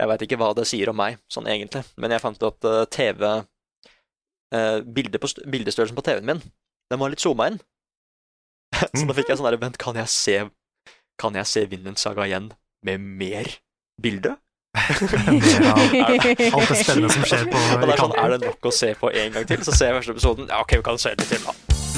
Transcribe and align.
Jeg 0.00 0.08
veit 0.08 0.22
ikke 0.24 0.38
hva 0.40 0.52
det 0.56 0.64
sier 0.68 0.88
om 0.88 0.96
meg, 0.96 1.18
sånn 1.28 1.48
egentlig, 1.50 1.82
men 2.00 2.14
jeg 2.14 2.22
fant 2.22 2.38
ut 2.40 2.46
at 2.48 2.68
eh, 2.70 2.84
TV 2.94 3.26
eh, 3.28 4.78
bildet 4.80 5.20
på, 5.20 5.28
Bildestørrelsen 5.44 5.98
på 5.98 6.04
TV-en 6.06 6.30
min, 6.30 6.44
den 6.90 7.02
var 7.02 7.12
litt 7.12 7.20
zooma 7.20 7.50
inn. 7.50 7.58
så 8.96 9.04
da 9.04 9.16
fikk 9.18 9.32
jeg 9.32 9.40
sånn 9.40 9.50
der 9.50 9.58
Vent, 9.60 9.80
kan 9.82 9.98
jeg 9.98 10.06
se 10.08 10.36
Kan 11.18 11.34
jeg 11.34 11.48
se 11.50 11.64
Vinland 11.68 11.98
Saga 11.98 12.22
igjen 12.28 12.52
med 12.86 13.02
mer 13.02 13.50
bilde? 14.00 14.36
ja, 14.70 15.74
alt 16.54 16.70
det 16.70 16.78
spennende 16.78 17.10
som 17.10 17.26
skjer 17.26 17.50
på 17.50 17.58
Og 17.58 17.82
det 17.82 17.96
er 17.96 18.04
sånn, 18.04 18.14
er 18.14 18.36
det 18.36 18.40
nok 18.46 18.70
å 18.70 18.72
se 18.72 18.94
på 19.02 19.10
en 19.10 19.34
gang 19.34 19.50
til? 19.50 19.66
Så 19.66 19.74
ser 19.74 19.90
jeg 19.90 19.98
første 20.00 20.16
episoden. 20.16 20.48
Ja, 20.48 20.62
ok, 20.62 20.78
vi 20.78 20.86
kan 20.86 21.02
se 21.02 21.16
litt 21.18 21.26
til, 21.34 21.42
da. 21.42 21.89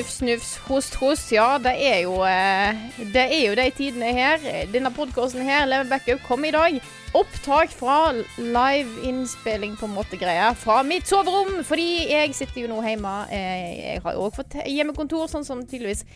Snufs, 0.00 0.16
snufs, 0.16 0.56
host, 0.64 0.94
host. 0.96 1.32
Ja, 1.32 1.58
det 1.60 1.74
er 1.76 1.98
jo 2.06 2.14
eh, 2.24 2.78
Det 3.12 3.20
er 3.20 3.42
jo 3.50 3.56
de 3.58 3.66
tidene 3.76 4.08
her. 4.16 4.40
Denne 4.72 4.88
podkasten 4.96 5.42
her, 5.44 5.66
Level 5.68 5.90
Backup, 5.90 6.22
kom 6.24 6.44
i 6.48 6.52
dag. 6.54 6.78
Opptak 7.12 7.68
fra 7.76 8.14
live-innspilling 8.38 9.74
på 9.76 9.84
en 9.84 9.92
måte 9.98 10.16
greier 10.16 10.56
fra 10.56 10.78
mitt 10.88 11.04
soverom. 11.10 11.58
Fordi 11.68 12.06
jeg 12.14 12.32
sitter 12.38 12.62
jo 12.62 12.70
nå 12.72 12.80
hjemme. 12.86 13.12
Eh, 13.28 13.90
Jeg 13.90 14.02
har 14.06 14.16
også 14.16 14.40
fått 14.40 14.56
hjemmekontor, 14.64 15.28
sånn 15.28 15.44
som 15.44 15.60
tydeligvis 15.68 16.06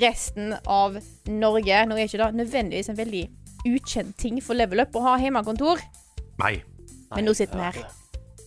resten 0.00 0.54
av 0.64 0.96
Norge. 1.28 1.82
Nå 1.90 1.98
er 2.00 2.08
ikke 2.08 2.22
det 2.24 2.32
nødvendigvis 2.40 2.88
en 2.88 2.96
veldig 3.02 3.24
ukjent 3.68 4.16
ting 4.16 4.40
for 4.40 4.56
Level 4.56 4.80
Up 4.80 4.96
å 4.96 5.02
ha 5.10 5.18
hjemmekontor, 5.20 5.82
Nei. 6.40 6.62
men 7.12 7.26
nå 7.28 7.34
sitter 7.36 7.58
vi 7.58 7.68
her. 7.68 7.82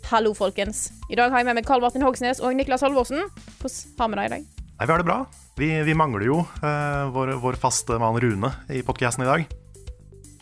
Hallo, 0.09 0.33
folkens. 0.33 0.87
I 1.11 1.19
dag 1.19 1.29
har 1.29 1.43
jeg 1.43 1.51
med 1.51 1.59
meg 1.59 1.67
Karl 1.67 1.83
Martin 1.83 2.01
Hogsnes 2.01 2.39
og 2.41 2.55
Niklas 2.57 2.81
Halvorsen. 2.81 3.27
Hvordan 3.59 3.99
har 3.99 4.09
vi 4.09 4.15
det 4.15 4.25
i 4.25 4.33
dag? 4.39 4.58
Nei, 4.79 4.87
vi 4.87 4.93
har 4.93 5.01
det 5.01 5.09
bra. 5.09 5.25
Vi, 5.59 5.67
vi 5.83 5.93
mangler 5.97 6.23
jo 6.23 6.37
eh, 6.63 7.09
vår, 7.11 7.33
vår 7.43 7.57
faste 7.59 7.97
mann 7.99 8.15
Rune 8.23 8.47
i 8.71 8.79
podkasten 8.87 9.25
i 9.25 9.27
dag. 9.27 9.41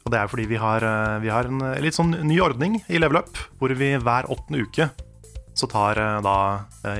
Og 0.05 0.11
det 0.13 0.19
er 0.19 0.29
fordi 0.29 0.45
vi 0.51 0.59
har, 0.61 0.83
eh, 0.85 1.15
vi 1.23 1.31
har 1.33 1.49
en 1.49 1.63
eh, 1.65 1.79
litt 1.81 1.97
sånn 1.97 2.13
ny 2.21 2.37
ordning 2.45 2.77
i 2.85 2.99
Level 3.01 3.17
Up, 3.23 3.39
hvor 3.57 3.73
vi 3.73 3.95
hver 3.97 4.29
åttende 4.29 4.61
uke 4.61 4.91
så 5.57 5.69
tar 5.71 5.97
eh, 5.97 6.19
da, 6.21 6.35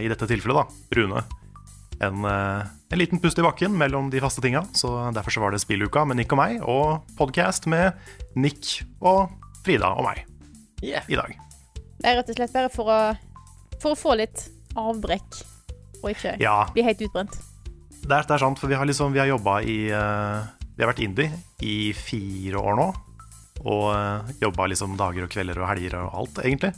i 0.02 0.09
dette 0.09 0.25
tilfellet, 0.25 0.66
da, 0.66 0.97
Rune 0.97 1.21
en, 2.02 2.25
en 2.29 2.99
liten 2.99 3.17
pust 3.21 3.38
i 3.41 3.45
bakken 3.45 3.73
mellom 3.73 4.11
de 4.13 4.19
faste 4.22 4.41
tinga. 4.41 4.63
Så 4.77 4.89
derfor 5.13 5.33
så 5.33 5.41
var 5.41 5.53
det 5.53 5.61
spilluka 5.61 6.03
med 6.09 6.19
Nick 6.19 6.33
og 6.33 6.41
meg, 6.41 6.57
og 6.66 7.05
podkast 7.17 7.69
med 7.69 7.97
Nick 8.38 8.81
og 8.97 9.29
Frida 9.66 9.94
og 9.94 10.09
meg 10.09 10.25
Yeah. 10.85 11.01
i 11.09 11.17
dag. 11.17 11.31
Det 11.97 12.05
er 12.05 12.19
rett 12.19 12.27
og 12.29 12.35
slett 12.38 12.51
bare 12.53 12.69
for 12.69 12.89
å, 12.94 12.97
for 13.81 13.95
å 13.95 13.97
få 13.97 14.11
litt 14.19 14.44
avbrekk, 14.78 15.39
og 16.03 16.12
ikke 16.13 16.35
Ja, 16.41 16.59
bli 16.74 16.85
helt 16.85 17.02
utbrent. 17.08 17.40
Det 18.08 18.13
er, 18.13 18.24
det 18.28 18.35
er 18.38 18.44
sant, 18.44 18.59
for 18.62 18.72
vi 18.72 18.78
har, 18.80 18.88
liksom, 18.88 19.12
vi 19.16 19.19
har 19.19 19.28
jobba 19.28 19.59
i 19.68 19.80
uh, 19.91 20.46
Vi 20.78 20.84
har 20.84 20.91
vært 20.94 21.03
indie 21.03 21.31
i 21.66 21.91
fire 21.97 22.62
år 22.62 22.78
nå. 22.80 22.91
Og 23.66 23.88
uh, 23.90 24.30
jobba 24.40 24.69
liksom 24.72 24.96
dager 25.00 25.25
og 25.25 25.34
kvelder 25.34 25.59
og 25.59 25.68
helger 25.72 25.97
og 26.03 26.22
alt, 26.22 26.40
egentlig. 26.46 26.72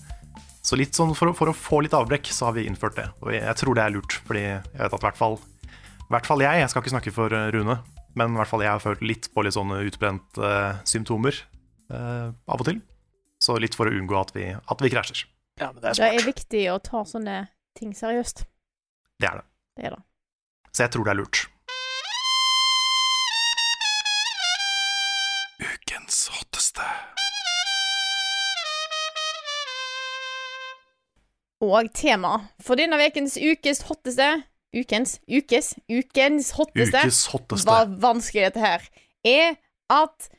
Så 0.66 0.78
litt 0.78 0.97
sånn 0.97 1.16
for, 1.18 1.31
for 1.38 1.52
å 1.52 1.56
få 1.56 1.79
litt 1.85 1.96
avbrekk, 1.96 2.29
så 2.34 2.50
har 2.50 2.58
vi 2.58 2.66
innført 2.69 2.97
det. 3.00 3.08
Og 3.24 3.31
jeg, 3.34 3.44
jeg 3.46 3.59
tror 3.62 3.78
det 3.78 3.85
er 3.85 3.96
lurt, 3.96 4.18
fordi 4.28 4.44
jeg 4.44 4.62
vet 4.75 4.96
at 4.97 5.02
i 5.02 5.08
hvert 5.08 5.19
fall, 5.19 5.40
hvert 6.12 6.29
fall 6.29 6.44
jeg, 6.44 6.62
jeg 6.62 6.72
skal 6.72 6.84
ikke 6.84 6.94
snakke 6.96 7.13
for 7.16 7.35
eh, 7.35 7.47
Rune, 7.56 7.79
men 8.19 8.35
i 8.35 8.40
hvert 8.41 8.52
fall 8.52 8.66
jeg 8.66 8.74
har 8.74 8.84
følt 8.84 9.02
litt 9.06 9.29
på 9.34 9.46
litt 9.46 9.56
sånne 9.56 9.79
utbrent 9.85 10.40
uh, 10.41 10.79
symptomer 10.90 11.38
uh, 11.94 12.34
av 12.50 12.59
og 12.59 12.68
til. 12.68 12.81
Så 13.40 13.56
litt 13.62 13.78
for 13.78 13.88
å 13.88 13.94
unngå 13.96 14.18
at 14.19 14.34
vi, 14.35 14.50
at 14.52 14.81
vi 14.84 14.91
krasjer. 14.91 15.24
Ja, 15.62 15.69
men 15.72 15.81
det 15.84 15.94
er 15.94 16.00
Det 16.02 16.09
er 16.18 16.25
viktig 16.28 16.63
å 16.74 16.79
ta 16.84 17.06
sånne 17.08 17.38
ting 17.78 17.94
seriøst. 17.96 18.44
Det 19.19 19.28
er 19.28 19.35
det. 19.35 19.46
Det 19.78 19.85
er 19.85 19.96
det. 19.96 20.03
Så 20.74 20.84
jeg 20.84 20.91
tror 20.91 21.03
det 21.03 21.12
er 21.12 21.19
lurt. 21.19 21.40
Ukens 25.59 26.28
hotteste. 26.28 26.85
Og 31.59 31.90
tema 31.94 32.38
for 32.63 32.79
denne 32.79 32.96
ukens 32.96 33.35
ukes 33.35 33.84
hotteste 33.90 34.29
Ukens, 34.69 35.18
ukes, 35.25 35.74
ukens 35.90 36.52
hotteste 36.53 37.00
Ukes 37.02 37.25
hotteste. 37.34 37.68
Var 37.68 37.88
vanskelig 38.00 38.44
dette 38.46 38.62
her 38.62 38.84
Er 39.25 39.56
at 39.90 40.29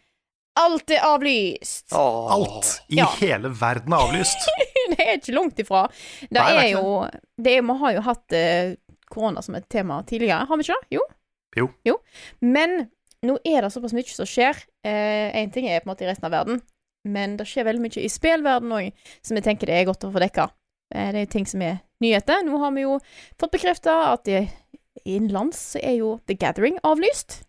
alt 0.61 0.91
er 0.95 1.03
avlyst. 1.09 1.87
Åh. 1.97 2.31
Alt 2.37 2.71
i 2.89 2.99
Ja. 3.01 3.09
hele 3.21 3.51
verden 3.61 3.93
er 3.97 4.05
avlyst. 4.07 4.47
det 4.93 5.01
er 5.07 5.17
ikke 5.19 5.35
langt 5.37 5.59
ifra. 5.63 5.87
Det 6.29 6.39
Nei, 6.39 6.55
er 6.65 6.71
jo 6.77 6.85
det 7.41 7.57
er, 7.59 7.63
Vi 7.67 7.77
har 7.83 7.93
jo 7.97 8.05
hatt 8.07 8.37
eh, 8.37 8.75
korona 9.11 9.43
som 9.43 9.57
et 9.59 9.69
tema 9.73 10.03
tidligere, 10.07 10.47
har 10.47 10.57
vi 10.61 10.67
ikke 10.67 10.77
det? 10.81 11.01
Jo. 11.01 11.67
Jo. 11.85 11.97
Men 12.41 12.77
nå 13.27 13.35
er 13.45 13.65
det 13.67 13.73
såpass 13.75 13.93
mye 13.97 14.07
som 14.09 14.29
skjer. 14.29 14.61
Én 14.87 15.51
ting 15.53 15.67
er 15.69 15.83
på 15.83 15.89
en 15.89 15.93
måte 15.93 16.07
i 16.07 16.09
resten 16.09 16.29
av 16.29 16.33
verden, 16.33 16.61
men 17.05 17.35
det 17.37 17.45
skjer 17.51 17.67
veldig 17.67 17.83
mye 17.83 18.01
i 18.05 18.09
spillverden 18.13 18.73
òg, 18.73 18.93
som 19.27 19.37
jeg 19.37 19.45
tenker 19.49 19.67
det 19.69 19.81
er 19.81 19.89
godt 19.91 20.07
å 20.07 20.13
få 20.15 20.23
dekka. 20.23 20.47
Eh, 20.95 21.11
det 21.17 21.25
er 21.27 21.33
ting 21.33 21.47
som 21.49 21.61
er 21.67 21.81
nyheter. 22.01 22.45
Nå 22.47 22.59
har 22.63 22.73
vi 22.77 22.87
jo 22.87 22.99
fått 23.41 23.53
bekrefta 23.59 23.99
at 24.15 24.31
innenlands 25.05 25.77
er 25.81 25.99
jo 26.01 26.15
The 26.31 26.37
Gathering 26.39 26.79
avlyst. 26.87 27.41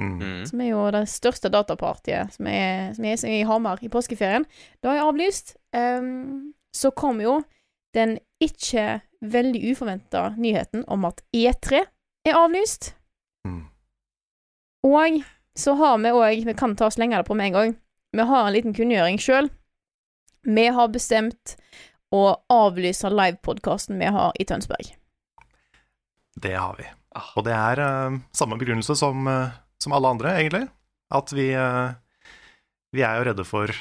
Mm. 0.00 0.16
Mm. 0.20 0.46
Som 0.48 0.60
er 0.64 0.70
jo 0.70 0.84
det 0.94 1.02
største 1.12 1.50
datapartiet 1.52 2.32
som 2.36 2.48
er, 2.48 2.94
som 2.96 3.04
er, 3.04 3.24
i 3.28 3.42
Hamar 3.48 3.82
i 3.84 3.90
påskeferien. 3.92 4.46
Da 4.82 4.94
er 4.94 5.04
avlyst. 5.04 5.56
Um, 5.76 6.54
så 6.74 6.92
kom 6.96 7.20
jo 7.20 7.40
den 7.94 8.16
ikke 8.40 9.00
veldig 9.20 9.60
uforventa 9.72 10.30
nyheten 10.38 10.86
om 10.88 11.04
at 11.08 11.20
E3 11.36 11.84
er 12.26 12.38
avlyst. 12.38 12.94
Mm. 13.46 13.66
Og 14.86 15.20
så 15.58 15.74
har 15.76 15.98
vi 15.98 16.12
òg 16.14 16.44
Vi 16.46 16.54
kan 16.56 16.76
ta 16.76 16.88
og 16.88 16.94
slenge 16.94 17.18
det 17.18 17.28
på 17.28 17.36
med 17.36 17.50
en 17.50 17.58
gang. 17.58 17.74
Vi 18.16 18.26
har 18.26 18.46
en 18.46 18.54
liten 18.54 18.74
kunngjøring 18.74 19.20
sjøl. 19.20 19.50
Vi 20.42 20.66
har 20.72 20.88
bestemt 20.88 21.56
å 22.10 22.22
avlyse 22.50 23.10
livepodkasten 23.12 24.00
vi 24.00 24.08
har 24.10 24.32
i 24.40 24.46
Tønsberg. 24.48 24.94
Det 26.40 26.54
har 26.56 26.78
vi. 26.78 26.86
Ah. 27.14 27.28
Og 27.36 27.44
det 27.46 27.54
er 27.54 27.82
uh, 27.82 28.18
samme 28.32 28.58
begrunnelse 28.58 28.96
som, 28.98 29.26
eh, 29.28 29.58
som 29.82 29.94
alle 29.96 30.12
andre, 30.12 30.34
egentlig. 30.40 30.68
At 31.14 31.32
vi, 31.34 31.50
eh, 31.56 31.90
vi 32.94 33.04
er 33.06 33.18
jo 33.18 33.26
redde 33.30 33.46
for 33.48 33.72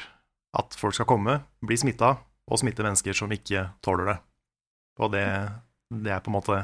at 0.59 0.77
folk 0.79 0.97
skal 0.97 1.07
komme, 1.09 1.39
bli 1.61 1.77
smitta, 1.77 2.15
og 2.49 2.61
smitte 2.61 2.85
mennesker 2.85 3.13
som 3.13 3.31
ikke 3.31 3.67
tåler 3.85 4.13
det. 4.13 4.17
Og 4.99 5.11
det, 5.13 5.25
det 5.93 6.13
er 6.15 6.23
på 6.25 6.31
en 6.31 6.39
måte 6.39 6.61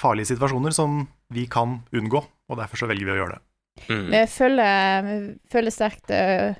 farlige 0.00 0.32
situasjoner 0.32 0.74
som 0.74 1.04
vi 1.32 1.46
kan 1.50 1.80
unngå, 1.94 2.22
og 2.22 2.58
derfor 2.58 2.82
så 2.82 2.88
velger 2.90 3.06
vi 3.06 3.14
å 3.14 3.20
gjøre 3.20 3.36
det. 3.36 3.42
Mm. 3.86 4.06
Vi 4.10 4.24
følger, 4.32 5.06
vi 5.06 5.16
følger 5.52 5.74
sterkt 5.74 6.12
eh, 6.14 6.58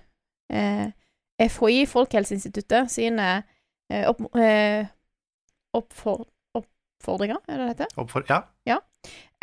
eh, 0.52 0.86
FHI, 1.50 1.84
Folkehelseinstituttet, 1.90 2.92
sine 2.92 3.28
eh, 3.90 4.06
opp, 4.08 4.22
eh, 4.38 4.86
oppfor, 5.76 6.26
oppfordringer, 6.56 7.42
er 7.48 7.58
det 7.58 7.64
det 7.64 7.72
heter? 7.74 7.96
Oppfor, 8.04 8.28
ja, 8.30 8.44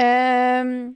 Ehm, 0.01 0.95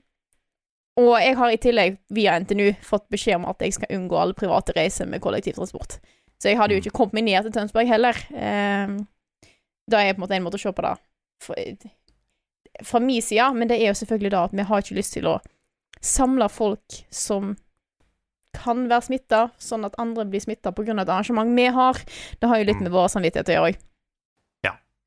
og 0.98 1.12
jeg 1.22 1.36
har 1.38 1.52
i 1.54 1.60
tillegg 1.62 1.98
via 2.14 2.34
NTNU 2.42 2.72
fått 2.82 3.06
beskjed 3.12 3.38
om 3.38 3.46
at 3.50 3.62
jeg 3.62 3.76
skal 3.76 3.92
unngå 3.94 4.18
alle 4.18 4.34
private 4.38 4.74
reiser 4.76 5.06
med 5.06 5.22
kollektivtransport. 5.22 5.98
Så 6.42 6.50
jeg 6.50 6.58
hadde 6.58 6.74
jo 6.76 6.82
ikke 6.82 6.94
kommet 6.96 7.14
meg 7.18 7.24
ned 7.28 7.46
til 7.48 7.54
Tønsberg 7.54 7.86
heller. 7.90 8.18
Um, 8.34 8.98
da 9.90 10.02
er 10.02 10.12
på 10.14 10.18
en 10.20 10.24
måte 10.26 10.36
en 10.38 10.44
måte 10.46 10.58
å 10.58 10.62
se 10.62 10.72
på 10.74 10.84
det 10.84 10.94
fra, 11.42 11.56
fra 12.84 13.00
min 13.02 13.22
side, 13.22 13.46
men 13.54 13.70
det 13.70 13.78
er 13.80 13.88
jo 13.92 13.98
selvfølgelig 14.02 14.32
da 14.34 14.42
at 14.48 14.54
vi 14.58 14.66
har 14.68 14.82
ikke 14.84 14.98
lyst 14.98 15.14
til 15.16 15.30
å 15.30 15.38
samle 16.04 16.46
folk 16.52 17.00
som 17.14 17.56
kan 18.58 18.86
være 18.90 19.06
smitta, 19.06 19.40
sånn 19.62 19.86
at 19.86 19.96
andre 20.02 20.24
blir 20.26 20.42
smitta 20.42 20.72
pga. 20.74 20.94
et 21.00 21.08
arrangement 21.08 21.54
vi 21.56 21.66
har. 21.66 21.98
Det 22.40 22.48
har 22.48 22.58
jo 22.58 22.64
litt 22.70 22.80
med 22.82 22.90
vår 22.94 23.08
samvittighet 23.14 23.48
å 23.48 23.54
gjøre 23.56 23.70
òg. 23.72 23.84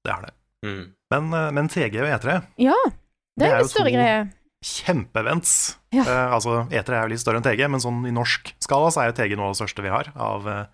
det 0.04 0.10
er 0.12 0.22
det. 0.26 0.32
Mm. 0.66 0.86
Men, 1.14 1.34
eh, 1.38 1.52
men 1.52 1.68
TG 1.70 2.00
og 2.02 2.08
E3, 2.10 2.42
Ja, 2.58 2.74
det 2.86 2.94
Det 3.38 3.46
er 3.48 3.52
er 3.52 3.56
en 3.60 3.62
jo 3.62 3.68
større 3.70 3.92
to- 3.92 3.96
greie. 3.98 4.30
Kjempeevents. 4.62 5.78
Ja. 5.96 6.06
Eh, 6.06 6.34
altså, 6.36 6.66
E3 6.70 6.96
er 6.96 7.06
jo 7.06 7.14
litt 7.14 7.24
større 7.24 7.42
enn 7.42 7.46
TG, 7.46 7.66
men 7.72 7.82
sånn 7.84 8.04
i 8.08 8.14
norsk 8.14 8.54
skala 8.62 8.92
så 8.94 9.04
er 9.04 9.12
jo 9.12 9.18
TG 9.18 9.36
noe 9.38 9.50
av 9.50 9.56
det 9.56 9.62
største 9.64 9.86
vi 9.86 9.94
har 9.94 10.12
av 10.14 10.48
eh, 10.50 10.66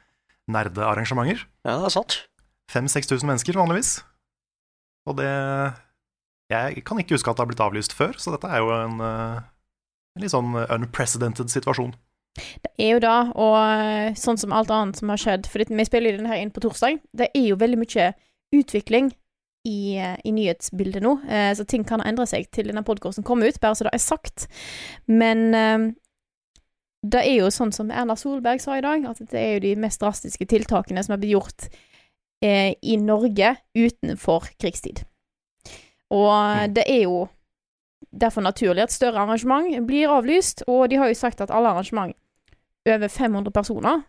nerdearrangementer. 0.52 1.46
Ja, 1.68 1.78
det 1.80 1.90
er 1.90 1.96
sant. 1.96 2.22
5000-6000 2.74 3.30
mennesker 3.30 3.60
vanligvis. 3.60 4.00
Og 5.08 5.16
det 5.22 5.32
Jeg 6.52 6.84
kan 6.88 7.00
ikke 7.00 7.16
huske 7.16 7.32
at 7.32 7.40
det 7.40 7.44
har 7.44 7.50
blitt 7.50 7.64
avlyst 7.64 7.96
før, 7.96 8.16
så 8.20 8.32
dette 8.32 8.48
er 8.48 8.62
jo 8.64 8.72
en, 8.72 9.00
eh, 9.04 9.40
en 10.16 10.24
litt 10.24 10.32
sånn 10.32 10.56
unprecedented 10.56 11.52
situasjon. 11.52 11.96
Det 12.38 12.72
er 12.78 12.94
jo 12.96 13.00
da, 13.04 13.16
og 13.34 13.56
eh, 13.58 14.16
sånn 14.20 14.40
som 14.40 14.54
alt 14.56 14.72
annet 14.72 15.00
som 15.00 15.10
har 15.10 15.18
skjedd 15.18 15.48
For 15.50 15.64
vi 15.64 15.88
spiller 15.88 16.14
jo 16.14 16.22
den 16.22 16.30
her 16.30 16.40
inn 16.42 16.54
på 16.54 16.62
torsdag. 16.64 17.00
Det 17.12 17.32
er 17.34 17.48
jo 17.50 17.58
veldig 17.60 17.80
mye 17.82 18.12
utvikling 18.56 19.12
i, 19.68 19.98
i 20.00 20.32
nyhetsbildet 20.34 21.04
nå, 21.04 21.18
eh, 21.28 21.52
så 21.58 21.66
ting 21.68 21.84
kan 21.88 22.04
endre 22.06 22.26
seg 22.30 22.48
til 22.56 22.70
denne 22.72 22.86
podkasten 22.88 23.26
kommer 23.28 23.50
ut, 23.52 23.60
bare 23.64 23.76
så 23.76 23.88
det 23.88 23.94
er 23.98 24.04
sagt. 24.04 24.48
Men 25.12 25.44
eh, 25.58 25.88
det 27.08 27.22
er 27.28 27.38
jo 27.42 27.52
sånn 27.54 27.74
som 27.76 27.92
Erna 27.94 28.16
Solberg 28.20 28.64
sa 28.64 28.78
i 28.80 28.86
dag, 28.86 29.06
at 29.12 29.22
det 29.32 29.40
er 29.42 29.54
jo 29.58 29.66
de 29.68 29.76
mest 29.84 30.02
drastiske 30.02 30.48
tiltakene 30.50 31.04
som 31.06 31.16
er 31.16 31.22
blitt 31.22 31.36
gjort 31.36 31.68
eh, 32.44 32.74
i 32.82 32.98
Norge 33.02 33.56
utenfor 33.78 34.50
krigstid. 34.60 35.04
Og 36.08 36.32
Mm. 36.32 36.74
det 36.74 36.84
er 36.88 37.02
jo 37.04 37.26
derfor 38.16 38.42
naturlig 38.42 38.86
at 38.86 38.94
større 38.96 39.20
arrangement 39.20 39.68
blir 39.88 40.08
avlyst, 40.10 40.64
og 40.68 40.90
de 40.90 40.96
har 41.02 41.10
jo 41.12 41.18
sagt 41.20 41.42
at 41.44 41.52
alle 41.52 41.70
arrangement 41.74 42.16
over 42.88 43.08
500 43.12 43.52
personer 43.52 44.06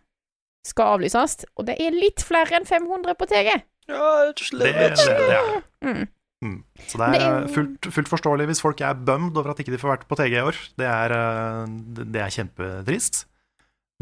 skal 0.65 0.95
avlyses, 0.95 1.45
og 1.57 1.67
det 1.67 1.75
er 1.79 1.91
litt 1.95 2.23
flere 2.23 2.55
enn 2.55 2.65
500 2.67 3.15
på 3.19 3.27
TG. 3.27 3.51
Det, 3.89 4.73
det, 4.73 5.09
er 5.09 5.29
det. 5.29 5.39
Mm. 5.85 6.07
Mm. 6.39 6.59
Så 6.87 6.99
det 7.01 7.07
er 7.19 7.49
fullt, 7.51 7.89
fullt 7.91 8.11
forståelig 8.13 8.45
hvis 8.47 8.61
folk 8.63 8.79
er 8.85 8.95
bummed 8.95 9.35
over 9.35 9.51
at 9.51 9.59
ikke 9.59 9.73
de 9.73 9.79
får 9.81 9.91
vært 9.91 10.05
på 10.07 10.17
TG 10.19 10.37
i 10.37 10.45
år. 10.45 10.59
Det 10.79 10.87
er, 10.87 11.15
eh, 11.15 11.73
det 11.97 12.05
det 12.15 12.21
er 12.23 12.35
kjempetrist. 12.37 13.15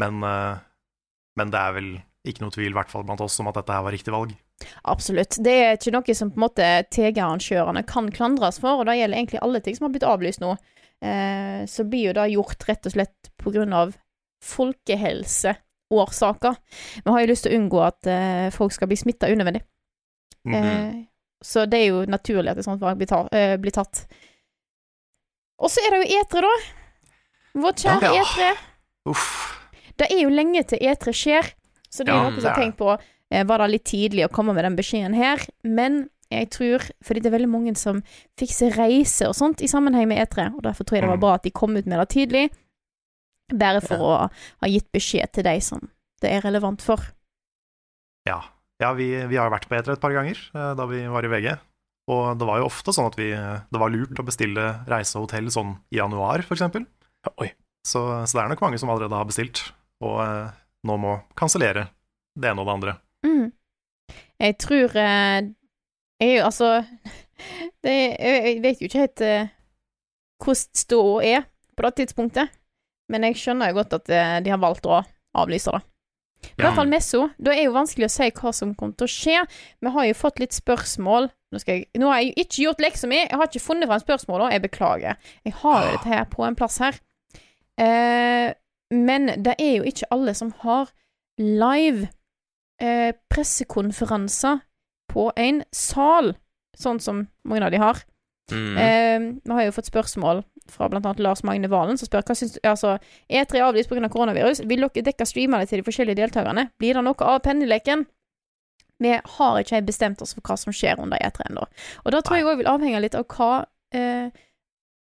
Men, 0.01 0.13
eh, 0.23 0.55
men 1.39 1.53
det 1.53 1.61
er 1.61 1.71
vel 1.79 1.89
ikke 2.27 2.43
noe 2.43 2.53
tvil, 2.53 2.73
i 2.73 2.77
hvert 2.77 2.91
fall 2.91 3.05
blant 3.07 3.23
oss, 3.23 3.39
om 3.41 3.49
at 3.49 3.57
dette 3.57 3.73
her 3.73 3.85
var 3.85 3.93
riktig 3.95 4.13
valg. 4.13 4.31
Absolutt. 4.89 5.33
Det 5.43 5.53
er 5.53 5.75
ikke 5.77 5.93
noe 5.95 6.13
som 6.17 6.31
på 6.33 6.37
en 6.39 6.45
måte 6.47 6.65
TG-arrangørene 6.93 7.83
kan 7.87 8.05
klandres 8.13 8.57
for, 8.61 8.73
og 8.79 8.85
det 8.89 8.99
gjelder 8.99 9.17
egentlig 9.19 9.43
alle 9.45 9.59
ting 9.63 9.75
som 9.77 9.85
har 9.87 9.93
blitt 9.95 10.07
avlyst 10.07 10.41
nå. 10.43 10.51
Eh, 11.05 11.61
så 11.69 11.81
blir 11.85 12.03
jo 12.09 12.17
det 12.17 12.33
gjort 12.33 12.61
rett 12.69 12.85
og 12.89 12.93
slett 12.95 13.19
på 13.37 13.47
grunn 13.53 13.73
av 13.77 13.87
folkehelseårsaker. 14.45 16.53
Vi 17.05 17.11
har 17.11 17.19
jo 17.21 17.31
lyst 17.31 17.43
til 17.45 17.53
å 17.53 17.57
unngå 17.61 17.79
at 17.85 18.01
eh, 18.11 18.55
folk 18.55 18.71
skal 18.75 18.89
bli 18.89 18.99
smitta 18.99 19.31
unødvendig. 19.31 19.63
Mhm. 20.47 20.63
Eh, 20.63 21.03
så 21.43 21.65
det 21.69 21.79
er 21.83 21.87
jo 21.91 22.05
naturlig 22.09 22.49
at 22.51 22.57
et 22.57 22.65
sånt 22.65 22.81
valg 22.81 22.97
blir, 22.97 23.11
eh, 23.31 23.57
blir 23.57 23.71
tatt. 23.75 24.05
Og 25.59 25.69
så 25.69 25.81
er 25.85 25.91
det 25.91 25.99
jo 26.07 26.17
E3, 26.21 26.41
da. 26.41 26.55
Vårt 27.61 27.83
kjære 27.83 28.01
Ja. 28.15 28.23
E3. 28.23 28.57
Uff. 29.09 29.53
Det 29.97 30.11
er 30.11 30.21
jo 30.21 30.29
lenge 30.29 30.63
til 30.67 30.79
E3 30.79 31.13
skjer, 31.13 31.53
så 31.89 32.03
det 32.05 32.09
er 32.09 32.17
Ja, 32.17 32.23
noe 32.23 32.31
det 32.35 32.41
som 32.43 32.51
har 32.51 32.59
tenkt 32.61 32.77
på 32.77 32.99
eh, 33.31 33.43
Var 33.43 33.57
det 33.57 33.69
litt 33.71 33.83
tidlig 33.85 34.25
å 34.27 34.31
komme 34.31 34.53
med 34.53 34.63
den 34.63 34.75
beskjeden 34.77 35.15
her? 35.15 35.37
Men 35.63 36.09
jeg 36.31 36.49
tror 36.51 36.79
Fordi 37.03 37.21
det 37.21 37.25
er 37.33 37.37
veldig 37.37 37.49
mange 37.49 37.75
som 37.77 38.03
fikser 38.37 38.75
reise 38.77 39.27
og 39.27 39.33
sånt 39.35 39.61
i 39.61 39.67
sammenheng 39.67 40.07
med 40.07 40.19
E3, 40.27 40.53
og 40.55 40.61
derfor 40.63 40.83
tror 40.85 40.97
jeg 40.97 41.01
det 41.03 41.09
var 41.09 41.17
Mm. 41.17 41.21
bra 41.25 41.33
at 41.35 41.43
de 41.43 41.51
kom 41.51 41.75
ut 41.77 41.85
med 41.87 41.99
det 41.99 42.09
tidlig. 42.09 42.49
Bare 43.57 43.81
for 43.81 43.97
å 43.97 44.29
ha 44.61 44.67
gitt 44.67 44.91
beskjed 44.91 45.31
til 45.31 45.43
de 45.43 45.59
som 45.61 45.89
det 46.21 46.31
er 46.31 46.41
relevant 46.41 46.81
for. 46.81 46.97
Ja, 48.27 48.41
ja 48.83 48.91
vi, 48.97 49.09
vi 49.29 49.39
har 49.39 49.49
jo 49.49 49.55
vært 49.55 49.67
på 49.69 49.77
E3 49.77 49.95
et 49.95 50.03
par 50.03 50.15
ganger 50.15 50.39
eh, 50.53 50.73
da 50.77 50.87
vi 50.89 51.03
var 51.11 51.25
i 51.25 51.31
VG. 51.31 51.53
Og 52.07 52.39
det 52.39 52.47
var 52.47 52.61
jo 52.61 52.69
ofte 52.69 52.93
sånn 52.95 53.09
at 53.09 53.17
vi, 53.19 53.33
det 53.35 53.79
var 53.81 53.91
lurt 53.91 54.19
å 54.21 54.25
bestille 54.27 54.67
reise 54.87 55.17
og 55.19 55.25
hotell 55.25 55.49
sånn 55.51 55.75
i 55.91 55.99
januar, 55.99 56.39
f.eks. 56.45 56.63
Oi. 57.35 57.49
Så, 57.87 57.99
så 58.27 58.37
det 58.37 58.43
er 58.43 58.51
nok 58.51 58.63
mange 58.65 58.79
som 58.79 58.91
allerede 58.91 59.15
har 59.15 59.27
bestilt, 59.27 59.61
og 60.03 60.19
eh, 60.23 60.55
nå 60.87 60.97
må 60.99 61.13
kansellere 61.39 61.87
det 62.37 62.49
ene 62.51 62.63
og 62.63 62.67
det 62.67 62.75
andre. 62.75 62.95
Mm. 63.25 63.45
Jeg 64.37 64.57
tror 64.61 64.97
eh, 65.01 65.47
Jeg 66.21 66.41
altså 66.45 66.67
det 67.83 67.95
Jeg 67.95 68.59
vet 68.61 68.81
jo 68.81 68.89
ikke 68.89 69.05
helt 69.05 69.23
eh, 69.25 69.53
hvordan 70.43 70.81
ståa 70.83 71.23
er 71.25 71.47
på 71.77 71.85
det 71.85 71.93
tidspunktet, 72.01 72.51
men 73.09 73.25
jeg 73.25 73.39
skjønner 73.39 73.71
jo 73.71 73.79
godt 73.79 73.95
at 73.97 74.09
de 74.43 74.51
har 74.51 74.61
valgt 74.61 74.85
å 74.89 74.99
avlyse 75.37 75.71
det. 75.73 75.81
I 76.57 76.61
hvert 76.61 76.77
fall 76.77 76.89
Messo. 76.89 77.23
Da 77.37 77.53
er 77.53 77.67
jo 77.67 77.75
vanskelig 77.75 78.07
å 78.07 78.13
si 78.13 78.29
hva 78.39 78.53
som 78.55 78.73
kommer 78.77 78.97
til 78.97 79.07
å 79.07 79.11
skje. 79.11 79.41
Vi 79.83 79.93
har 79.93 80.07
jo 80.07 80.17
fått 80.17 80.39
litt 80.41 80.55
spørsmål. 80.55 81.29
Nå, 81.53 81.61
jeg, 81.65 81.87
nå 81.97 82.09
har 82.11 82.21
jeg 82.21 82.29
jo 82.29 82.43
ikke 82.43 82.63
gjort 82.63 82.83
leksa 82.83 83.09
mi. 83.09 83.19
Jeg 83.23 83.39
har 83.39 83.49
ikke 83.49 83.63
funnet 83.63 83.89
fram 84.07 84.35
og 84.35 84.51
Jeg 84.51 84.63
beklager. 84.65 85.19
Jeg 85.45 85.53
har 85.61 85.85
jo 85.85 85.91
dette 85.95 86.13
her 86.13 86.25
på 86.31 86.45
en 86.45 86.57
plass 86.57 86.79
her. 86.83 86.99
Eh, 87.77 88.51
men 88.93 89.31
det 89.43 89.55
er 89.59 89.73
jo 89.77 89.87
ikke 89.87 90.09
alle 90.11 90.33
som 90.37 90.53
har 90.63 90.91
live 91.37 92.07
eh, 92.81 93.13
pressekonferanser 93.29 94.61
på 95.11 95.31
en 95.37 95.63
sal, 95.73 96.33
sånn 96.77 96.99
som 97.03 97.25
mange 97.47 97.65
av 97.65 97.73
de 97.73 97.81
har. 97.81 98.01
Mm. 98.51 98.77
Eh, 98.77 99.27
vi 99.43 99.57
har 99.57 99.67
jo 99.67 99.75
fått 99.75 99.91
spørsmål 99.91 100.43
fra 100.71 100.89
annet 100.89 101.21
Lars 101.23 101.43
Magne 101.47 101.69
Valen, 101.71 101.97
som 101.99 102.09
spør 102.09 102.25
hva 102.27 102.35
syns 102.37 102.55
du 102.55 102.59
Altså, 102.67 102.97
E3 103.29 103.59
er 103.59 103.67
avlyst 103.67 103.89
pga. 103.89 104.09
koronavirus. 104.09 104.63
Vil 104.67 104.83
dere 104.85 105.05
dekke 105.09 105.25
streamene 105.25 105.65
til 105.65 105.81
de 105.81 105.87
forskjellige 105.87 106.19
deltakerne? 106.19 106.69
Blir 106.79 106.97
det 106.97 107.03
noe 107.03 107.29
av 107.31 107.41
penneleken? 107.45 108.05
Vi 108.99 109.13
har 109.37 109.59
ikke 109.61 109.85
bestemt 109.85 110.21
oss 110.21 110.33
for 110.33 110.41
hva 110.41 110.57
som 110.57 110.73
skjer 110.73 110.99
under 110.99 111.17
E3 111.17 111.49
ennå. 111.51 111.65
Og 112.05 112.11
da 112.11 112.21
tror 112.21 112.37
jeg 112.37 112.47
òg 112.49 112.61
vil 112.61 112.71
avhenge 112.71 113.01
litt 113.01 113.15
av 113.15 113.27
hva 113.29 113.65
eh, 113.93 114.31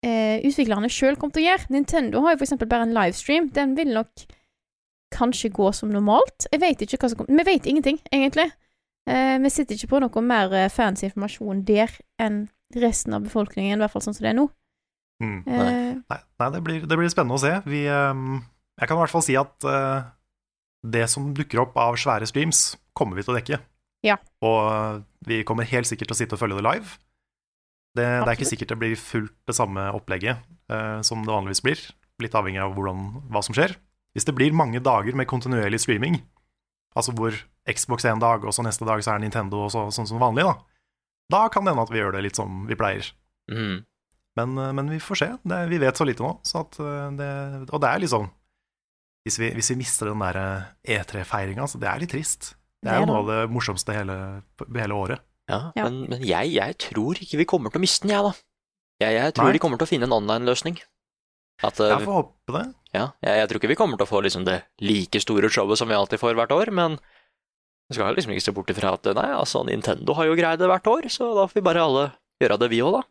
eh, 0.05 0.37
utviklerne 0.45 0.91
sjøl 0.93 1.17
kommer 1.17 1.33
til 1.33 1.43
å 1.43 1.47
gjøre. 1.49 1.71
Nintendo 1.73 2.21
har 2.23 2.35
jo 2.35 2.41
for 2.41 2.47
eksempel 2.47 2.69
bare 2.69 2.85
en 2.87 2.95
livestream. 2.95 3.49
Den 3.55 3.75
vil 3.79 3.95
nok 3.97 4.27
kanskje 5.15 5.49
gå 5.49 5.71
som 5.73 5.89
normalt. 5.89 6.47
Jeg 6.51 6.61
vet 6.61 6.85
ikke 6.85 7.01
hva 7.01 7.09
som 7.09 7.21
kommer 7.21 7.41
Vi 7.41 7.51
vet 7.51 7.65
ingenting, 7.65 7.99
egentlig. 8.11 8.51
Eh, 9.09 9.39
vi 9.41 9.49
sitter 9.49 9.75
ikke 9.75 9.95
på 9.95 10.01
noe 10.03 10.21
mer 10.21 10.53
eh, 10.53 10.69
fancy 10.69 11.07
informasjon 11.07 11.63
der 11.65 11.93
enn 12.21 12.43
resten 12.77 13.15
av 13.17 13.25
befolkningen, 13.25 13.79
i 13.79 13.81
hvert 13.81 13.95
fall 13.95 14.05
sånn 14.05 14.17
som 14.17 14.27
det 14.27 14.33
er 14.33 14.37
nå. 14.37 14.49
Mm. 15.19 15.41
nei. 15.45 15.71
Nei, 16.09 16.19
nei 16.39 16.47
det, 16.55 16.61
blir, 16.63 16.85
det 16.87 16.97
blir 16.99 17.11
spennende 17.11 17.35
å 17.37 17.41
se. 17.41 17.51
Vi, 17.67 17.83
ehm, 17.91 18.39
jeg 18.79 18.89
kan 18.89 18.97
i 18.97 19.03
hvert 19.03 19.13
fall 19.13 19.25
si 19.25 19.35
at 19.39 19.67
eh, 19.67 20.07
det 20.95 21.05
som 21.11 21.33
dukker 21.35 21.65
opp 21.65 21.77
av 21.79 21.97
svære 21.99 22.29
streams, 22.29 22.77
kommer 22.97 23.19
vi 23.19 23.25
til 23.25 23.35
å 23.35 23.39
dekke. 23.39 23.59
Ja. 24.07 24.15
Og 24.45 24.59
eh, 24.71 25.03
vi 25.27 25.43
kommer 25.47 25.67
helt 25.67 25.89
sikkert 25.89 26.11
til 26.11 26.17
å 26.17 26.19
sitte 26.21 26.37
og 26.37 26.43
følge 26.43 26.59
det 26.59 26.67
live. 26.67 26.95
Det, 27.97 28.05
det 28.05 28.27
er 28.27 28.35
ikke 28.37 28.47
sikkert 28.47 28.71
det 28.71 28.79
blir 28.79 28.99
fullt 29.01 29.35
det 29.49 29.55
samme 29.57 29.87
opplegget 29.97 30.39
eh, 30.71 30.99
som 31.05 31.25
det 31.25 31.33
vanligvis 31.33 31.63
blir. 31.65 31.85
Litt 32.23 32.35
avhengig 32.35 32.61
av 32.63 32.75
hvordan, 32.77 33.05
hva 33.31 33.43
som 33.43 33.55
skjer. 33.57 33.75
Hvis 34.15 34.27
det 34.27 34.35
blir 34.37 34.55
mange 34.55 34.81
dager 34.83 35.15
med 35.17 35.29
kontinuerlig 35.29 35.81
streaming, 35.83 36.19
altså 36.97 37.13
hvor 37.17 37.35
Xbox 37.69 38.05
er 38.05 38.15
en 38.15 38.23
dag, 38.23 38.45
og 38.45 38.55
så 38.55 38.65
neste 38.65 38.87
dag 38.87 39.03
så 39.05 39.13
er 39.13 39.23
Nintendo 39.23 39.65
og 39.65 39.73
så, 39.73 39.85
sånn 39.93 40.07
som 40.09 40.21
vanlig, 40.21 40.47
da, 40.47 40.55
da 41.29 41.43
kan 41.53 41.65
det 41.65 41.75
hende 41.75 41.85
at 41.85 41.93
vi 41.93 42.01
gjør 42.01 42.15
det 42.15 42.23
litt 42.25 42.39
som 42.39 42.63
vi 42.69 42.77
pleier. 42.79 43.11
Mm. 43.51 43.83
Men, 44.39 44.57
eh, 44.57 44.73
men 44.79 44.89
vi 44.95 44.99
får 45.03 45.19
se. 45.21 45.29
Det, 45.43 45.59
vi 45.71 45.79
vet 45.83 45.99
så 45.99 46.07
lite 46.07 46.23
nå. 46.25 46.33
Så 46.47 46.63
at 46.63 46.79
eh, 46.81 47.07
det, 47.19 47.29
og 47.69 47.81
det 47.83 47.89
er 47.93 48.03
liksom 48.05 48.29
Hvis 49.27 49.37
vi, 49.41 49.49
hvis 49.53 49.69
vi 49.73 49.79
mister 49.81 50.09
den 50.09 50.21
der 50.23 50.37
eh, 50.39 50.99
E3-feiringa, 50.99 51.67
så 51.69 51.77
det 51.81 51.89
er 51.91 51.99
litt 52.01 52.13
trist. 52.15 52.53
Det 52.81 52.89
er 52.93 53.01
jo 53.01 53.09
noe 53.09 53.19
av 53.19 53.27
det 53.27 53.39
morsomste 53.51 53.91
hele, 53.93 54.15
hele 54.71 54.95
året. 54.95 55.19
Ja, 55.49 55.71
Ja. 55.75 55.89
men, 55.89 56.05
men 56.13 56.21
jeg, 56.23 56.53
jeg 56.55 56.77
tror 56.79 57.19
ikke 57.19 57.41
vi 57.41 57.45
kommer 57.49 57.73
til 57.73 57.81
å 57.81 57.83
miste 57.83 58.05
den, 58.07 58.13
jeg, 58.15 58.23
da. 58.23 58.31
Jeg, 59.03 59.15
jeg 59.17 59.33
tror 59.35 59.49
Nei. 59.49 59.55
de 59.57 59.61
kommer 59.63 59.79
til 59.81 59.87
å 59.87 59.91
finne 59.91 60.07
en 60.07 60.15
online-løsning. 60.15 60.77
At 61.59 61.75
Jeg 61.83 62.05
får 62.05 62.15
håpe 62.15 62.55
det. 62.55 62.63
Ja, 62.95 63.09
jeg, 63.25 63.35
jeg 63.41 63.49
tror 63.51 63.59
ikke 63.59 63.71
vi 63.73 63.77
kommer 63.81 63.99
til 63.99 64.07
å 64.07 64.09
få 64.13 64.21
liksom 64.23 64.45
det 64.47 64.61
like 64.79 65.19
store 65.19 65.49
showet 65.51 65.77
som 65.81 65.91
vi 65.91 65.97
alltid 65.97 66.21
får 66.21 66.37
hvert 66.39 66.53
år, 66.55 66.71
men 66.71 66.95
vi 67.89 67.97
skal 67.97 68.15
liksom 68.15 68.31
ikke 68.31 68.45
se 68.45 68.53
bort 68.55 68.71
ifra 68.71 68.93
at 68.95 69.09
nei, 69.17 69.27
altså 69.35 69.65
Nintendo 69.67 70.15
har 70.15 70.29
jo 70.29 70.37
greid 70.39 70.61
det 70.61 70.69
hvert 70.71 70.87
år, 70.87 71.09
så 71.11 71.27
da 71.35 71.47
får 71.49 71.59
vi 71.59 71.65
bare 71.67 71.83
alle 71.83 72.05
gjøre 72.39 72.59
det, 72.61 72.69
vi 72.71 72.79
òg, 72.85 72.99
da. 73.01 73.03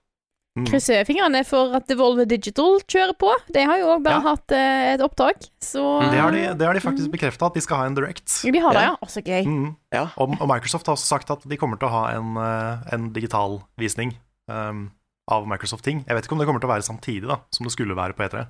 Mm. 0.58 0.66
Krysser 0.66 1.04
fingrene 1.06 1.44
for 1.46 1.74
at 1.78 1.86
Devolve 1.86 2.24
Digital 2.26 2.80
kjører 2.90 3.14
på. 3.20 3.30
De 3.54 3.62
har 3.68 3.78
jo 3.78 3.86
òg 3.94 4.02
bare 4.02 4.18
Ja. 4.18 4.34
hatt 4.34 4.52
eh, 4.52 4.94
et 4.94 5.00
opptak, 5.04 5.44
så 5.62 6.00
Det 6.10 6.18
har 6.18 6.30
de, 6.34 6.42
det 6.58 6.66
har 6.66 6.74
de 6.74 6.80
faktisk 6.80 7.10
bekrefta, 7.12 7.46
at 7.46 7.54
de 7.54 7.60
skal 7.60 7.76
ha 7.78 7.86
en 7.86 7.94
direct. 7.94 8.26
De 8.42 8.58
har 8.58 8.72
det, 8.74 8.82
Ja. 8.82 8.96
Også 9.02 9.22
gøy. 9.22 9.44
Mm. 9.46 9.76
Ja. 9.92 10.08
Og, 10.18 10.34
og 10.40 10.48
Microsoft 10.48 10.86
har 10.86 10.94
også 10.96 11.06
sagt 11.06 11.30
at 11.30 11.46
de 11.48 11.56
kommer 11.56 11.78
til 11.78 11.88
å 11.88 11.92
ha 11.94 12.04
en, 12.16 12.36
eh, 12.36 12.94
en 12.94 13.12
digital 13.12 13.62
visning 13.78 14.16
um, 14.48 14.90
av 15.30 15.46
Microsoft-ting. 15.46 16.04
Jeg 16.08 16.14
vet 16.16 16.24
ikke 16.24 16.32
om 16.32 16.38
det 16.38 16.46
kommer 16.48 16.60
til 16.60 16.68
å 16.70 16.74
være 16.74 16.86
samtidig, 16.88 17.28
da, 17.28 17.38
som 17.52 17.64
det 17.64 17.72
skulle 17.72 17.94
være 17.94 18.14
på 18.16 18.24
E3. 18.28 18.46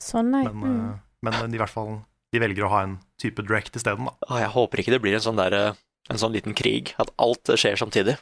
Sånn, 0.00 0.30
nei. 0.30 0.44
Men, 0.44 0.54
Mm. 0.62 0.90
eh, 0.94 0.98
men 1.22 1.54
i 1.54 1.58
hvert 1.58 1.70
fall 1.70 2.04
de 2.32 2.40
velger 2.40 2.64
å 2.66 2.70
ha 2.70 2.82
en 2.82 2.98
type 3.20 3.42
direct 3.46 3.74
isteden, 3.76 4.06
da. 4.06 4.38
Jeg 4.40 4.50
håper 4.50 4.78
ikke 4.82 4.90
det 4.94 5.02
blir 5.02 5.14
en 5.14 5.20
sånn 5.20 5.36
der, 5.36 5.74
en 6.10 6.16
sånn 6.18 6.32
liten 6.32 6.54
krig, 6.54 6.94
at 6.98 7.10
alt 7.18 7.44
skjer 7.54 7.76
samtidig. 7.78 8.16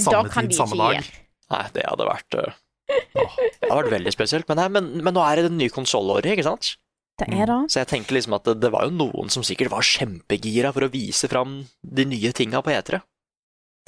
Samme 0.00 0.22
da 0.24 0.28
kan 0.28 0.48
tid, 0.48 0.56
samme 0.56 0.76
dag. 0.76 0.94
gjøre. 0.96 1.04
Nei, 1.52 1.64
det 1.74 1.84
hadde 1.88 2.08
vært 2.08 2.38
uh, 2.38 2.60
Åh. 2.92 3.36
Det 3.36 3.68
hadde 3.68 3.78
vært 3.78 3.94
veldig 3.94 4.12
spesielt. 4.14 4.48
Men, 4.48 4.60
nei, 4.60 4.68
men, 4.72 4.90
men 5.04 5.16
nå 5.16 5.22
er 5.24 5.38
det 5.38 5.48
det 5.48 5.56
nye 5.56 5.72
konsollåret, 5.72 6.32
ikke 6.34 6.46
sant? 6.46 6.74
Det 7.20 7.28
er 7.28 7.48
det. 7.48 7.58
Så 7.70 7.82
jeg 7.82 7.90
tenker 7.92 8.16
liksom 8.16 8.36
at 8.36 8.46
det, 8.48 8.56
det 8.64 8.70
var 8.72 8.88
jo 8.88 8.94
noen 8.96 9.32
som 9.32 9.44
sikkert 9.46 9.72
var 9.74 9.86
kjempegira 9.86 10.72
for 10.74 10.86
å 10.86 10.92
vise 10.92 11.28
fram 11.30 11.60
de 11.82 12.06
nye 12.08 12.32
tinga 12.36 12.62
på 12.64 12.72
E3. 12.72 13.02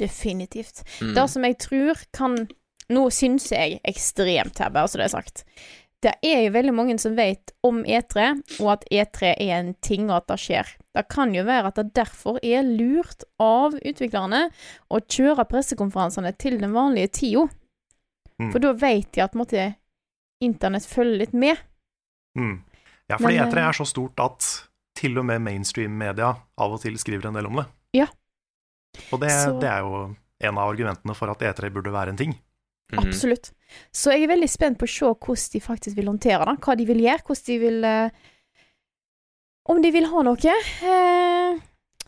Definitivt. 0.00 0.82
Mm. 1.00 1.14
Det 1.16 1.24
som 1.30 1.48
jeg 1.48 1.58
tror 1.62 2.04
kan 2.14 2.44
Nå 2.92 3.06
syns 3.16 3.46
jeg 3.48 3.78
ekstremt 3.88 4.58
her, 4.60 4.68
bare 4.68 4.90
så 4.92 4.98
det 5.00 5.06
er 5.06 5.12
sagt. 5.14 5.38
Det 6.04 6.12
er 6.26 6.42
jo 6.44 6.50
veldig 6.52 6.72
mange 6.76 6.94
som 7.00 7.14
vet 7.16 7.52
om 7.64 7.78
E3, 7.88 8.26
og 8.60 8.68
at 8.74 8.82
E3 8.92 9.30
er 9.40 9.52
en 9.56 9.70
ting, 9.84 10.10
og 10.10 10.18
at 10.18 10.26
det 10.34 10.36
skjer. 10.42 10.72
Det 10.94 11.04
kan 11.08 11.32
jo 11.34 11.46
være 11.48 11.70
at 11.70 11.78
det 11.80 11.86
derfor 11.96 12.36
er 12.44 12.66
lurt 12.66 13.24
av 13.40 13.76
utviklerne 13.80 14.42
å 14.92 15.00
kjøre 15.00 15.46
pressekonferansene 15.48 16.34
til 16.36 16.58
den 16.60 16.74
vanlige 16.76 17.12
tida. 17.20 17.46
Mm. 18.36 18.50
For 18.52 18.60
da 18.60 18.74
vet 18.76 19.12
de 19.16 19.24
at 19.24 19.38
måtte, 19.38 19.64
internett 20.44 20.84
følger 20.90 21.22
litt 21.22 21.32
med. 21.32 21.56
Mm. 22.36 22.58
Ja, 23.08 23.16
fordi 23.16 23.38
Men, 23.38 23.48
E3 23.48 23.56
eh, 23.62 23.68
er 23.70 23.78
så 23.80 23.86
stort 23.88 24.20
at 24.20 24.50
til 24.98 25.16
og 25.18 25.24
med 25.28 25.40
mainstream-media 25.44 26.34
av 26.60 26.76
og 26.76 26.82
til 26.84 26.98
skriver 27.00 27.30
en 27.30 27.38
del 27.38 27.48
om 27.48 27.62
det. 27.62 27.66
Ja. 27.96 28.06
Og 29.10 29.20
det, 29.24 29.30
Så- 29.30 29.58
det 29.60 29.70
er 29.70 29.80
jo 29.80 30.16
en 30.40 30.58
av 30.58 30.68
argumentene 30.68 31.14
for 31.16 31.30
at 31.30 31.40
E3 31.40 31.70
burde 31.72 31.92
være 31.92 32.10
en 32.12 32.16
ting. 32.20 32.36
Mhm. 32.92 33.06
Absolutt. 33.08 33.52
Så 33.94 34.12
jeg 34.14 34.24
er 34.26 34.32
veldig 34.34 34.48
spent 34.50 34.78
på 34.80 34.86
å 34.88 34.90
se 34.90 35.10
hvordan 35.10 35.50
de 35.54 35.60
faktisk 35.64 35.96
vil 35.98 36.10
håndtere 36.10 36.46
det. 36.48 36.56
Hva 36.64 36.76
de 36.78 36.86
vil 36.88 37.02
gjøre, 37.04 37.24
hvordan 37.26 37.46
de 37.48 37.58
vil 37.62 37.84
eh, 37.90 38.10
Om 39.64 39.80
de 39.80 39.90
vil 39.94 40.06
ha 40.10 40.22
noe. 40.26 40.56
Eh, 40.84 41.60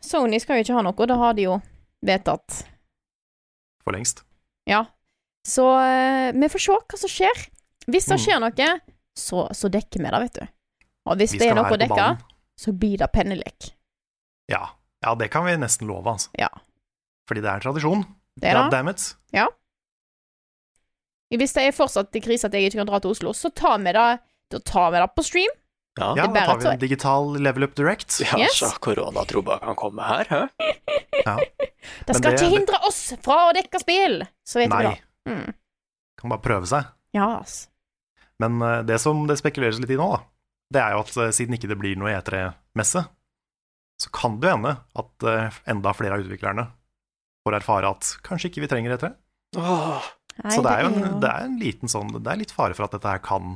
Sony 0.04 0.38
skal 0.42 0.58
jo 0.58 0.66
ikke 0.66 0.76
ha 0.76 0.82
noe, 0.84 1.06
det 1.08 1.16
har 1.16 1.36
de 1.38 1.46
jo 1.46 1.54
vedtatt. 2.04 2.58
For 3.84 3.96
lengst. 3.96 4.22
Ja. 4.68 4.84
Så 5.46 5.64
eh, 5.80 6.32
vi 6.36 6.50
får 6.52 6.62
se 6.66 6.76
hva 6.76 7.00
som 7.00 7.12
skjer. 7.12 7.46
Hvis 7.86 8.08
det 8.10 8.18
Mm. 8.18 8.22
skjer 8.24 8.40
noe, 8.42 8.68
så, 9.16 9.46
så 9.54 9.70
dekker 9.72 10.02
vi 10.02 10.10
det, 10.10 10.20
vet 10.26 10.38
du. 10.40 10.46
Og 11.06 11.16
hvis 11.20 11.36
det 11.38 11.48
er 11.48 11.54
noe 11.54 11.70
å 11.70 11.78
dekke, 11.78 12.06
så 12.58 12.72
blir 12.74 12.98
det 12.98 13.08
pennelek. 13.14 13.70
Ja. 14.50 14.64
ja, 15.02 15.14
det 15.14 15.30
kan 15.30 15.46
vi 15.46 15.54
nesten 15.56 15.86
love, 15.88 16.10
altså. 16.10 16.30
Ja. 16.38 16.50
Fordi 17.28 17.42
det 17.42 17.50
er 17.52 17.62
tradisjon. 17.62 18.04
Det 18.36 18.50
er 18.50 18.68
det. 18.70 18.96
Ja. 19.34 19.46
Hvis 21.34 21.52
det 21.56 21.64
er 21.66 21.72
fortsatt 21.74 22.14
i 22.14 22.20
krise 22.22 22.46
at 22.46 22.54
jeg 22.54 22.68
ikke 22.70 22.78
kan 22.82 22.86
dra 22.90 23.00
til 23.02 23.10
Oslo, 23.10 23.32
så 23.34 23.50
tar 23.50 23.78
vi 23.82 23.92
det, 23.96 24.18
da 24.52 24.58
tar 24.62 24.92
vi 24.94 25.00
det 25.02 25.08
på 25.16 25.24
stream. 25.26 25.54
Ja, 25.98 26.10
Ja, 26.14 26.24
er 26.26 26.32
da 26.34 26.44
tar 26.46 26.58
vi 26.60 26.68
en 26.74 26.78
digital 26.78 27.30
level 27.40 27.64
up 27.64 27.74
direct. 27.74 28.20
ja 28.20 28.36
Yes. 28.38 28.58
så 28.60 28.68
koronatroba 28.78 29.58
kan 29.62 29.74
komme 29.74 30.04
her, 30.04 30.24
hæ? 30.28 30.42
Ja. 31.24 31.36
Det 32.06 32.16
skal 32.16 32.30
det- 32.30 32.40
ikke 32.42 32.50
hindre 32.52 32.78
oss 32.86 33.14
fra 33.22 33.50
å 33.50 33.54
dekke 33.56 33.80
spill! 33.80 34.22
Så 34.46 34.60
vet 34.60 34.70
vi 34.70 34.76
Nei, 34.76 34.82
det. 34.92 35.00
Mm. 35.32 35.54
kan 36.20 36.30
bare 36.30 36.42
prøve 36.44 36.66
seg. 36.66 36.84
Ja, 37.14 37.40
ass. 37.40 37.68
Men 38.38 38.60
eh, 38.62 38.82
det 38.82 39.00
som 39.00 39.26
det 39.26 39.38
spekuleres 39.40 39.80
litt 39.80 39.90
i 39.90 39.96
nå, 39.96 40.10
da, 40.12 40.20
det 40.70 40.82
er 40.82 40.90
jo 40.92 41.00
at 41.00 41.16
eh, 41.16 41.30
siden 41.32 41.56
ikke 41.56 41.68
det 41.72 41.78
blir 41.80 41.96
noe 41.96 42.12
E3-messe, 42.20 43.06
så 43.98 44.10
kan 44.12 44.38
det 44.38 44.50
jo 44.50 44.56
hende 44.58 44.76
at 44.94 45.24
eh, 45.24 45.50
enda 45.66 45.92
flere 45.96 46.14
av 46.18 46.20
utviklerne 46.26 46.68
får 47.46 47.56
erfare 47.56 47.88
at 47.90 48.16
kanskje 48.22 48.50
ikke 48.52 48.60
vi 48.60 48.68
trenger 48.68 48.98
E3. 48.98 49.14
Åh, 49.56 50.04
Nei, 50.44 50.52
så 50.54 50.62
det 50.64 50.72
er 50.72 50.82
jo 50.84 50.88
en, 50.92 51.20
det 51.22 51.28
er 51.30 51.44
en 51.46 51.54
liten 51.60 51.88
sånn 51.88 52.10
Det 52.22 52.28
er 52.32 52.36
litt 52.42 52.52
fare 52.52 52.74
for 52.76 52.84
at 52.84 52.92
dette 52.92 53.08
her 53.08 53.22
kan 53.24 53.54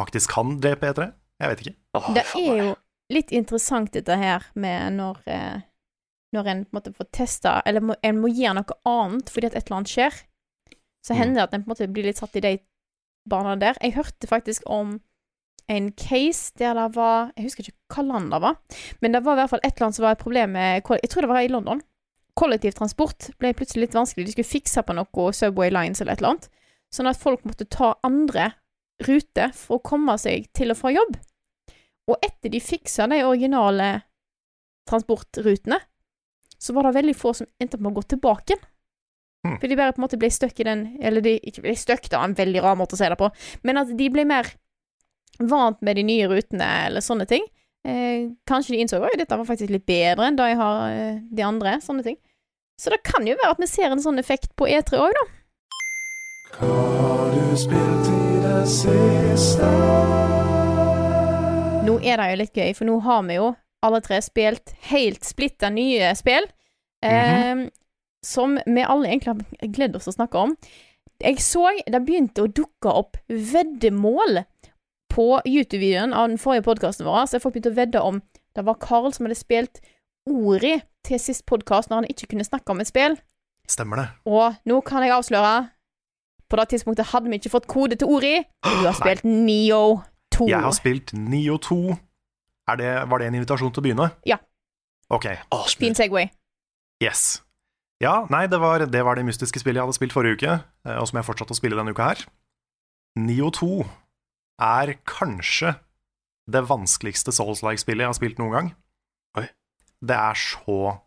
faktisk 0.00 0.32
kan 0.34 0.56
drepe 0.60 0.90
E3. 0.90 1.06
Jeg 1.42 1.50
vet 1.52 1.60
ikke. 1.64 1.74
åh, 1.98 2.08
Det 2.16 2.24
er 2.34 2.58
jo 2.64 2.74
litt 3.14 3.30
interessant 3.36 3.92
dette 3.94 4.16
her 4.18 4.46
med 4.54 4.96
når 4.98 5.20
eh, 5.30 5.60
Når 6.34 6.46
en 6.50 6.62
på 6.64 6.72
en 6.74 6.78
måte 6.80 6.92
får 6.96 7.08
testa 7.14 7.62
Eller 7.66 7.80
må, 7.80 7.94
en 8.02 8.18
må 8.18 8.28
gjøre 8.32 8.56
noe 8.58 8.78
annet 8.90 9.30
fordi 9.30 9.46
at 9.50 9.54
et 9.54 9.66
eller 9.68 9.76
annet 9.82 9.92
skjer. 9.94 10.14
Så 11.04 11.12
Mm. 11.14 11.18
hender 11.20 11.34
det 11.34 11.42
at 11.44 11.54
en 11.54 11.62
på 11.62 11.68
en 11.68 11.74
måte 11.74 11.92
blir 11.92 12.04
litt 12.08 12.16
satt 12.18 12.36
i 12.36 12.40
de 12.40 12.54
barna 13.28 13.54
der. 13.60 13.76
Jeg 13.82 13.92
hørte 13.94 14.26
faktisk 14.26 14.62
om 14.66 15.00
en 15.68 15.92
case 15.92 16.52
der 16.58 16.74
det 16.74 16.94
var 16.96 17.30
Jeg 17.36 17.44
husker 17.46 17.62
ikke 17.70 17.94
hva 17.94 18.02
land 18.08 18.30
det 18.32 18.40
var, 18.42 18.56
men 19.00 19.12
det 19.12 19.22
var 19.24 19.32
i 19.36 19.40
hvert 19.42 19.50
fall 19.50 19.60
et 19.62 19.72
eller 19.76 19.86
annet 19.86 19.94
som 19.96 20.02
var 20.04 20.12
et 20.16 20.24
problem 20.24 20.50
med 20.52 20.82
Jeg 20.82 21.10
tror 21.10 21.22
det 21.22 21.28
var 21.30 21.40
i 21.44 21.48
London. 21.52 21.82
Kollektivtransport 22.38 23.30
ble 23.38 23.52
plutselig 23.54 23.86
litt 23.88 23.96
vanskelig. 23.96 24.26
De 24.26 24.34
skulle 24.34 24.52
fikse 24.56 24.82
på 24.82 24.96
noe 24.96 25.32
Subway 25.36 25.70
Lines 25.70 26.02
eller 26.02 26.16
et 26.16 26.22
eller 26.22 26.34
annet. 26.34 26.50
Sånn 26.94 27.10
at 27.10 27.20
folk 27.20 27.44
måtte 27.46 27.66
ta 27.70 27.94
andre 28.06 28.50
ruter 29.04 29.54
for 29.54 29.78
å 29.78 29.84
komme 29.84 30.16
seg 30.18 30.48
til 30.54 30.74
og 30.74 30.78
fra 30.80 30.92
jobb. 30.94 31.16
Og 32.10 32.20
etter 32.22 32.52
de 32.52 32.60
fiksa 32.62 33.08
de 33.10 33.22
originale 33.24 33.88
transportrutene, 34.88 35.78
så 36.58 36.74
var 36.76 36.88
det 36.88 36.98
veldig 36.98 37.16
få 37.16 37.32
som 37.36 37.48
endte 37.60 37.78
opp 37.78 37.84
med 37.84 37.92
å 37.92 37.98
gå 37.98 38.04
tilbake 38.14 38.54
igjen. 38.54 38.66
Hmm. 39.44 39.56
For 39.60 39.68
de 39.68 39.76
bare 39.76 39.92
på 39.92 40.00
en 40.00 40.06
måte 40.06 40.16
ble 40.16 40.30
stuck 40.32 40.56
i 40.62 40.64
den 40.64 40.86
Eller 41.04 41.20
de 41.20 41.34
ikke 41.36 41.66
ble 41.66 41.74
stuck, 41.76 42.06
da, 42.08 42.22
en 42.24 42.32
veldig 42.32 42.62
rar 42.64 42.78
måte 42.80 42.96
å 42.96 43.00
si 43.00 43.08
det 43.12 43.18
på, 43.20 43.28
men 43.68 43.76
at 43.76 43.90
de 43.92 44.06
ble 44.08 44.24
mer 44.24 44.48
vant 45.36 45.80
med 45.84 45.98
de 45.98 46.04
nye 46.06 46.28
rutene 46.30 46.68
eller 46.86 47.04
sånne 47.04 47.26
ting. 47.28 47.44
Eh, 47.84 48.30
kanskje 48.48 48.74
de 48.74 48.80
innså 48.80 48.96
at 49.04 49.18
dette 49.20 49.36
var 49.36 49.44
faktisk 49.44 49.70
litt 49.74 49.84
bedre 49.86 50.24
enn 50.30 50.38
da 50.38 50.46
jeg 50.48 50.56
har 50.56 50.84
eh, 50.88 51.18
de 51.36 51.42
andre, 51.44 51.76
sånne 51.84 52.04
ting. 52.06 52.16
Så 52.80 52.90
det 52.90 53.02
kan 53.06 53.26
jo 53.28 53.36
være 53.38 53.52
at 53.54 53.60
vi 53.60 53.68
ser 53.70 53.92
en 53.92 54.00
sånn 54.02 54.18
effekt 54.18 54.54
på 54.58 54.66
E3 54.66 54.98
òg, 55.04 55.12
da. 55.18 55.24
Nå 61.84 61.98
er 62.00 62.16
det 62.20 62.30
jo 62.30 62.40
litt 62.40 62.56
gøy, 62.56 62.72
for 62.78 62.88
nå 62.88 62.96
har 63.04 63.22
vi 63.28 63.36
jo 63.36 63.50
alle 63.84 64.00
tre 64.04 64.20
spilt 64.24 64.72
helt 64.88 65.26
splitta 65.28 65.68
nye 65.74 66.14
spill. 66.16 66.46
eh, 67.04 67.66
som 68.24 68.56
vi 68.64 68.80
alle 68.80 69.10
egentlig 69.10 69.34
har 69.34 69.68
gledd 69.76 69.96
oss 69.98 70.06
til 70.08 70.14
å 70.14 70.16
snakke 70.16 70.40
om. 70.40 70.54
Jeg 71.20 71.36
så 71.44 71.66
det 71.84 72.00
begynte 72.06 72.46
å 72.46 72.48
dukke 72.48 72.88
opp 72.88 73.18
veddemål 73.28 74.40
på 75.14 75.26
YouTube-videoen 75.46 76.14
av 76.16 76.28
den 76.32 76.40
forrige 76.42 76.66
podkasten 76.66 77.06
vår, 77.06 77.28
så 77.30 77.40
folk 77.42 77.54
begynte 77.54 77.70
å 77.70 77.78
vedde 77.78 78.02
om 78.02 78.18
det 78.54 78.64
var 78.66 78.78
Carl 78.82 79.12
som 79.14 79.26
hadde 79.28 79.38
spilt 79.38 79.80
Ori 80.30 80.78
til 81.04 81.20
sist 81.20 81.44
podkast 81.46 81.90
når 81.90 82.02
han 82.02 82.10
ikke 82.10 82.30
kunne 82.32 82.46
snakke 82.46 82.72
om 82.72 82.80
et 82.82 82.88
spill. 82.88 83.16
Stemmer 83.68 84.00
det. 84.00 84.06
Og 84.28 84.56
nå 84.68 84.80
kan 84.84 85.04
jeg 85.04 85.14
avsløre 85.14 85.70
På 86.50 86.58
det 86.60 86.66
tidspunktet 86.74 87.08
hadde 87.08 87.30
vi 87.32 87.38
ikke 87.40 87.52
fått 87.54 87.66
kode 87.70 87.96
til 87.96 88.10
Ori. 88.12 88.34
Du 88.64 88.84
har 88.84 88.96
spilt 89.02 89.24
Neo 89.24 90.02
2. 90.36 90.48
Jeg 90.50 90.60
har 90.60 90.74
spilt 90.76 91.14
Nio 91.16 91.56
2. 91.56 91.78
Er 92.72 92.76
det, 92.80 92.90
var 93.10 93.20
det 93.20 93.28
en 93.30 93.38
invitasjon 93.40 93.72
til 93.72 93.80
å 93.82 93.86
begynne? 93.86 94.10
Ja. 94.28 94.38
Ok, 95.12 95.26
Åh. 95.52 95.66
Fin 95.80 95.96
Segway. 95.96 96.28
yes. 97.02 97.42
Ja, 98.02 98.24
nei, 98.32 98.46
det 98.50 98.58
var, 98.60 98.84
det 98.90 99.02
var 99.06 99.16
det 99.16 99.24
mystiske 99.24 99.60
spillet 99.60 99.78
jeg 99.78 99.86
hadde 99.86 99.96
spilt 99.96 100.12
forrige 100.12 100.36
uke, 100.36 100.54
eh, 100.88 100.96
og 100.98 101.06
som 101.08 101.18
jeg 101.20 101.26
fortsatte 101.28 101.54
å 101.54 101.58
spille 101.58 101.76
denne 101.78 101.92
uka 101.94 102.08
her. 102.10 102.24
Nio 103.20 103.50
2 103.54 103.84
er 104.60 104.94
kanskje 105.08 105.74
det 106.50 106.64
vanskeligste 106.68 107.32
Souls-like-spillet 107.32 108.04
jeg 108.04 108.12
har 108.12 108.18
spilt 108.18 108.40
noen 108.40 108.54
gang. 108.54 108.72
Oi. 109.40 109.46
Det 110.04 110.16
er 110.16 110.38
så 110.38 110.98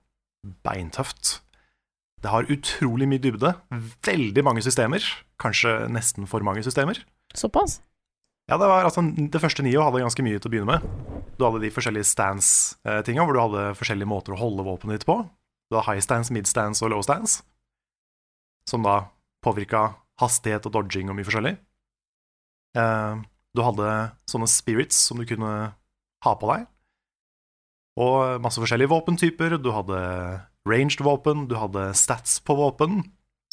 beintøft. 0.66 1.40
Det 2.24 2.32
har 2.34 2.50
utrolig 2.50 3.06
mye 3.10 3.22
dybde, 3.22 3.54
veldig 4.08 4.44
mange 4.46 4.64
systemer, 4.66 5.04
kanskje 5.42 5.86
nesten 5.94 6.26
for 6.30 6.42
mange 6.46 6.64
systemer. 6.66 7.04
Såpass? 7.38 7.82
Ja, 8.48 8.58
det 8.58 8.68
var 8.72 8.88
altså 8.88 9.04
Det 9.04 9.42
første 9.44 9.64
Nio 9.64 9.84
hadde 9.84 10.00
ganske 10.00 10.24
mye 10.24 10.40
til 10.40 10.50
å 10.50 10.54
begynne 10.54 10.78
med. 10.78 11.26
Du 11.38 11.44
hadde 11.46 11.62
de 11.62 11.72
forskjellige 11.74 12.08
stance-tinga, 12.10 13.26
hvor 13.28 13.36
du 13.36 13.44
hadde 13.44 13.76
forskjellige 13.78 14.10
måter 14.10 14.34
å 14.34 14.40
holde 14.40 14.66
våpenet 14.66 15.02
ditt 15.02 15.08
på. 15.10 15.20
Du 15.70 15.78
hadde 15.78 15.86
high 15.92 16.02
stance, 16.02 16.34
mid 16.34 16.48
stance 16.50 16.82
og 16.82 16.94
low 16.96 17.04
stance, 17.06 17.44
som 18.70 18.86
da 18.88 19.12
påvirka 19.46 19.92
hastighet 20.22 20.66
og 20.66 20.74
dodging 20.74 21.12
og 21.12 21.20
mye 21.20 21.28
forskjellig. 21.28 21.58
Eh, 22.80 23.20
du 23.58 23.64
hadde 23.66 23.92
sånne 24.30 24.50
spirits 24.52 25.00
som 25.10 25.20
du 25.20 25.26
kunne 25.28 25.52
ha 26.26 26.34
på 26.38 26.50
deg, 26.54 26.68
og 27.98 28.44
masse 28.44 28.62
forskjellige 28.62 28.92
våpentyper. 28.92 29.58
Du 29.58 29.72
hadde 29.74 30.00
ranged 30.70 31.02
våpen, 31.02 31.48
du 31.50 31.56
hadde 31.58 31.90
stats 31.98 32.38
på 32.46 32.56
våpen, 32.58 33.02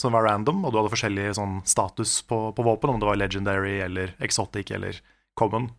som 0.00 0.12
var 0.12 0.26
random, 0.26 0.64
og 0.64 0.72
du 0.72 0.80
hadde 0.80 0.92
forskjellig 0.92 1.30
sånn 1.38 1.60
status 1.68 2.18
på, 2.28 2.50
på 2.56 2.66
våpen, 2.66 2.92
om 2.92 3.00
det 3.00 3.08
var 3.08 3.20
legendary 3.20 3.78
eller 3.84 4.12
exotic 4.24 4.74
eller 4.74 4.98
common. 5.38 5.70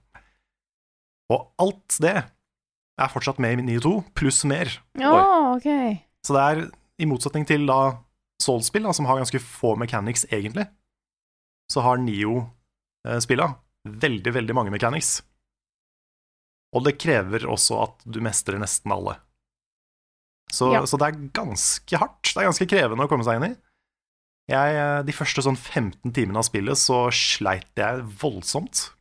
Og 1.34 1.52
alt 1.62 2.00
det 2.02 2.16
er 2.16 3.12
fortsatt 3.12 3.42
med 3.44 3.60
i 3.60 3.76
9.2, 3.76 3.94
pluss 4.18 4.42
mer. 4.48 4.72
Oh, 5.02 5.54
okay. 5.58 6.00
Så 6.26 6.36
det 6.36 6.46
er, 6.46 6.64
i 7.02 7.10
motsetning 7.10 7.46
til 7.48 7.68
da 7.70 7.98
Soul-spill, 8.42 8.88
som 8.96 9.08
har 9.10 9.20
ganske 9.20 9.42
få 9.44 9.76
mechanics 9.80 10.26
egentlig, 10.32 10.66
så 11.72 11.84
har 11.86 12.02
Nio-spilla 12.02 13.52
veldig, 13.86 14.34
veldig 14.34 14.56
mange 14.58 14.74
mechanics. 14.74 15.20
Og 16.76 16.84
det 16.84 16.98
krever 17.00 17.46
også 17.48 17.78
at 17.86 18.04
du 18.10 18.20
mestrer 18.24 18.60
nesten 18.60 18.92
alle. 18.92 19.18
Så, 20.52 20.74
Ja. 20.74 20.84
så 20.86 20.98
det 20.98 21.08
er 21.08 21.30
ganske 21.34 21.98
hardt. 21.98 22.34
Det 22.34 22.42
er 22.42 22.50
ganske 22.50 22.68
krevende 22.70 23.06
å 23.06 23.10
komme 23.12 23.26
seg 23.28 23.40
inn 23.40 23.52
i. 23.52 23.56
Jeg, 24.52 24.76
eh, 24.78 25.02
de 25.04 25.14
første 25.16 25.42
sånn 25.42 25.58
15 25.58 26.14
timene 26.14 26.38
av 26.38 26.46
spillet 26.46 26.78
så 26.78 27.08
sleit 27.10 27.72
jeg 27.76 28.04
voldsomt. 28.22 28.92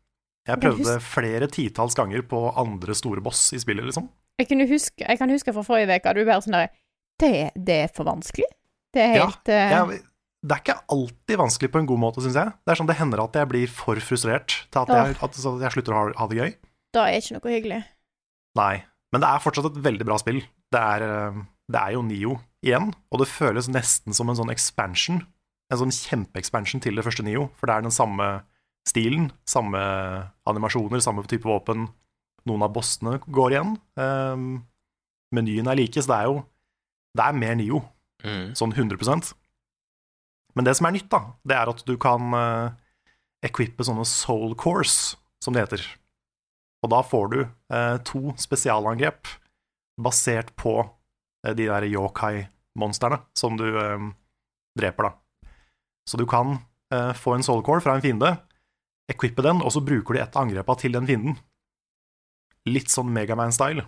Jeg 0.49 0.61
prøvde 0.61 1.01
flere 1.01 1.49
titalls 1.49 1.97
ganger 1.97 2.23
på 2.29 2.39
andre 2.61 2.95
store 2.97 3.23
boss 3.25 3.53
i 3.57 3.61
spillet, 3.61 3.85
liksom. 3.89 4.09
Jeg, 4.41 4.49
huske, 4.69 5.05
jeg 5.05 5.19
kan 5.19 5.31
huske 5.31 5.53
fra 5.55 5.63
forrige 5.65 6.01
uke, 6.01 6.15
du 6.15 6.25
bare 6.25 6.43
sånn 6.45 6.57
der 6.57 6.73
det, 7.21 7.53
det 7.55 7.77
er 7.85 7.93
for 7.95 8.09
vanskelig. 8.09 8.49
Det 8.95 9.03
er 9.03 9.15
helt 9.15 9.49
ja, 9.51 9.85
Jeg, 9.87 10.03
det 10.45 10.53
er 10.57 10.61
ikke 10.61 10.77
alltid 10.93 11.39
vanskelig 11.41 11.71
på 11.73 11.81
en 11.81 11.87
god 11.89 12.01
måte, 12.03 12.23
syns 12.25 12.37
jeg. 12.37 12.53
Det 12.65 12.73
er 12.75 12.79
sånn 12.81 12.89
det 12.91 12.99
hender 12.99 13.23
at 13.25 13.37
jeg 13.39 13.49
blir 13.49 13.71
for 13.73 13.97
frustrert 14.05 14.57
til 14.69 14.83
at 14.83 14.93
jeg, 14.93 15.17
at, 15.25 15.39
så 15.41 15.55
jeg 15.63 15.73
slutter 15.73 15.95
å 15.95 16.01
ha, 16.01 16.09
ha 16.21 16.27
det 16.29 16.41
gøy. 16.41 16.51
Da 16.95 17.07
er 17.09 17.21
ikke 17.23 17.39
noe 17.39 17.55
hyggelig. 17.55 17.79
Nei. 18.61 18.75
Men 19.15 19.23
det 19.25 19.31
er 19.31 19.43
fortsatt 19.45 19.71
et 19.71 19.81
veldig 19.85 20.07
bra 20.07 20.19
spill. 20.21 20.43
Det 20.75 20.81
er, 20.81 21.05
eh, 21.07 21.39
det 21.73 21.81
er 21.81 21.95
jo 21.97 22.03
Nio 22.05 22.37
igjen, 22.65 22.91
og 23.13 23.23
det 23.23 23.31
føles 23.31 23.71
nesten 23.73 24.17
som 24.17 24.29
en 24.29 24.37
sånn 24.39 24.53
expansion 24.53 25.23
en 25.73 25.81
sånn 25.81 25.95
kjempeekspansion 25.95 26.83
til 26.85 26.99
det 26.99 27.05
første 27.07 27.25
Nio, 27.25 27.49
for 27.59 27.69
det 27.69 27.77
er 27.79 27.87
den 27.87 27.95
samme 27.95 28.29
stilen, 28.89 29.31
samme 29.49 29.81
animasjoner, 30.49 31.01
samme 31.03 31.25
type 31.31 31.49
våpen. 31.49 31.87
Noen 32.45 32.65
av 32.67 32.75
bossene 32.75 33.17
går 33.25 33.55
igjen. 33.57 33.71
Um, 33.97 34.45
menyen 35.35 35.71
er 35.73 35.79
like, 35.81 36.03
så 36.05 36.13
det 36.13 36.19
er 36.21 36.29
jo 36.31 36.43
Det 37.15 37.23
er 37.23 37.37
mer 37.39 37.55
Nio, 37.55 37.83
Mm. 38.25 38.55
sånn 38.57 38.73
100 38.73 39.35
Men 40.55 40.67
det 40.67 40.77
som 40.79 40.87
er 40.89 40.95
nytt, 40.95 41.11
da, 41.11 41.35
det 41.47 41.57
er 41.59 41.71
at 41.71 41.83
du 41.87 41.95
kan 42.01 42.35
uh, 42.35 42.75
equippe 43.45 43.85
sånne 43.87 44.07
soul 44.09 44.55
cores, 44.59 45.17
som 45.43 45.55
det 45.55 45.65
heter. 45.65 45.87
Og 46.85 46.93
da 46.93 47.01
får 47.07 47.31
du 47.33 47.41
uh, 47.43 47.97
to 48.07 48.35
spesialangrep 48.41 49.31
basert 50.01 50.53
på 50.61 50.77
uh, 50.85 51.53
de 51.53 51.67
der 51.67 51.89
yokai-monstrene 51.91 53.19
som 53.39 53.59
du 53.59 53.67
dreper, 54.79 55.11
da. 55.11 55.51
Så 56.09 56.21
du 56.21 56.27
kan 56.29 56.59
få 57.17 57.33
en 57.35 57.43
soul 57.43 57.63
core 57.65 57.81
fra 57.83 57.95
en 57.97 58.03
fiende, 58.05 58.29
equippe 59.11 59.43
den, 59.43 59.63
og 59.65 59.73
så 59.73 59.81
bruker 59.83 60.15
du 60.15 60.19
et 60.21 60.37
av 60.37 60.45
angrepa 60.45 60.77
til 60.79 60.93
den 60.95 61.09
fienden. 61.09 61.39
Litt 62.69 62.93
sånn 62.93 63.09
Megaman-style. 63.15 63.83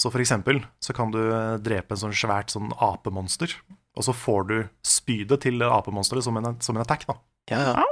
Så 0.00 0.08
for 0.08 0.22
eksempel 0.22 0.62
så 0.80 0.94
kan 0.96 1.10
du 1.12 1.18
drepe 1.60 1.96
en 1.96 2.02
sånn 2.04 2.16
svært 2.16 2.54
sånn 2.54 2.70
apemonster, 2.78 3.52
og 3.98 4.04
så 4.06 4.14
får 4.14 4.44
du 4.48 4.56
spydet 4.86 5.40
til 5.46 5.62
apemonsteret 5.66 6.24
som, 6.24 6.36
en- 6.38 6.60
som 6.62 6.76
en 6.78 6.82
attack, 6.84 7.06
da. 7.08 7.16
Ja, 7.50 7.60
ja. 7.72 7.86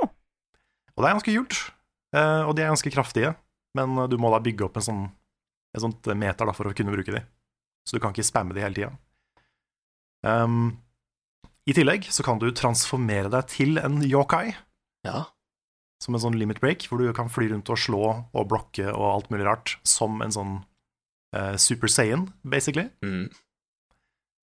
Og 0.94 1.02
det 1.02 1.08
er 1.08 1.16
ganske 1.18 1.34
kult. 1.34 1.58
Eh, 2.16 2.42
og 2.48 2.54
de 2.56 2.62
er 2.64 2.70
ganske 2.72 2.92
kraftige, 2.94 3.34
men 3.76 3.98
eh, 3.98 4.08
du 4.10 4.16
må 4.20 4.30
da 4.32 4.38
bygge 4.42 4.64
opp 4.68 4.78
en 4.80 4.86
sånn, 4.86 5.02
et 5.76 5.82
sånt 5.84 6.06
meter 6.16 6.46
da, 6.48 6.54
for 6.56 6.70
å 6.70 6.74
kunne 6.76 6.94
bruke 6.94 7.12
de. 7.14 7.20
Så 7.88 7.96
du 7.96 8.02
kan 8.02 8.14
ikke 8.14 8.26
spamme 8.26 8.54
de 8.56 8.62
hele 8.64 8.76
tida. 8.78 8.92
Um, 10.26 10.78
I 11.68 11.74
tillegg 11.76 12.08
så 12.12 12.24
kan 12.26 12.40
du 12.42 12.48
transformere 12.56 13.30
deg 13.32 13.46
til 13.52 13.78
en 13.82 14.00
yokai, 14.06 14.54
ja. 15.06 15.26
som 16.02 16.16
en 16.16 16.22
sånn 16.24 16.38
limit 16.40 16.60
break, 16.62 16.86
hvor 16.88 16.98
du 17.02 17.10
kan 17.16 17.30
fly 17.32 17.50
rundt 17.52 17.70
og 17.70 17.78
slå 17.78 18.02
og 18.32 18.48
blokke 18.50 18.88
og 18.90 19.06
alt 19.12 19.30
mulig 19.34 19.46
rart, 19.46 19.76
som 19.86 20.22
en 20.24 20.34
sånn 20.34 20.54
uh, 21.36 21.54
Super 21.60 21.90
Saiyan, 21.92 22.28
basically. 22.42 22.88
Mm. 23.04 23.28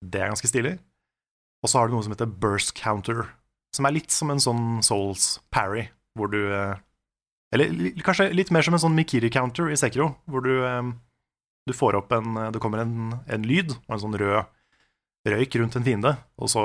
Det 0.06 0.20
er 0.22 0.32
ganske 0.32 0.48
stilig. 0.50 0.76
Og 1.64 1.70
så 1.70 1.78
har 1.78 1.88
du 1.88 1.96
noe 1.96 2.04
som 2.04 2.14
heter 2.14 2.30
burst 2.30 2.74
counter, 2.78 3.24
som 3.74 3.88
er 3.88 3.96
litt 3.96 4.12
som 4.14 4.30
en 4.32 4.42
sånn 4.42 4.66
Souls 4.86 5.36
parry, 5.52 5.88
hvor 6.16 6.30
du 6.32 6.40
eh, 6.48 6.76
Eller 7.54 7.70
kanskje 8.04 8.32
litt 8.34 8.50
mer 8.50 8.64
som 8.66 8.74
en 8.74 8.82
sånn 8.82 8.96
Mikiri 8.96 9.30
counter 9.32 9.70
i 9.70 9.78
Sekiro, 9.78 10.12
hvor 10.26 10.44
du, 10.44 10.52
eh, 10.66 10.92
du 11.66 11.74
får 11.76 11.98
opp 12.00 12.12
en 12.12 12.38
Det 12.52 12.62
kommer 12.62 12.82
en, 12.84 13.16
en 13.26 13.46
lyd 13.46 13.74
og 13.76 13.96
en 13.96 14.04
sånn 14.04 14.18
rød 14.18 14.52
røyk 15.26 15.56
rundt 15.58 15.76
en 15.76 15.84
fiende, 15.86 16.12
og 16.38 16.50
så 16.52 16.62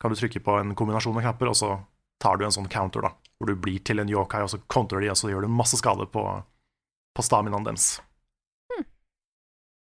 kan 0.00 0.12
du 0.12 0.18
trykke 0.18 0.42
på 0.44 0.58
en 0.60 0.74
kombinasjon 0.78 1.16
av 1.18 1.24
knapper, 1.24 1.50
og 1.50 1.56
så 1.58 1.70
tar 2.22 2.38
du 2.38 2.44
en 2.46 2.54
sånn 2.54 2.70
counter, 2.70 3.02
da, 3.02 3.10
hvor 3.38 3.50
du 3.50 3.58
blir 3.58 3.80
til 3.82 3.98
en 3.98 4.10
yokai, 4.10 4.44
og 4.44 4.50
så 4.52 4.60
counterer 4.70 5.02
de, 5.02 5.10
og 5.10 5.18
så 5.18 5.30
gjør 5.32 5.46
du 5.46 5.50
masse 5.50 5.78
skade 5.80 6.06
på, 6.12 6.22
på 7.14 7.24
staminaen 7.24 7.66
deres. 7.66 7.96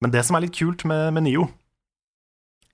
Men 0.03 0.15
det 0.15 0.25
som 0.27 0.37
er 0.37 0.47
litt 0.47 0.57
kult 0.57 0.87
med, 0.89 1.13
med 1.15 1.27
Nio, 1.29 1.47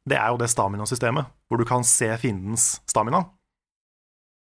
det 0.09 0.19
er 0.19 0.33
jo 0.33 0.41
det 0.41 0.50
stamina-systemet, 0.53 1.29
hvor 1.49 1.61
du 1.61 1.67
kan 1.69 1.85
se 1.87 2.09
fiendens 2.21 2.79
stamina, 2.88 3.25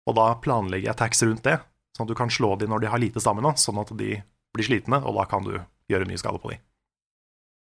og 0.09 0.17
da 0.17 0.31
planlegge 0.41 0.89
attacks 0.91 1.21
rundt 1.25 1.45
det, 1.45 1.59
sånn 1.95 2.07
at 2.07 2.11
du 2.11 2.17
kan 2.17 2.31
slå 2.33 2.55
dem 2.59 2.71
når 2.71 2.83
de 2.83 2.91
har 2.91 3.01
lite 3.01 3.21
stamina, 3.23 3.53
sånn 3.59 3.81
at 3.81 3.91
de 3.99 4.15
blir 4.55 4.67
slitne, 4.67 5.01
og 5.05 5.17
da 5.19 5.27
kan 5.29 5.45
du 5.45 5.53
gjøre 5.91 6.07
mye 6.09 6.19
skade 6.19 6.41
på 6.41 6.53
dem. 6.53 6.63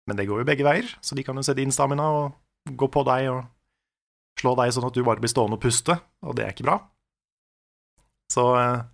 Men 0.07 0.19
det 0.19 0.27
går 0.29 0.41
jo 0.41 0.47
begge 0.47 0.65
veier, 0.67 0.89
så 1.03 1.17
de 1.17 1.23
kan 1.27 1.37
jo 1.37 1.45
se 1.45 1.55
din 1.57 1.73
stamina 1.73 2.07
og 2.15 2.75
gå 2.79 2.89
på 2.91 3.03
deg 3.07 3.29
og 3.31 3.45
slå 4.39 4.53
deg 4.59 4.73
sånn 4.73 4.87
at 4.87 4.95
du 4.95 5.03
bare 5.05 5.21
blir 5.23 5.31
stående 5.31 5.57
og 5.57 5.63
puste, 5.63 5.97
og 6.23 6.37
det 6.37 6.45
er 6.45 6.53
ikke 6.53 6.67
bra. 6.67 6.77
Så 8.31 8.45
eh, 8.59 8.85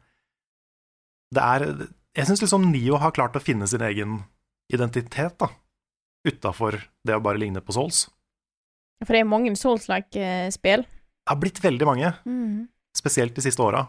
det 1.33 1.43
er 1.43 1.63
Jeg 2.13 2.29
syns 2.29 2.43
liksom 2.43 2.67
Nio 2.69 2.99
har 3.01 3.13
klart 3.15 3.35
å 3.35 3.41
finne 3.41 3.65
sin 3.69 3.81
egen 3.81 4.19
identitet, 4.73 5.33
da, 5.41 5.49
utafor 6.27 6.77
det 7.05 7.17
å 7.17 7.23
bare 7.25 7.41
ligne 7.41 7.61
på 7.61 7.73
Souls. 7.73 8.05
For 9.01 9.13
det 9.15 9.21
er 9.23 9.27
mange 9.29 9.51
Souls-like-spill. 9.57 10.83
Det 10.85 11.31
har 11.31 11.39
blitt 11.39 11.59
veldig 11.63 11.85
mange, 11.87 12.13
Mm. 12.27 12.67
spesielt 12.95 13.33
de 13.35 13.41
siste 13.41 13.59
åra. 13.63 13.87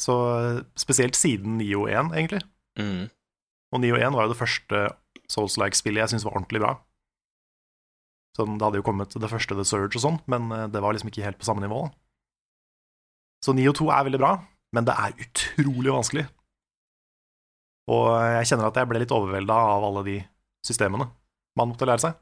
Så 0.00 0.14
eh, 0.38 0.62
spesielt 0.78 1.14
siden 1.18 1.58
Nio 1.58 1.86
1, 1.86 2.12
egentlig. 2.14 2.42
Mm. 2.78 3.10
Og 3.74 3.80
Nio 3.82 3.96
1 3.98 4.14
var 4.14 4.26
jo 4.26 4.32
det 4.32 4.38
første 4.40 4.82
Souls-like-spillet 5.28 6.00
jeg 6.04 6.08
syntes 6.14 6.24
var 6.24 6.38
ordentlig 6.38 6.60
bra. 6.62 6.72
Sånn, 8.38 8.56
det 8.58 8.62
hadde 8.64 8.78
jo 8.78 8.86
kommet 8.86 9.10
det 9.18 9.30
første 9.30 9.56
The 9.58 9.64
Surge 9.66 9.98
og 9.98 10.02
sånn, 10.04 10.20
men 10.30 10.50
eh, 10.54 10.66
det 10.70 10.80
var 10.80 10.94
liksom 10.94 11.10
ikke 11.10 11.24
helt 11.26 11.38
på 11.38 11.44
samme 11.48 11.60
nivå. 11.66 11.90
Så 13.44 13.54
Nio 13.54 13.72
2 13.72 13.90
er 13.94 14.04
veldig 14.06 14.18
bra, 14.22 14.32
men 14.74 14.84
det 14.86 14.94
er 14.98 15.14
utrolig 15.22 15.92
vanskelig. 15.94 16.26
Og 17.88 18.08
jeg 18.36 18.48
kjenner 18.50 18.68
at 18.68 18.76
jeg 18.76 18.88
ble 18.90 19.00
litt 19.00 19.14
overvelda 19.14 19.54
av 19.54 19.84
alle 19.86 20.02
de 20.04 20.16
systemene 20.66 21.06
man 21.58 21.70
måtte 21.70 21.86
lære 21.88 22.02
seg. 22.04 22.16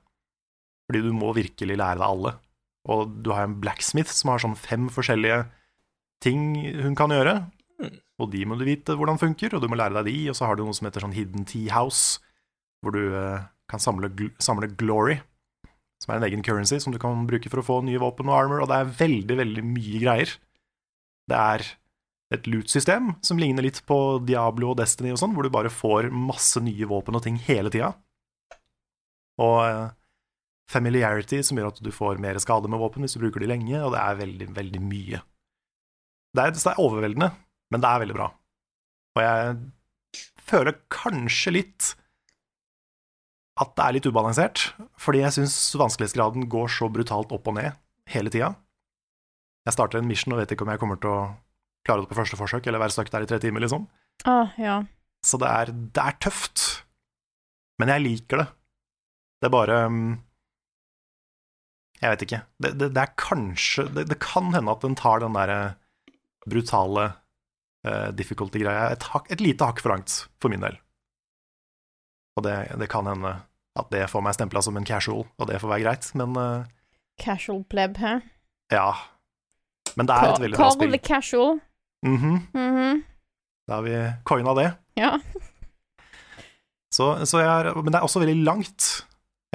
Fordi 0.87 1.03
du 1.03 1.13
må 1.15 1.33
virkelig 1.37 1.79
lære 1.79 1.99
deg 1.99 2.07
alle. 2.07 2.37
Og 2.87 3.17
du 3.25 3.33
har 3.35 3.47
en 3.47 3.59
blacksmith 3.63 4.13
som 4.15 4.31
har 4.31 4.43
sånn 4.43 4.59
fem 4.59 4.87
forskjellige 4.93 5.45
ting 6.23 6.55
hun 6.83 6.95
kan 6.99 7.13
gjøre. 7.13 7.41
Og 8.23 8.31
de 8.33 8.45
må 8.49 8.57
du 8.57 8.65
vite 8.65 8.95
hvordan 8.97 9.21
funker, 9.21 9.53
og 9.53 9.63
du 9.63 9.69
må 9.69 9.79
lære 9.79 9.99
deg 9.99 10.09
de. 10.09 10.19
Og 10.33 10.39
så 10.39 10.49
har 10.49 10.57
du 10.57 10.65
noe 10.65 10.77
som 10.77 10.89
heter 10.89 11.05
sånn 11.05 11.17
Hidden 11.17 11.49
Tea 11.49 11.75
House, 11.75 12.21
hvor 12.85 12.95
du 12.95 13.03
eh, 13.11 13.49
kan 13.71 13.83
samle, 13.83 14.11
samle 14.43 14.71
glory, 14.79 15.19
som 16.03 16.15
er 16.15 16.21
en 16.21 16.29
egen 16.29 16.45
currency 16.47 16.79
som 16.83 16.95
du 16.95 17.01
kan 17.03 17.27
bruke 17.29 17.51
for 17.53 17.63
å 17.63 17.67
få 17.67 17.81
nye 17.85 18.01
våpen 18.01 18.31
og 18.31 18.39
armor, 18.39 18.63
og 18.63 18.71
det 18.71 18.79
er 18.79 18.95
veldig, 19.03 19.41
veldig 19.43 19.67
mye 19.67 20.01
greier. 20.03 20.33
Det 21.27 21.43
er 21.43 21.67
et 22.35 22.49
loot-system 22.51 23.13
som 23.27 23.39
ligner 23.39 23.67
litt 23.67 23.83
på 23.87 24.19
Diablo 24.27 24.73
og 24.73 24.81
Destiny 24.81 25.13
og 25.15 25.21
sånn, 25.21 25.35
hvor 25.37 25.47
du 25.47 25.53
bare 25.55 25.73
får 25.73 26.09
masse 26.11 26.63
nye 26.63 26.89
våpen 26.89 27.19
og 27.19 27.25
ting 27.27 27.39
hele 27.47 27.73
tida. 27.75 27.93
Og 29.43 29.59
eh, 29.67 29.87
familiarity, 30.71 31.43
som 31.47 31.59
gjør 31.59 31.71
at 31.71 31.83
du 31.85 31.93
får 31.95 32.21
mer 32.23 32.39
skade 32.43 32.71
med 32.71 32.81
våpen 32.83 33.05
hvis 33.05 33.17
du 33.17 33.23
bruker 33.23 33.43
de 33.43 33.51
lenge, 33.51 33.77
og 33.81 33.95
det 33.95 34.03
er 34.03 34.21
veldig, 34.21 34.49
veldig 34.57 34.83
mye. 34.83 35.23
Det 36.37 36.43
er, 36.43 36.53
det 36.57 36.65
er 36.73 36.83
overveldende, 36.83 37.31
men 37.73 37.83
det 37.83 37.91
er 37.91 38.03
veldig 38.03 38.17
bra. 38.19 38.27
Og 39.17 39.23
jeg 39.25 40.27
føler 40.47 40.81
kanskje 40.93 41.55
litt 41.57 41.95
at 43.57 43.73
det 43.73 43.87
er 43.87 43.97
litt 43.97 44.09
ubalansert, 44.11 44.67
fordi 45.01 45.23
jeg 45.23 45.39
syns 45.39 45.57
vanskelighetsgraden 45.81 46.45
går 46.53 46.69
så 46.75 46.91
brutalt 46.93 47.33
opp 47.33 47.49
og 47.49 47.57
ned 47.57 47.79
hele 48.13 48.33
tida. 48.33 48.53
Jeg 49.67 49.75
starter 49.75 50.03
en 50.03 50.11
mission 50.11 50.35
og 50.37 50.43
vet 50.43 50.53
ikke 50.53 50.67
om 50.67 50.75
jeg 50.75 50.83
kommer 50.83 51.01
til 51.01 51.15
å 51.15 51.23
klare 51.87 52.05
det 52.05 52.11
på 52.11 52.19
første 52.19 52.39
forsøk, 52.39 52.67
eller 52.67 52.83
være 52.83 52.95
stuck 52.95 53.09
der 53.15 53.25
i 53.25 53.31
tre 53.31 53.39
timer, 53.43 53.65
liksom. 53.65 53.87
Ah, 54.29 54.53
ja. 54.61 54.83
Så 55.25 55.41
det 55.41 55.49
er, 55.49 55.73
det 55.73 56.03
er 56.03 56.19
tøft. 56.23 56.67
Men 57.81 57.91
jeg 57.95 58.05
liker 58.05 58.43
det. 58.43 58.47
Det 59.41 59.49
er 59.49 59.55
bare 59.55 59.81
mm, 59.93 60.13
Jeg 62.03 62.13
vet 62.13 62.23
ikke. 62.27 62.41
Det, 62.63 62.71
det, 62.79 62.89
det 62.95 63.03
er 63.03 63.15
kanskje 63.21 63.87
det, 63.97 64.07
det 64.11 64.19
kan 64.21 64.53
hende 64.55 64.73
at 64.73 64.83
den 64.85 64.97
tar 64.99 65.23
den 65.23 65.37
derre 65.37 65.61
brutale 66.47 67.07
uh, 67.87 68.09
difficulty-greia 68.15 68.91
et, 68.95 69.07
et 69.33 69.41
lite 69.43 69.67
hakk 69.67 69.81
for 69.83 69.95
langt, 69.95 70.27
for 70.43 70.53
min 70.53 70.63
del. 70.63 70.77
Og 72.37 72.45
det, 72.45 72.57
det 72.79 72.89
kan 72.93 73.09
hende 73.09 73.33
at 73.77 73.91
det 73.93 74.07
får 74.13 74.23
meg 74.25 74.37
stempla 74.37 74.63
som 74.65 74.77
en 74.79 74.87
casual, 74.89 75.25
og 75.37 75.49
det 75.51 75.59
får 75.61 75.73
være 75.73 75.85
greit, 75.87 76.11
men 76.17 76.37
uh, 76.37 76.69
Casual 77.21 77.63
pleb, 77.65 77.97
hæ? 77.97 78.19
ja. 78.73 78.91
Men 79.97 80.09
det 80.11 80.13
er 80.13 80.29
et 80.35 80.43
veldig 80.43 80.59
bra 80.59 80.67
spill. 80.75 80.91
Call 80.91 80.99
the 80.99 81.01
casual. 81.09 81.55
Mhm. 82.05 82.33
Mhm. 82.53 82.99
Da 83.67 83.79
har 83.79 83.85
vi 83.87 83.95
coina 84.29 84.53
det. 84.59 84.67
Ja. 85.01 85.15
Så, 86.93 87.07
så 87.27 87.41
jeg 87.41 87.49
har 87.49 87.71
men 87.81 87.89
det 87.95 87.99
er 87.99 88.05
også 88.05 88.21
veldig 88.21 88.45
langt. 88.45 89.07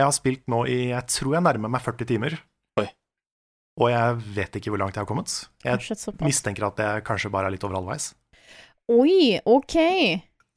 Jeg 0.02 0.08
har 0.10 0.16
spilt 0.18 0.48
nå 0.50 0.64
i 0.66 0.80
Jeg 0.90 1.06
tror 1.14 1.36
jeg 1.38 1.46
nærmer 1.46 1.70
meg 1.76 1.84
40 1.86 2.08
timer. 2.10 2.36
Oi. 2.82 2.88
Og 3.82 3.92
jeg 3.94 4.16
vet 4.38 4.58
ikke 4.58 4.74
hvor 4.74 4.82
langt 4.82 4.98
jeg 4.98 5.04
har 5.04 5.10
kommet. 5.10 5.36
Jeg 5.64 5.78
mistenker 6.26 6.66
at 6.72 6.82
jeg 6.82 7.04
kanskje 7.08 7.30
bare 7.34 7.52
er 7.52 7.54
litt 7.56 7.66
over 7.68 7.78
halvveis. 7.78 8.12
Oi, 8.92 9.38
OK. 9.46 9.76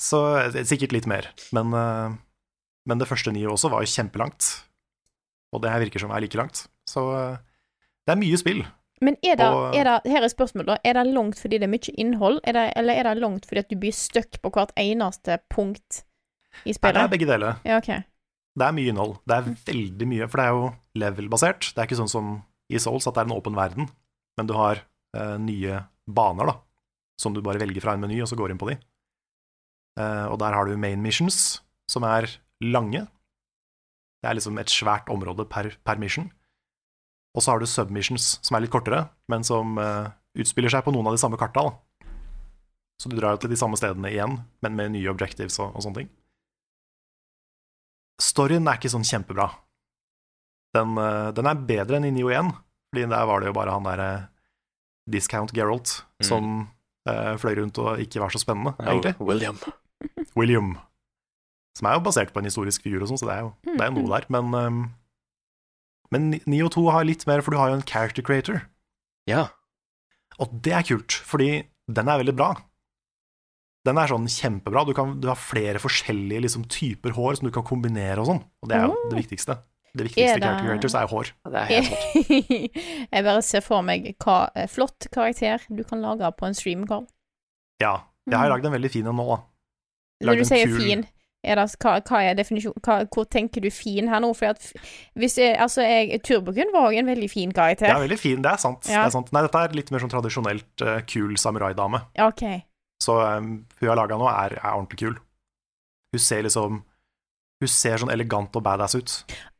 Så 0.01 0.21
eh, 0.41 0.63
sikkert 0.67 0.95
litt 0.97 1.09
mer. 1.11 1.29
Men, 1.55 1.75
eh, 1.77 2.15
men 2.89 3.03
det 3.03 3.09
første 3.11 3.33
nye 3.35 3.51
også 3.53 3.71
var 3.73 3.85
jo 3.85 3.93
kjempelangt. 3.93 4.49
Og 5.55 5.63
det 5.63 5.71
her 5.71 5.85
virker 5.85 6.03
som 6.03 6.11
er 6.17 6.25
like 6.25 6.41
langt. 6.41 6.65
Så 6.91 7.05
eh, 7.15 7.37
det 8.09 8.17
er 8.17 8.21
mye 8.25 8.41
spill. 8.41 8.65
Men 9.05 9.19
er 9.27 9.37
det, 9.37 9.47
Og- 9.53 9.77
er 9.77 9.85
det 9.85 10.11
Her 10.11 10.25
er 10.25 10.33
spørsmålet, 10.33 10.73
da. 10.73 10.77
Er 10.89 10.97
det 10.97 11.07
langt 11.13 11.39
fordi 11.39 11.59
det 11.61 11.69
er 11.69 11.73
mye 11.75 11.95
innhold, 12.01 12.41
er 12.49 12.57
det, 12.57 12.65
eller 12.81 12.95
er 12.97 13.09
det 13.11 13.21
langt 13.21 13.47
fordi 13.47 13.61
at 13.61 13.69
du 13.71 13.77
blir 13.77 13.93
stuck 13.93 14.41
på 14.41 14.51
hvert 14.55 14.73
eneste 14.81 15.37
punkt 15.53 16.03
i 16.65 16.73
Nei, 16.73 16.93
det 16.95 17.03
er 17.03 17.09
begge 17.13 17.27
deler. 17.29 17.57
Ja, 17.67 17.79
OK. 17.83 17.91
Det 18.55 18.67
er 18.67 18.75
mye 18.77 18.90
innhold. 18.93 19.17
Det 19.27 19.37
er 19.37 19.55
veldig 19.67 20.09
mye, 20.11 20.27
for 20.31 20.40
det 20.40 20.47
er 20.47 20.55
jo 20.55 20.67
level-basert. 21.03 21.73
Det 21.75 21.81
er 21.81 21.88
ikke 21.88 21.99
sånn 21.99 22.12
som 22.12 22.35
i 22.71 22.81
Souls 22.81 23.07
at 23.09 23.17
det 23.17 23.25
er 23.25 23.29
en 23.29 23.37
åpen 23.37 23.57
verden, 23.59 23.88
men 24.38 24.49
du 24.49 24.55
har 24.57 24.81
eh, 25.17 25.37
nye 25.43 25.81
baner, 26.07 26.53
da, 26.53 26.55
som 27.21 27.35
du 27.35 27.43
bare 27.45 27.61
velger 27.62 27.83
fra 27.85 27.97
en 27.97 28.05
meny, 28.05 28.21
og 28.23 28.31
så 28.31 28.38
går 28.38 28.55
inn 28.55 28.61
på 28.61 28.71
de. 28.71 28.79
Eh, 30.01 30.27
og 30.31 30.38
der 30.43 30.57
har 30.57 30.69
du 30.69 30.79
main 30.81 31.03
missions, 31.03 31.61
som 31.90 32.07
er 32.09 32.31
lange. 32.64 33.05
Det 34.23 34.31
er 34.31 34.38
liksom 34.38 34.59
et 34.62 34.73
svært 34.73 35.11
område 35.12 35.47
per, 35.51 35.75
per 35.85 36.01
mission. 36.01 36.31
Og 37.35 37.43
så 37.43 37.53
har 37.53 37.61
du 37.61 37.67
submissions, 37.67 38.37
som 38.47 38.57
er 38.57 38.64
litt 38.64 38.73
kortere, 38.73 39.09
men 39.29 39.45
som 39.47 39.79
eh, 39.83 40.12
utspiller 40.38 40.73
seg 40.73 40.87
på 40.87 40.95
noen 40.95 41.11
av 41.11 41.17
de 41.17 41.23
samme 41.23 41.38
karta. 41.40 41.67
Så 43.03 43.11
du 43.11 43.19
drar 43.19 43.35
jo 43.35 43.43
til 43.43 43.51
de 43.51 43.59
samme 43.59 43.79
stedene 43.79 44.12
igjen, 44.12 44.38
men 44.62 44.79
med 44.79 44.95
nye 44.95 45.11
objectives 45.11 45.59
og, 45.59 45.75
og 45.75 45.83
sånne 45.85 46.05
ting. 46.05 46.12
Storyen 48.22 48.68
er 48.70 48.79
ikke 48.79 48.92
sånn 48.92 49.07
kjempebra. 49.07 49.48
Den, 50.74 50.96
eh, 50.98 51.31
den 51.35 51.46
er 51.50 51.55
bedre 51.68 51.98
enn 51.98 52.07
i 52.09 52.12
Nio 52.14 52.31
1, 52.35 52.50
fordi 52.92 53.09
der 53.11 53.27
var 53.31 53.40
det 53.40 53.48
jo 53.50 53.57
bare 53.57 53.74
han 53.74 53.87
derre 53.87 54.09
Discount 55.11 55.53
Geralt 55.55 56.03
Mm. 56.22 56.27
som 56.27 56.68
eh, 57.07 57.35
fløy 57.37 57.57
rundt 57.59 57.79
og 57.83 57.98
ikke 58.00 58.20
var 58.22 58.31
så 58.33 58.38
spennende, 58.40 58.72
egentlig. 58.81 59.14
William. 59.20 59.59
William. 60.38 60.79
Som 61.77 61.88
er 61.90 61.98
jo 61.98 62.05
basert 62.07 62.33
på 62.33 62.38
en 62.40 62.46
historisk 62.48 62.83
figur 62.87 63.03
og 63.03 63.09
sånn, 63.11 63.18
så 63.20 63.27
det 63.29 63.35
er 63.35 63.42
jo, 63.42 63.50
det 63.66 63.83
er 63.83 63.90
noe 63.92 64.09
der. 64.09 64.24
Men, 64.31 64.55
um, 64.55 64.79
men 66.14 66.31
Nio 66.46 66.68
2 66.70 66.87
har 66.94 67.05
litt 67.05 67.27
mer, 67.27 67.42
for 67.42 67.50
du 67.50 67.59
har 67.59 67.68
jo 67.72 67.81
en 67.81 67.83
character 67.87 68.22
creator. 68.22 68.62
Ja. 69.29 69.48
Og 70.38 70.55
det 70.62 70.72
er 70.72 70.87
kult, 70.87 71.12
fordi 71.27 71.66
den 71.90 72.09
er 72.09 72.22
veldig 72.22 72.37
bra. 72.38 72.55
Den 73.85 73.99
er 74.01 74.09
sånn 74.09 74.25
kjempebra. 74.33 74.83
Du, 74.88 74.94
kan, 74.97 75.14
du 75.20 75.29
har 75.29 75.37
flere 75.37 75.81
forskjellige 75.83 76.40
liksom, 76.47 76.64
typer 76.73 77.12
hår 77.16 77.37
som 77.37 77.49
du 77.49 77.53
kan 77.53 77.66
kombinere 77.68 78.23
og 78.23 78.31
sånn. 78.31 78.42
Og 78.64 78.70
det 78.70 78.79
er 78.79 78.87
jo 78.88 78.94
det 79.12 79.18
viktigste. 79.20 79.59
Det 79.94 80.07
viktigste 80.09 80.38
det- 80.40 80.47
character 80.49 80.64
creators 80.66 80.94
er 80.99 81.11
hår. 81.12 81.29
Det 81.53 81.61
er 81.61 81.68
helt 81.70 81.90
rått. 81.94 82.79
jeg 83.12 83.27
bare 83.29 83.42
ser 83.47 83.62
for 83.62 83.85
meg 83.87 84.09
hva 84.25 84.38
eh, 84.57 84.66
flott 84.73 85.07
karakter 85.14 85.62
du 85.68 85.85
kan 85.87 86.01
lage 86.03 86.31
på 86.38 86.49
en 86.49 86.57
streamcall. 86.57 87.05
Ja. 87.83 87.99
Jeg 88.25 88.40
har 88.40 88.49
lagd 88.51 88.64
en 88.66 88.73
veldig 88.73 88.90
fin 88.90 89.07
en 89.07 89.20
nå, 89.20 89.27
da. 89.29 89.42
Når 90.25 90.40
du 90.40 90.42
en 90.47 90.49
sier 90.49 90.66
kul- 90.73 90.81
fin, 90.81 91.05
er 91.44 91.61
det, 91.61 91.64
hva, 91.85 91.99
hva 92.09 92.20
er 92.25 92.37
definisjonen 92.38 92.81
hva, 92.87 92.94
Hvor 93.12 93.27
tenker 93.29 93.61
du 93.61 93.68
fin 93.68 94.09
her 94.09 94.23
nå? 94.25 94.31
For 94.35 94.55
at 94.55 94.70
hvis 95.20 95.37
jeg, 95.42 95.59
altså 95.61 95.85
jeg, 95.85 96.23
Turbokun 96.25 96.73
var 96.73 96.88
jo 96.94 97.03
en 97.05 97.11
veldig 97.12 97.29
fin 97.31 97.53
karakter. 97.53 97.90
Ja, 97.92 97.99
veldig 98.01 98.16
fin, 98.18 98.40
det 98.40 98.55
er 98.57 98.62
sant. 98.64 98.88
Ja. 98.88 99.03
Det 99.05 99.11
er 99.12 99.16
sant. 99.20 99.29
Nei, 99.37 99.42
dette 99.44 99.61
er 99.68 99.77
litt 99.77 99.92
mer 99.92 100.01
sånn 100.01 100.12
tradisjonelt 100.14 100.85
uh, 100.88 101.03
kul 101.05 101.37
samuraidame. 101.37 102.01
Ok. 102.25 102.47
Så 103.05 103.19
um, 103.21 103.53
hun 103.81 103.90
har 103.90 103.99
laga 103.99 104.19
nå, 104.21 104.29
er, 104.31 104.57
er 104.61 104.73
ordentlig 104.73 105.03
kul. 105.03 105.19
Hun 106.14 106.23
ser 106.23 106.47
liksom 106.47 106.83
Hun 107.62 107.71
ser 107.71 108.01
sånn 108.03 108.12
elegant 108.12 108.57
og 108.59 108.64
badass 108.67 108.97
ut. 108.99 109.12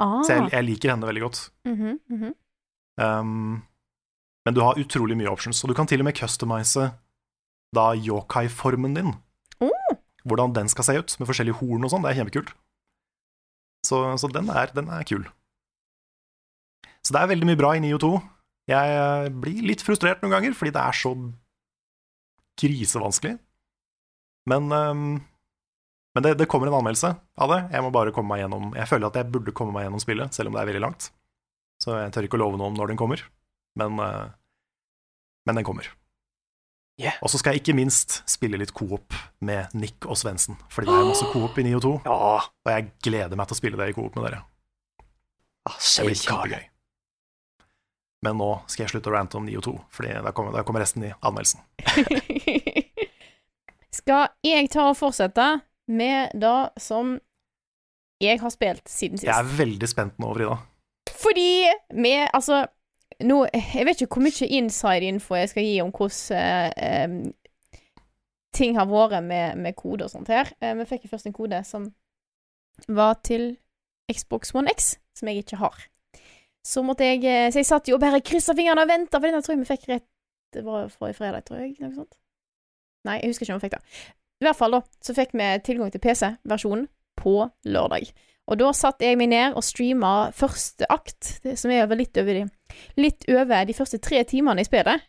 Ah. 0.03 0.19
Så 0.27 0.35
jeg, 0.35 0.49
jeg 0.53 0.67
liker 0.67 0.93
henne 0.93 1.07
veldig 1.09 1.23
godt. 1.25 1.39
Mm 1.69 1.77
-hmm. 1.79 2.33
Um, 3.01 3.63
men 4.45 4.55
du 4.55 4.61
har 4.61 4.79
utrolig 4.79 5.17
mye 5.17 5.31
options, 5.31 5.65
og 5.65 5.71
du 5.71 5.75
kan 5.75 5.87
til 5.87 6.01
og 6.01 6.05
med 6.05 6.17
customize 6.17 6.93
da 7.75 7.95
yokai-formen 7.95 8.95
din. 8.95 9.15
Oh. 9.61 9.97
Hvordan 10.25 10.55
den 10.55 10.69
skal 10.69 10.85
se 10.85 10.99
ut, 10.99 11.17
med 11.19 11.27
forskjellige 11.27 11.59
horn 11.59 11.85
og 11.85 11.91
sånn. 11.91 12.03
Det 12.03 12.11
er 12.13 12.21
kjempekult. 12.21 12.55
Så, 13.85 14.17
så 14.21 14.31
den, 14.33 14.49
er, 14.49 14.71
den 14.77 14.89
er 14.89 15.03
kul. 15.03 15.27
Så 17.05 17.13
det 17.13 17.21
er 17.21 17.33
veldig 17.35 17.49
mye 17.51 17.61
bra 17.61 17.75
i 17.77 17.83
Nio 17.85 17.99
2. 18.01 18.13
Jeg 18.73 18.93
eh, 18.97 19.27
blir 19.29 19.67
litt 19.69 19.83
frustrert 19.85 20.23
noen 20.23 20.33
ganger, 20.33 20.55
fordi 20.57 20.73
det 20.73 20.81
er 20.81 20.97
så 20.97 21.13
grisevanskelig. 22.61 23.39
Men, 24.51 24.71
um, 24.73 25.05
men 26.15 26.23
det, 26.27 26.35
det 26.39 26.47
kommer 26.51 26.69
en 26.69 26.77
anmeldelse 26.79 27.11
av 27.41 27.53
det. 27.55 27.61
Jeg 27.73 27.83
må 27.87 27.91
bare 27.95 28.13
komme 28.15 28.35
meg 28.35 28.43
gjennom 28.45 28.75
Jeg 28.77 28.91
føler 28.91 29.09
at 29.09 29.17
jeg 29.19 29.31
burde 29.33 29.55
komme 29.57 29.73
meg 29.75 29.87
gjennom 29.87 30.03
spillet, 30.03 30.37
selv 30.37 30.51
om 30.51 30.57
det 30.57 30.63
er 30.63 30.71
veldig 30.73 30.85
langt. 30.85 31.11
Så 31.83 31.97
jeg 31.99 32.13
tør 32.15 32.29
ikke 32.29 32.39
å 32.39 32.45
love 32.45 32.61
noe 32.61 32.71
om 32.71 32.77
når 32.79 32.93
den 32.93 33.01
kommer, 33.01 33.23
men, 33.81 33.99
eh, 34.05 34.27
men 35.49 35.59
den 35.59 35.67
kommer. 35.67 35.89
Yeah. 37.01 37.17
Og 37.27 37.33
så 37.33 37.41
skal 37.41 37.57
jeg 37.57 37.65
ikke 37.65 37.75
minst 37.75 38.21
spille 38.31 38.61
litt 38.61 38.71
coop 38.77 39.17
med 39.43 39.73
Nick 39.75 40.07
og 40.07 40.15
Svendsen, 40.21 40.55
fordi 40.71 40.87
det 40.87 40.95
er 40.95 41.09
masse 41.09 41.27
coop 41.33 41.57
i 41.59 41.65
9 41.67 41.73
og 41.81 41.83
2, 41.83 41.95
Ja. 42.07 42.15
og 42.15 42.71
jeg 42.71 42.93
gleder 43.03 43.35
meg 43.41 43.49
til 43.51 43.57
å 43.57 43.59
spille 43.59 43.81
det 43.81 43.89
i 43.91 43.97
coop 43.97 44.15
med 44.15 44.29
dere. 44.29 44.45
Ah, 45.67 45.75
Det 45.75 46.05
blir 46.07 46.15
kjempegøy. 46.21 46.63
Men 48.25 48.39
nå 48.41 48.51
skal 48.71 48.87
jeg 48.87 48.95
slutte 48.95 49.11
å 49.11 49.15
rante 49.17 49.37
om 49.37 49.45
9 49.45 49.59
og 49.61 49.67
2, 49.67 49.75
for 49.93 50.09
da 50.25 50.33
kommer, 50.37 50.63
kommer 50.65 50.85
resten 50.85 51.05
i 51.05 51.13
anmeldelsen. 51.21 51.61
Skal 53.95 54.33
jeg 54.43 54.71
ta 54.73 54.89
og 54.91 54.97
fortsette 54.99 55.45
med 55.93 56.33
det 56.41 56.83
som 56.83 57.15
jeg 58.23 58.41
har 58.41 58.53
spilt 58.53 58.89
siden 58.91 59.21
sist? 59.21 59.29
Jeg 59.29 59.37
er 59.37 59.53
veldig 59.59 59.91
spent 59.91 60.19
nå, 60.23 60.33
Frida. 60.35 60.57
Fordi 61.15 61.51
vi 61.95 62.13
Altså, 62.25 62.65
nå 63.23 63.45
Jeg 63.53 63.87
vet 63.87 64.01
ikke 64.03 64.17
hvor 64.19 64.25
mye 64.27 64.49
inside-info 64.59 65.39
jeg 65.39 65.53
skal 65.53 65.69
gi 65.69 65.77
om 65.85 65.93
hvordan 65.95 66.39
eh, 66.41 67.05
em, 67.05 67.19
ting 68.55 68.79
har 68.79 68.89
vært 68.91 69.23
med, 69.25 69.59
med 69.59 69.77
kode 69.77 70.07
og 70.07 70.11
sånt 70.11 70.31
her. 70.33 70.51
Eh, 70.61 70.75
vi 70.81 70.89
fikk 70.89 71.07
jo 71.07 71.15
først 71.15 71.31
en 71.31 71.37
kode 71.37 71.63
som 71.69 71.93
var 72.89 73.21
til 73.23 73.57
Xbox 74.11 74.55
One 74.55 74.73
X, 74.75 74.97
som 75.15 75.31
jeg 75.31 75.45
ikke 75.45 75.61
har. 75.63 75.87
Så 76.65 76.83
måtte 76.85 77.05
jeg 77.05 77.25
eh, 77.29 77.51
Så 77.53 77.61
jeg 77.61 77.69
satt 77.69 77.89
jo 77.91 77.99
og 77.99 78.03
bare 78.03 78.23
kryssa 78.25 78.55
fingrene 78.57 78.85
og 78.87 78.91
venta, 78.91 79.19
for 79.19 79.29
denne 79.29 79.45
tror 79.45 79.55
jeg 79.55 79.63
vi 79.63 79.71
fikk 79.71 79.89
rett 79.93 80.07
Det 80.55 80.65
var 80.65 80.91
forrige 80.93 81.19
fredag, 81.19 81.45
tror 81.49 81.61
jeg. 81.61 81.75
Noe 81.83 81.95
sånt. 81.97 82.15
Nei, 83.05 83.19
jeg 83.21 83.33
husker 83.33 83.45
ikke 83.47 83.57
om 83.57 83.61
vi 83.61 83.67
fikk 83.69 83.77
det. 83.77 84.05
I 84.41 84.47
hvert 84.47 84.59
fall, 84.59 84.77
da, 84.77 84.81
så 85.05 85.15
fikk 85.17 85.35
vi 85.37 85.49
tilgang 85.67 85.91
til 85.93 86.03
PC-versjonen 86.03 86.87
på 87.21 87.35
lørdag. 87.69 88.09
Og 88.51 88.61
da 88.61 88.71
satt 88.77 89.03
jeg 89.03 89.17
meg 89.17 89.31
ned 89.33 89.57
og 89.57 89.65
streama 89.65 90.31
første 90.37 90.89
akt, 90.93 91.39
som 91.57 91.73
er 91.73 91.85
over 91.87 92.01
litt 92.01 92.17
over 92.21 92.41
de 92.41 92.47
Litt 92.99 93.25
over 93.31 93.69
de 93.69 93.77
første 93.77 94.01
tre 94.03 94.25
timene 94.27 94.65
i 94.65 94.67
spillet. 94.67 95.05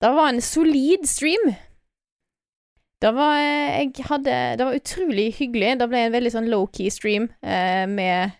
Det 0.00 0.10
var 0.14 0.30
en 0.30 0.40
solid 0.40 1.04
stream. 1.08 1.50
Det 3.02 3.10
var 3.16 3.40
eh, 3.40 4.02
hadde 4.06 4.36
Det 4.56 4.66
var 4.66 4.76
utrolig 4.76 5.26
hyggelig. 5.40 5.74
Det 5.80 5.88
ble 5.90 6.04
en 6.06 6.14
veldig 6.14 6.32
sånn 6.36 6.48
low-key 6.52 6.92
stream 6.92 7.28
eh, 7.42 7.84
med 7.90 8.36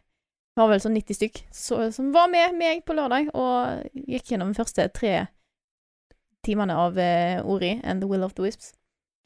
var 0.60 0.70
vel 0.70 0.82
sånn 0.82 0.96
90 0.96 1.16
stykk 1.18 1.40
så, 1.54 1.80
som 1.94 2.12
var 2.14 2.30
med 2.32 2.54
meg 2.58 2.84
på 2.86 2.94
lørdag, 2.96 3.32
og 3.34 3.88
gikk 3.94 4.32
gjennom 4.32 4.52
de 4.52 4.58
første 4.60 4.86
tre 4.96 5.14
timene 6.46 6.76
av 6.76 6.96
uh, 6.96 7.40
Ori 7.50 7.74
and 7.84 8.00
The 8.02 8.08
Will 8.08 8.24
of 8.24 8.36
the 8.36 8.46
Wisps. 8.46 8.72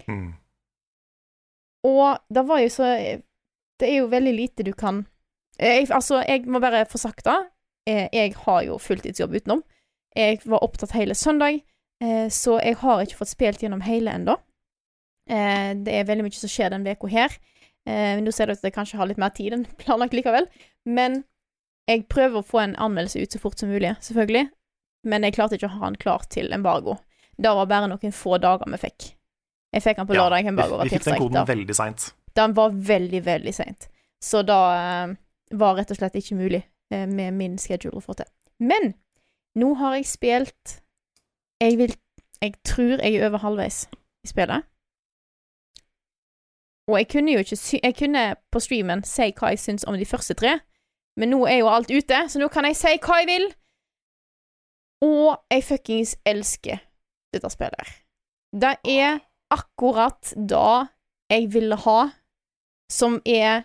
Mm. 0.09 0.33
Og 1.85 2.19
det 2.33 2.43
var 2.49 2.61
jo 2.65 2.71
så 2.73 2.87
Det 3.81 3.89
er 3.89 3.99
jo 4.01 4.09
veldig 4.11 4.33
lite 4.35 4.65
du 4.67 4.73
kan 4.73 5.05
jeg, 5.61 5.87
Altså, 5.93 6.23
jeg 6.27 6.47
må 6.51 6.59
bare 6.59 6.87
få 6.91 6.99
sagt 6.99 7.25
det. 7.25 7.37
Eh, 7.87 8.09
Jeg 8.13 8.35
har 8.35 8.63
jo 8.67 8.79
fulltidsjobb 8.79 9.35
utenom. 9.35 9.63
Jeg 10.17 10.41
var 10.45 10.65
opptatt 10.65 10.95
hele 10.97 11.15
søndag, 11.15 11.61
eh, 12.03 12.29
så 12.29 12.59
jeg 12.59 12.77
har 12.81 13.03
ikke 13.03 13.21
fått 13.21 13.29
spilt 13.29 13.63
gjennom 13.63 13.85
hele 13.87 14.11
ennå. 14.11 14.35
Eh, 15.31 15.75
Det 15.75 15.95
er 15.95 16.05
veldig 16.09 16.25
mye 16.25 16.35
som 16.35 16.49
skjer 16.51 16.71
den 16.71 16.87
uka 16.87 17.07
her. 17.07 17.39
Eh, 17.87 18.21
Nå 18.25 18.33
ser 18.33 18.47
det 18.47 18.57
ut 18.57 18.61
til 18.63 18.67
at 18.67 18.71
jeg 18.73 18.77
kanskje 18.79 18.97
har 19.01 19.07
litt 19.11 19.19
mer 19.21 19.33
tid 19.37 19.53
enn 19.57 19.65
planlagt 19.83 20.15
likevel. 20.17 20.47
Men 20.87 21.23
jeg 21.89 22.07
prøver 22.09 22.41
å 22.41 22.47
få 22.47 22.63
en 22.63 22.77
anmeldelse 22.81 23.21
ut 23.23 23.35
så 23.37 23.41
fort 23.43 23.59
som 23.61 23.69
mulig, 23.69 23.91
selvfølgelig. 24.01 24.47
Men 25.05 25.27
jeg 25.27 25.35
klarte 25.37 25.59
ikke 25.59 25.69
å 25.69 25.75
ha 25.79 25.91
den 25.91 25.99
klar 26.01 26.23
til 26.33 26.49
embargo. 26.57 26.97
Det 27.37 27.51
var 27.51 27.67
bare 27.69 27.89
noen 27.91 28.15
få 28.15 28.39
dager 28.41 28.71
vi 28.73 28.79
fikk. 28.87 29.11
Jeg 29.75 29.83
fikk 29.85 29.99
den 29.99 30.07
på 30.09 30.15
Ja, 30.17 30.23
lørdag, 30.29 30.47
embargo 30.49 30.79
var 30.79 30.85
vi 30.89 30.95
fikk 30.95 31.05
den 31.11 31.19
koden 31.19 31.35
Da- 31.41 31.45
veldig 31.45 31.75
seint. 31.77 32.13
den 32.35 32.53
var 32.55 32.71
veldig, 32.71 33.21
veldig 33.27 33.53
seint. 33.55 33.89
Så 34.23 34.41
da 34.47 34.59
eh, 34.79 35.15
var 35.53 35.75
rett 35.77 35.91
og 35.91 35.99
slett 35.99 36.15
ikke 36.17 36.37
mulig 36.39 36.63
eh, 36.91 37.05
med 37.07 37.35
min 37.35 37.59
schedule 37.59 37.99
å 37.99 38.03
få 38.05 38.15
til. 38.17 38.27
Men 38.61 38.95
nå 39.59 39.75
har 39.77 39.97
jeg 39.99 40.07
spilt 40.07 40.81
Jeg 41.61 41.77
vil 41.79 41.93
Jeg 42.43 42.55
tror 42.65 42.99
jeg 43.03 43.15
er 43.19 43.27
over 43.29 43.39
halvveis 43.39 43.87
i 44.25 44.29
spillet. 44.29 44.65
Og 46.91 46.99
jeg 46.99 47.09
kunne 47.09 47.33
jo 47.33 47.39
ikke 47.41 47.57
sy 47.57 47.79
Jeg 47.83 47.95
kunne 47.97 48.23
på 48.53 48.61
streamen 48.61 49.03
si 49.09 49.31
hva 49.33 49.51
jeg 49.55 49.59
syns 49.63 49.85
om 49.89 49.97
de 49.97 50.05
første 50.07 50.35
tre, 50.37 50.59
men 51.17 51.31
nå 51.31 51.45
er 51.47 51.61
jo 51.63 51.69
alt 51.71 51.91
ute, 51.91 52.25
så 52.29 52.39
nå 52.43 52.49
kan 52.53 52.65
jeg 52.69 52.77
si 52.77 52.97
hva 53.01 53.21
jeg 53.23 53.29
vil. 53.31 53.47
Og 55.05 55.37
jeg 55.53 55.65
fuckings 55.65 56.17
elsker 56.27 56.81
dette 57.35 57.51
spillet. 57.53 57.95
Det 58.55 58.75
er 58.89 59.19
akkurat 59.55 60.33
det 60.37 60.89
jeg 61.33 61.49
ville 61.55 61.77
ha, 61.85 61.99
som 62.93 63.19
er 63.27 63.65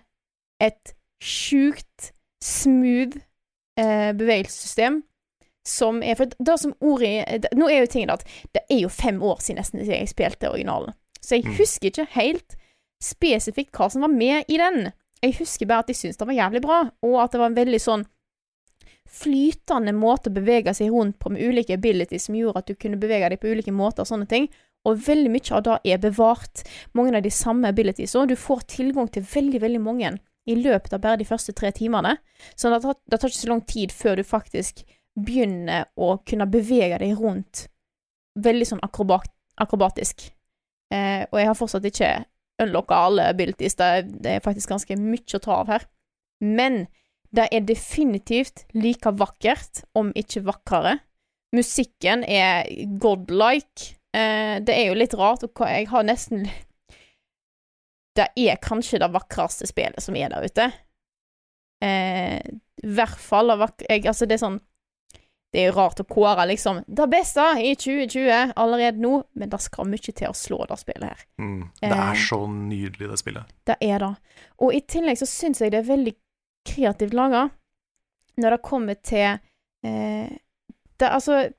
et 0.64 0.94
sjukt 1.24 2.12
smooth 2.44 3.18
eh, 3.80 4.12
bevegelsessystem. 4.18 5.04
Som 5.68 6.00
er 6.04 6.16
For 6.18 6.26
det 6.40 6.56
som 6.60 6.72
ordet 6.82 7.44
det, 7.44 7.50
Nå 7.60 7.68
er 7.70 7.84
jo 7.84 7.90
tingen 7.92 8.10
at 8.10 8.24
det 8.56 8.64
er 8.72 8.80
jo 8.86 8.90
fem 8.90 9.20
år 9.22 9.42
siden 9.44 9.60
nesten 9.60 9.84
jeg 9.86 10.08
spilte 10.10 10.50
originalen. 10.50 10.96
Så 11.22 11.36
jeg 11.36 11.46
Mm. 11.46 11.56
husker 11.60 11.88
ikke 11.92 12.08
helt 12.16 12.56
spesifikt 13.04 13.76
hva 13.76 13.90
som 13.92 14.06
var 14.06 14.14
med 14.14 14.48
i 14.48 14.60
den. 14.60 14.90
Jeg 15.24 15.38
husker 15.40 15.68
bare 15.68 15.86
at 15.86 15.92
jeg 15.92 16.00
syntes 16.00 16.20
det 16.20 16.28
var 16.30 16.38
jævlig 16.38 16.62
bra, 16.64 16.80
og 17.06 17.20
at 17.24 17.34
det 17.34 17.42
var 17.42 17.52
en 17.52 17.60
veldig 17.60 17.82
sånn 17.84 18.06
flytende 19.10 19.94
måte 19.98 20.30
å 20.30 20.36
bevege 20.36 20.74
seg 20.78 20.92
rundt 20.94 21.18
på 21.20 21.32
med 21.34 21.42
ulike 21.42 21.76
abilities 21.80 22.28
som 22.28 22.38
gjorde 22.38 22.62
at 22.62 22.70
du 22.70 22.78
kunne 22.78 23.00
bevege 23.02 23.32
deg 23.32 23.42
på 23.42 23.50
ulike 23.50 23.74
måter 23.74 24.06
og 24.06 24.12
sånne 24.12 24.30
ting. 24.30 24.48
Og 24.88 25.00
veldig 25.08 25.32
mye 25.34 25.56
av 25.58 25.64
det 25.66 25.78
er 25.92 26.02
bevart. 26.04 26.64
Mange 26.96 27.18
av 27.18 27.26
de 27.26 27.32
samme 27.34 27.72
abilities. 27.74 28.16
Og 28.16 28.30
du 28.30 28.36
får 28.40 28.64
tilgang 28.78 29.10
til 29.12 29.26
veldig, 29.28 29.60
veldig 29.66 29.82
mange 29.84 30.14
i 30.50 30.56
løpet 30.56 30.94
av 30.96 31.02
bare 31.04 31.20
de 31.20 31.28
første 31.28 31.54
tre 31.58 31.72
timene. 31.76 32.16
Så 32.56 32.72
det 32.72 32.82
tar, 32.86 32.96
det 33.06 33.20
tar 33.20 33.32
ikke 33.32 33.42
så 33.42 33.52
lang 33.52 33.66
tid 33.68 33.94
før 33.94 34.20
du 34.20 34.24
faktisk 34.26 34.86
begynner 35.20 35.90
å 36.00 36.16
kunne 36.24 36.48
bevege 36.50 37.02
deg 37.02 37.18
rundt 37.20 37.66
veldig 38.40 38.68
sånn 38.70 38.84
akrobat, 38.86 39.32
akrobatisk. 39.60 40.30
Eh, 40.94 41.26
og 41.28 41.42
jeg 41.42 41.50
har 41.50 41.58
fortsatt 41.58 41.86
ikke 41.90 42.12
unlocka 42.62 42.96
alle 43.08 43.28
abilities. 43.32 43.76
Det, 43.80 43.86
er- 43.86 44.10
det 44.24 44.32
er 44.38 44.46
faktisk 44.46 44.70
ganske 44.74 44.98
mye 45.00 45.36
å 45.38 45.42
ta 45.44 45.60
av 45.62 45.68
her. 45.72 45.86
Men 46.44 46.88
det 47.36 47.48
er 47.54 47.62
definitivt 47.68 48.66
like 48.74 49.12
vakkert, 49.20 49.84
om 49.96 50.12
ikke 50.18 50.46
vakrere, 50.48 51.00
Musikken 51.50 52.22
er 52.30 52.68
godlike. 53.02 53.96
Eh, 54.14 54.60
det 54.62 54.70
er 54.70 54.84
jo 54.92 54.98
litt 55.00 55.16
rart, 55.18 55.42
og 55.48 55.62
jeg 55.66 55.88
har 55.90 56.04
nesten 56.06 56.44
Det 58.16 58.28
er 58.38 58.60
kanskje 58.62 59.00
det 59.02 59.10
vakreste 59.14 59.66
spillet 59.70 60.02
som 60.04 60.16
er 60.18 60.30
der 60.30 60.46
ute. 60.46 60.68
Eh, 61.82 62.38
I 62.84 62.92
hvert 62.94 63.18
fall 63.22 63.50
jeg, 63.88 64.06
Altså, 64.06 64.26
det 64.28 64.36
er 64.38 64.44
sånn 64.44 64.60
Det 65.52 65.64
er 65.64 65.72
jo 65.72 65.78
rart 65.80 65.98
å 66.00 66.06
kåre 66.06 66.44
liksom 66.46 66.84
det 66.86 67.08
beste 67.10 67.42
i 67.66 67.72
2020 67.76 68.52
allerede 68.56 69.02
nå, 69.02 69.24
men 69.34 69.50
det 69.50 69.60
skal 69.66 69.88
mye 69.90 69.98
til 70.14 70.28
å 70.30 70.36
slå 70.38 70.60
det 70.70 70.78
spillet 70.78 71.08
her. 71.10 71.24
Mm. 71.42 71.64
Det 71.82 71.90
Eh. 71.90 72.10
er 72.12 72.20
så 72.22 72.38
nydelig, 72.48 73.10
det 73.10 73.18
spillet. 73.18 73.44
Det 73.66 73.78
er 73.82 74.00
det. 74.00 74.12
Og 74.62 74.74
i 74.78 74.82
tillegg 74.82 75.18
så 75.18 75.26
syns 75.26 75.62
jeg 75.62 75.72
det 75.74 75.80
er 75.80 75.90
veldig 75.90 76.14
kreativt 76.70 77.14
laga 77.18 77.48
når 78.38 78.50
det 78.56 78.62
kommer 78.62 78.94
til 79.02 79.40
eh, 79.84 80.30
det, 81.00 81.10
Altså, 81.10 81.50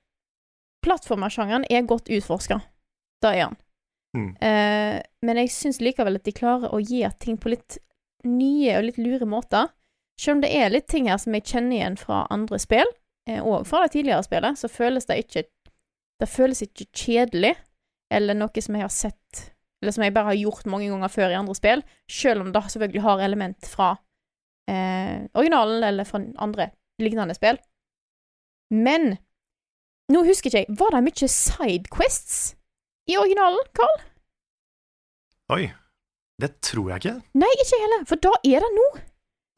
plattformersjangeren 0.84 1.64
er 1.70 1.82
godt 1.88 2.08
utforska. 2.12 2.60
Det 3.22 3.34
er 3.36 3.42
han. 3.48 3.56
Mm. 4.16 4.30
Eh, 4.42 5.02
men 5.22 5.36
jeg 5.42 5.52
syns 5.54 5.80
likevel 5.82 6.16
at 6.18 6.24
de 6.26 6.32
klarer 6.36 6.72
å 6.74 6.80
gi 6.82 7.02
ting 7.22 7.36
på 7.40 7.52
litt 7.52 7.78
nye 8.26 8.78
og 8.78 8.84
litt 8.88 8.98
lure 9.00 9.26
måter. 9.28 9.68
Selv 10.20 10.38
om 10.38 10.42
det 10.44 10.50
er 10.56 10.72
litt 10.72 10.88
ting 10.92 11.08
her 11.08 11.16
som 11.20 11.34
jeg 11.36 11.46
kjenner 11.48 11.76
igjen 11.78 11.98
fra 12.00 12.26
andre 12.32 12.58
spill, 12.60 12.88
og 13.38 13.66
fra 13.68 13.84
det 13.84 13.94
tidligere 13.94 14.24
spillet, 14.26 14.58
så 14.58 14.68
føles 14.68 15.06
det 15.06 15.22
ikke 15.24 15.46
Det 16.20 16.28
føles 16.28 16.62
ikke 16.62 16.84
kjedelig, 16.92 17.54
eller 18.12 18.36
noe 18.36 18.60
som 18.60 18.76
jeg 18.76 18.84
har 18.84 18.92
sett 18.92 19.40
Eller 19.80 19.94
som 19.96 20.04
jeg 20.04 20.12
bare 20.12 20.32
har 20.32 20.40
gjort 20.40 20.66
mange 20.68 20.90
ganger 20.90 21.08
før 21.08 21.32
i 21.32 21.38
andre 21.38 21.54
spill, 21.56 21.82
selv 22.10 22.44
om 22.44 22.52
det 22.52 22.64
selvfølgelig 22.72 23.04
har 23.06 23.22
element 23.24 23.66
fra 23.66 23.94
eh, 24.68 25.24
originalen 25.32 25.84
eller 25.84 26.04
fra 26.04 26.20
andre 26.36 26.70
lignende 27.00 27.34
spill. 27.34 27.56
Men 28.70 29.16
nå 30.12 30.24
husker 30.26 30.50
ikke 30.50 30.64
jeg 30.64 30.78
Var 30.82 30.94
det 30.94 31.04
mye 31.06 31.28
sidequests 31.32 32.40
i 33.08 33.16
originalen, 33.16 33.64
Carl? 33.74 34.02
Oi. 35.56 35.70
Det 36.40 36.54
tror 36.64 36.90
jeg 36.90 37.02
ikke. 37.02 37.16
Nei, 37.36 37.50
ikke 37.60 37.80
heller, 37.82 38.04
for 38.08 38.20
da 38.22 38.30
er 38.48 38.64
det 38.64 38.70
nå. 38.72 38.86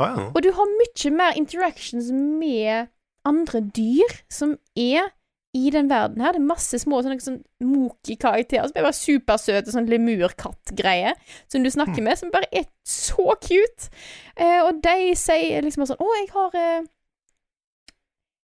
Ah, 0.03 0.15
ja. 0.17 0.25
Og 0.33 0.41
du 0.43 0.51
har 0.57 0.71
mye 0.71 1.13
mer 1.15 1.37
interactions 1.39 2.09
med 2.15 2.89
andre 3.29 3.61
dyr 3.75 4.23
som 4.33 4.57
er 4.79 5.11
i 5.53 5.69
den 5.71 5.91
verden 5.91 6.23
her. 6.25 6.33
Det 6.33 6.41
er 6.41 6.49
masse 6.49 6.79
små 6.81 7.03
sånne 7.05 7.21
sånn 7.21 7.43
Moki-karakterer 7.61 8.71
som 8.71 8.79
er 8.79 8.87
bare 8.87 8.97
supersøte, 8.97 9.75
sånn 9.75 9.91
lemurkatt-greie 9.91 11.13
som 11.53 11.65
du 11.65 11.69
snakker 11.73 12.05
med, 12.05 12.17
som 12.19 12.33
bare 12.33 12.49
er 12.57 12.65
så 12.89 13.35
cute. 13.45 13.93
Eh, 14.37 14.63
og 14.65 14.81
de 14.85 15.13
sier 15.19 15.65
liksom 15.65 15.85
sånn 15.91 16.01
Å, 16.01 16.09
jeg 16.23 16.29
har 16.33 16.57
eh, 16.57 16.87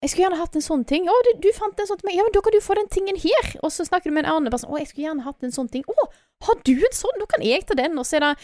Jeg 0.04 0.12
skulle 0.12 0.26
gjerne 0.28 0.38
hatt 0.38 0.58
en 0.60 0.66
sånn 0.68 0.84
ting. 0.86 1.08
Å, 1.10 1.16
du, 1.26 1.32
du 1.42 1.50
fant 1.56 1.78
en 1.80 1.88
sånn 1.88 1.98
til 1.98 2.10
meg. 2.10 2.18
Ja, 2.20 2.26
men 2.26 2.34
da 2.36 2.44
kan 2.44 2.54
du 2.54 2.60
få 2.62 2.76
den 2.78 2.90
tingen 2.92 3.18
her. 3.18 3.54
Og 3.64 3.72
så 3.72 3.86
snakker 3.88 4.12
du 4.12 4.14
med 4.14 4.26
en 4.26 4.34
annen 4.34 4.52
person. 4.54 4.70
Å, 4.70 4.78
jeg 4.78 4.92
skulle 4.92 5.08
gjerne 5.08 5.24
hatt 5.24 5.46
en 5.48 5.54
sånn 5.54 5.70
ting. 5.72 5.82
Å, 5.88 6.06
har 6.44 6.60
du 6.62 6.74
en 6.76 6.94
sånn? 6.94 7.18
Nå 7.18 7.26
kan 7.32 7.42
jeg 7.42 7.64
ta 7.66 7.74
den. 7.78 7.96
Og 7.98 8.06
så 8.06 8.20
er 8.20 8.26
det 8.28 8.34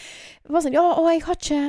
bare 0.49 0.65
sånn 0.65 0.75
Ja, 0.75 0.87
å, 0.97 1.05
jeg 1.13 1.23
har 1.27 1.37
ikke 1.37 1.61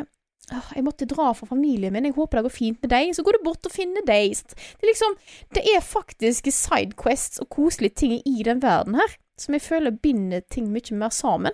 jeg 0.50 0.82
måtte 0.84 1.06
dra 1.08 1.30
fra 1.32 1.46
familien 1.46 1.92
min, 1.94 2.04
jeg 2.04 2.16
håper 2.16 2.38
det 2.38 2.46
går 2.48 2.54
fint 2.56 2.80
med 2.82 2.90
deg. 2.90 3.12
Så 3.14 3.22
går 3.22 3.38
du 3.38 3.44
bort 3.44 3.66
og 3.66 3.72
finner 3.72 4.02
deg. 4.04 4.34
Det 4.34 4.82
er 4.82 4.90
liksom 4.90 5.14
Det 5.54 5.62
er 5.74 5.80
faktisk 5.80 6.50
sidequests 6.50 7.40
og 7.40 7.48
koselige 7.48 7.94
ting 7.94 8.18
i 8.26 8.42
den 8.42 8.62
verden 8.62 8.94
her 8.98 9.18
som 9.38 9.54
jeg 9.54 9.62
føler 9.64 9.90
binder 9.90 10.40
ting 10.50 10.68
mye 10.72 10.94
mer 10.94 11.10
sammen. 11.10 11.52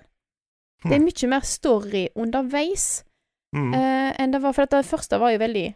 Det 0.83 0.95
er 0.95 1.05
mye 1.05 1.29
mer 1.29 1.41
story 1.47 2.09
underveis 2.17 3.05
Mm. 3.49 3.73
uh, 3.73 4.13
enn 4.21 4.31
det 4.31 4.43
var 4.43 4.53
For 4.53 4.69
det 4.69 4.85
første 4.85 5.17
var 5.19 5.31
jo 5.33 5.39
veldig 5.41 5.75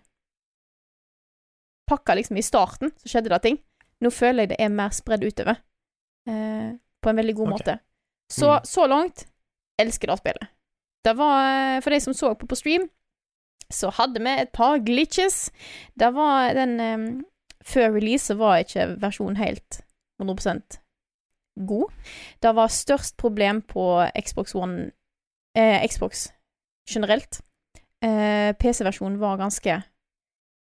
Pakka 1.89 2.15
liksom 2.15 2.37
i 2.37 2.43
starten, 2.43 2.93
så 3.01 3.09
skjedde 3.09 3.31
det 3.33 3.43
ting. 3.43 3.59
Nå 4.01 4.11
føler 4.11 4.45
jeg 4.45 4.51
det 4.53 4.59
er 4.61 4.69
mer 4.69 4.93
spredd 4.95 5.25
utover. 5.25 5.57
Uh, 6.29 6.77
på 7.03 7.11
en 7.11 7.17
veldig 7.17 7.35
god 7.35 7.49
okay. 7.49 7.55
måte. 7.57 7.79
Så 8.31 8.49
Mm. 8.53 8.65
så 8.65 8.87
langt 8.87 9.25
elsker 9.81 10.09
det 10.09 10.19
spillet. 10.19 10.49
Det 11.05 11.17
var 11.17 11.39
eh, 11.77 11.81
For 11.81 11.91
de 11.91 12.01
som 12.01 12.15
så 12.15 12.35
på 12.39 12.47
på 12.47 12.57
stream, 12.57 12.89
så 13.73 13.91
hadde 13.97 14.23
vi 14.23 14.37
et 14.43 14.53
par 14.55 14.79
glitches. 14.85 15.51
Det 15.99 16.13
var 16.15 16.55
den 16.59 16.81
um, 16.81 17.25
Før 17.63 17.93
release 17.95 18.27
så 18.27 18.35
var 18.35 18.57
ikke 18.59 18.97
versjonen 18.99 19.37
helt 19.39 19.83
100% 20.19 20.81
god. 21.69 21.93
Det 22.43 22.51
var 22.57 22.67
størst 22.67 23.17
problem 23.17 23.63
på 23.63 24.03
Xbox 24.19 24.55
One 24.55 24.91
eh, 25.55 25.87
Xbox 25.87 26.33
generelt. 26.91 27.41
Eh, 28.03 28.51
PC-versjonen 28.59 29.21
var 29.21 29.37
ganske 29.39 29.83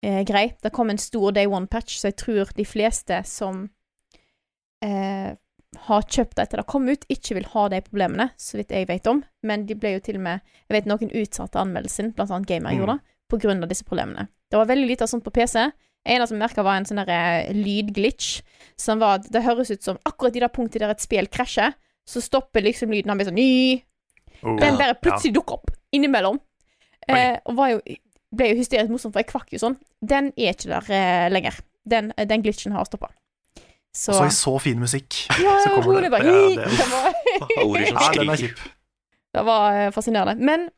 eh, 0.03 0.23
grei. 0.27 0.53
Det 0.63 0.73
kom 0.73 0.91
en 0.91 0.99
stor 0.99 1.31
day 1.31 1.47
one-patch, 1.47 1.99
så 2.01 2.09
jeg 2.11 2.17
tror 2.17 2.51
de 2.57 2.67
fleste 2.67 3.23
som 3.25 3.69
eh, 4.83 5.37
har 5.87 6.03
kjøpt 6.03 6.37
det 6.37 6.45
etter 6.45 6.61
det 6.61 6.67
kom 6.71 6.89
ut, 6.89 7.05
ikke 7.09 7.37
vil 7.39 7.47
ha 7.53 7.69
de 7.73 7.81
problemene, 7.85 8.31
så 8.37 8.59
vidt 8.59 8.73
jeg 8.75 8.89
vet 8.89 9.07
om. 9.11 9.23
Men 9.47 9.67
de 9.67 9.75
ble 9.79 9.95
jo 9.97 10.01
til 10.05 10.19
og 10.21 10.25
med 10.27 10.41
Jeg 10.69 10.77
vet 10.77 10.89
noen 10.91 11.13
utsatte 11.23 11.59
anmeldelsen, 11.61 12.13
blant 12.15 12.31
annet 12.31 12.49
Gamer 12.49 12.71
Mm. 12.71 12.79
gjorde 12.79 12.97
det, 12.99 13.15
på 13.31 13.41
grunn 13.41 13.63
av 13.63 13.69
disse 13.69 13.85
problemene. 13.85 14.29
Det 14.51 14.59
var 14.59 14.67
veldig 14.67 14.87
lite 14.89 15.03
av 15.03 15.09
sånt 15.09 15.25
på 15.25 15.33
PC. 15.33 15.71
En 16.07 16.23
av 16.23 16.29
som 16.29 16.39
merka 16.39 16.63
var 16.63 16.77
en 16.77 16.85
sånn 16.85 17.05
derre 17.05 17.53
lydglitch, 17.53 18.43
som 18.77 18.99
var 18.99 19.19
at 19.21 19.31
det 19.31 19.43
høres 19.45 19.71
ut 19.71 19.83
som 19.83 19.99
akkurat 20.05 20.37
i 20.37 20.41
det 20.41 20.53
punktet 20.53 20.81
der 20.81 20.91
et 20.91 21.01
spill 21.01 21.27
krasjer, 21.27 21.75
så 22.07 22.21
stopper 22.21 22.63
liksom 22.63 22.91
lyden. 22.91 23.11
Han 23.11 23.19
blir 23.19 23.29
sånn 23.29 23.35
ny 23.39 23.85
Oh, 24.43 24.57
den 24.57 24.79
bare 24.79 24.95
ja. 24.95 25.01
plutselig 25.03 25.35
dukker 25.35 25.59
opp 25.59 25.71
innimellom. 25.93 26.39
Eh, 27.09 27.37
og 27.45 27.57
var 27.59 27.75
jo, 27.75 27.81
ble 28.33 28.47
jo 28.53 28.57
hysterisk 28.57 28.89
morsom, 28.89 29.13
for 29.13 29.21
jeg 29.21 29.29
kvakk 29.29 29.53
jo 29.53 29.59
sånn. 29.61 29.77
Den 30.01 30.31
er 30.33 30.55
ikke 30.55 30.71
der 30.71 30.93
eh, 30.97 31.27
lenger. 31.29 31.59
Den, 31.85 32.13
eh, 32.17 32.25
den 32.25 32.41
glitchen 32.41 32.73
har 32.73 32.87
stoppa. 32.89 33.11
Så, 33.97 34.13
Og 34.13 34.19
så 34.21 34.27
i 34.29 34.35
så 34.35 34.53
fin 34.63 34.79
musikk, 34.79 35.17
Ja, 35.43 35.57
så 35.65 35.73
kommer 35.75 36.01
det. 36.05 36.11
bare. 36.15 36.25
Ja, 36.25 36.33
det, 36.55 36.69
det 36.71 36.87
var, 36.93 37.81
ja, 37.81 38.05
den 38.15 38.31
er 38.31 38.37
kjip. 38.39 38.61
det 39.35 39.43
var 39.49 39.79
eh, 39.81 39.91
fascinerende. 39.93 40.37
Men 40.47 40.69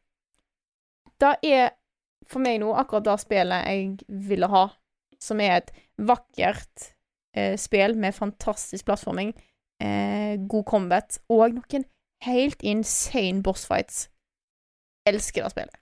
det 1.20 1.34
er 1.44 1.70
for 2.32 2.40
meg 2.40 2.60
nå 2.62 2.70
akkurat 2.78 3.04
det 3.04 3.18
spillet 3.20 3.66
jeg 3.68 4.22
ville 4.30 4.48
ha, 4.48 4.62
som 5.20 5.40
er 5.44 5.58
et 5.60 5.70
vakkert 6.00 6.88
eh, 7.36 7.58
spill 7.60 7.98
med 8.00 8.16
fantastisk 8.16 8.86
plattforming, 8.88 9.34
eh, 9.82 10.38
god 10.48 10.64
combat 10.70 11.18
og 11.28 11.58
noen 11.58 11.84
helt 12.24 12.62
insane 12.64 13.42
bossfights. 13.44 14.06
Elsker 15.06 15.42
det 15.44 15.52
spillet. 15.52 15.78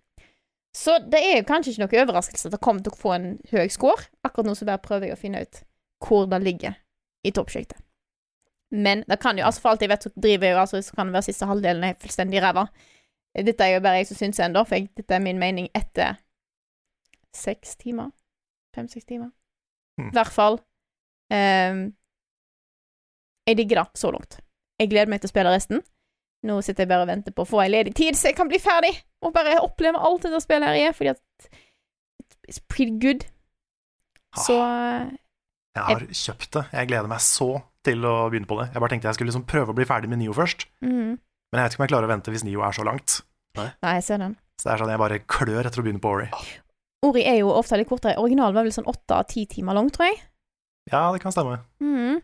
Så 0.76 0.98
det 1.12 1.18
er 1.20 1.40
jo 1.40 1.46
kanskje 1.48 1.72
ikke 1.76 1.82
noe 1.86 2.02
overraskelse 2.04 2.48
at 2.48 2.54
det 2.54 2.62
kommer 2.64 2.82
til 2.82 2.94
å 2.94 2.98
få 3.00 3.14
en 3.16 3.30
høy 3.52 3.68
score. 3.70 4.08
Akkurat 4.26 4.46
nå 4.50 4.54
så 4.58 4.66
bare 4.68 4.82
prøver 4.82 5.10
jeg 5.10 5.18
å 5.18 5.20
finne 5.22 5.42
ut 5.46 5.62
hvor 6.00 6.26
det 6.30 6.38
ligger 6.42 6.76
i 7.24 7.30
toppsjiktet. 7.36 7.78
Men 8.70 9.02
det 9.10 9.18
kan 9.20 9.38
jo, 9.38 9.44
altså 9.44 9.60
for 9.64 9.72
alt 9.72 9.82
jeg 9.82 9.90
vet, 9.90 10.02
så 10.06 10.10
driver 10.14 10.46
jeg 10.46 10.54
jo 10.54 10.60
altså, 10.60 10.80
så 10.82 10.94
kan 10.94 11.06
det 11.08 11.12
være 11.16 11.26
siste 11.26 11.46
halvdelen 11.50 11.84
er 11.84 11.96
fullstendig 12.00 12.42
ræva. 12.42 12.66
Dette 13.34 13.64
er 13.66 13.74
jo 13.76 13.80
bare 13.82 13.98
jeg 14.00 14.06
som 14.10 14.16
syns 14.20 14.40
ennå, 14.42 14.62
for 14.66 14.74
jeg, 14.78 14.88
dette 14.96 15.14
er 15.14 15.22
min 15.22 15.38
mening 15.38 15.68
etter 15.74 16.16
seks 17.34 17.76
timer. 17.76 18.10
Fem-seks 18.74 19.04
timer. 19.04 19.30
I 19.98 20.02
Mm. 20.02 20.10
hvert 20.14 20.32
fall. 20.32 20.58
Um, 21.30 21.80
jeg 23.46 23.56
digger 23.58 23.82
det 23.82 23.98
så 23.98 24.10
langt. 24.10 24.38
Jeg 24.78 24.90
gleder 24.90 25.10
meg 25.10 25.20
til 25.20 25.28
å 25.28 25.34
spille 25.34 25.50
resten. 25.52 25.82
Nå 26.42 26.60
sitter 26.62 26.82
jeg 26.86 26.88
bare 26.88 27.02
og 27.04 27.08
venter 27.10 27.32
på 27.36 27.42
å 27.44 27.48
få 27.50 27.60
ei 27.62 27.68
ledig 27.68 27.94
tid, 27.94 28.14
så 28.16 28.28
jeg 28.30 28.36
kan 28.38 28.48
bli 28.48 28.58
ferdig 28.58 28.94
og 29.22 29.34
bare 29.34 29.58
oppleve 29.60 29.98
alt 30.00 30.22
dette 30.22 30.40
spillet 30.40 30.68
her 30.70 30.88
er, 30.88 30.92
fordi 30.96 31.10
at 31.10 31.50
it's 32.48 32.60
pretty 32.68 32.94
good. 33.02 33.26
Så 34.46 34.56
eh, 34.56 35.10
Jeg 35.76 35.86
har 35.86 36.04
kjøpt 36.20 36.50
det. 36.56 36.62
Jeg 36.74 36.88
gleder 36.90 37.10
meg 37.10 37.22
så 37.24 37.50
til 37.86 38.04
å 38.04 38.14
begynne 38.30 38.48
på 38.50 38.58
det. 38.60 38.68
Jeg 38.74 38.82
bare 38.82 38.92
tenkte 38.92 39.08
jeg 39.08 39.16
skulle 39.18 39.30
liksom 39.30 39.46
prøve 39.48 39.72
å 39.72 39.76
bli 39.76 39.86
ferdig 39.88 40.10
med 40.10 40.20
Nio 40.20 40.34
først. 40.36 40.66
mm, 40.82 41.12
Men 41.50 41.58
jeg 41.58 41.62
vet 41.64 41.72
ikke 41.74 41.80
om 41.80 41.84
jeg 41.86 41.92
klarer 41.94 42.08
å 42.08 42.12
vente 42.14 42.32
hvis 42.34 42.44
Nio 42.46 42.64
er 42.66 42.74
så 42.76 42.84
langt. 42.86 43.20
Nei, 43.58 43.68
jeg 43.82 44.02
ser 44.06 44.18
den. 44.22 44.34
Så 44.60 44.68
det 44.68 44.74
er 44.74 44.82
sånn 44.82 44.92
jeg 44.92 45.00
bare 45.02 45.20
klør 45.30 45.66
etter 45.66 45.80
å 45.80 45.84
begynne 45.86 46.02
på 46.02 46.10
Ori. 46.12 46.26
Ori 47.06 47.22
er 47.24 47.38
jo 47.40 47.52
ofte 47.54 47.78
litt 47.80 47.88
kortere. 47.88 48.18
Originalen 48.20 48.54
var 48.54 48.66
vel 48.66 48.74
sånn 48.74 48.88
åtte 48.90 49.16
av 49.16 49.28
ti 49.30 49.46
timer 49.48 49.78
lang, 49.78 49.88
tror 49.94 50.10
jeg. 50.10 50.20
Ja, 50.92 51.06
det 51.14 51.22
kan 51.22 51.32
stemme. 51.32 51.62
Mm. 51.80 52.20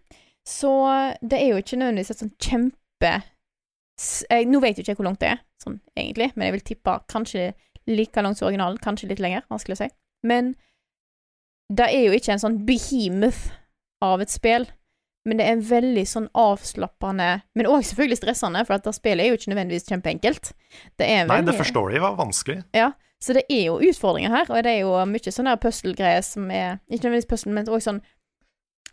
Så 0.46 0.70
det 1.22 1.40
er 1.40 1.54
jo 1.54 1.62
ikke 1.62 1.78
nødvendigvis 1.80 2.12
et 2.14 2.22
sånn 2.22 2.34
kjempe 2.42 3.14
jeg, 3.96 4.46
Nå 4.50 4.60
vet 4.60 4.76
jo 4.76 4.84
ikke 4.84 4.92
jeg 4.92 4.98
hvor 4.98 5.06
langt 5.08 5.22
det 5.22 5.30
er, 5.32 5.38
sånn 5.62 5.78
egentlig, 5.96 6.28
men 6.36 6.44
jeg 6.50 6.54
vil 6.58 6.64
tippe 6.68 6.92
kanskje 7.08 7.46
like 7.88 8.20
langt 8.22 8.36
som 8.36 8.48
originalen, 8.50 8.76
kanskje 8.82 9.08
litt 9.08 9.22
lenger. 9.24 9.46
Vanskelig 9.48 9.76
å 9.78 9.80
si. 9.80 9.88
Men 10.26 10.52
det 11.72 11.86
er 11.90 12.04
jo 12.06 12.12
ikke 12.16 12.32
en 12.36 12.42
sånn 12.42 12.58
behemoth 12.66 13.48
av 14.04 14.20
et 14.22 14.30
spill. 14.30 14.66
Men 15.26 15.40
det 15.40 15.46
er 15.50 15.62
veldig 15.66 16.04
sånn 16.06 16.28
avslappende 16.38 17.40
Men 17.58 17.66
òg 17.66 17.82
selvfølgelig 17.82 18.20
stressende, 18.20 18.60
for 18.66 18.76
at 18.76 18.84
det 18.86 18.92
spillet 18.94 19.24
er 19.24 19.32
jo 19.32 19.38
ikke 19.40 19.50
nødvendigvis 19.50 19.88
kjempeenkelt. 19.90 20.52
Det 20.94 21.08
er 21.10 21.26
Nei, 21.26 21.40
det 21.42 21.56
forstår 21.58 21.96
jeg 21.96 22.04
var 22.04 22.14
vanskelig. 22.14 22.60
så 23.18 23.34
det 23.34 23.42
er 23.50 23.64
jo 23.66 23.80
utfordringer 23.82 24.30
her, 24.30 24.46
og 24.52 24.62
det 24.62 24.70
er 24.76 24.80
jo 24.84 24.92
mye 25.10 25.32
sånne 25.34 25.56
der 25.56 25.62
puzzle-greier 25.64 26.22
som 26.22 26.46
er 26.50 26.78
Ikke 26.86 27.08
nødvendigvis 27.08 27.26
puzzle, 27.32 27.52
men 27.52 27.66
også 27.66 27.90
sånn 27.90 28.00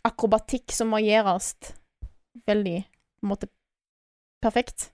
akrobatikk 0.04 0.72
som 0.74 0.90
må 0.90 0.98
gjøres 1.04 1.54
veldig 2.48 2.80
på 2.82 3.24
en 3.28 3.30
måte 3.30 3.48
perfekt. 4.42 4.90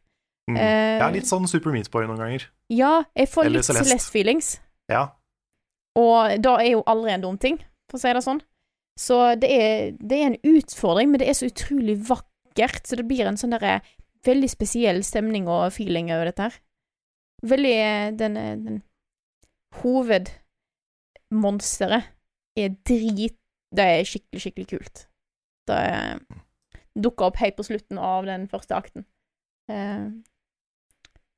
Mm. 0.50 0.56
Eh, 0.58 1.00
er 1.00 1.12
litt 1.14 1.26
sånn 1.30 1.48
Super 1.48 1.72
Meat 1.74 1.88
Boy 1.90 2.04
noen 2.06 2.18
ganger. 2.20 2.44
Ja, 2.68 3.04
jeg 3.16 3.30
får 3.30 3.46
Eller 3.48 3.60
litt 3.62 3.68
Celeste. 3.70 3.88
Celeste-feelings, 3.88 4.50
Ja. 4.90 5.08
og 5.96 6.36
da 6.42 6.56
er 6.60 6.72
jo 6.76 6.82
aldri 6.86 7.10
en 7.14 7.20
dum 7.24 7.38
ting, 7.38 7.58
for 7.90 7.96
å 7.98 8.02
si 8.02 8.10
det 8.14 8.22
sånn. 8.24 8.42
Så 9.00 9.16
det 9.40 9.50
er, 9.54 9.72
det 9.98 10.16
er 10.18 10.26
en 10.30 10.42
utfordring, 10.56 11.08
men 11.10 11.18
det 11.22 11.28
er 11.30 11.36
så 11.38 11.50
utrolig 11.50 11.96
vakkert, 12.08 12.82
så 12.86 12.92
det 12.98 13.08
blir 13.08 13.26
en 13.28 13.40
sånn 13.40 13.54
derre 13.54 13.74
veldig 14.26 14.50
spesiell 14.52 15.00
stemning 15.06 15.44
og 15.48 15.72
feeling 15.72 16.06
over 16.12 16.24
dette 16.28 16.44
her. 16.48 16.54
Veldig 17.50 17.76
eh, 17.80 18.08
Den, 18.20 18.34
eh, 18.36 18.58
den 18.60 18.78
hovedmonsteret 19.80 22.04
er 22.58 22.68
drit 22.84 23.36
Det 23.70 23.84
er 23.86 24.04
skikkelig, 24.04 24.40
skikkelig 24.42 24.66
kult. 24.66 25.08
Det 25.70 25.78
dukka 26.98 27.28
opp 27.28 27.38
helt 27.40 27.56
på 27.56 27.66
slutten 27.68 28.00
av 28.02 28.26
den 28.26 28.48
første 28.50 28.74
akten. 28.74 29.06
Eh, 29.70 30.10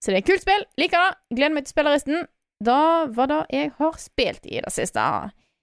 så 0.03 0.11
det 0.11 0.17
er 0.17 0.23
et 0.23 0.31
kult 0.31 0.45
spill. 0.45 0.65
Liker 0.81 1.05
det. 1.05 1.37
Gleder 1.37 1.55
meg 1.55 1.67
til 1.67 1.73
å 1.73 1.77
spille 1.77 1.95
resten. 1.95 2.27
Da 2.63 2.81
var 3.13 3.31
det 3.31 3.41
jeg 3.53 3.73
har 3.79 3.99
spilt 4.01 4.47
i 4.47 4.63
det 4.65 4.73
siste. 4.73 5.05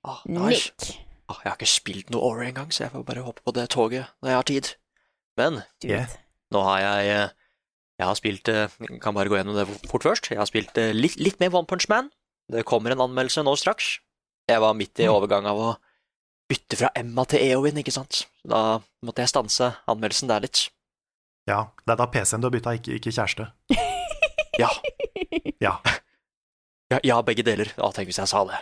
Ah, 0.08 0.22
nice. 0.26 0.72
Nick. 0.80 1.00
Ah, 1.30 1.40
jeg 1.44 1.52
har 1.52 1.58
ikke 1.60 1.70
spilt 1.70 2.10
noe 2.14 2.22
Ori 2.26 2.48
engang, 2.50 2.72
så 2.74 2.86
jeg 2.86 2.94
får 2.94 3.04
bare 3.06 3.22
hoppe 3.26 3.44
på 3.46 3.54
det 3.54 3.68
toget 3.70 4.08
når 4.24 4.30
jeg 4.32 4.38
har 4.40 4.48
tid. 4.50 4.70
Men 5.38 5.60
Yeah. 5.86 6.08
nå 6.52 6.62
har 6.66 6.80
jeg 6.84 7.10
eh, 7.16 7.30
Jeg 8.00 8.08
har 8.08 8.16
spilt 8.16 8.48
eh, 8.50 8.68
jeg 8.80 9.00
Kan 9.04 9.14
bare 9.14 9.30
gå 9.30 9.36
gjennom 9.38 9.56
det 9.56 9.68
fort 9.90 10.04
først. 10.04 10.30
Jeg 10.32 10.40
har 10.40 10.48
spilt 10.50 10.78
eh, 10.78 10.94
litt, 10.96 11.20
litt 11.20 11.40
mer 11.40 11.54
One 11.56 11.68
Punch 11.68 11.88
Man. 11.92 12.10
Det 12.50 12.66
kommer 12.66 12.92
en 12.96 13.04
anmeldelse 13.06 13.44
nå 13.46 13.54
straks. 13.60 14.00
Jeg 14.50 14.60
var 14.64 14.74
midt 14.74 14.98
i 15.00 15.06
Mm. 15.06 15.14
overgang 15.14 15.46
av 15.46 15.58
å 15.60 15.70
bytte 16.50 16.76
fra 16.80 16.90
Emma 16.98 17.26
til 17.30 17.44
Eowyn, 17.46 17.78
ikke 17.78 17.94
sant. 17.94 18.24
Da 18.44 18.80
måtte 19.06 19.22
jeg 19.22 19.30
stanse 19.30 19.76
anmeldelsen 19.88 20.28
der 20.32 20.40
litt. 20.42 20.70
Ja, 21.48 21.68
det 21.86 21.94
er 21.94 22.00
da 22.02 22.08
PC-en 22.10 22.42
du 22.42 22.48
har 22.48 22.56
bytta, 22.56 22.74
ikke, 22.80 22.96
ikke 22.98 23.14
kjæreste. 23.14 23.52
Ja, 24.60 24.70
Ja. 25.62 25.76
ja, 26.90 27.00
ja 27.04 27.22
begge 27.22 27.44
deler. 27.46 27.70
Å, 27.78 27.92
tenk 27.94 28.10
hvis 28.10 28.18
jeg 28.18 28.28
sa 28.32 28.42
det. 28.50 28.58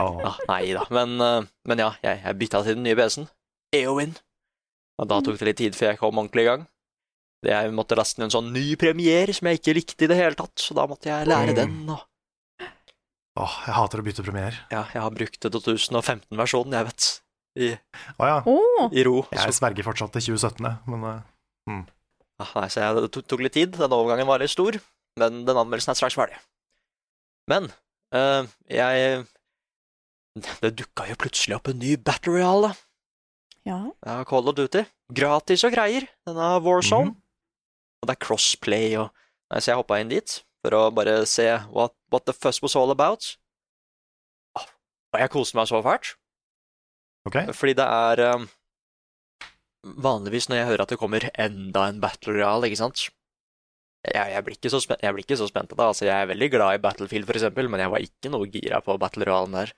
Åh. 0.00 0.20
Ah, 0.24 0.38
nei 0.48 0.72
da. 0.72 0.84
Men, 0.94 1.16
eh, 1.20 1.48
men 1.68 1.82
ja, 1.82 1.90
jeg, 2.04 2.22
jeg 2.24 2.38
bytta 2.40 2.62
til 2.64 2.78
den 2.78 2.86
nye 2.86 2.96
PC-en. 2.96 3.26
EOWIN. 3.76 4.14
Og 5.02 5.08
da 5.10 5.18
tok 5.24 5.38
det 5.40 5.48
litt 5.50 5.60
tid 5.60 5.76
før 5.76 5.90
jeg 5.92 6.00
kom 6.00 6.18
ordentlig 6.20 6.44
i 6.46 6.48
gang. 6.50 6.64
Jeg 7.42 7.72
måtte 7.74 7.96
laste 7.98 8.20
ned 8.20 8.28
en 8.28 8.34
sånn 8.36 8.52
ny 8.54 8.76
premiere 8.78 9.34
som 9.34 9.48
jeg 9.50 9.58
ikke 9.58 9.74
likte 9.74 10.06
i 10.06 10.08
det 10.12 10.18
hele 10.18 10.36
tatt, 10.38 10.54
så 10.62 10.76
da 10.78 10.84
måtte 10.86 11.10
jeg 11.10 11.26
lære 11.26 11.56
Mm. 11.56 11.58
den. 11.58 11.90
Og 11.90 12.04
Åh, 13.42 13.54
jeg 13.66 13.74
hater 13.74 13.98
å 13.98 14.04
bytte 14.04 14.22
premier. 14.22 14.52
ja, 14.70 14.82
jeg 14.92 15.00
har 15.02 15.10
brukt 15.10 15.40
2015-versjonen, 15.40 16.74
jeg 16.76 16.84
vet, 16.90 17.06
i, 17.56 17.70
oh, 18.20 18.26
ja. 18.28 18.36
I 18.92 19.02
ro. 19.08 19.26
Jeg 19.32 19.54
sverger 19.56 19.84
fortsatt 19.88 20.12
til 20.12 20.36
2017, 20.36 20.68
men 20.92 21.04
uh, 21.08 21.20
mm. 21.68 21.82
ah, 22.44 22.52
nei, 22.60 22.68
så 22.68 22.84
jeg, 22.84 22.94
det 23.00 23.10
tok, 23.16 23.26
tok 23.32 23.40
litt 23.44 23.56
tid. 23.56 23.72
Den 23.80 23.92
overgangen 23.96 24.28
var 24.28 24.38
litt 24.44 24.52
stor, 24.52 24.76
men 25.18 25.42
den 25.48 25.56
anmeldelsen 25.64 25.92
er 25.94 25.98
straks 25.98 26.14
ferdig. 26.20 26.36
Men 27.50 27.70
uh, 28.14 28.44
jeg 28.70 29.24
Det 30.34 30.72
dukka 30.78 31.04
jo 31.10 31.18
plutselig 31.20 31.58
opp 31.58 31.68
en 31.68 31.80
ny 31.82 31.96
Battle 32.00 32.32
Royale, 32.38 32.70
da. 32.70 32.76
ja. 33.68 33.80
Ja, 34.06 34.22
Call 34.28 34.48
of 34.48 34.56
Duty. 34.56 34.86
Gratis 35.12 35.64
og 35.68 35.74
greier. 35.74 36.06
Denne 36.28 36.54
Warzone. 36.64 37.12
Mhm. 37.12 37.18
Og 38.02 38.08
det 38.08 38.16
er 38.16 38.24
crossplay 38.24 38.96
og 38.98 39.10
Nei, 39.52 39.60
Så 39.60 39.68
jeg 39.68 39.76
hoppa 39.76 39.98
inn 40.00 40.08
dit 40.08 40.38
for 40.64 40.72
å 40.72 40.86
bare 40.96 41.26
se 41.28 41.44
what, 41.68 41.92
what 42.10 42.24
the 42.24 42.32
fuss 42.32 42.62
was 42.64 42.74
all 42.74 42.90
about. 42.90 43.36
Og 45.12 45.20
jeg 45.20 45.28
koste 45.34 45.58
meg 45.58 45.68
så 45.68 45.82
fælt. 45.84 46.14
ok. 47.28 47.52
Fordi 47.52 47.74
det 47.76 47.84
er 47.84 48.22
um, 48.32 48.46
Vanligvis 49.84 50.48
når 50.48 50.56
jeg 50.56 50.68
hører 50.70 50.82
at 50.86 50.94
det 50.94 50.98
kommer 50.98 51.28
enda 51.36 51.84
en 51.90 52.00
Battle 52.00 52.32
Royale, 52.38 52.70
ikke 52.70 52.80
sant 52.80 53.10
jeg, 54.08 54.32
jeg, 54.32 54.42
blir 54.46 54.56
ikke 54.56 54.70
så 54.72 54.80
spent, 54.82 55.02
jeg 55.04 55.14
blir 55.14 55.22
ikke 55.22 55.38
så 55.38 55.46
spent 55.46 55.68
på 55.70 55.76
det. 55.78 55.84
Altså, 55.86 56.06
jeg 56.08 56.16
er 56.16 56.30
veldig 56.32 56.48
glad 56.50 56.74
i 56.74 56.82
Battlefield, 56.82 57.26
for 57.28 57.38
eksempel, 57.38 57.68
men 57.70 57.82
jeg 57.84 57.92
var 57.92 58.02
ikke 58.02 58.32
noe 58.32 58.48
gira 58.50 58.80
på 58.82 58.96
Battle 58.98 59.28
Royalen 59.28 59.54
der. 59.54 59.70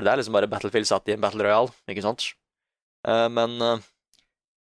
For 0.00 0.06
det 0.08 0.14
er 0.14 0.20
liksom 0.22 0.32
bare 0.32 0.48
Battlefield 0.48 0.88
satt 0.88 1.08
i 1.10 1.12
en 1.12 1.20
Battle 1.20 1.44
Royale, 1.44 1.74
ikke 1.92 2.00
sant? 2.00 2.22
Eh, 3.04 3.26
men 3.28 3.58
eh, 3.60 3.82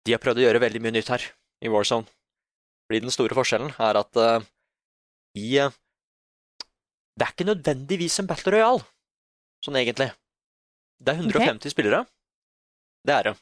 de 0.08 0.14
har 0.14 0.22
prøvd 0.22 0.40
å 0.40 0.46
gjøre 0.46 0.62
veldig 0.62 0.80
mye 0.80 0.94
nytt 0.96 1.10
her, 1.12 1.26
i 1.60 1.68
Warzone. 1.68 2.08
Fordi 2.88 3.02
den 3.04 3.12
store 3.12 3.36
forskjellen 3.36 3.74
er 3.82 3.98
at 4.00 4.16
uh, 4.16 4.46
i 5.36 5.58
eh, 5.60 5.76
Det 7.18 7.26
er 7.26 7.34
ikke 7.34 7.48
nødvendigvis 7.50 8.16
en 8.22 8.30
Battle 8.30 8.54
Royale, 8.54 8.86
sånn 9.60 9.76
egentlig. 9.76 10.08
Det 11.04 11.12
er 11.12 11.20
150 11.20 11.74
spillere. 11.74 12.06
Det 13.04 13.12
er 13.12 13.28
det. 13.28 13.36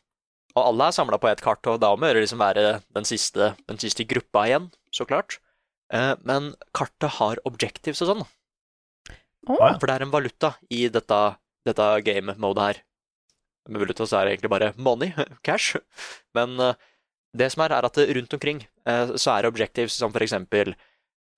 Og 0.56 0.62
alle 0.64 0.90
er 0.90 0.98
samla 0.98 1.22
på 1.22 1.30
ett 1.30 1.46
kart, 1.46 1.62
og 1.70 1.78
da 1.84 1.92
må 1.94 2.10
det 2.10 2.24
liksom 2.24 2.42
være 2.42 2.80
den 2.96 3.06
siste, 3.06 3.52
den 3.70 3.78
siste 3.78 4.02
gruppa 4.02 4.48
igjen, 4.48 4.72
så 4.90 5.06
klart. 5.06 5.38
Eh, 5.94 6.16
men 6.26 6.56
kartet 6.74 7.20
har 7.20 7.38
objectives 7.46 8.02
og 8.02 8.16
sånn, 8.16 8.26
Oh. 9.44 9.60
for 9.76 9.84
det 9.84 9.94
er 9.94 10.02
en 10.06 10.12
valuta 10.12 10.54
i 10.72 10.86
dette, 10.88 11.16
dette 11.68 11.86
game-modet 12.06 12.66
her. 12.68 12.82
Med 13.68 13.96
så 13.96 14.18
er 14.18 14.26
det 14.26 14.34
egentlig 14.34 14.52
bare 14.52 14.72
money, 14.76 15.12
cash. 15.46 15.78
Men 16.36 16.58
eh, 16.60 16.74
det 17.36 17.50
som 17.52 17.64
er, 17.64 17.72
er 17.72 17.86
at 17.88 17.96
rundt 17.96 18.34
omkring 18.36 18.66
eh, 18.86 19.14
så 19.16 19.32
er 19.32 19.42
det 19.42 19.52
objectives 19.54 19.96
som 19.96 20.12
for 20.12 20.22
eksempel 20.24 20.74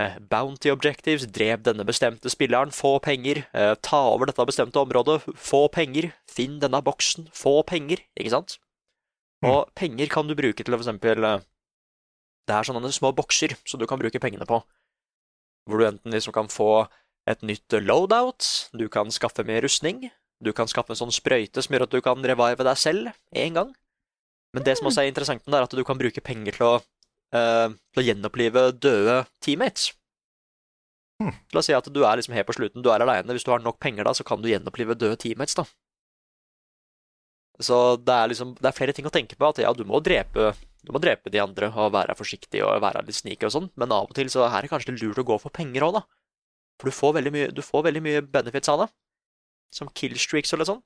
eh, 0.03 0.19
Bounty 0.19 0.73
objectives, 0.73 1.29
drep 1.31 1.63
denne 1.69 1.87
bestemte 1.87 2.31
spilleren, 2.31 2.75
få 2.75 2.99
penger. 2.99 3.45
Ta 3.83 4.03
over 4.11 4.27
dette 4.27 4.47
bestemte 4.49 4.83
området, 4.83 5.23
få 5.39 5.69
penger. 5.73 6.11
Finn 6.29 6.59
denne 6.61 6.83
boksen, 6.83 7.31
få 7.33 7.61
penger. 7.63 8.03
Ikke 8.19 8.35
sant? 8.35 8.59
Og 9.47 9.71
penger 9.79 10.11
kan 10.11 10.27
du 10.27 10.35
bruke 10.35 10.65
til 10.65 10.73
for 10.73 10.81
eksempel 10.81 11.21
Det 12.49 12.55
er 12.55 12.67
sånne 12.67 12.91
små 12.95 13.13
bokser 13.15 13.53
som 13.69 13.79
du 13.79 13.87
kan 13.87 14.01
bruke 14.01 14.19
pengene 14.19 14.49
på. 14.49 14.63
Hvor 15.67 15.79
du 15.79 15.87
enten 15.87 16.15
liksom 16.15 16.35
kan 16.35 16.51
få 16.51 16.87
et 17.27 17.43
nytt 17.43 17.77
loadout, 17.83 18.47
du 18.77 18.87
kan 18.93 19.11
skaffe 19.15 19.45
mer 19.47 19.65
rustning, 19.67 20.07
du 20.43 20.53
kan 20.55 20.69
skaffe 20.71 20.95
en 20.95 21.01
sånn 21.01 21.15
sprøyte 21.15 21.63
som 21.65 21.75
gjør 21.75 21.87
at 21.87 21.95
du 21.95 22.03
kan 22.05 22.23
revive 22.23 22.67
deg 22.67 22.79
selv 22.79 23.11
én 23.35 23.57
gang. 23.57 23.73
Men 24.55 24.65
det 24.65 24.77
som 24.79 24.89
også 24.89 25.03
er 25.03 25.11
interessant, 25.11 25.45
er 25.49 25.67
at 25.67 25.75
du 25.75 25.83
kan 25.85 25.99
bruke 26.01 26.23
penger 26.25 26.57
til 26.57 26.67
å, 26.67 26.75
uh, 27.37 27.69
til 27.93 28.03
å 28.03 28.07
gjenopplive 28.07 28.69
døde 28.79 29.23
teammates. 29.45 29.91
Hmm. 31.21 31.33
La 31.53 31.63
oss 31.63 31.71
si 31.71 31.75
at 31.77 31.89
du 31.89 32.03
er 32.05 32.21
liksom 32.21 32.37
helt 32.37 32.49
på 32.49 32.57
slutten, 32.59 32.85
du 32.85 32.91
er 32.93 33.03
aleine. 33.03 33.33
Hvis 33.33 33.47
du 33.47 33.51
har 33.53 33.65
nok 33.65 33.81
penger 33.81 34.05
da, 34.05 34.13
så 34.17 34.25
kan 34.29 34.43
du 34.43 34.51
gjenopplive 34.51 34.97
døde 34.99 35.19
teammates, 35.21 35.57
da. 35.59 35.67
Så 37.57 37.97
det 37.97 38.13
er 38.13 38.29
liksom 38.29 38.51
Det 38.61 38.69
er 38.69 38.77
flere 38.77 38.93
ting 38.93 39.07
å 39.09 39.13
tenke 39.13 39.33
på. 39.33 39.49
At 39.49 39.59
ja, 39.63 39.73
du 39.73 39.87
må 39.89 40.03
drepe 40.05 40.51
Du 40.85 40.93
må 40.93 41.01
drepe 41.01 41.33
de 41.33 41.41
andre 41.41 41.71
og 41.73 41.95
være 41.95 42.15
forsiktig 42.19 42.61
og 42.61 42.83
være 42.85 43.01
litt 43.07 43.17
sneaky 43.17 43.49
og 43.49 43.55
sånn, 43.55 43.71
men 43.81 43.95
av 43.97 44.11
og 44.11 44.13
til 44.15 44.29
så 44.31 44.45
er 44.45 44.61
det 44.63 44.71
kanskje 44.71 44.95
lurt 44.95 45.19
å 45.19 45.25
gå 45.27 45.39
for 45.41 45.51
penger 45.51 45.89
òg, 45.89 45.97
da. 45.97 46.03
For 46.77 46.91
du 46.91 46.95
får 46.95 47.17
veldig 47.19 47.33
mye, 47.35 47.49
du 47.55 47.63
får 47.65 47.87
veldig 47.89 48.03
mye 48.05 48.23
benefits 48.23 48.71
av 48.73 48.85
det. 48.85 48.91
Som 49.75 49.91
killstreaks 49.97 50.55
og 50.55 50.61
litt 50.61 50.71
sånn. 50.71 50.83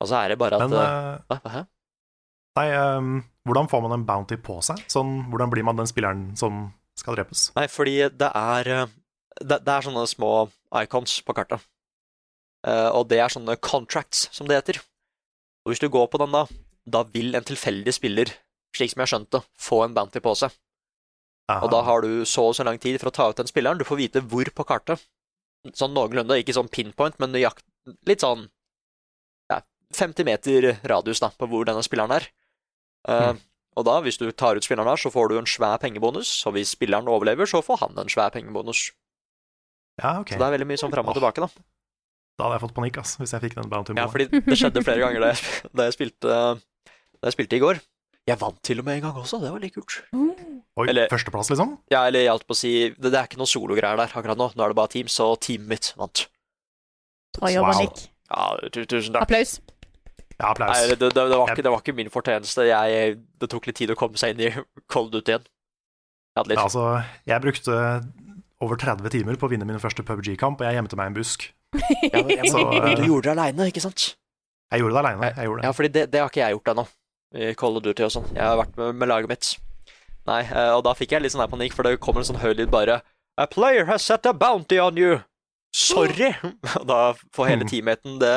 Og 0.00 0.08
så 0.08 0.22
er 0.22 0.32
det 0.32 0.40
bare 0.40 0.56
at 0.56 0.64
Men 0.64 0.76
uh, 0.76 1.40
uh, 1.44 1.64
nei, 2.56 2.68
um, 2.72 3.18
hvordan 3.48 3.68
får 3.68 3.82
man 3.84 3.96
en 3.98 4.06
bounty 4.08 4.38
på 4.40 4.60
seg? 4.64 4.80
Sånn, 4.92 5.26
hvordan 5.32 5.52
blir 5.52 5.66
man 5.66 5.80
den 5.80 5.88
spilleren 5.90 6.30
som 6.40 6.70
skal 6.98 7.18
drepes? 7.18 7.50
Nei, 7.56 7.66
fordi 7.72 7.98
det 8.20 8.30
er 8.36 8.70
eh, 8.74 8.96
Det, 9.40 9.60
det 9.64 9.72
er 9.72 9.84
sånne 9.86 10.06
små 10.10 10.32
icons 10.82 11.20
på 11.24 11.36
kartet. 11.36 11.62
Uh, 12.66 12.90
og 12.92 13.06
det 13.08 13.20
er 13.22 13.32
sånne 13.32 13.56
contracts, 13.64 14.26
som 14.36 14.48
det 14.48 14.58
heter. 14.58 14.80
Og 15.64 15.72
hvis 15.72 15.80
du 15.80 15.88
går 15.92 16.10
på 16.12 16.20
den, 16.20 16.34
da, 16.34 16.44
da 16.84 17.04
vil 17.08 17.36
en 17.36 17.46
tilfeldig 17.46 17.94
spiller, 17.96 18.32
slik 18.76 18.92
som 18.92 19.04
jeg 19.04 19.12
skjønte, 19.12 19.40
få 19.56 19.84
en 19.84 19.96
bounty 19.96 20.20
på 20.24 20.34
seg. 20.36 20.52
Aha. 21.50 21.64
Og 21.66 21.72
da 21.74 21.80
har 21.86 22.04
du 22.04 22.22
så 22.28 22.44
og 22.50 22.56
så 22.58 22.64
lang 22.66 22.78
tid 22.82 23.00
for 23.02 23.10
å 23.10 23.14
ta 23.16 23.26
ut 23.32 23.40
den 23.40 23.48
spilleren. 23.50 23.80
Du 23.80 23.86
får 23.88 23.98
vite 24.00 24.22
hvor 24.30 24.48
på 24.54 24.66
kartet. 24.68 25.02
Sånn 25.76 25.92
noenlunde, 25.96 26.38
ikke 26.40 26.54
sånn 26.56 26.70
pinpoint, 26.72 27.18
men 27.20 27.34
nøyakt, 27.34 27.64
litt 28.08 28.22
sånn 28.24 28.46
ja, 29.52 29.58
50 29.96 30.24
meter 30.28 30.70
radius 30.88 31.20
da, 31.20 31.28
på 31.36 31.48
hvor 31.50 31.66
denne 31.68 31.82
spilleren 31.84 32.14
er. 32.16 32.28
Eh, 33.10 33.32
Og 33.78 33.84
da, 33.86 33.98
hvis 34.02 34.18
du 34.18 34.24
tar 34.34 34.58
ut 34.58 34.64
spilleren 34.66 34.88
her, 34.90 34.98
så 34.98 35.12
får 35.14 35.28
du 35.30 35.36
en 35.38 35.46
svær 35.48 35.76
pengebonus, 35.82 36.30
og 36.48 36.56
hvis 36.56 36.72
spilleren 36.74 37.06
overlever, 37.08 37.46
så 37.46 37.60
får 37.62 37.78
han 37.84 38.00
en 38.02 38.08
svær 38.10 38.32
pengebonus. 38.34 38.88
Ja, 40.00 40.16
ok. 40.20 40.32
Så 40.34 40.40
det 40.40 40.46
er 40.48 40.54
veldig 40.56 40.66
mye 40.72 40.80
sånn 40.80 40.90
fram 40.92 41.06
og 41.08 41.14
tilbake, 41.16 41.44
da. 41.44 41.48
Da 42.40 42.46
hadde 42.48 42.56
jeg 42.58 42.64
fått 42.64 42.74
panikk, 42.80 42.98
ass, 43.02 43.14
hvis 43.20 43.32
jeg 43.36 43.44
fikk 43.44 43.54
den 43.60 43.70
bountyen 43.70 44.00
Ja, 44.00 44.08
fordi 44.10 44.26
det 44.32 44.58
skjedde 44.58 44.82
flere 44.84 45.04
ganger 45.04 45.22
da 45.26 45.30
jeg, 45.34 45.44
da 45.76 45.86
jeg 45.86 45.96
spilte 45.98 46.34
Da 47.20 47.28
jeg 47.30 47.36
spilte 47.36 47.58
i 47.60 47.62
går. 47.62 47.80
Jeg 48.28 48.40
vant 48.42 48.58
til 48.66 48.80
og 48.82 48.86
med 48.88 48.98
en 48.98 49.06
gang 49.06 49.22
også, 49.22 49.38
det 49.44 49.52
var 49.54 49.62
litt 49.62 49.74
kult. 49.76 50.00
Oi, 50.78 50.86
eller- 50.88 51.08
førsteplass, 51.10 51.50
liksom? 51.50 51.78
Ja, 51.90 52.04
eller 52.06 52.20
jeg 52.22 52.30
holdt 52.30 52.46
på 52.46 52.54
å 52.54 52.56
si 52.56 52.70
Det, 52.90 53.10
det 53.10 53.14
er 53.18 53.26
ikke 53.26 53.38
noe 53.40 53.50
sologreier 53.50 53.96
der 53.98 54.06
akkurat 54.14 54.38
nå. 54.38 54.52
Nå 54.54 54.64
er 54.64 54.68
det 54.68 54.76
bare 54.78 54.88
teams, 54.92 55.16
og 55.20 55.40
teamet 55.40 55.68
mitt 55.68 55.92
vant. 55.98 56.26
bra 57.38 57.48
jobba, 57.50 57.72
Wow. 57.74 57.80
Nick. 57.80 58.08
Ja, 58.30 58.46
tusen 58.86 59.12
takk. 59.12 59.22
Applaus. 59.26 59.60
Ja, 60.40 60.50
applaus. 60.52 60.70
Nei, 60.78 60.86
det, 60.88 60.98
det, 61.00 61.14
det, 61.14 61.36
var 61.36 61.48
ikke, 61.50 61.62
det 61.66 61.70
var 61.74 61.80
ikke 61.82 61.94
min 61.98 62.08
fortjeneste. 62.10 62.64
Jeg, 62.70 63.18
det 63.40 63.50
tok 63.50 63.66
litt 63.66 63.76
tid 63.76 63.90
å 63.90 63.96
komme 63.98 64.16
seg 64.16 64.32
inn 64.38 64.46
i 64.46 64.52
Cold 64.88 65.10
Duty 65.12 65.34
igjen. 65.34 65.44
Jeg 66.30 66.38
hadde 66.38 66.48
litt 66.52 66.58
Ja, 66.60 66.64
altså, 66.68 66.84
jeg 67.26 67.42
brukte 67.42 67.76
over 68.62 68.76
30 68.76 69.10
timer 69.10 69.36
på 69.40 69.48
å 69.48 69.50
vinne 69.50 69.66
min 69.66 69.80
første 69.82 70.04
PubG-kamp, 70.06 70.60
og 70.60 70.66
jeg 70.68 70.78
gjemte 70.78 70.96
meg 70.96 71.10
i 71.10 71.12
en 71.12 71.18
busk. 71.18 71.48
ja, 72.12 72.22
men, 72.22 72.46
Så, 72.46 72.62
eh, 72.62 72.94
Du 72.96 73.04
gjorde 73.08 73.26
det 73.28 73.34
aleine, 73.36 73.66
ikke 73.72 73.82
sant? 73.82 74.14
Jeg 74.70 74.80
gjorde 74.84 74.94
det 74.94 75.02
aleine. 75.02 75.32
Jeg 75.34 75.48
gjorde 75.50 75.60
det. 75.60 75.66
Ja, 75.66 75.72
fordi 75.76 75.88
det, 75.98 76.10
det 76.14 76.20
har 76.22 76.30
ikke 76.30 76.44
jeg 76.44 76.56
gjort 76.56 76.72
ennå. 76.74 76.86
I 77.34 77.52
Call 77.58 77.76
of 77.78 77.82
Duty 77.84 78.06
og 78.06 78.14
sånn. 78.14 78.30
Jeg 78.34 78.42
har 78.46 78.56
vært 78.62 78.78
med, 78.78 78.94
med 79.02 79.10
laget 79.10 79.28
mitt. 79.30 79.50
Nei, 80.28 80.42
eh, 80.44 80.72
og 80.76 80.82
da 80.84 80.92
fikk 80.94 81.14
jeg 81.16 81.22
litt 81.24 81.32
sånn 81.32 81.42
her 81.44 81.50
panikk, 81.52 81.72
for 81.76 81.86
det 81.86 81.96
kommer 82.02 82.20
en 82.22 82.28
sånn 82.28 82.40
høy 82.42 82.52
lyd 82.58 82.70
bare 82.72 83.00
A 83.40 83.46
player 83.48 83.86
has 83.88 84.04
set 84.04 84.26
a 84.28 84.32
bounty 84.36 84.78
on 84.82 84.96
you! 85.00 85.20
Sorry! 85.72 86.32
Og 86.80 86.86
da 86.90 86.98
får 87.32 87.46
hele 87.52 87.62
Hmm. 87.64 87.70
teammaten 87.70 88.18
det 88.20 88.34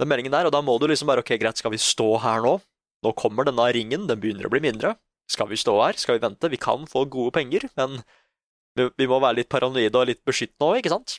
den 0.00 0.08
meldingen 0.10 0.32
der, 0.34 0.44
og 0.48 0.52
da 0.52 0.60
må 0.64 0.74
du 0.80 0.86
liksom 0.90 1.08
bare 1.08 1.22
Ok, 1.22 1.30
greit, 1.40 1.56
skal 1.56 1.70
vi 1.72 1.78
stå 1.80 2.18
her 2.20 2.42
nå? 2.44 2.56
Nå 3.04 3.12
kommer 3.16 3.46
denne 3.48 3.64
ringen, 3.72 4.06
den 4.08 4.18
begynner 4.20 4.48
å 4.48 4.50
bli 4.52 4.60
mindre. 4.64 4.94
Skal 5.30 5.48
vi 5.48 5.56
stå 5.60 5.76
her? 5.84 5.96
Skal 6.00 6.18
vi 6.18 6.24
vente? 6.26 6.50
Vi 6.52 6.58
kan 6.60 6.84
få 6.90 7.04
gode 7.08 7.32
penger, 7.36 7.68
men 7.78 8.00
vi, 8.76 8.88
vi 8.98 9.06
må 9.08 9.20
være 9.22 9.38
litt 9.40 9.48
paranoide 9.52 9.94
og 10.00 10.08
litt 10.10 10.20
beskyttende 10.26 10.68
òg, 10.68 10.80
ikke 10.82 10.92
sant? 10.92 11.16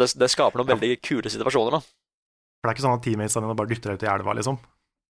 Det, 0.00 0.08
det 0.20 0.30
skaper 0.32 0.60
noen 0.62 0.68
veldig 0.72 0.94
kule 1.04 1.32
situasjoner, 1.32 1.76
da. 1.76 1.80
For 1.82 2.68
det 2.68 2.70
er 2.70 2.76
ikke 2.76 2.86
sånn 2.86 2.96
at 2.96 3.04
teammatesene 3.08 3.44
dine 3.48 3.58
bare 3.60 3.72
dytter 3.72 3.92
deg 3.92 4.00
ut 4.00 4.06
i 4.06 4.12
elva, 4.14 4.36
liksom, 4.40 4.60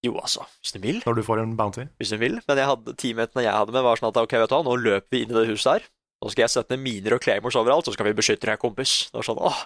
Jo, 0.07 0.15
altså, 0.23 0.45
hvis 0.63 0.75
du 0.77 0.81
vil. 0.85 1.01
når 1.07 1.19
du 1.19 1.23
får 1.27 1.43
en 1.43 1.57
bounty. 1.59 1.85
hvis 1.99 2.13
du 2.15 2.19
vil. 2.21 2.39
Men 2.47 2.61
jeg 2.63 2.69
hadde, 2.71 2.95
teammatene 3.01 3.43
jeg 3.47 3.57
hadde 3.57 3.75
med, 3.75 3.83
var 3.87 3.99
sånn 4.01 4.13
at 4.13 4.21
ok, 4.23 4.37
vet 4.45 4.53
du 4.53 4.57
hva, 4.57 4.63
nå 4.67 4.77
løper 4.79 5.11
vi 5.17 5.23
inn 5.25 5.33
i 5.35 5.37
det 5.41 5.47
huset 5.51 5.73
her. 5.73 5.89
Nå 6.23 6.31
skal 6.33 6.47
jeg 6.47 6.53
sette 6.55 6.73
ned 6.77 6.81
miner 6.87 7.17
og 7.19 7.23
claymores 7.27 7.59
overalt, 7.59 7.85
så 7.89 7.93
skal 7.97 8.09
vi 8.09 8.15
beskytte 8.17 8.49
deg, 8.49 8.61
kompis. 8.63 8.93
Det 9.11 9.19
var 9.21 9.27
sånn, 9.29 9.43
åh, 9.51 9.61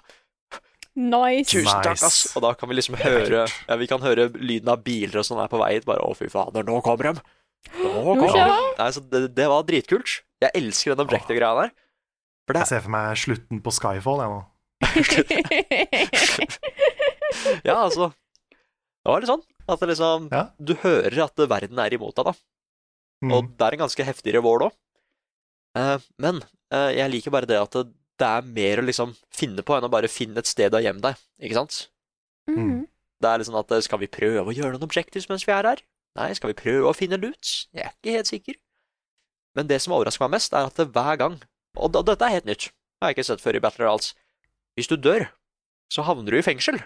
Nice. 1.01 1.53
tusen 1.53 1.85
takk, 1.85 2.01
ass. 2.03 2.33
Og 2.35 2.43
da 2.43 2.51
kan 2.59 2.69
vi 2.69 2.75
liksom 2.75 2.97
høre 2.99 3.45
ja, 3.47 3.77
Vi 3.79 3.87
kan 3.87 4.03
høre 4.03 4.25
lyden 4.35 4.73
av 4.73 4.81
biler 4.83 5.21
og 5.21 5.27
sånn 5.29 5.39
her 5.39 5.47
på 5.53 5.61
vei 5.61 5.77
hit. 5.77 5.87
Bare 5.87 6.03
å, 6.03 6.17
fy 6.19 6.27
fader, 6.33 6.67
nå 6.67 6.81
kommer 6.83 7.13
de! 7.13 7.23
Nå 7.79 7.93
kommer 8.19 8.35
de! 8.35 8.59
Nei, 8.81 8.89
så 8.97 9.01
det, 9.13 9.21
det 9.37 9.47
var 9.53 9.63
dritkult. 9.69 10.17
Jeg 10.43 10.51
elsker 10.59 10.97
den 10.97 11.05
objective-greia 11.07 11.55
der. 11.63 11.71
For 12.49 12.57
det 12.59 12.65
Jeg 12.65 12.73
ser 12.73 12.83
for 12.89 12.95
meg 12.97 13.21
slutten 13.23 13.61
på 13.63 13.71
Skyfall, 13.77 14.25
jeg 14.25 14.31
nå. 14.35 14.41
Ja, 17.69 17.77
altså 17.87 18.11
Det 18.11 19.09
var 19.13 19.23
litt 19.23 19.31
sånn 19.31 19.45
at 19.73 19.85
liksom 19.87 20.29
Ja. 20.33 20.45
Du 20.59 20.75
hører 20.83 21.25
at 21.27 21.45
verden 21.51 21.79
er 21.79 21.95
imot 21.95 22.17
deg, 22.17 22.31
da. 22.31 22.35
Mm. 23.25 23.33
Og 23.37 23.51
det 23.57 23.67
er 23.67 23.77
en 23.77 23.85
ganske 23.85 24.07
heftig 24.07 24.35
reward 24.37 24.71
òg. 24.71 24.77
men 26.19 26.41
uh, 26.75 26.91
jeg 26.91 27.11
liker 27.11 27.31
bare 27.31 27.47
det 27.47 27.61
at 27.61 27.73
det, 27.77 27.93
det 28.19 28.27
er 28.29 28.43
mer 28.47 28.81
å 28.81 28.87
liksom 28.87 29.15
finne 29.33 29.63
på 29.63 29.77
enn 29.77 29.87
å 29.87 29.93
bare 29.93 30.11
finne 30.11 30.41
et 30.41 30.51
sted 30.51 30.75
å 30.75 30.83
gjemme 30.83 31.05
deg, 31.05 31.21
ikke 31.41 31.59
sant? 31.61 31.87
Mm. 32.51 32.89
Det 33.21 33.29
er 33.29 33.43
liksom 33.43 33.59
at 33.61 33.71
eh, 33.77 33.83
skal 33.85 34.01
vi 34.01 34.09
prøve 34.11 34.49
å 34.49 34.57
gjøre 34.57 34.75
noen 34.75 34.87
objectives 34.89 35.29
mens 35.31 35.45
vi 35.47 35.53
er 35.55 35.69
her? 35.69 35.83
Nei, 36.19 36.33
skal 36.35 36.51
vi 36.53 36.59
prøve 36.59 36.91
å 36.91 36.97
finne 36.97 37.21
loot? 37.21 37.53
Jeg 37.77 37.85
er 37.87 37.95
ikke 37.95 38.17
helt 38.17 38.31
sikker. 38.31 38.59
Men 39.57 39.69
det 39.71 39.81
som 39.85 39.95
overrasker 39.95 40.25
meg 40.25 40.39
mest, 40.39 40.55
er 40.55 40.69
at 40.69 40.81
hver 40.95 41.21
gang, 41.21 41.37
og 41.79 41.95
dette 41.95 42.27
er 42.27 42.39
helt 42.39 42.49
nytt, 42.49 42.71
det 42.71 43.05
har 43.05 43.13
jeg 43.13 43.21
ikke 43.21 43.29
sett 43.31 43.45
før 43.45 43.59
i 43.59 43.63
Battle 43.63 43.87
Royals, 43.87 44.15
hvis 44.79 44.91
du 44.91 44.97
dør, 44.97 45.29
så 45.93 46.05
havner 46.07 46.33
du 46.33 46.39
i 46.41 46.47
fengsel. 46.47 46.81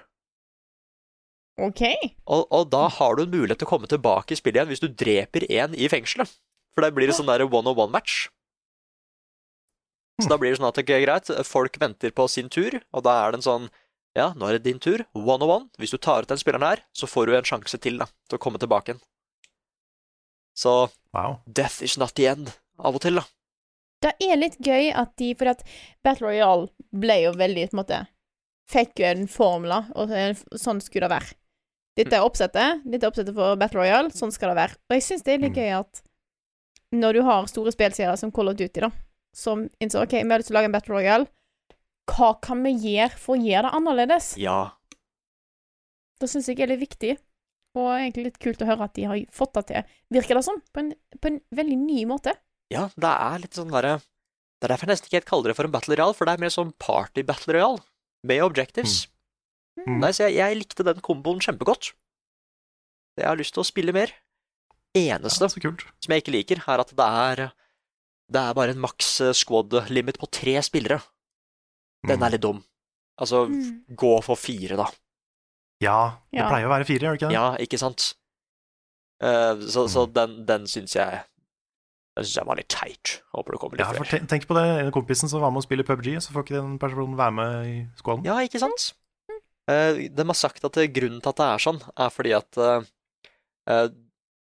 OK. 1.63 1.83
Og, 2.27 2.47
og 2.51 2.71
da 2.73 2.89
har 2.91 3.15
du 3.17 3.23
en 3.25 3.31
mulighet 3.31 3.61
til 3.63 3.69
å 3.69 3.71
komme 3.71 3.91
tilbake 3.91 4.35
i 4.35 4.39
spillet 4.39 4.59
igjen 4.59 4.73
hvis 4.73 4.83
du 4.83 4.89
dreper 4.91 5.47
en 5.61 5.77
i 5.79 5.89
fengselet. 5.93 6.33
For 6.75 6.83
da 6.83 6.91
blir 6.91 7.07
det 7.07 7.15
sånn 7.15 7.31
der 7.31 7.45
one-on-one-match. 7.47 8.25
Så 10.23 10.31
da 10.31 10.39
blir 10.39 10.51
det 10.55 10.59
sånn 10.61 10.69
at 10.69 10.79
det 10.79 10.91
er 10.95 11.03
greit, 11.03 11.31
folk 11.47 11.79
venter 11.83 12.13
på 12.15 12.27
sin 12.31 12.51
tur, 12.51 12.77
og 12.95 13.03
da 13.07 13.17
er 13.23 13.33
det 13.35 13.43
en 13.43 13.49
sånn 13.49 13.73
Ja, 14.15 14.29
nå 14.39 14.47
er 14.47 14.59
det 14.59 14.69
din 14.69 14.79
tur, 14.79 15.03
one-on-one. 15.19 15.73
Hvis 15.79 15.91
du 15.91 15.99
tar 15.99 16.23
ut 16.23 16.31
den 16.31 16.39
spilleren 16.39 16.63
her, 16.63 16.83
så 16.95 17.09
får 17.11 17.27
du 17.27 17.33
en 17.35 17.47
sjanse 17.49 17.79
til 17.83 17.97
da, 17.99 18.07
til 18.31 18.39
å 18.39 18.43
komme 18.43 18.61
tilbake 18.63 18.93
igjen. 18.93 19.01
Så 20.55 20.75
Wow. 21.15 21.41
death 21.47 21.83
is 21.83 21.97
not 21.99 22.15
the 22.15 22.27
end, 22.31 22.53
av 22.79 22.95
og 22.95 23.03
til, 23.03 23.19
da. 23.19 23.25
Det 24.03 24.13
er 24.23 24.39
litt 24.39 24.59
gøy 24.63 24.93
at 24.95 25.17
de 25.19 25.33
For 25.35 25.51
at 25.51 25.63
Battle 26.05 26.29
Royale 26.29 26.69
ble 26.93 27.17
jo 27.25 27.33
veldig 27.39 27.69
på 27.71 27.75
en 27.77 27.81
måte 27.81 28.01
Fikk 28.71 29.01
jo 29.03 29.07
en 29.11 29.27
formel, 29.29 29.73
og 29.95 30.13
sånn 30.59 30.81
skulle 30.81 31.09
det 31.09 31.13
være. 31.13 31.35
Dette 31.97 32.17
er 32.19 32.25
oppsettet. 32.27 32.81
Dette 32.85 33.07
er 33.07 33.11
oppsettet 33.13 33.35
for 33.37 33.57
Battle 33.61 33.81
Royale. 33.85 34.11
Sånn 34.11 34.33
skal 34.35 34.51
det 34.51 34.57
være. 34.59 34.77
Og 34.91 34.97
jeg 34.97 35.05
syns 35.07 35.23
det 35.23 35.35
er 35.37 35.43
litt 35.45 35.55
Mm. 35.55 35.61
gøy 35.63 35.71
at 35.79 36.03
når 36.95 37.13
du 37.15 37.23
har 37.27 37.47
store 37.51 37.73
spillserier 37.75 38.17
som 38.19 38.33
Call 38.35 38.49
of 38.51 38.57
Duty, 38.57 38.81
da, 38.81 38.91
som 39.35 39.69
innser 39.81 40.03
OK, 40.03 40.13
vi 40.23 40.31
har 40.31 40.39
lyst 40.43 40.49
til 40.51 40.55
å 40.57 40.59
lage 40.61 40.71
en 40.71 40.75
Battle 40.75 40.95
Royale, 40.95 41.27
hva 42.11 42.33
kan 42.43 42.63
vi 42.63 42.75
gjøre 42.75 43.17
for 43.19 43.37
å 43.37 43.41
gjøre 43.43 43.63
det 43.71 43.75
annerledes? 43.79 44.37
Ja. 44.39 44.73
Det 46.21 46.29
syns 46.31 46.47
jeg 46.51 46.61
er 46.61 46.71
litt 46.73 46.83
viktig. 46.85 47.17
Og 47.75 47.89
egentlig 47.91 48.29
litt 48.29 48.39
kult 48.39 48.61
å 48.63 48.67
høre 48.69 48.87
at 48.87 48.95
de 48.95 49.07
har 49.11 49.19
fått 49.35 49.55
det 49.59 49.65
til, 49.67 49.83
virker 50.15 50.39
det 50.39 50.45
som, 50.47 50.61
på 50.73 50.79
en, 50.85 50.93
på 51.19 51.27
en 51.31 51.41
veldig 51.59 51.79
ny 51.81 52.05
måte. 52.07 52.37
Ja, 52.71 52.85
det 52.95 53.11
er 53.11 53.41
litt 53.43 53.55
sånn 53.59 53.71
derre 53.75 53.97
Det 54.01 54.69
er 54.69 54.73
derfor 54.77 54.87
jeg 54.87 54.95
nesten 54.95 55.09
ikke 55.11 55.19
helt 55.19 55.27
kaller 55.29 55.51
det 55.51 55.57
for 55.59 55.67
en 55.67 55.73
battle 55.75 55.97
royale, 55.99 56.15
for 56.15 56.25
det 56.25 56.35
er 56.37 56.41
mer 56.41 56.53
sånn 56.55 56.71
party 56.81 57.23
battle 57.27 57.53
royale, 57.57 57.83
med 58.25 58.41
objectives. 58.47 58.95
Mm. 59.05 59.11
Nei, 59.87 60.11
så 60.15 60.29
jeg, 60.29 60.37
jeg 60.39 60.57
likte 60.61 60.85
den 60.87 61.01
komboen 61.05 61.41
kjempegodt. 61.43 61.93
Jeg 63.19 63.27
har 63.27 63.37
lyst 63.39 63.55
til 63.55 63.63
å 63.63 63.67
spille 63.67 63.93
mer. 63.95 64.13
Eneste 64.95 65.49
Ja, 65.49 65.51
som 65.51 66.13
jeg 66.15 66.23
ikke 66.23 66.33
liker, 66.35 66.61
er 66.71 66.81
at 66.81 66.93
det 66.95 67.07
er 67.09 67.53
Det 68.31 68.41
er 68.41 68.55
bare 68.55 68.71
en 68.73 68.81
maks 68.81 69.21
eh, 69.21 69.33
squad 69.37 69.75
limit 69.91 70.17
på 70.19 70.31
tre 70.33 70.55
spillere. 70.65 71.03
Den 72.07 72.19
Mm. 72.21 72.23
er 72.27 72.31
litt 72.31 72.41
dum. 72.41 72.65
Altså, 73.21 73.47
gå 73.95 74.23
for 74.25 74.35
fire, 74.37 74.77
da. 74.77 74.87
Ja, 75.83 76.17
det 76.33 76.39
Ja. 76.41 76.49
pleier 76.49 76.67
å 76.67 76.73
være 76.73 76.87
fire, 76.87 77.01
gjør 77.05 77.13
det 77.13 77.21
ikke 77.21 77.29
det? 77.29 77.35
Ja, 77.35 77.57
ikke 77.61 77.79
sant? 77.79 78.15
Uh, 79.23 79.55
så 79.69 79.85
så 79.89 80.07
Mm. 80.09 80.13
den, 80.15 80.47
den 80.47 80.63
syns 80.67 80.95
jeg 80.95 81.23
Den 82.17 82.25
syns 82.25 82.37
jeg 82.37 82.47
var 82.47 82.55
litt 82.57 82.69
teit. 82.69 83.23
Håper 83.35 83.53
det 83.53 83.61
kommer 83.61 83.77
litt 83.77 83.87
Ja, 83.87 83.93
for 83.93 84.05
flere. 84.05 84.27
tenk, 84.27 84.47
på 84.47 84.55
det, 84.55 84.87
en 84.87 84.93
kompisen 84.93 85.29
som 85.29 85.41
var 85.41 85.51
med 85.51 85.63
å 85.63 85.67
spille 85.67 85.83
PubG, 85.85 86.17
så 86.23 86.31
får 86.33 86.45
ikke 86.45 86.63
den 86.63 86.79
personen 86.79 87.17
være 87.17 87.33
med 87.35 87.67
i 87.67 87.89
squaden. 88.01 88.25
Ja, 88.25 88.37
ikke 88.39 88.61
sant? 88.61 88.93
Eh, 89.71 90.09
de 90.13 90.27
har 90.29 90.37
sagt 90.37 90.65
at 90.67 90.77
grunnen 90.93 91.23
til 91.25 91.31
at 91.33 91.41
det 91.41 91.47
er 91.49 91.63
sånn, 91.65 91.79
er 91.97 92.11
fordi 92.13 92.35
at 92.37 92.59
eh, 92.61 92.89
eh, 93.73 93.87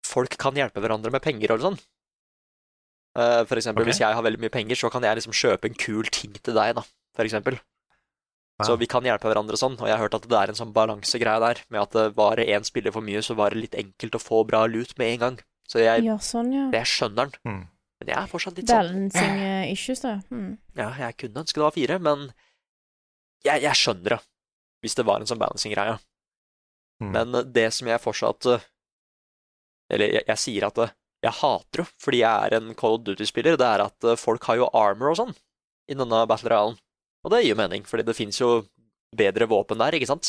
folk 0.05 0.37
kan 0.41 0.59
hjelpe 0.59 0.83
hverandre 0.83 1.13
med 1.15 1.25
penger 1.25 1.55
og 1.57 1.63
sånn. 1.65 1.79
Eh, 3.17 3.43
for 3.49 3.57
eksempel, 3.57 3.83
okay. 3.85 3.93
hvis 3.95 4.03
jeg 4.03 4.13
har 4.19 4.27
veldig 4.27 4.43
mye 4.45 4.53
penger, 4.53 4.77
så 4.77 4.91
kan 4.93 5.07
jeg 5.07 5.17
liksom 5.21 5.33
kjøpe 5.37 5.71
en 5.71 5.79
kul 5.81 6.11
ting 6.13 6.37
til 6.37 6.57
deg, 6.59 6.75
da, 6.77 6.85
for 7.17 7.29
eksempel. 7.29 7.57
Så 8.65 8.73
vi 8.81 8.87
kan 8.89 9.05
hjelpe 9.05 9.29
hverandre 9.29 9.59
sånn, 9.61 9.75
og 9.77 9.85
jeg 9.85 9.93
har 9.93 10.01
hørt 10.01 10.15
at 10.17 10.25
det 10.31 10.37
er 10.39 10.49
en 10.49 10.57
sånn 10.57 10.71
balansegreie 10.73 11.41
der, 11.43 11.59
med 11.69 11.83
at 11.83 12.15
var 12.17 12.39
det 12.41 12.47
én 12.49 12.65
spiller 12.65 12.93
for 12.95 13.05
mye, 13.05 13.21
så 13.25 13.35
var 13.37 13.53
det 13.53 13.61
litt 13.67 13.75
enkelt 13.77 14.17
å 14.17 14.21
få 14.23 14.39
bra 14.49 14.63
lut 14.65 14.95
med 14.97 15.11
en 15.13 15.21
gang. 15.25 15.37
Så 15.69 15.83
jeg, 15.83 16.05
Ja, 16.07 16.15
sånn, 16.17 16.55
ja. 16.55 16.71
jeg 16.73 16.89
skjønner 16.89 17.29
den, 17.29 17.35
Mm. 17.45 17.69
men 18.01 18.09
jeg 18.09 18.17
er 18.17 18.31
fortsatt 18.31 18.57
litt 18.57 18.69
sånn 18.71 18.81
Balancing 18.89 19.37
issues, 19.73 20.01
da. 20.01 20.15
Mm. 20.31 20.57
Ja, 20.75 20.89
jeg 21.05 21.17
kunne 21.21 21.43
ønske 21.45 21.61
det 21.61 21.67
var 21.67 21.77
fire, 21.77 21.99
men 22.01 22.33
jeg, 23.45 23.61
jeg 23.67 23.77
skjønner 23.77 24.17
det, 24.17 24.21
hvis 24.87 24.97
det 24.99 25.07
var 25.09 25.21
en 25.21 25.29
sånn 25.29 25.43
balancing-greie. 25.43 25.99
Mm. 27.03 27.11
Men 27.13 27.35
eh, 27.35 27.49
det 27.59 27.67
som 27.77 27.91
jeg 27.91 28.01
fortsatt 28.01 28.49
eh, 28.49 28.63
Eller 29.93 30.15
jeg, 30.15 30.25
jeg 30.31 30.41
sier 30.41 30.67
at 30.71 30.79
eh, 30.81 30.95
jeg 31.27 31.39
hater 31.41 31.83
jo, 31.83 31.85
fordi 32.01 32.23
jeg 32.23 32.47
er 32.47 32.57
en 32.57 32.73
Call 32.79 32.99
of 32.99 33.05
Duty-spiller, 33.05 33.57
det 33.59 33.67
er 33.67 33.83
at 33.83 34.07
folk 34.21 34.45
har 34.47 34.61
jo 34.61 34.69
armor 34.77 35.11
og 35.11 35.17
sånn 35.19 35.33
i 35.91 35.97
denne 35.97 36.21
Battle 36.29 36.53
Royalen. 36.53 36.77
Og 37.25 37.33
det 37.33 37.41
gir 37.41 37.55
jo 37.55 37.59
mening, 37.59 37.87
fordi 37.89 38.05
det 38.07 38.15
fins 38.15 38.39
jo 38.39 38.51
bedre 39.17 39.49
våpen 39.51 39.81
der, 39.81 39.97
ikke 39.97 40.11
sant? 40.11 40.29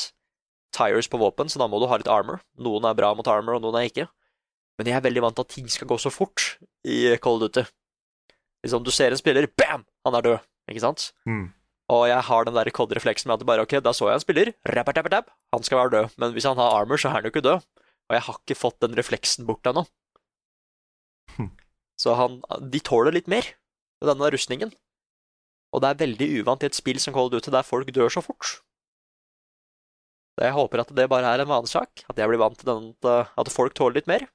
Tires 0.74 1.10
på 1.12 1.20
våpen, 1.22 1.52
så 1.52 1.60
da 1.62 1.68
må 1.70 1.78
du 1.82 1.86
ha 1.92 2.00
litt 2.00 2.10
armor. 2.10 2.40
Noen 2.64 2.88
er 2.88 2.98
bra 2.98 3.12
mot 3.18 3.30
armor, 3.30 3.60
og 3.60 3.66
noen 3.68 3.78
er 3.78 3.92
ikke. 3.92 4.08
Men 4.80 4.90
jeg 4.90 4.98
er 4.98 5.06
veldig 5.06 5.26
vant 5.28 5.38
til 5.38 5.46
at 5.46 5.54
ting 5.54 5.70
skal 5.70 5.92
gå 5.92 6.00
så 6.02 6.14
fort 6.14 6.48
i 6.88 6.98
of 7.14 7.40
Duty. 7.44 7.68
Liksom, 8.66 8.88
du 8.88 8.92
ser 8.96 9.14
en 9.14 9.22
spiller, 9.22 9.46
bam! 9.60 9.86
Han 10.08 10.18
er 10.18 10.26
død, 10.32 10.50
ikke 10.72 10.86
sant? 10.88 11.12
Mm. 11.30 11.52
Og 11.94 12.04
jeg 12.10 12.20
har 12.28 12.48
den 12.48 12.58
der 12.58 12.70
kod-refleksen 12.76 13.30
med 13.30 13.40
at 13.40 13.48
bare, 13.48 13.64
ok, 13.64 13.78
da 13.84 13.94
så 13.96 14.10
jeg 14.10 14.20
en 14.20 14.24
spiller, 14.24 14.52
rapp, 14.76 14.90
rapp, 14.92 15.08
rapp, 15.14 15.30
han 15.56 15.64
skal 15.64 15.80
være 15.80 15.94
død, 15.94 16.18
men 16.20 16.34
hvis 16.36 16.48
han 16.50 16.60
har 16.60 16.76
armor, 16.82 17.00
så 17.00 17.08
er 17.08 17.18
han 17.18 17.28
jo 17.28 17.32
ikke 17.32 17.46
død. 17.46 17.64
Og 18.08 18.16
jeg 18.16 18.26
har 18.26 18.40
ikke 18.42 18.60
fått 18.60 18.82
den 18.84 18.98
refleksen 19.00 19.48
bort 19.48 19.68
ennå. 19.68 19.86
Hm. 21.38 21.54
Så 22.00 22.16
han, 22.20 22.42
de 22.74 22.84
tåler 22.84 23.16
litt 23.16 23.32
mer, 23.32 23.48
med 24.02 24.12
denne 24.12 24.32
rustningen. 24.36 24.76
Og 25.76 25.84
det 25.84 25.90
er 25.90 26.02
veldig 26.04 26.28
uvant 26.42 26.64
i 26.64 26.70
et 26.70 26.78
spill 26.78 27.00
som 27.04 27.16
Cold 27.16 27.34
Duty, 27.34 27.52
der 27.56 27.68
folk 27.68 27.92
dør 27.96 28.12
så 28.12 28.24
fort. 28.24 28.60
Så 30.38 30.46
jeg 30.46 30.54
håper 30.54 30.84
at 30.84 30.92
det 30.94 31.08
bare 31.10 31.32
er 31.34 31.42
en 31.42 31.50
vanesak, 31.50 32.04
at 32.08 32.20
jeg 32.20 32.30
blir 32.30 32.42
vant 32.42 32.60
til 32.60 32.70
den, 32.70 32.92
at, 33.00 33.32
at 33.40 33.52
folk 33.52 33.76
tåler 33.76 34.00
litt 34.00 34.12
mer. 34.12 34.28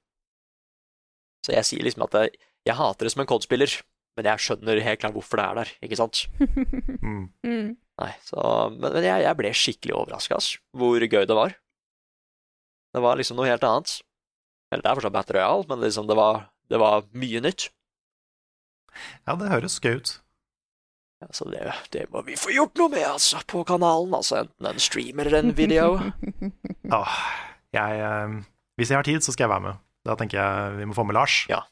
Så 1.47 1.55
jeg 1.55 1.69
sier 1.69 1.85
liksom 1.85 2.05
at 2.09 2.17
jeg, 2.17 2.35
jeg 2.67 2.79
hater 2.79 3.07
det 3.07 3.13
som 3.15 3.23
en 3.23 3.29
COD-spiller, 3.31 3.77
men 4.17 4.29
jeg 4.29 4.45
skjønner 4.45 4.83
helt 4.85 5.01
klart 5.01 5.17
hvorfor 5.17 5.41
det 5.41 5.45
er 5.47 5.61
der, 5.63 5.73
ikke 5.89 6.01
sant? 6.01 6.27
Mm. 7.03 7.27
mm. 7.43 7.71
Nei, 8.03 8.13
så, 8.25 8.43
men, 8.73 8.95
men 8.95 9.05
jeg, 9.05 9.25
jeg 9.25 9.39
ble 9.39 9.51
skikkelig 9.57 9.95
overraska, 9.99 10.39
ass, 10.39 10.55
hvor 10.77 11.03
gøy 11.03 11.27
det 11.29 11.37
var. 11.37 11.55
Det 12.93 13.03
var 13.05 13.19
liksom 13.19 13.39
noe 13.39 13.49
helt 13.49 13.65
annet. 13.67 13.99
Eller 14.73 14.85
det 14.85 14.91
er 14.91 14.99
fortsatt 14.99 15.15
Battle 15.17 15.39
Royale, 15.39 15.67
men 15.69 15.83
liksom 15.85 16.09
det 16.09 16.17
var, 16.17 16.47
det 16.73 16.81
var 16.81 17.07
mye 17.13 17.43
nytt. 17.45 17.69
Ja, 19.27 19.37
det 19.41 19.51
høres 19.53 19.79
gøy 19.83 19.99
ut. 20.01 20.15
Ja, 21.23 21.29
så 21.37 21.47
det, 21.53 21.63
det 21.95 22.07
må 22.13 22.25
vi 22.27 22.37
få 22.39 22.51
gjort 22.55 22.81
noe 22.81 22.91
med, 22.93 23.05
altså, 23.07 23.43
på 23.47 23.63
kanalen. 23.69 24.15
Altså 24.17 24.41
enten 24.43 24.69
en 24.73 24.83
stream 24.83 25.21
eller 25.23 25.39
en 25.39 25.53
video. 25.57 26.01
Åh, 26.99 27.19
jeg, 27.77 28.01
eh, 28.03 28.39
hvis 28.81 28.91
jeg 28.93 28.99
har 28.99 29.07
tid, 29.07 29.23
så 29.23 29.35
skal 29.35 29.47
jeg 29.47 29.55
være 29.55 29.67
med. 29.69 29.83
Da 30.09 30.17
tenker 30.19 30.41
jeg 30.41 30.81
vi 30.81 30.89
må 30.91 30.97
få 30.97 31.05
med 31.07 31.15
Lars. 31.21 31.45
Ja. 31.53 31.63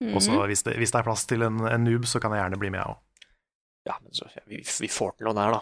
Mm. 0.00 0.14
Og 0.16 0.22
så 0.24 0.32
hvis, 0.48 0.62
det- 0.64 0.76
hvis 0.80 0.90
det 0.94 0.98
er 1.00 1.04
plass 1.04 1.26
til 1.28 1.42
en, 1.44 1.60
en 1.68 1.84
noob, 1.84 2.06
så 2.08 2.20
kan 2.22 2.32
jeg 2.32 2.40
gjerne 2.42 2.58
bli 2.58 2.70
med, 2.72 2.80
jeg 2.80 2.94
òg. 2.94 3.26
Ja, 3.88 3.94
men 4.02 4.12
så, 4.16 4.26
ja, 4.36 4.42
vi, 4.46 4.62
vi 4.64 4.88
får 4.88 5.16
til 5.18 5.26
noen 5.28 5.36
her, 5.40 5.52
da. 5.58 5.60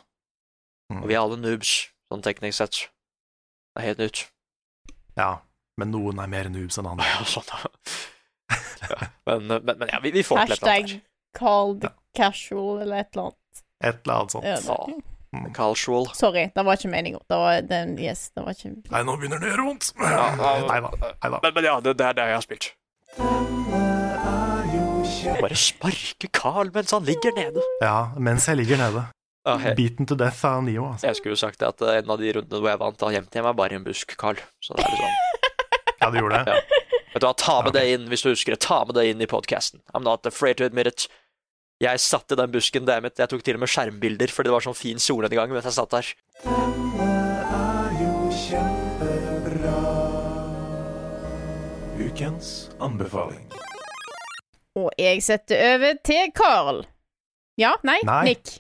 Mm. 0.92 1.02
Og 1.02 1.08
vi 1.10 1.14
er 1.16 1.20
alle 1.24 1.36
noobs, 1.42 1.72
sånn 2.12 2.22
teknisk 2.24 2.56
sett. 2.58 2.78
Det 3.74 3.82
er 3.82 3.88
helt 3.90 3.98
nytt. 4.04 4.22
Ja, 5.18 5.30
men 5.78 5.90
noen 5.94 6.18
er 6.22 6.30
mer 6.30 6.48
noobs 6.54 6.78
enn 6.78 6.86
andre. 6.90 7.04
Ja, 7.18 7.26
sånn, 7.26 7.46
da. 7.50 7.58
Ja, 8.88 8.96
men, 9.26 9.46
men, 9.50 9.74
men 9.78 9.88
ja, 9.92 9.98
vi, 10.00 10.10
vi 10.14 10.22
får 10.24 10.44
til 10.46 10.54
et 10.54 10.62
eller 10.62 10.72
annet 10.72 10.90
Hashtag 10.92 11.38
called 11.38 11.82
called 11.82 11.94
casual 12.16 12.82
eller 12.82 13.02
et 13.02 13.10
eller 13.12 13.28
annet. 13.28 13.62
Et 13.84 13.98
eller 14.06 14.14
annet 14.20 14.30
sånt. 14.36 14.44
Ja, 14.44 14.56
Ja. 14.56 14.86
det- 14.86 15.04
Sorry, 16.16 16.46
det 16.54 16.62
var 16.64 16.78
ikke 16.78 16.88
meninga. 16.88 17.18
Det 17.28 17.36
var 17.36 17.60
den 17.68 17.98
Yes, 18.00 18.30
det 18.34 18.42
var 18.46 18.54
ikke 18.56 18.70
Nei, 18.90 19.02
nå 19.04 19.16
begynner 19.20 19.38
det 19.42 19.50
å 19.50 19.52
gjøre 19.52 19.66
vondt. 19.66 19.90
ja. 20.00 20.30
Nei 20.40 20.80
da. 20.80 20.90
Nei 21.04 21.30
da. 21.34 21.40
Men, 21.42 21.54
men 21.54 21.64
ja, 21.68 21.80
det, 21.84 21.96
det 22.00 22.06
er 22.06 22.16
det 22.16 22.28
jeg 22.30 22.38
har 22.38 22.46
spilt. 22.48 23.77
Bare 25.38 25.58
sparke 25.58 26.28
Carl 26.34 26.72
mens 26.74 26.94
han 26.96 27.06
ligger 27.06 27.34
nede. 27.36 27.62
Ja, 27.84 28.10
mens 28.18 28.48
jeg 28.48 28.60
ligger 28.62 28.80
nede. 28.80 29.04
Ah, 29.48 29.56
hey. 29.62 29.74
Beaten 29.78 30.06
to 30.06 30.16
death 30.18 30.44
av 30.44 30.64
Neo, 30.66 30.90
altså. 30.92 31.06
jeg 31.08 31.16
skulle 31.16 31.36
jo 31.36 31.40
sagt 31.40 31.62
at 31.64 31.80
eh, 31.80 32.00
en 32.02 32.10
av 32.12 32.18
de 32.20 32.32
rundene 32.36 32.60
hvor 32.60 32.68
jeg 32.68 32.80
vant, 32.82 32.98
da 33.00 33.12
gjemte 33.14 33.38
jeg 33.38 33.46
meg 33.46 33.54
bare 33.56 33.76
i 33.76 33.78
en 33.78 33.86
busk, 33.86 34.12
Carl. 34.20 34.40
Så 34.60 34.76
det 34.76 34.84
er 34.84 34.92
liksom... 34.92 35.14
Ja, 36.02 36.10
du 36.12 36.18
gjorde 36.20 36.42
det? 36.44 36.58
Vet 37.14 37.22
du 37.22 37.26
hva, 37.26 37.32
ta 37.38 37.54
med 37.64 37.72
det 37.74 37.84
inn 37.94 38.04
hvis 38.10 38.22
du 38.26 38.28
husker 38.30 38.54
det. 38.54 38.60
Ta 38.62 38.82
med 38.84 38.98
det 38.98 39.06
inn 39.10 39.24
i 39.24 39.30
podkasten. 39.30 39.80
I'm 39.96 40.04
not 40.04 40.26
afraid 40.28 40.60
to 40.60 40.68
admit 40.68 40.90
it. 40.90 41.06
Jeg 41.82 42.02
satt 42.02 42.34
i 42.34 42.38
den 42.38 42.52
busken, 42.52 42.86
dammit. 42.86 43.18
Jeg 43.18 43.30
tok 43.30 43.42
til 43.46 43.58
og 43.58 43.62
med 43.62 43.72
skjermbilder 43.72 44.34
fordi 44.34 44.50
det 44.50 44.56
var 44.56 44.66
sånn 44.66 44.78
fin 44.78 45.02
solnedgang 45.02 45.50
mens 45.54 45.68
jeg 45.70 45.78
satt 45.78 45.94
der. 45.94 46.12
Ukens 51.98 52.70
anbefaling. 52.78 53.46
Og 54.78 54.88
jeg 55.00 55.22
setter 55.26 55.60
over 55.74 55.98
til 56.06 56.32
Carl. 56.36 56.82
Ja, 57.58 57.74
nei, 57.86 57.98
Nei. 58.06 58.22
Nick. 58.30 58.58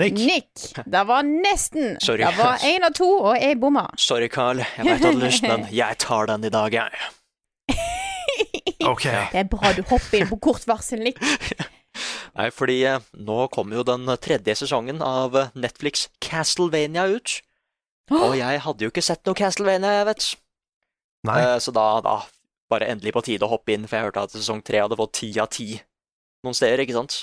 Nick. 0.00 0.18
Nick. 0.22 0.66
Det 0.86 1.00
var 1.08 1.24
nesten. 1.26 1.96
Sorry. 2.00 2.22
Det 2.22 2.36
var 2.38 2.62
én 2.64 2.84
av 2.86 2.94
to, 2.96 3.08
og 3.26 3.34
jeg 3.42 3.58
bomma. 3.60 3.88
Sorry, 3.98 4.28
Carl. 4.32 4.62
Jeg 4.62 4.86
veit 4.86 5.02
du 5.02 5.08
hadde 5.10 5.24
lyst, 5.24 5.42
men 5.44 5.66
jeg 5.82 5.98
tar 6.00 6.30
den 6.30 6.46
i 6.46 6.52
dag, 6.54 6.76
jeg. 6.78 7.10
Ok. 8.86 9.04
Det 9.04 9.42
er 9.42 9.48
bra 9.50 9.72
du 9.76 9.82
hopper 9.90 10.22
inn 10.22 10.30
på 10.30 10.38
kort 10.40 10.64
varsel, 10.70 11.02
Nick. 11.04 11.18
Nei, 12.38 12.46
fordi 12.54 12.78
eh, 12.86 13.02
nå 13.18 13.42
kommer 13.52 13.80
jo 13.80 13.84
den 13.84 14.06
tredje 14.22 14.54
sesongen 14.62 15.02
av 15.04 15.34
Netflix 15.58 16.06
Castlevania 16.22 17.04
ut. 17.10 17.40
Og 18.14 18.36
jeg 18.38 18.62
hadde 18.64 18.86
jo 18.86 18.90
ikke 18.94 19.04
sett 19.04 19.26
noe 19.28 19.36
Castlevania, 19.38 19.98
jeg 20.00 20.06
vet. 20.08 20.28
Nei. 21.28 21.36
Eh, 21.44 21.56
Så 21.62 21.74
da, 21.76 21.88
da 22.06 22.14
bare 22.70 22.88
endelig 22.92 23.12
på 23.16 23.24
tide 23.26 23.46
å 23.46 23.52
hoppe 23.52 23.74
inn, 23.74 23.86
for 23.88 23.98
jeg 23.98 24.08
hørte 24.08 24.26
at 24.28 24.34
sesong 24.34 24.62
tre 24.66 24.82
hadde 24.82 24.98
fått 24.98 25.16
ti 25.20 25.30
av 25.42 25.50
ti 25.52 25.72
noen 26.44 26.56
steder, 26.56 26.84
ikke 26.84 26.96
sant? 26.96 27.16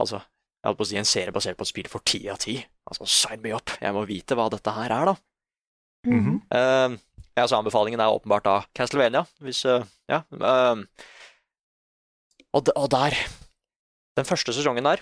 Altså, 0.00 0.18
jeg 0.64 0.70
holdt 0.70 0.80
på 0.80 0.86
å 0.86 0.90
si 0.90 0.98
en 0.98 1.08
serie 1.08 1.34
basert 1.34 1.58
på 1.58 1.66
et 1.66 1.70
spill 1.70 1.90
for 1.92 2.02
ti 2.06 2.24
av 2.32 2.40
ti. 2.42 2.56
Altså, 2.88 3.06
sign 3.10 3.42
me 3.44 3.52
up. 3.54 3.70
Jeg 3.80 3.94
må 3.94 4.02
vite 4.08 4.36
hva 4.38 4.48
dette 4.52 4.74
her 4.74 4.90
er, 4.90 5.12
da. 5.12 5.14
Mm 6.04 6.20
-hmm. 6.20 6.38
uh, 6.52 6.98
ja, 7.36 7.46
så 7.48 7.56
anbefalingen 7.56 8.00
er 8.00 8.12
åpenbart 8.12 8.44
da 8.44 8.64
Castlevania, 8.74 9.24
hvis 9.40 9.64
uh, 9.64 9.84
Ja. 10.08 10.22
Uh, 10.30 10.84
og, 12.52 12.68
og 12.76 12.90
der 12.90 13.14
Den 14.16 14.24
første 14.24 14.52
sesongen 14.52 14.84
der 14.84 15.00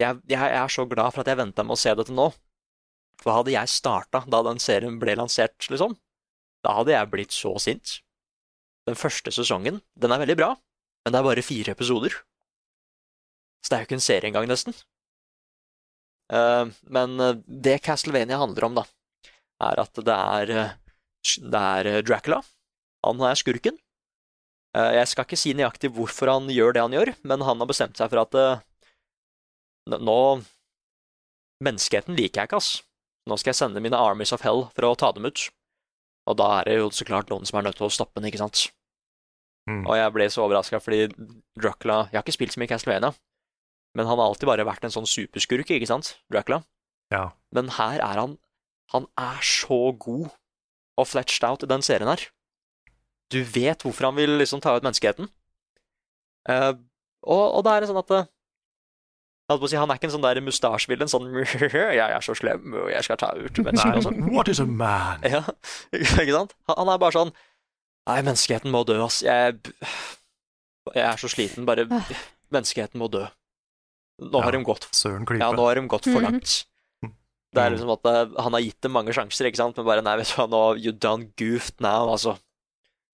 jeg, 0.00 0.16
jeg 0.28 0.50
er 0.50 0.68
så 0.68 0.84
glad 0.84 1.12
for 1.12 1.20
at 1.20 1.26
jeg 1.26 1.36
venta 1.36 1.62
med 1.62 1.74
å 1.74 1.76
se 1.76 1.94
det 1.94 2.06
til 2.06 2.14
nå. 2.14 2.32
For 3.22 3.34
hadde 3.34 3.50
jeg 3.50 3.68
starta 3.68 4.22
da 4.30 4.42
den 4.42 4.58
serien 4.58 4.98
ble 4.98 5.14
lansert, 5.18 5.66
liksom, 5.70 5.96
da 6.64 6.74
hadde 6.78 6.94
jeg 6.94 7.10
blitt 7.10 7.34
så 7.34 7.58
sint. 7.58 8.00
Den 8.88 8.96
første 8.96 9.32
sesongen, 9.34 9.82
den 10.00 10.14
er 10.14 10.22
veldig 10.22 10.38
bra, 10.38 10.52
men 11.04 11.12
det 11.12 11.20
er 11.20 11.26
bare 11.26 11.44
fire 11.44 11.74
episoder. 11.76 12.14
Så 13.60 13.68
det 13.68 13.76
er 13.76 13.82
jo 13.82 13.88
ikke 13.88 13.98
en 13.98 14.06
serie 14.06 14.30
engang, 14.30 14.48
nesten. 14.48 14.76
Eh, 16.32 16.64
men 16.92 17.20
eh, 17.20 17.36
det 17.46 17.80
Castlevania 17.84 18.38
handler 18.40 18.68
om, 18.68 18.78
da, 18.78 18.84
er 19.68 19.82
at 19.82 20.00
det 20.04 20.14
er, 20.14 20.54
eh, 20.54 20.72
det 21.40 21.64
er 21.82 22.02
Dracula. 22.06 22.40
Han 23.06 23.20
er 23.24 23.38
skurken. 23.38 23.78
Jeg 24.78 25.08
skal 25.08 25.24
ikke 25.24 25.38
si 25.40 25.54
nøyaktig 25.56 25.88
hvorfor 25.96 26.28
han 26.28 26.50
gjør 26.52 26.74
det 26.76 26.82
han 26.84 26.92
gjør, 26.94 27.10
men 27.26 27.42
han 27.42 27.62
har 27.62 27.66
bestemt 27.70 27.98
seg 27.98 28.10
for 28.12 28.20
at 28.20 28.36
nå 29.88 30.18
Menneskeheten 31.64 32.14
liker 32.14 32.44
jeg 32.44 32.50
ikke, 32.50 32.60
ass. 32.60 32.82
Nå 33.26 33.38
skal 33.40 33.50
jeg 33.50 33.58
sende 33.58 33.80
mine 33.82 33.98
Armies 33.98 34.30
of 34.36 34.44
Hell 34.46 34.68
for 34.76 34.86
å 34.86 34.92
ta 34.94 35.08
dem 35.16 35.26
ut. 35.26 35.48
Og 36.30 36.36
da 36.38 36.50
er 36.60 36.68
det 36.68 36.76
jo 36.76 36.90
så 36.94 37.06
klart 37.08 37.32
noen 37.32 37.48
som 37.48 37.58
er 37.58 37.66
nødt 37.66 37.80
til 37.80 37.88
å 37.88 37.90
stoppe 37.96 38.20
den, 38.20 38.28
ikke 38.28 38.44
sant? 38.44 38.68
Mm. 39.68 39.84
Og 39.84 39.98
jeg 39.98 40.12
ble 40.14 40.26
så 40.32 40.44
overraska 40.46 40.80
fordi 40.80 41.10
Dracula 41.60 42.06
Jeg 42.08 42.16
har 42.16 42.24
ikke 42.24 42.38
spilt 42.38 42.54
så 42.54 42.60
mye 42.62 42.70
Castlevania, 42.70 43.12
men 43.98 44.08
han 44.08 44.16
har 44.16 44.30
alltid 44.30 44.48
bare 44.48 44.64
vært 44.64 44.86
en 44.86 44.94
sånn 44.94 45.08
superskurk, 45.08 45.68
ikke 45.74 45.90
sant? 45.90 46.14
Dracula. 46.32 46.62
Ja. 47.12 47.30
Men 47.52 47.72
her 47.76 48.00
er 48.00 48.20
han 48.22 48.38
Han 48.94 49.04
er 49.20 49.42
så 49.44 49.92
god 50.00 50.30
og 50.98 51.06
fletched 51.06 51.44
out 51.44 51.62
i 51.62 51.68
den 51.68 51.84
serien 51.84 52.08
her. 52.08 52.22
Du 53.30 53.42
vet 53.44 53.84
hvorfor 53.84 54.08
han 54.08 54.16
vil 54.16 54.38
liksom 54.40 54.62
ta 54.64 54.72
ut 54.74 54.82
menneskeheten. 54.82 55.28
Uh, 56.48 56.72
og, 57.22 57.44
og 57.58 57.64
da 57.66 57.76
er 57.76 57.84
det 57.84 57.90
sånn 57.90 58.00
at 58.00 58.12
eh, 58.16 58.28
si, 59.68 59.76
Han 59.76 59.90
er 59.92 59.98
ikke 59.98 60.08
en 60.08 60.14
sånn 60.14 60.24
der 60.24 60.40
mustasjevill, 60.44 61.04
en 61.04 61.12
sånn 61.12 61.28
'jeg 61.76 62.00
er 62.00 62.24
så 62.24 62.34
slem, 62.38 62.72
og 62.72 62.88
jeg 62.92 63.04
skal 63.04 63.20
ta 63.20 63.30
ut 63.36 63.60
mennesker' 63.60 64.00
og 64.00 64.06
sånn. 64.08 64.22
What 64.32 64.48
is 64.48 64.62
a 64.64 64.66
man? 64.66 65.20
Ja, 65.26 65.44
ikke 65.92 66.32
sant? 66.32 66.56
Han 66.70 66.80
han 66.80 66.94
er 66.94 67.02
bare 67.04 67.16
sånn 67.18 67.34
Nei, 68.08 68.20
menneskeheten 68.24 68.72
må 68.72 68.84
dø, 68.88 68.96
ass. 69.04 69.20
Jeg, 69.26 69.58
jeg 70.94 71.04
er 71.04 71.20
så 71.20 71.28
sliten. 71.28 71.66
Bare 71.68 71.84
Menneskeheten 72.54 72.96
må 73.00 73.10
dø. 73.12 73.26
Nå 74.24 74.40
har 74.42 74.50
Ja, 74.54 74.58
de 74.58 74.64
gått 74.66 74.86
Søren 74.96 75.26
klype. 75.28 75.42
Ja, 75.44 75.52
nå 75.54 75.66
har 75.68 75.76
de 75.78 75.82
gått 75.92 76.08
for 76.08 76.18
Mhm. 76.20 76.24
langt. 76.24 76.64
Det 77.52 77.62
er 77.62 77.70
Mm. 77.70 77.76
liksom 77.76 77.92
at 77.92 78.04
eh, 78.06 78.42
Han 78.42 78.52
har 78.52 78.60
gitt 78.60 78.80
dem 78.82 78.92
mange 78.92 79.12
sjanser, 79.14 79.46
ikke 79.48 79.56
sant, 79.56 79.76
men 79.76 79.86
bare 79.86 80.02
Nei, 80.02 80.16
vet 80.16 80.26
du 80.26 80.34
hva, 80.36 80.48
nå 80.48 80.78
You 80.82 80.92
done 80.92 81.32
goofed 81.36 81.80
now, 81.80 82.08
altså. 82.08 82.38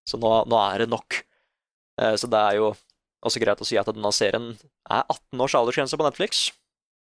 Så 0.06 0.18
nå, 0.18 0.46
nå 0.46 0.58
er 0.74 0.78
det 0.78 0.88
nok. 0.90 1.22
Eh, 1.98 2.14
så 2.18 2.28
det 2.30 2.38
er 2.40 2.56
jo 2.56 2.76
også 3.24 3.40
greit 3.40 3.58
å 3.62 3.66
si 3.66 3.76
at 3.78 3.86
denne 3.86 4.12
serien 4.12 4.58
er 4.90 5.04
18 5.08 5.40
års 5.40 5.54
aldersgrense 5.54 5.96
på 5.96 6.04
Netflix. 6.04 6.50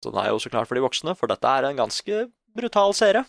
Så 0.03 0.11
den 0.11 0.19
er 0.19 0.29
jo 0.31 0.37
så 0.39 0.49
klart 0.51 0.67
for 0.67 0.75
de 0.75 0.81
voksne, 0.81 1.15
for 1.17 1.27
dette 1.27 1.43
er 1.47 1.63
en 1.65 1.77
ganske 1.77 2.31
brutal 2.55 2.93
serie. 2.93 3.25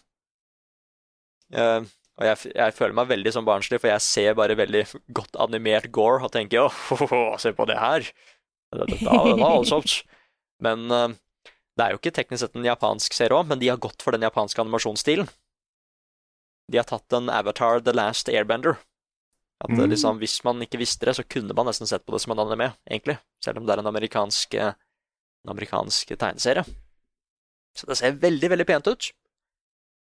Eh, 1.52 1.80
og 2.20 2.26
jeg, 2.28 2.52
jeg 2.54 2.74
føler 2.76 2.94
meg 2.94 3.10
veldig 3.10 3.32
som 3.34 3.46
barnslig, 3.46 3.80
for 3.82 3.90
jeg 3.90 4.04
ser 4.04 4.36
bare 4.38 4.56
veldig 4.58 4.84
godt 5.18 5.38
animert 5.42 5.90
gore 5.94 6.22
og 6.26 6.32
tenker 6.34 6.68
åh, 6.68 7.36
se 7.42 7.52
på 7.56 7.66
det 7.70 7.78
her. 7.80 8.06
Dette 8.74 8.98
var 9.06 9.34
voldsomt. 9.38 10.00
Men 10.62 10.86
uh, 10.90 11.08
det 11.74 11.84
er 11.84 11.94
jo 11.94 11.98
ikke 12.00 12.14
teknisk 12.14 12.44
sett 12.44 12.58
en 12.58 12.66
japansk 12.66 13.14
serie 13.14 13.34
òg, 13.34 13.48
men 13.50 13.58
de 13.58 13.70
har 13.72 13.80
gått 13.82 14.02
for 14.02 14.14
den 14.14 14.22
japanske 14.26 14.62
animasjonsstilen. 14.62 15.30
De 16.70 16.78
har 16.80 16.86
tatt 16.88 17.12
en 17.12 17.28
Avatar 17.28 17.82
The 17.84 17.92
Last 17.94 18.30
Airbender. 18.32 18.78
At 19.62 19.70
Mm. 19.70 19.86
liksom, 19.90 20.18
Hvis 20.18 20.42
man 20.44 20.60
ikke 20.60 20.78
visste 20.80 21.06
det, 21.06 21.14
så 21.16 21.22
kunne 21.24 21.54
man 21.56 21.66
nesten 21.66 21.88
sett 21.88 22.04
på 22.04 22.12
det 22.12 22.20
som 22.20 22.32
en 22.34 22.42
anime, 22.42 22.74
egentlig. 22.90 23.18
Selv 23.42 23.58
om 23.58 23.66
det 23.66 23.74
er 23.74 23.80
en 23.82 23.88
amerikansk, 23.90 24.54
eh, 24.54 24.74
en 25.44 25.50
amerikansk 25.52 26.08
tegneserie. 26.18 26.64
Så 27.74 27.86
det 27.86 27.96
ser 27.96 28.18
veldig, 28.20 28.50
veldig 28.50 28.66
pent 28.66 28.86
ut. 28.90 29.12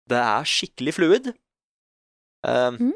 Det 0.08 0.18
er 0.18 0.48
skikkelig 0.48 0.94
fluid. 0.96 1.32
Um, 2.44 2.78
Mm. 2.82 2.94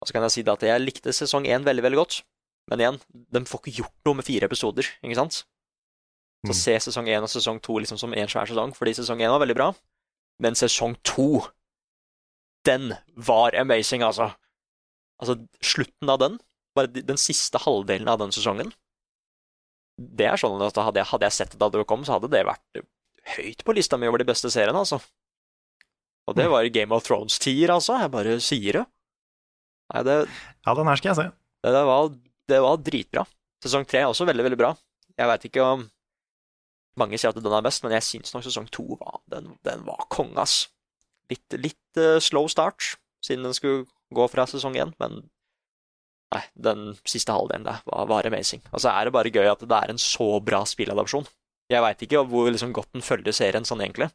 Og 0.00 0.06
så 0.06 0.14
kan 0.14 0.22
jeg 0.22 0.30
si 0.30 0.42
at 0.46 0.62
jeg 0.62 0.80
likte 0.80 1.10
sesong 1.10 1.44
én 1.50 1.64
veldig, 1.66 1.82
veldig 1.82 1.98
godt. 1.98 2.22
Men 2.70 2.78
igjen, 2.78 2.98
de 3.34 3.40
får 3.48 3.60
ikke 3.64 3.76
gjort 3.80 4.04
noe 4.06 4.14
med 4.14 4.24
fire 4.28 4.46
episoder, 4.46 4.86
ikke 5.02 5.16
sant? 5.18 5.44
Så 6.46 6.52
Mm. 6.52 6.54
se 6.54 6.74
sesong 6.86 7.08
én 7.08 7.22
og 7.22 7.28
sesong 7.28 7.58
to 7.60 7.72
liksom 7.80 7.98
som 7.98 8.12
én 8.12 8.28
svær 8.30 8.46
sesong, 8.46 8.70
fordi 8.76 8.94
sesong 8.94 9.18
én 9.18 9.30
var 9.32 9.40
veldig 9.40 9.56
bra. 9.56 9.74
Men 10.38 10.54
sesong 10.54 10.94
to, 11.02 11.48
den 12.64 12.92
var 13.16 13.56
amazing, 13.58 14.02
altså. 14.02 14.36
Altså, 15.20 15.34
slutten 15.60 16.08
av 16.08 16.20
den, 16.20 16.38
bare 16.76 16.86
den 16.86 17.16
siste 17.16 17.58
halvdelen 17.58 18.06
av 18.06 18.18
den 18.20 18.30
sesongen 18.30 18.72
Det 19.98 20.26
er 20.26 20.36
sånn 20.36 20.62
at 20.62 20.76
hadde 20.76 20.94
jeg, 21.00 21.06
hadde 21.06 21.26
jeg 21.26 21.32
sett 21.32 21.50
det 21.50 21.58
da 21.58 21.68
det 21.70 21.84
kom, 21.88 22.04
så 22.04 22.12
hadde 22.20 22.30
det 22.30 22.44
vært 22.46 22.84
høyt 23.34 23.64
på 23.64 23.74
lista 23.74 23.98
mi 23.98 24.06
over 24.06 24.18
de 24.18 24.24
beste 24.24 24.46
seriene, 24.46 24.78
altså. 24.78 25.00
Og 26.28 26.36
det 26.36 26.48
var 26.52 26.66
Game 26.74 26.94
of 26.94 27.06
Thrones-tier, 27.06 27.72
altså. 27.72 27.96
Jeg 28.02 28.12
bare 28.12 28.38
sier 28.44 28.80
det. 28.80 28.86
Nei, 29.94 30.02
det, 30.04 30.16
Ja, 30.66 30.74
den 30.76 30.90
her 30.90 31.00
skal 31.00 31.14
jeg 31.14 31.20
se. 31.20 31.28
det, 31.64 31.72
det, 31.72 31.84
var, 31.88 32.10
det 32.52 32.58
var 32.64 32.82
dritbra. 32.84 33.24
Sesong 33.64 33.86
tre 33.88 34.02
er 34.04 34.10
også 34.10 34.26
veldig, 34.28 34.44
veldig 34.44 34.60
bra. 34.60 34.74
Jeg 35.18 35.30
veit 35.30 35.46
ikke 35.48 35.64
om 35.64 35.86
mange 36.98 37.18
sier 37.18 37.32
at 37.32 37.38
den 37.38 37.54
er 37.54 37.64
best, 37.64 37.84
men 37.84 37.94
jeg 37.94 38.06
syns 38.06 38.34
nok 38.34 38.44
sesong 38.46 38.68
to 38.74 38.84
var, 38.98 39.20
den, 39.30 39.52
den 39.66 39.84
var 39.86 40.04
konge, 40.12 40.36
ass. 40.42 40.66
Litt, 41.30 41.56
litt 41.60 42.00
uh, 42.00 42.18
slow 42.22 42.48
start, 42.50 42.96
siden 43.24 43.46
den 43.46 43.56
skulle 43.56 43.86
gå 44.14 44.28
fra 44.32 44.46
sesong 44.48 44.78
én, 44.80 44.94
men 45.00 45.20
nei, 46.34 46.42
den 46.58 46.94
siste 47.08 47.34
halvdelen 47.34 47.66
der 47.68 47.82
var, 47.88 48.08
var 48.10 48.28
amazing. 48.28 48.62
Og 48.72 48.82
så 48.82 48.92
er 48.92 49.06
det 49.06 49.14
bare 49.16 49.32
gøy 49.32 49.48
at 49.50 49.62
det 49.64 49.78
er 49.78 49.92
en 49.92 50.00
så 50.02 50.30
bra 50.44 50.64
spilladopsjon. 50.68 51.28
Jeg 51.72 51.84
veit 51.84 52.04
ikke 52.04 52.24
hvor 52.30 52.48
liksom, 52.48 52.72
godt 52.76 52.94
den 52.96 53.04
følger 53.04 53.36
serien 53.36 53.66
sånn 53.68 53.82
egentlig, 53.84 54.10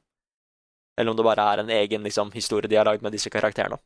eller 0.98 1.12
om 1.12 1.18
det 1.18 1.26
bare 1.26 1.46
er 1.54 1.64
en 1.64 1.70
egen 1.74 2.04
liksom, 2.06 2.32
historie 2.36 2.70
de 2.70 2.78
har 2.78 2.86
lagd 2.88 3.02
med 3.06 3.14
disse 3.16 3.32
karakterene. 3.34 3.80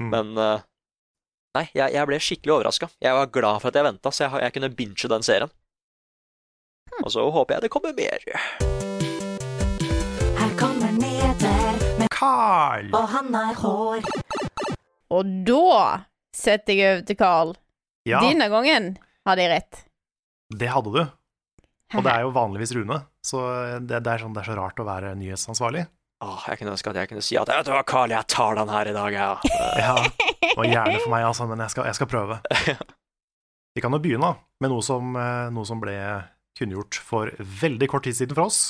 Mm. 0.00 0.10
Men 0.10 0.38
uh, 0.38 0.66
Nei, 1.50 1.64
jeg, 1.74 1.90
jeg 1.96 2.06
ble 2.06 2.18
skikkelig 2.22 2.52
overraska. 2.54 2.86
Jeg 3.02 3.10
var 3.16 3.30
glad 3.34 3.56
for 3.58 3.72
at 3.72 3.78
jeg 3.80 3.82
venta, 3.82 4.12
så 4.14 4.22
jeg, 4.22 4.38
jeg 4.44 4.54
kunne 4.54 4.68
binche 4.78 5.08
den 5.10 5.24
serien. 5.26 5.50
Og 7.02 7.10
så 7.10 7.24
håper 7.26 7.56
jeg 7.56 7.64
det 7.64 7.70
kommer 7.74 7.96
mer. 7.96 8.22
Her 10.38 10.52
kommer 10.60 10.94
nyheter, 10.94 11.80
Carl! 12.14 12.92
og 12.94 13.08
han 13.16 13.34
har 13.34 13.58
hår. 13.58 14.06
Og 15.10 15.34
da 15.48 16.06
setter 16.38 16.78
jeg 16.78 16.94
over 16.94 17.06
til 17.10 17.18
Carl. 17.18 17.52
Ja, 18.06 18.22
Denne 18.22 18.46
gangen 18.52 18.92
hadde 19.26 19.42
jeg 19.42 19.52
rett. 19.56 19.82
det 20.54 20.70
hadde 20.70 20.94
du. 20.94 21.02
Og 21.96 22.04
det 22.06 22.12
er 22.12 22.22
jo 22.22 22.34
vanligvis 22.34 22.74
Rune, 22.76 23.00
så 23.26 23.40
det, 23.82 24.02
det, 24.04 24.12
er, 24.12 24.22
sånn, 24.22 24.34
det 24.36 24.44
er 24.44 24.50
så 24.52 24.58
rart 24.58 24.78
å 24.78 24.86
være 24.86 25.14
nyhetsansvarlig. 25.18 25.88
Åh, 26.20 26.42
jeg 26.50 26.60
kunne 26.60 26.74
ønske 26.76 26.92
at 26.92 26.98
jeg 27.00 27.10
kunne 27.10 27.24
si 27.24 27.38
at 27.40 27.48
vet 27.48 27.66
du 27.66 27.72
hva, 27.72 27.80
Carl, 27.88 28.12
jeg 28.12 28.28
tar 28.28 28.58
den 28.58 28.70
her 28.70 28.90
i 28.90 28.94
dag, 28.94 29.14
jeg. 29.16 29.52
Ja, 29.80 29.94
og 30.58 30.66
gjerne 30.68 31.00
for 31.00 31.12
meg, 31.14 31.24
altså, 31.30 31.48
men 31.50 31.62
jeg 31.64 31.74
skal, 31.74 31.88
jeg 31.88 31.98
skal 31.98 32.10
prøve. 32.12 32.38
Vi 33.74 33.82
kan 33.82 33.94
jo 33.94 34.02
begynne 34.02 34.34
med 34.60 34.72
noe 34.72 34.84
som, 34.84 35.14
eh, 35.16 35.48
noe 35.54 35.66
som 35.66 35.80
ble 35.82 35.96
kunngjort 36.58 36.98
for 37.06 37.30
veldig 37.62 37.88
kort 37.90 38.04
tid 38.06 38.18
siden 38.18 38.36
for 38.36 38.50
oss. 38.50 38.62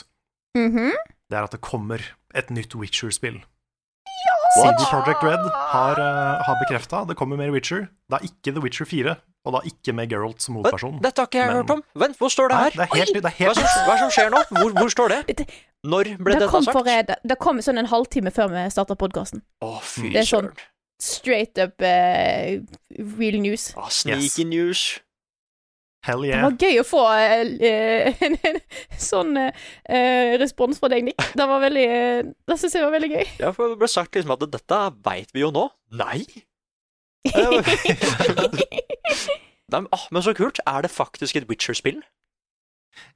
Mhm. 0.58 0.92
Det 1.30 1.38
er 1.38 1.46
at 1.46 1.54
det 1.54 1.62
kommer 1.62 2.02
et 2.34 2.50
nytt 2.54 2.74
Witcher-spill. 2.78 3.40
CD 4.50 4.82
Projekt 4.90 5.22
Red 5.22 5.44
har, 5.70 5.98
uh, 6.02 6.42
har 6.42 6.56
bekrefta 6.58 7.04
det 7.06 7.14
kommer 7.18 7.38
mer 7.38 7.52
Witcher. 7.54 7.86
Det 8.10 8.18
er 8.18 8.26
ikke 8.26 8.54
The 8.56 8.62
Witcher 8.64 8.88
4, 8.88 9.14
og 9.46 9.54
da 9.56 9.60
ikke 9.64 9.94
med 9.96 10.10
Geralt 10.12 10.42
som 10.44 10.58
hovedperson. 10.58 10.98
Dette 11.00 11.22
har 11.22 11.28
ikke 11.30 11.38
jeg 11.40 11.48
Men- 11.48 11.56
hørt 11.62 11.70
om. 11.76 11.82
Vent, 12.02 12.16
hvor 12.20 12.28
står 12.32 12.48
det 12.52 12.56
Nei, 12.56 12.62
her? 12.64 12.70
det 12.70 12.80
er 12.86 12.96
helt. 12.98 13.14
Det 13.14 13.24
er 13.24 13.46
Hva 13.46 13.54
som, 13.54 13.68
hva 13.88 13.98
som 14.02 14.10
skjer 14.16 14.30
nå? 14.34 14.42
Hvor, 14.50 14.72
hvor 14.76 14.90
står 14.92 15.08
det? 15.14 15.20
Dette- 15.30 15.46
Når 15.82 16.04
ble 16.20 16.34
Det 16.34 16.40
dette 16.42 16.50
kom, 16.52 16.64
sagt? 16.64 16.76
for, 16.76 16.84
det, 16.84 17.16
det 17.24 17.38
kom 17.40 17.56
sånn 17.64 17.78
en 17.80 17.86
halvtime 17.88 18.30
før 18.36 18.50
vi 18.52 18.66
starta 18.70 18.96
podkasten. 19.00 19.40
Fy 19.82 20.10
Det 20.12 20.20
er 20.26 20.28
sånn- 20.28 20.52
Straight 21.00 21.56
up 21.56 21.80
uh, 21.80 22.60
real 23.16 23.38
news. 23.40 23.70
Å, 23.74 23.86
Sneaky 23.88 24.44
news. 24.44 25.00
Hell 26.04 26.22
Det 26.24 26.36
var 26.40 26.54
gøy 26.60 26.78
å 26.80 26.84
få 26.84 27.00
uh, 27.08 28.12
en, 28.26 28.36
en 28.50 28.60
sånn 29.00 29.32
uh, 29.36 30.36
respons 30.40 30.78
fra 30.80 30.88
deg, 30.92 31.04
Nick. 31.08 31.16
Det 31.36 31.46
var 31.48 31.60
veldig 31.64 31.86
eh, 31.88 32.20
Det 32.48 32.56
syns 32.60 32.76
jeg 32.76 32.84
var 32.84 32.92
veldig 32.92 33.10
gøy. 33.14 33.24
Ja, 33.40 33.50
for 33.56 33.72
det 33.72 33.80
ble 33.80 33.88
sagt 33.88 34.16
liksom 34.16 34.32
at 34.36 34.44
dette 34.52 34.78
veit 35.08 35.32
vi 35.32 35.40
jo 35.44 35.50
nå. 35.56 35.66
Nei. 35.96 36.24
Nei, 39.70 39.78
men, 39.84 39.90
åh, 39.94 40.06
men 40.10 40.24
så 40.24 40.34
kult. 40.34 40.58
Er 40.66 40.82
det 40.82 40.90
faktisk 40.90 41.36
et 41.38 41.46
Witcher-spill? 41.50 42.00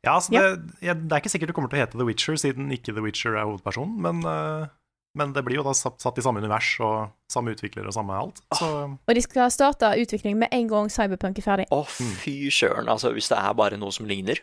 Ja, 0.05 0.15
altså, 0.17 0.31
det, 0.33 0.41
jeg, 0.85 0.97
det 1.03 1.13
er 1.13 1.23
ikke 1.23 1.33
sikkert 1.33 1.51
det 1.51 1.57
kommer 1.57 1.73
til 1.73 1.81
å 1.81 1.83
hete 1.83 1.99
The 1.99 2.07
Witcher, 2.07 2.37
siden 2.41 2.71
ikke 2.75 2.95
The 2.95 3.03
Witcher 3.05 3.35
er 3.35 3.49
hovedpersonen, 3.49 3.97
men, 4.05 4.21
uh, 4.23 4.69
men 5.19 5.33
det 5.35 5.43
blir 5.47 5.59
jo 5.59 5.65
da 5.67 5.75
satt, 5.77 5.99
satt 6.03 6.21
i 6.21 6.25
samme 6.25 6.41
univers 6.45 6.69
og 6.85 7.11
samme 7.33 7.55
utvikler 7.57 7.89
og 7.91 7.97
samme 7.97 8.17
alt. 8.17 8.41
Så 8.55 8.69
Og 8.95 9.13
de 9.19 9.25
skal 9.25 9.51
starte 9.55 9.91
utvikling 10.01 10.39
med 10.41 10.55
en 10.55 10.71
gang 10.71 10.91
Cyberpunk 10.93 11.41
er 11.41 11.47
ferdig. 11.49 11.67
Å, 11.75 11.83
fy 11.89 12.37
søren. 12.55 12.91
Altså, 12.93 13.13
hvis 13.17 13.31
det 13.33 13.41
er 13.41 13.59
bare 13.59 13.81
noe 13.81 13.95
som 13.95 14.09
ligner. 14.09 14.41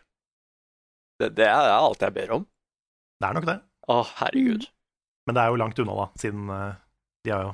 Det, 1.22 1.32
det 1.38 1.48
er 1.48 1.74
alt 1.78 2.04
jeg 2.04 2.18
ber 2.18 2.38
om. 2.40 2.46
det 3.22 3.30
er 3.30 3.38
nok 3.38 3.50
det. 3.50 3.60
Å, 3.92 4.02
herregud. 4.20 4.68
Men 5.30 5.38
det 5.38 5.42
er 5.44 5.54
jo 5.54 5.60
langt 5.62 5.80
unna, 5.80 5.98
da, 6.04 6.08
siden 6.22 6.50
uh, 6.52 6.72
de 7.26 7.34
har 7.34 7.48
jo 7.48 7.52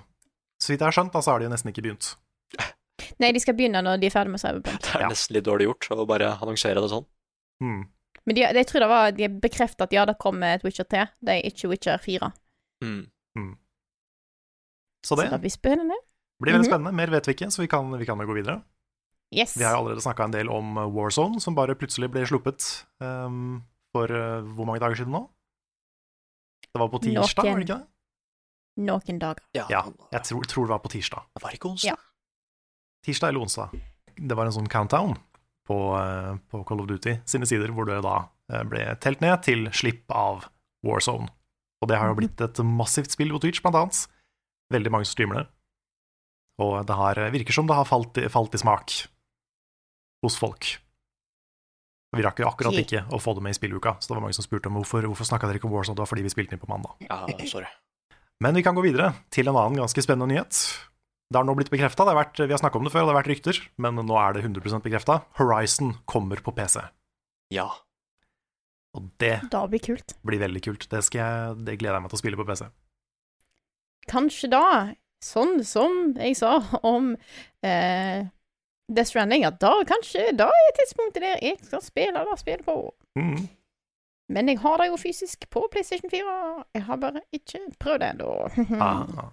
Så 0.62 0.74
vidt 0.74 0.80
jeg 0.82 0.88
har 0.88 0.96
skjønt, 0.96 1.14
da, 1.14 1.20
så 1.22 1.32
har 1.32 1.40
de 1.40 1.46
jo 1.46 1.52
nesten 1.54 1.70
ikke 1.72 1.84
begynt. 1.86 2.16
Nei, 3.22 3.32
de 3.32 3.40
skal 3.40 3.54
begynne 3.58 3.82
når 3.86 4.00
de 4.02 4.08
er 4.10 4.14
ferdig 4.14 4.32
med 4.34 4.42
Cyberpunk. 4.42 4.82
Det 4.82 4.96
er 4.96 5.02
Ja. 5.06 5.10
nesten 5.10 5.34
litt 5.38 5.46
dårlig 5.46 5.68
gjort 5.70 5.88
å 5.94 6.06
bare 6.10 6.32
annonsere 6.42 6.82
det 6.82 6.90
sånn. 6.90 7.06
Mm. 7.64 7.84
Men 8.26 8.36
de, 8.36 8.42
jeg 8.42 8.68
tror 8.68 8.80
det 8.84 8.90
var, 8.90 9.12
de 9.12 9.28
bekreftet 9.30 9.82
at 9.88 9.94
ja, 9.94 10.06
det 10.06 10.18
kommer 10.20 10.56
et 10.58 10.64
Witcher 10.66 10.84
3. 10.90 11.06
Det 11.24 11.30
er 11.38 11.46
ikke 11.50 11.70
Witcher 11.72 11.98
4. 12.04 12.32
Mm. 12.84 13.06
Så 15.06 15.16
Så 15.16 15.16
det 15.22 15.30
det 15.32 15.40
blir 15.42 15.54
spennende. 15.54 15.96
blir 16.42 16.54
veldig 16.54 16.66
Mhm. 16.68 16.72
spennende. 16.74 16.94
Mer 16.94 17.08
vet 17.08 17.26
vi 17.28 17.34
ikke, 17.34 17.48
så 17.52 17.62
vi 17.62 17.68
kan, 17.68 17.92
vi 17.98 18.06
kan 18.06 18.18
jo 18.20 18.26
gå 18.28 18.34
videre. 18.44 18.64
Yes. 19.32 19.56
Vi 19.58 19.64
har 19.64 19.74
jo 19.76 19.86
allerede 19.86 20.02
snakka 20.02 20.24
en 20.26 20.32
del 20.32 20.50
om 20.50 20.76
War 20.76 20.88
Warzone, 20.90 21.40
som 21.42 21.56
bare 21.56 21.76
plutselig 21.76 22.10
ble 22.12 22.26
sluppet 22.26 22.86
um, 23.02 23.64
for 23.94 24.06
uh, 24.12 24.42
hvor 24.56 24.66
mange 24.66 24.80
dager 24.80 24.96
siden 24.96 25.12
nå? 25.12 25.30
Det 26.74 26.80
var 26.80 26.90
på 26.90 27.02
tirsdag, 27.02 27.44
var 27.44 27.60
det 27.60 27.68
ikke 27.68 27.78
det? 27.80 27.88
Noen 28.78 29.20
dager. 29.20 29.42
Ja, 29.58 29.66
Ja, 29.74 29.84
jeg 30.14 30.24
tror, 30.30 30.46
tror 30.46 30.68
det 30.68 30.76
var 30.76 30.80
på 30.84 30.92
tirsdag. 30.94 31.24
det 31.36 31.44
var 31.44 31.52
ikke 31.56 31.70
onsdag. 31.72 31.88
Ja. 31.90 31.96
Tirsdag 33.06 33.30
eller 33.30 33.42
onsdag. 33.42 33.74
Det 34.18 34.36
var 34.38 34.46
en 34.46 34.52
sånn 34.56 34.70
countdown 34.70 35.16
på, 35.68 35.78
eh, 35.98 36.36
på 36.52 36.64
Call 36.68 36.82
of 36.82 36.88
Duty 36.88 37.18
sine 37.26 37.46
sider, 37.46 37.72
hvor 37.74 37.86
det 37.86 38.02
da 38.06 38.30
eh, 38.52 38.64
ble 38.64 38.84
telt 39.02 39.22
ned 39.22 39.42
til 39.44 39.68
slipp 39.72 40.10
av 40.12 40.48
Warzone. 40.86 41.30
Og 41.82 41.90
det 41.90 41.98
har 42.00 42.10
jo 42.10 42.16
blitt 42.18 42.42
et 42.42 42.58
massivt 42.66 43.12
spill 43.14 43.30
på 43.36 43.42
Twitch, 43.44 43.62
blant 43.62 43.76
annet. 43.78 44.08
Veldig 44.74 44.92
mange 44.92 45.06
som 45.06 45.14
streamer 45.18 45.44
det. 45.44 45.48
Og 46.60 46.86
det 46.90 46.96
har, 46.98 47.20
virker 47.32 47.54
som 47.54 47.68
det 47.70 47.76
har 47.78 47.86
falt 47.86 48.18
falt 48.34 48.56
i 48.58 48.58
smak 48.58 48.96
hos 50.26 50.38
folk. 50.42 50.78
Vi 52.16 52.24
rakk 52.24 52.40
jo 52.42 52.48
akkurat 52.50 52.74
ikke 52.74 53.04
å 53.14 53.20
få 53.22 53.36
det 53.38 53.44
med 53.46 53.54
i 53.54 53.58
spilluka, 53.60 53.98
så 54.00 54.10
det 54.10 54.16
var 54.16 54.24
mange 54.26 54.34
som 54.34 54.46
spurte 54.46 54.72
om 54.72 54.80
hvorfor, 54.80 55.06
hvorfor 55.06 55.28
snakka 55.28 55.46
dere 55.50 55.60
ikke 55.60 55.68
om 55.70 55.76
Warzone. 55.76 55.94
Det 56.00 56.02
var 56.02 56.10
fordi 56.10 56.24
vi 56.26 56.34
spilte 56.34 56.56
inn 56.58 56.64
på 56.64 56.70
mandag. 56.72 56.96
Ja, 57.06 57.20
sorry. 57.46 57.68
Men 58.44 58.58
vi 58.58 58.64
kan 58.66 58.78
gå 58.78 58.84
videre 58.86 59.14
til 59.34 59.50
en 59.50 59.58
annen 59.58 59.80
ganske 59.82 60.04
spennende 60.06 60.30
nyhet. 60.30 60.60
Det 61.28 61.40
har 61.40 61.48
nå 61.48 61.56
blitt 61.58 61.72
bekrefta, 61.74 62.06
vi 62.08 62.54
har 62.54 62.62
snakka 62.62 62.80
om 62.80 62.86
det 62.88 62.94
før, 62.94 63.04
og 63.04 63.10
det 63.10 63.16
har 63.16 63.20
vært 63.20 63.32
rykter, 63.34 63.58
men 63.84 63.98
nå 64.00 64.16
er 64.22 64.38
det 64.38 64.46
100% 64.46 64.86
bekrefta. 64.86 65.20
Horizon 65.40 65.98
kommer 66.08 66.40
på 66.44 66.54
PC. 66.56 66.86
Ja. 67.52 67.68
Og 68.96 69.10
det 69.20 69.42
da 69.52 69.66
blir 69.68 69.84
kult. 69.84 70.16
blir 70.26 70.40
veldig 70.40 70.62
kult. 70.64 70.88
Det, 70.90 71.04
skal 71.04 71.20
jeg, 71.20 71.58
det 71.68 71.76
gleder 71.82 71.98
jeg 71.98 72.06
meg 72.06 72.14
til 72.14 72.20
å 72.20 72.22
spille 72.22 72.40
på 72.40 72.48
PC. 72.48 72.70
Kanskje 74.08 74.52
da, 74.54 74.64
sånn 75.26 75.60
som 75.68 76.00
jeg 76.16 76.38
sa 76.40 76.62
om 76.88 77.12
eh, 77.66 78.30
Death 78.88 79.12
Stranding, 79.12 79.44
at 79.50 79.60
da 79.60 79.74
kanskje 79.90 80.30
da 80.38 80.48
er 80.48 80.76
tidspunktet 80.80 81.26
der 81.26 81.44
jeg 81.44 81.60
skal 81.66 81.84
spille 81.84 82.24
det 82.24 82.40
spillet 82.40 82.68
på. 82.68 82.80
Mhm. 83.20 83.48
Men 84.30 84.50
jeg 84.52 84.60
har 84.60 84.82
det 84.82 84.90
jo 84.90 84.98
fysisk 85.00 85.46
på 85.54 85.64
PlayStation 85.72 86.12
4. 86.12 86.32
Jeg 86.76 86.84
har 86.84 87.00
bare 87.00 87.22
ikke 87.36 87.62
prøvd 87.80 88.04
det 88.04 88.10
ennå. 88.16 88.32
Ah. 88.88 89.32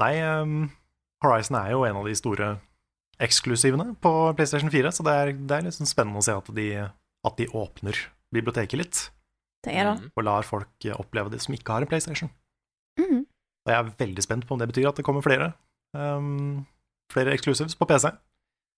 Nei, 0.00 0.12
um, 0.20 0.70
Horizon 1.24 1.56
er 1.56 1.70
jo 1.72 1.84
en 1.88 1.96
av 1.96 2.08
de 2.08 2.14
store 2.16 2.48
eksklusivene 3.22 3.94
på 4.04 4.12
PlayStation 4.36 4.72
4, 4.72 4.92
så 4.92 5.04
det 5.06 5.14
er, 5.16 5.32
det 5.36 5.56
er 5.56 5.72
sånn 5.72 5.88
spennende 5.88 6.20
å 6.20 6.26
se 6.26 6.34
at 6.36 6.50
de, 6.56 6.66
at 7.24 7.38
de 7.40 7.46
åpner 7.48 7.96
biblioteket 8.34 8.80
litt, 8.80 9.02
Det 9.64 9.72
er 9.72 9.88
det. 9.88 9.94
Mm. 10.02 10.10
og 10.12 10.26
lar 10.26 10.44
folk 10.44 10.88
oppleve 10.98 11.32
det 11.32 11.40
som 11.44 11.56
ikke 11.56 11.72
har 11.72 11.84
en 11.84 11.90
PlayStation. 11.90 12.30
Mm. 13.00 13.24
Og 13.24 13.72
jeg 13.72 13.78
er 13.78 13.94
veldig 14.04 14.24
spent 14.24 14.46
på 14.46 14.54
om 14.54 14.60
det 14.60 14.68
betyr 14.68 14.90
at 14.90 15.00
det 15.00 15.04
kommer 15.06 15.24
flere. 15.24 15.52
Um, 15.96 16.66
flere 17.12 17.32
exclusives 17.32 17.76
på 17.76 17.88
PC. 17.88 18.12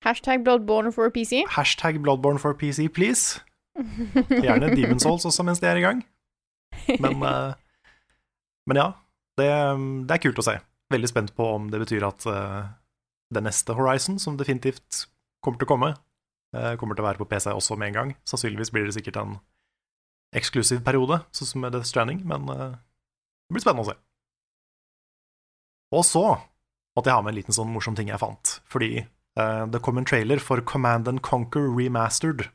Hashtag 0.06 0.46
Bloodborne 0.46 0.94
for 0.94 1.10
PC. 1.10 1.44
Hashtag 1.50 2.00
Bloodborne 2.04 2.40
for 2.40 2.54
PC, 2.54 2.88
please. 2.88 3.42
Gjerne 3.78 4.72
Demon's 4.74 5.06
Souls 5.06 5.26
også 5.28 5.46
mens 5.46 5.62
de 5.62 5.70
er 5.70 5.80
i 5.80 5.86
gang. 5.86 6.02
Men, 7.00 7.22
eh, 7.30 7.54
men 8.70 8.82
ja, 8.82 8.88
det, 9.40 9.50
det 10.08 10.18
er 10.18 10.24
kult 10.24 10.42
å 10.42 10.48
se. 10.48 10.58
Veldig 10.94 11.12
spent 11.12 11.36
på 11.38 11.48
om 11.58 11.70
det 11.72 11.82
betyr 11.84 12.06
at 12.08 12.28
eh, 12.32 12.72
det 13.36 13.44
neste 13.44 13.76
Horizon, 13.78 14.20
som 14.22 14.40
definitivt 14.40 15.06
kommer 15.44 15.60
til 15.60 15.68
å 15.68 15.74
komme, 15.74 15.94
eh, 16.56 16.74
kommer 16.80 16.98
til 16.98 17.06
å 17.06 17.10
være 17.10 17.22
på 17.22 17.30
PC 17.30 17.52
også 17.54 17.78
med 17.80 17.92
en 17.92 18.00
gang. 18.00 18.16
Sannsynligvis 18.28 18.74
blir 18.76 18.88
det 18.88 18.98
sikkert 18.98 19.22
en 19.22 19.38
eksklusiv 20.36 20.84
periode, 20.84 21.22
sånn 21.36 21.52
som 21.52 21.64
med 21.64 21.76
Death 21.76 21.88
Stranding, 21.88 22.20
men 22.28 22.50
det 22.52 23.54
blir 23.56 23.64
spennende 23.64 23.86
å 23.86 23.92
se. 23.94 23.96
Og 25.96 26.04
så 26.04 26.24
måtte 26.98 27.08
jeg 27.08 27.16
ha 27.16 27.24
med 27.24 27.32
en 27.32 27.38
liten 27.38 27.56
sånn 27.56 27.72
morsom 27.72 27.96
ting 27.96 28.12
jeg 28.12 28.20
fant, 28.20 28.58
fordi 28.68 29.06
det 29.38 29.80
kom 29.86 30.02
en 30.02 30.08
trailer 30.10 30.42
for 30.44 30.60
Command 30.68 31.08
and 31.08 31.24
Conquer 31.24 31.64
Remastered. 31.72 32.50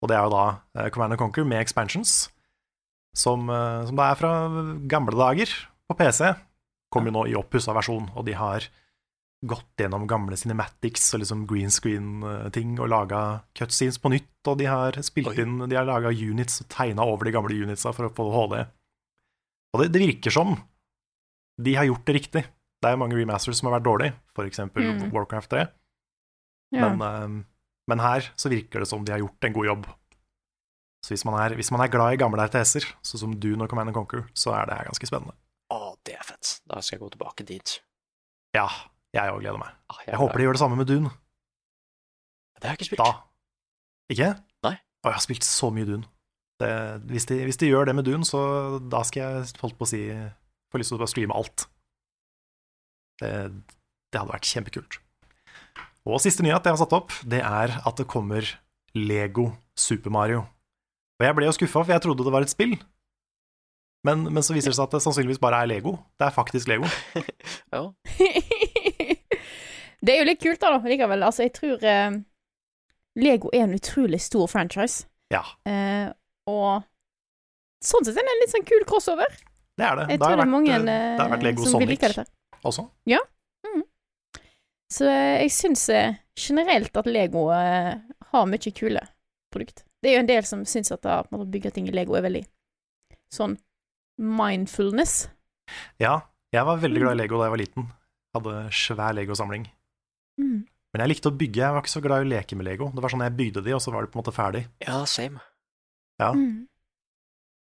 Og 0.00 0.08
det 0.10 0.16
er 0.16 0.26
jo 0.26 0.32
da 0.32 0.44
eh, 0.76 0.90
Command 0.92 1.14
and 1.16 1.20
Conquer 1.20 1.44
med 1.44 1.60
expansions, 1.60 2.30
som, 3.16 3.48
eh, 3.52 3.82
som 3.88 3.98
det 3.98 4.06
er 4.06 4.20
fra 4.20 4.32
gamle 4.90 5.16
dager 5.18 5.52
på 5.90 5.96
PC. 5.98 6.30
Kom 6.90 7.06
jo 7.06 7.14
nå 7.14 7.26
i 7.30 7.36
oppussa 7.38 7.74
versjon, 7.76 8.08
og 8.16 8.24
de 8.26 8.34
har 8.38 8.66
gått 9.46 9.80
gjennom 9.80 10.06
gamle 10.08 10.36
cinematics 10.36 11.06
og 11.14 11.22
liksom 11.22 11.46
green 11.48 11.70
screen-ting 11.72 12.74
og 12.76 12.90
laga 12.92 13.20
cutscenes 13.56 13.96
på 14.02 14.10
nytt, 14.12 14.28
og 14.50 14.58
de 14.60 14.66
har 14.68 14.98
spilt 15.06 15.30
Oi. 15.32 15.36
inn 15.44 15.62
De 15.70 15.78
har 15.78 15.86
laga 15.88 16.10
units 16.12 16.60
og 16.60 16.68
tegna 16.72 17.06
over 17.08 17.24
de 17.24 17.32
gamle 17.32 17.56
unitsa 17.64 17.92
for 17.96 18.08
å 18.08 18.12
få 18.12 18.26
HD. 18.34 18.58
Og 19.72 19.80
det, 19.80 19.92
det 19.94 20.02
virker 20.02 20.34
som 20.34 20.58
de 21.60 21.76
har 21.76 21.88
gjort 21.88 22.04
det 22.08 22.16
riktig. 22.18 22.42
Det 22.80 22.88
er 22.88 23.00
mange 23.00 23.16
remasters 23.16 23.60
som 23.60 23.68
har 23.68 23.78
vært 23.78 23.88
dårlige, 23.88 24.14
for 24.36 24.48
eksempel 24.48 24.84
Mm. 24.90 25.10
Warcraft 25.12 25.50
3. 25.52 25.66
Ja. 26.72 26.88
Men, 26.88 27.00
eh, 27.02 27.44
men 27.90 28.02
her 28.02 28.28
så 28.38 28.50
virker 28.52 28.82
det 28.84 28.88
som 28.90 29.02
de 29.04 29.12
har 29.14 29.22
gjort 29.22 29.46
en 29.48 29.56
god 29.56 29.66
jobb. 29.68 29.88
Så 31.04 31.14
hvis 31.14 31.24
man 31.26 31.36
er, 31.40 31.54
hvis 31.56 31.70
man 31.72 31.82
er 31.84 31.90
glad 31.92 32.14
i 32.14 32.18
gamle 32.20 32.44
RTS-er, 32.44 32.86
sånn 33.06 33.22
som 33.24 33.36
Dune 33.40 33.64
og 33.64 33.70
Command 33.72 33.90
and 33.90 33.96
Conquer, 33.96 34.26
så 34.36 34.52
er 34.56 34.68
det 34.68 34.76
her 34.78 34.90
ganske 34.90 35.08
spennende. 35.08 35.32
Å, 35.72 35.94
det 36.06 36.16
er 36.18 36.26
fett. 36.28 36.58
Da 36.68 36.82
skal 36.84 36.98
jeg 36.98 37.02
gå 37.04 37.08
tilbake 37.14 37.46
dit. 37.48 37.76
Ja, 38.56 38.66
jeg 39.16 39.32
òg 39.32 39.40
gleder 39.42 39.60
meg. 39.62 39.74
Ah, 39.90 40.00
Jeg 40.06 40.18
håper 40.20 40.38
de 40.42 40.46
gjør 40.48 40.58
det 40.58 40.62
samme 40.62 40.78
med 40.78 40.90
Dune. 40.90 41.12
Det 42.60 42.68
har 42.68 42.74
jeg 42.74 42.82
ikke 42.82 42.88
spilt. 42.90 43.02
Da. 43.06 43.12
Ikke? 44.12 44.30
Nei. 44.66 44.74
Å, 44.76 45.08
jeg 45.08 45.16
har 45.16 45.24
spilt 45.24 45.46
så 45.48 45.70
mye 45.72 45.88
Dune. 45.88 46.10
Det, 46.60 46.70
hvis, 47.08 47.24
de, 47.30 47.38
hvis 47.48 47.56
de 47.62 47.70
gjør 47.70 47.88
det 47.88 47.94
med 47.96 48.04
Dune, 48.04 48.26
så 48.28 48.40
da 48.92 49.00
skal 49.08 49.22
jeg 49.22 49.54
holdt 49.62 49.78
på 49.80 49.86
å 49.86 49.90
si 49.90 50.02
få 50.70 50.78
lyst 50.82 50.92
til 50.92 50.98
å 50.98 51.00
bare 51.00 51.10
streame 51.14 51.38
alt. 51.38 51.64
Det, 53.22 53.30
det 54.12 54.20
hadde 54.20 54.34
vært 54.34 54.50
kjempekult. 54.50 55.00
Og 56.08 56.20
siste 56.22 56.44
nyhet 56.44 56.64
jeg 56.64 56.72
har 56.74 56.80
satt 56.80 56.94
opp, 56.96 57.12
det 57.28 57.42
er 57.44 57.74
at 57.84 58.00
det 58.00 58.06
kommer 58.08 58.46
Lego 58.96 59.50
Super 59.76 60.12
Mario. 60.14 60.46
Og 61.20 61.26
jeg 61.26 61.36
ble 61.36 61.48
jo 61.50 61.52
skuffa, 61.56 61.82
for 61.84 61.92
jeg 61.92 62.02
trodde 62.04 62.24
det 62.24 62.32
var 62.32 62.46
et 62.46 62.52
spill. 62.52 62.78
Men, 64.08 64.24
men 64.32 64.40
så 64.44 64.54
viser 64.56 64.72
det 64.72 64.78
seg 64.78 64.86
at 64.86 64.94
det 64.96 65.02
sannsynligvis 65.04 65.40
bare 65.42 65.58
er 65.60 65.68
Lego. 65.68 65.98
Det 66.16 66.30
er 66.30 66.36
faktisk 66.36 66.70
Lego. 66.70 66.88
Ja. 67.74 67.84
det 70.00 70.14
er 70.14 70.22
jo 70.22 70.26
litt 70.26 70.40
kult, 70.42 70.62
da, 70.62 70.80
likevel. 70.80 71.22
Altså, 71.22 71.44
jeg 71.44 71.52
tror 71.54 71.84
eh, 71.86 72.16
Lego 73.20 73.52
er 73.52 73.66
en 73.66 73.76
utrolig 73.76 74.22
stor 74.24 74.48
franchise. 74.50 75.04
Ja, 75.30 75.44
Eh, 75.68 76.08
og 76.50 76.82
sånn 77.84 78.06
sett 78.06 78.16
er 78.16 78.24
det 78.26 78.32
en 78.32 78.40
litt 78.42 78.52
sånn 78.54 78.64
kul 78.66 78.82
crossover. 78.88 79.28
det 79.78 79.86
er 79.86 80.00
det. 80.00 80.06
Jeg 80.10 80.18
det 80.18 80.24
har 80.24 80.24
tror 80.24 80.26
det 80.26 80.32
er 80.32 80.40
vært, 80.40 80.54
mange 80.56 80.72
eh, 80.74 80.82
det 80.88 81.20
har 81.22 81.30
vært 81.30 81.44
eh, 81.44 81.46
Lego 81.46 81.68
som 81.68 81.84
vil 81.84 81.92
Sonic 81.92 82.02
også. 82.02 82.24
dette. 82.24 83.20
Så 84.90 85.06
jeg 85.06 85.50
syns 85.54 85.84
eh, 85.94 86.16
generelt 86.38 86.96
at 86.98 87.06
Lego 87.06 87.48
eh, 87.54 87.94
har 88.32 88.46
mye 88.50 88.72
kule 88.74 89.02
produkt. 89.52 89.84
Det 90.02 90.10
er 90.10 90.16
jo 90.16 90.22
en 90.24 90.30
del 90.30 90.46
som 90.48 90.64
syns 90.66 90.90
at 90.94 91.04
å 91.06 91.44
bygge 91.46 91.70
ting 91.76 91.86
i 91.88 91.94
Lego 91.94 92.16
er 92.18 92.24
veldig 92.26 92.42
sånn 93.34 93.56
mindfulness. 94.20 95.28
Ja, 96.02 96.20
jeg 96.52 96.64
var 96.66 96.78
veldig 96.82 96.98
Mm. 97.00 97.04
glad 97.06 97.14
i 97.14 97.20
Lego 97.22 97.38
da 97.38 97.44
jeg 97.46 97.50
var 97.54 97.62
liten. 97.62 97.86
Hadde 98.34 98.54
svær 98.72 99.14
Lego-samling. 99.14 99.68
Mm. 100.40 100.66
Men 100.92 101.00
jeg 101.04 101.08
likte 101.08 101.30
å 101.30 101.36
bygge, 101.38 101.60
jeg 101.62 101.72
var 101.74 101.82
ikke 101.82 101.94
så 101.94 102.02
glad 102.02 102.22
i 102.22 102.26
å 102.26 102.30
leke 102.34 102.56
med 102.56 102.66
Lego. 102.66 102.90
Det 102.90 103.02
var 103.02 103.10
sånn 103.10 103.22
jeg 103.22 103.36
bygde 103.36 103.62
de, 103.64 103.74
og 103.74 103.80
så 103.80 103.92
var 103.92 104.02
de 104.02 104.10
på 104.10 104.18
en 104.18 104.22
måte 104.24 104.34
ferdig. 104.34 104.66
Ja, 104.82 105.04
same. 105.04 105.40
Ja, 106.18 106.32
Mm. 106.32 106.66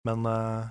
men 0.04 0.26
uh, 0.26 0.68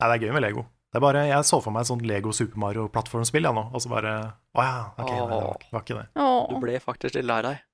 Nei, 0.00 0.08
det 0.08 0.14
er 0.22 0.26
gøy 0.28 0.32
med 0.34 0.42
Lego. 0.42 0.66
Det 0.94 1.00
er 1.00 1.02
bare, 1.02 1.22
Jeg 1.26 1.42
så 1.48 1.58
for 1.58 1.74
meg 1.74 1.82
et 1.82 1.88
sånt 1.90 2.04
Lego 2.06 2.30
Super 2.30 2.60
Mario-plattformspill, 2.62 3.42
jeg 3.48 3.56
nå, 3.56 3.64
og 3.74 3.82
så 3.82 3.90
bare 3.90 4.12
Å 4.54 4.62
ja, 4.62 4.74
ok, 4.94 5.08
nei, 5.10 5.16
det 5.18 5.38
var, 5.42 5.56
det 5.64 5.72
var 5.74 5.82
ikke 5.82 5.96
det. 5.98 6.04
Du 6.14 6.60
ble 6.62 6.76
faktisk 6.84 7.16
litt 7.18 7.26
lei 7.26 7.38
deg. 7.42 7.64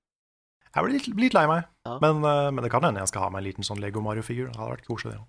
Jeg 0.70 0.86
ble 0.86 0.92
litt, 0.94 1.08
litt 1.20 1.34
lei 1.36 1.42
meg, 1.50 1.66
Ja. 1.84 1.98
men, 2.00 2.24
eh, 2.24 2.48
men 2.54 2.64
det 2.64 2.70
kan 2.72 2.80
hende 2.86 3.02
jeg 3.02 3.08
skal 3.12 3.26
ha 3.26 3.28
meg 3.34 3.42
en 3.42 3.48
liten 3.50 3.66
sånn 3.66 3.80
Lego 3.82 4.00
Mario-figur. 4.00 4.48
Det 4.48 4.56
hadde 4.56 4.72
vært 4.72 4.86
koselig, 4.88 5.12
det 5.12 5.20
òg. 5.20 5.28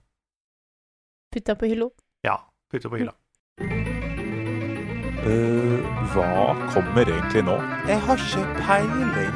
Putta 1.36 1.56
på 1.60 1.68
hylla. 1.68 1.90
Ja, 2.24 2.38
putte 2.72 2.88
på 2.94 2.98
hylla. 3.02 3.12
Eh, 5.22 5.80
hva 6.14 6.56
kommer 6.72 7.04
egentlig 7.12 7.44
nå? 7.46 7.58
Jeg 7.92 8.00
har 8.08 8.18
ikke 8.18 8.46
peiling. 8.64 9.36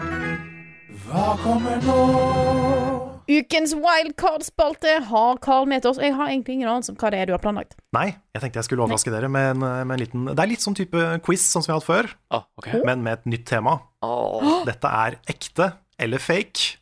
Hva 1.06 1.36
kommer 1.44 1.84
nå? 1.84 2.85
Ukens 3.28 3.74
wildcard-spalte 3.74 4.92
har 5.10 5.38
Carl 5.42 5.66
med 5.70 5.82
til 5.82 5.92
oss. 5.92 5.98
Jeg 6.02 6.14
har 6.14 6.30
egentlig 6.30 6.60
ingen 6.60 6.70
anelse 6.70 6.92
om 6.94 6.98
hva 7.02 7.10
det 7.14 7.20
er 7.24 7.26
du 7.30 7.34
har 7.34 7.42
planlagt. 7.42 7.74
Nei, 7.96 8.12
jeg 8.36 8.44
tenkte 8.44 8.60
jeg 8.62 8.68
skulle 8.68 8.86
overraske 8.86 9.10
dere 9.14 9.30
med 9.34 9.56
en, 9.56 9.64
med 9.88 9.96
en 9.96 10.02
liten 10.04 10.26
Det 10.30 10.40
er 10.44 10.52
litt 10.52 10.62
sånn 10.66 10.78
type 10.78 11.06
quiz 11.26 11.42
som 11.50 11.66
vi 11.66 11.72
har 11.74 11.80
hatt 11.82 11.88
før, 11.88 12.12
Ah, 12.36 12.44
okay. 12.62 12.84
men 12.86 13.02
med 13.06 13.20
et 13.20 13.26
nytt 13.34 13.46
tema. 13.50 13.80
Oh. 14.06 14.62
Dette 14.68 14.92
er 14.92 15.18
ekte 15.32 15.72
eller 15.98 16.22
fake 16.22 16.78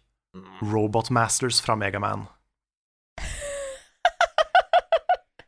Robot 0.74 1.12
Masters 1.14 1.62
fra 1.64 1.76
Megaman. 1.80 2.26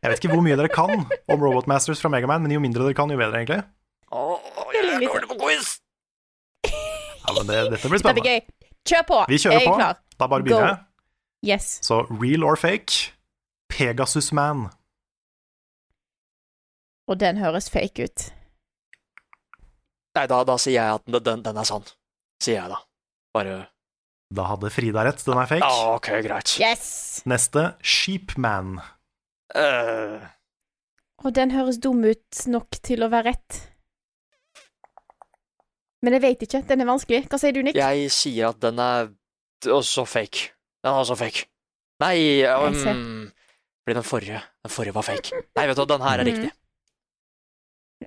Jeg 0.02 0.12
vet 0.12 0.20
ikke 0.22 0.30
hvor 0.36 0.44
mye 0.44 0.56
dere 0.58 0.70
kan 0.70 0.92
om 1.02 1.40
Robot 1.42 1.66
Masters 1.70 1.98
fra 2.00 2.10
Megaman, 2.12 2.44
men 2.44 2.52
jo 2.54 2.60
mindre 2.62 2.84
dere 2.86 2.94
kan, 2.94 3.10
jo 3.10 3.18
bedre, 3.18 3.40
egentlig. 3.42 3.62
Oh, 4.14 4.38
jeg 4.72 4.84
lite. 5.00 5.08
går 5.10 5.26
på 5.32 5.38
quiz! 5.40 5.72
Ja, 6.66 7.32
men 7.34 7.48
det, 7.50 7.56
Dette 7.72 7.88
blir 7.90 7.98
Det 7.98 8.04
blir 8.04 8.04
spennende. 8.04 8.36
gøy. 8.36 8.70
Kjør 8.86 9.02
på. 9.08 9.18
Vi 9.32 9.38
kjører 9.42 9.56
jeg 9.58 9.66
er 9.66 9.72
på. 9.72 9.78
klar. 9.80 9.96
Da 10.18 10.28
bare 10.30 10.42
begynner 10.46 10.70
jeg. 10.70 10.82
Yes. 11.46 11.66
Så 11.84 12.02
real 12.10 12.44
or 12.44 12.56
fake? 12.56 13.12
Pegasus 13.68 14.32
Man. 14.32 14.68
Og 17.06 17.20
den 17.20 17.38
høres 17.38 17.68
fake 17.70 18.06
ut. 18.08 18.24
Nei, 20.16 20.24
da, 20.30 20.40
da 20.48 20.56
sier 20.58 20.78
jeg 20.78 20.98
at 20.98 21.04
den, 21.26 21.42
den, 21.44 21.58
er 21.60 21.68
sann. 21.68 21.84
Sier 22.42 22.62
jeg 22.62 22.72
da. 22.72 22.78
Bare 23.36 23.56
Da 24.34 24.46
hadde 24.48 24.70
Frida 24.74 25.04
rett, 25.06 25.20
den 25.26 25.38
er 25.38 25.50
fake. 25.50 25.62
Ja, 25.66 25.92
ok, 25.98 26.08
greit. 26.24 26.56
Yes! 26.58 26.88
Neste 27.28 27.66
Sheepman. 27.84 28.78
Eh, 29.54 30.24
Og 31.22 31.30
den 31.36 31.52
høres 31.54 31.78
dum 31.84 32.00
ut 32.04 32.40
nok 32.50 32.80
til 32.82 33.04
å 33.06 33.10
være 33.12 33.34
rett. 33.34 33.60
Men 36.02 36.16
jeg 36.16 36.24
vet 36.24 36.42
ikke. 36.48 36.62
Den 36.68 36.82
er 36.82 36.88
vanskelig. 36.90 37.22
Hva 37.30 37.38
sier 37.40 37.54
du, 37.54 37.62
Nick? 37.66 37.78
jeg 37.78 38.10
sier 38.14 38.50
at 38.50 38.58
den 38.64 38.80
er 38.82 39.12
også 39.64 40.04
fake. 40.06 40.52
Den 40.84 40.92
er 40.92 40.98
også 41.00 41.16
fake. 41.16 41.46
Nei, 42.00 42.44
um, 42.44 43.32
fordi 43.84 43.94
den 43.94 44.02
forrige 44.04 44.42
Den 44.64 44.70
forrige 44.70 44.94
var 44.94 45.02
fake. 45.02 45.32
Nei, 45.56 45.66
vet 45.66 45.76
du 45.76 45.82
hva, 45.84 45.86
den 45.96 46.02
her 46.02 46.18
er 46.18 46.24
Mhm. 46.24 46.32
riktig. 46.32 46.50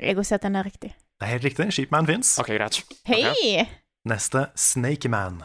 Jeg 0.01 0.15
går 0.15 0.19
og 0.21 0.25
sier 0.25 0.35
at 0.35 0.41
den 0.43 0.55
er 0.55 0.63
riktig. 0.63 0.89
Det 1.19 1.21
er 1.21 1.25
helt 1.25 1.43
riktig. 1.43 1.73
Sheepman 1.73 2.05
fins. 2.07 2.37
Ok, 2.39 2.47
greit. 2.47 2.83
Hei! 3.05 3.65
Neste 4.05 4.51
Snakeman. 4.55 5.43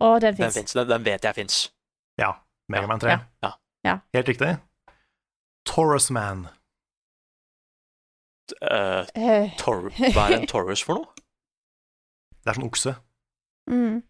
Å, 0.00 0.18
den 0.20 0.34
Den 0.34 0.36
fins. 0.36 0.54
fins. 0.54 0.72
Den, 0.72 0.88
den 0.88 1.04
vet 1.04 1.22
jeg 1.24 1.34
fins. 1.34 1.70
Ja, 2.18 2.32
Megaman 2.68 3.00
3. 3.00 3.08
Ja. 3.10 3.18
Ja. 3.42 3.52
Ja. 3.84 3.98
Helt 4.14 4.28
riktig. 4.28 4.58
Taurusman. 5.64 6.48
Uh, 8.62 9.04
Eh, 9.14 9.50
tor 9.58 9.90
hva 9.90 10.30
er 10.30 10.38
en 10.40 10.46
Taurus 10.46 10.80
for 10.82 10.94
noe? 10.94 11.06
Det 12.44 12.48
er 12.48 12.56
sånn 12.56 12.64
okse. 12.68 12.94
mm. 13.68 14.02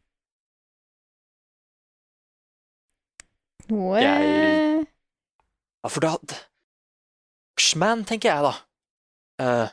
Noe 3.69 4.01
Jeg- 4.03 4.87
Ja, 5.85 5.89
for 5.93 6.01
da 6.01 6.14
Oxman, 7.59 8.05
tenker 8.07 8.31
jeg, 8.31 8.43
da. 8.47 8.55
Uh, 9.39 9.69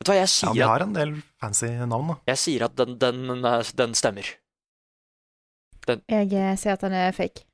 vet 0.00 0.06
du 0.06 0.10
hva, 0.12 0.16
jeg 0.16 0.26
Ja, 0.26 0.32
sier, 0.32 0.52
de 0.54 0.62
at, 0.62 0.68
har 0.68 0.84
en 0.86 0.92
del 0.96 1.12
fancy 1.40 1.68
navn, 1.88 2.08
da. 2.08 2.16
jeg 2.32 2.38
sier 2.40 2.64
at 2.66 2.76
den, 2.76 2.96
den, 3.00 3.42
den 3.76 3.94
stemmer. 3.98 4.28
Jeg 6.08 6.32
eh, 6.32 6.54
sier 6.60 6.76
at 6.76 6.80
den 6.84 6.92
er 6.94 7.12
fake. 7.16 7.44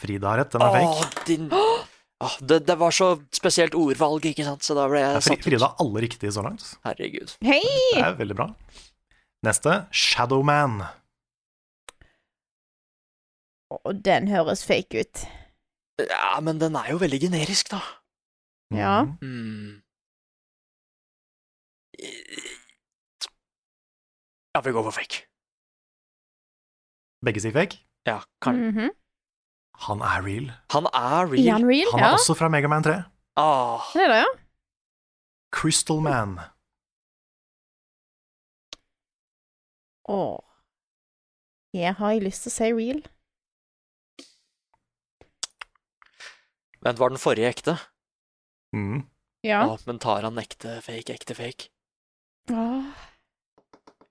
Frida 0.00 0.28
har 0.32 0.40
rett, 0.42 0.52
den 0.52 0.62
er 0.64 0.74
fake. 0.76 1.24
Din 1.28 1.50
Åh, 2.20 2.34
det, 2.44 2.58
det 2.68 2.76
var 2.76 2.90
så 2.92 3.14
spesielt 3.32 3.72
ordvalg, 3.78 4.26
ikke 4.28 4.44
sant, 4.44 4.60
så 4.66 4.74
da 4.76 4.84
ble 4.92 5.00
jeg 5.00 5.22
satt 5.24 5.44
Frida 5.46 5.56
ut. 5.56 5.62
har 5.64 5.76
alle 5.86 6.02
riktige 6.04 6.32
så 6.36 6.42
langt. 6.44 6.66
Herregud. 6.84 7.32
Hei! 7.46 7.62
Det 7.94 8.02
er 8.04 8.16
veldig 8.18 8.36
bra. 8.36 8.48
Neste 9.46 9.76
Shadowman. 9.90 10.82
Og 13.70 14.04
den 14.04 14.28
høres 14.28 14.64
fake 14.66 15.04
ut. 15.04 15.24
Ja, 16.00 16.40
men 16.40 16.60
den 16.60 16.74
er 16.74 16.90
jo 16.90 16.98
veldig 17.02 17.20
generisk, 17.20 17.70
da. 17.70 17.80
Ja. 18.74 19.02
Hmm. 19.22 19.82
Ja, 24.54 24.60
vi 24.64 24.72
går 24.74 24.82
for 24.88 24.96
fake. 24.96 25.26
Begge 27.24 27.42
sier 27.42 27.52
fake. 27.52 27.76
Ja, 28.06 28.18
kan. 28.42 28.54
-hmm. 28.74 28.90
Han 29.86 30.00
er 30.00 30.20
real. 30.28 30.46
Han 30.74 30.84
er 30.84 31.22
real. 31.32 31.48
han 31.52 31.68
real? 31.68 31.90
Han 31.92 32.00
er 32.00 32.06
ja. 32.06 32.12
også 32.12 32.34
fra 32.34 32.48
Megaman 32.48 32.82
3. 32.82 32.90
Ah, 33.36 33.80
Det 33.94 34.02
er 34.02 34.08
det, 34.12 34.20
ja. 34.24 34.30
Crystal 35.56 36.00
Man. 36.00 36.38
Åh. 40.08 40.38
Jeg 41.74 41.94
har 41.94 42.20
lyst 42.20 42.42
til 42.42 42.50
å 42.50 42.56
si 42.58 42.72
real. 42.80 43.02
Vent, 46.84 46.98
var 47.00 47.08
den 47.12 47.18
forrige 47.20 47.48
ekte? 47.50 47.76
Mhm. 48.76 49.02
Ja. 49.46 49.62
Å, 49.68 49.78
men 49.88 49.98
tar 50.02 50.22
han 50.26 50.38
ekte, 50.38 50.80
fake, 50.84 51.14
ekte, 51.16 51.34
fake? 51.38 51.70
Åh. 52.52 52.84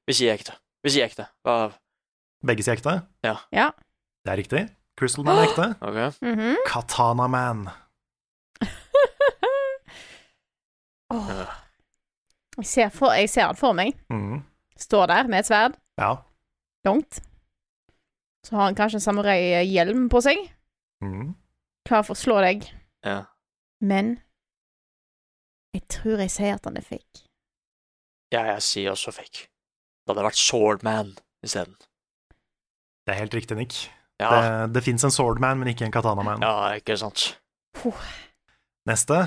Vi 0.10 0.16
sier 0.18 0.34
ekte. 0.34 0.56
Vi 0.84 0.90
sier 0.96 1.06
ekte. 1.06 1.28
Hva? 1.46 1.70
Begge 2.46 2.64
sier 2.66 2.80
ekte. 2.80 2.96
Ja. 3.26 3.36
Ja. 3.54 3.68
Det 4.26 4.32
er 4.34 4.40
riktig. 4.42 4.64
Crystal 5.00 5.24
Man 5.28 5.38
er 5.38 5.48
ekte. 5.52 5.68
Ok. 5.86 5.98
-hmm. 6.24 6.56
Katana 6.68 7.28
Man. 7.28 7.68
oh. 11.14 11.46
Jeg 12.58 12.66
ser, 12.66 12.90
for, 12.90 13.14
jeg 13.16 13.30
ser 13.30 13.46
han 13.46 13.56
for 13.56 13.74
meg. 13.74 13.94
Mm. 14.10 14.42
Står 14.78 15.06
der 15.08 15.28
med 15.28 15.40
et 15.40 15.46
sverd, 15.46 15.78
Ja. 15.98 16.16
langt. 16.86 17.22
Så 18.44 18.56
har 18.56 18.64
han 18.66 18.76
kanskje 18.76 18.96
en 18.98 19.02
samurai-hjelm 19.02 20.10
på 20.10 20.22
seg. 20.22 20.38
Mhm. 21.02 21.36
Klar 21.90 22.04
for 22.06 22.14
å 22.14 22.20
slå 22.22 22.38
deg. 22.46 22.68
Ja. 23.06 23.24
Men 23.82 24.20
jeg 25.74 25.84
tror 25.90 26.22
jeg 26.22 26.30
sier 26.34 26.54
at 26.60 26.66
han 26.70 26.78
er 26.78 26.86
fake. 26.86 27.24
ja, 28.34 28.44
jeg 28.54 28.62
sier 28.62 28.92
også 28.94 29.12
fake. 29.16 29.48
Det 30.06 30.14
hadde 30.14 30.26
vært 30.28 30.38
Swordman 30.38 31.16
isteden. 31.46 31.76
Det 33.06 33.14
er 33.16 33.20
helt 33.24 33.34
riktig, 33.34 33.58
Nick. 33.58 33.74
Ja, 34.22 34.30
Det, 34.68 34.74
det 34.76 34.84
fins 34.86 35.04
en 35.08 35.12
Swordman, 35.16 35.58
men 35.62 35.68
ikke 35.72 35.86
en 35.88 35.92
Katana 35.96 36.22
Man. 36.28 36.42
ja, 36.44 36.74
ikke 36.78 36.98
sant. 36.98 37.40
Neste 38.86 39.24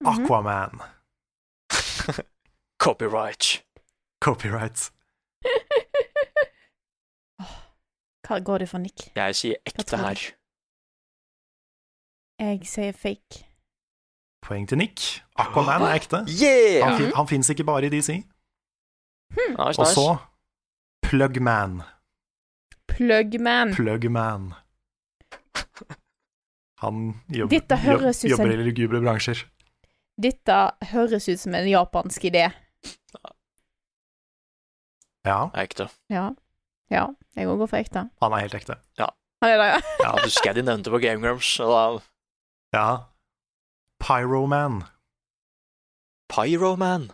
Mhm. 0.00 0.24
Aquaman. 0.24 0.80
Copyright. 2.84 3.62
Copyright. 4.24 4.90
Hva 8.26 8.38
går 8.44 8.58
det 8.64 8.68
for, 8.70 8.78
Nick? 8.78 9.10
Jeg 9.16 9.34
sier 9.36 9.56
ekte 9.66 9.96
her. 10.00 10.22
Jeg 12.40 12.64
sier 12.68 12.92
fake. 12.96 13.44
Poeng 14.40 14.64
til 14.68 14.78
Nick. 14.80 15.20
Aquaman 15.36 15.82
er 15.84 15.98
ekte. 15.98 16.22
Yeah! 16.32 16.86
Han, 16.86 16.96
fin, 16.98 17.10
han 17.18 17.28
fins 17.28 17.50
ikke 17.52 17.66
bare 17.68 17.90
i 17.90 17.92
DC. 17.92 18.14
Nice, 19.36 19.78
Og 19.78 19.86
så 19.86 20.06
Plugman. 21.04 21.82
Plugman. 22.88 23.74
Plugman. 23.76 24.48
Han 26.80 27.20
jobb, 27.28 27.50
Dette 27.52 27.76
høres 27.76 28.24
ut 28.24 28.30
som- 28.30 28.30
jobber 28.30 28.54
i 28.56 28.64
lugubre 28.70 29.00
bransjer. 29.04 29.44
Dette 30.20 30.56
høres 30.94 31.28
ut 31.28 31.38
som 31.40 31.54
en 31.54 31.68
japansk 31.68 32.24
idé. 32.30 32.46
Ja, 35.26 35.50
Ekte. 35.54 35.90
Ja. 36.08 36.30
Ja, 36.90 37.06
jeg 37.36 37.46
òg 37.46 37.58
går 37.60 37.68
for 37.68 37.76
ekte. 37.78 38.08
han 38.20 38.32
er 38.32 38.40
helt 38.40 38.54
ekte. 38.54 38.78
Han 38.98 39.50
er 39.50 39.56
det, 39.60 39.66
ja. 39.68 39.80
Ja, 40.04 40.12
Du 40.24 40.54
de 40.54 40.62
nevnte 40.62 40.90
på 40.90 40.98
Game 41.00 41.20
Grumps, 41.20 41.60
og 41.60 41.68
da 41.70 42.00
ja. 42.74 42.88
Pyroman. 44.00 44.82
Pyroman. 46.32 47.10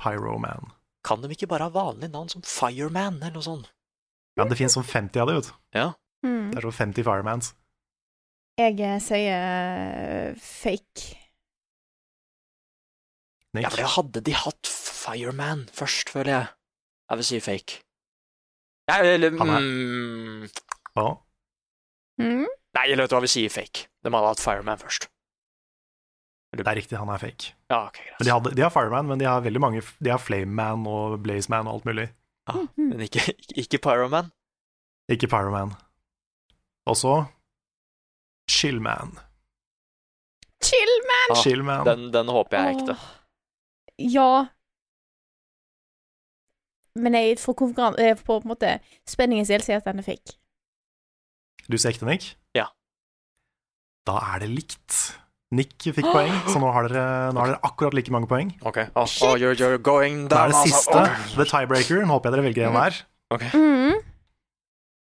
Pyroman. 0.00 0.70
Kan 1.04 1.20
de 1.22 1.28
ikke 1.34 1.48
bare 1.50 1.66
ha 1.68 1.72
vanlige 1.74 2.08
navn 2.12 2.30
som 2.32 2.42
Fireman, 2.46 3.18
eller 3.22 3.34
noe 3.36 3.44
sånt? 3.44 3.70
Ja, 4.38 4.46
det 4.48 4.56
finnes 4.58 4.74
sånn 4.74 4.86
50 4.88 5.20
av 5.22 5.28
det, 5.28 5.34
vet 5.36 5.50
du. 5.50 5.56
Ja. 5.76 5.88
Mm. 6.24 6.48
Det 6.50 6.58
er 6.58 6.66
sånn 6.66 6.78
50 6.78 7.04
Firemans. 7.06 7.50
Jeg 8.58 8.78
eh, 8.80 8.96
sier 9.02 9.44
eh, 9.44 10.34
fake. 10.40 11.18
Nick. 13.54 13.66
Ja, 13.66 13.70
for 13.70 13.78
det 13.82 13.90
hadde 13.94 14.22
de 14.26 14.34
hatt 14.38 14.70
Fireman 14.70 15.66
først, 15.74 16.10
føler 16.14 16.32
jeg. 16.32 16.46
Jeg 17.10 17.20
vil 17.20 17.28
si 17.28 17.40
fake. 17.44 17.80
Ja, 18.90 18.96
eller 19.02 19.36
Han 19.38 19.50
er- 19.50 19.60
mm, 19.60 20.48
Ja. 20.96 21.06
Mm. 22.20 22.46
Nei, 22.74 22.86
eller 22.90 23.04
vet 23.04 23.10
du 23.10 23.16
hva, 23.16 23.20
vi 23.22 23.30
sier 23.30 23.50
fake. 23.50 23.86
De 24.04 24.12
hadde 24.12 24.30
hatt 24.30 24.40
Fireman 24.44 24.78
først. 24.80 25.08
Det 26.54 26.62
er 26.70 26.76
riktig, 26.78 26.94
han 27.00 27.08
er 27.10 27.18
fake. 27.18 27.48
Ja, 27.72 27.80
ok, 27.88 27.96
greit. 27.98 28.18
Men 28.20 28.26
de, 28.28 28.30
hadde, 28.30 28.50
de 28.54 28.62
har 28.62 28.70
Fireman, 28.70 29.08
men 29.10 29.18
de 29.18 29.26
har 29.26 29.40
veldig 29.42 29.60
mange 29.64 29.80
De 29.98 30.10
har 30.12 30.20
Flameman 30.22 30.84
og 30.86 31.16
Blazeman 31.24 31.66
og 31.66 31.80
alt 31.80 31.88
mulig. 31.88 32.04
Ja, 32.46 32.60
men 32.78 33.00
ikke, 33.00 33.24
ikke 33.58 33.80
Pyroman. 33.82 34.28
Ikke 35.10 35.26
Pyroman. 35.32 35.72
Og 36.86 36.96
så 37.00 37.14
Chillman. 38.50 39.16
Chillman! 40.64 41.30
Ah, 41.32 41.40
Chillman. 41.42 41.86
Den, 41.88 42.04
den 42.12 42.28
håper 42.28 42.56
jeg 42.58 42.64
er 42.66 42.76
ekte. 42.78 42.96
Ja. 43.98 44.28
Men 46.94 47.16
jeg 47.18 47.38
får 47.42 47.54
konkurran- 47.58 47.98
eh, 47.98 48.14
på 48.14 48.36
en 48.40 48.48
måte 48.48 48.76
spenningens 49.08 49.48
del 49.50 49.64
sier 49.64 49.80
at 49.80 49.88
den 49.88 49.98
er 49.98 50.06
fake. 50.06 50.36
Du 51.68 51.76
ser 51.80 51.90
ekte, 51.90 52.06
Nick? 52.06 52.34
Ja. 52.54 52.68
Da 54.06 54.18
er 54.34 54.42
det 54.44 54.50
likt. 54.52 54.96
Nick 55.54 55.76
fikk 55.86 56.08
poeng, 56.10 56.32
så 56.50 56.58
nå 56.58 56.70
har 56.74 56.88
dere, 56.90 57.04
nå 57.32 57.38
har 57.40 57.52
dere 57.52 57.60
akkurat 57.68 57.94
like 57.94 58.10
mange 58.12 58.26
poeng. 58.28 58.50
Ok. 58.66 58.80
Oh, 58.98 59.06
oh, 59.28 59.34
you're, 59.38 59.54
you're 59.54 59.78
going 59.78 60.24
Da 60.28 60.36
down, 60.36 60.48
er 60.48 60.52
det 60.52 60.60
altså. 60.60 60.78
siste, 60.80 61.02
oh. 61.04 61.36
the 61.38 61.46
tiebreaker. 61.46 62.00
Nå 62.02 62.16
håper 62.16 62.30
jeg 62.30 62.34
dere 62.36 62.46
velger 62.48 62.66
en 62.68 62.74
hver. 62.78 62.98
Ok. 63.36 63.44
Mm. 63.54 64.00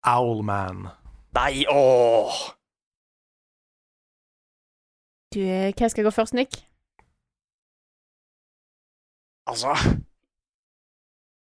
Owlman. 0.10 0.88
Nei, 1.38 1.66
åh! 1.70 2.40
Du, 5.36 5.40
eh, 5.46 5.70
hva 5.78 5.90
skal 5.92 6.02
jeg 6.02 6.08
gå 6.10 6.14
først, 6.16 6.34
Nick? 6.34 6.56
Altså 9.50 9.74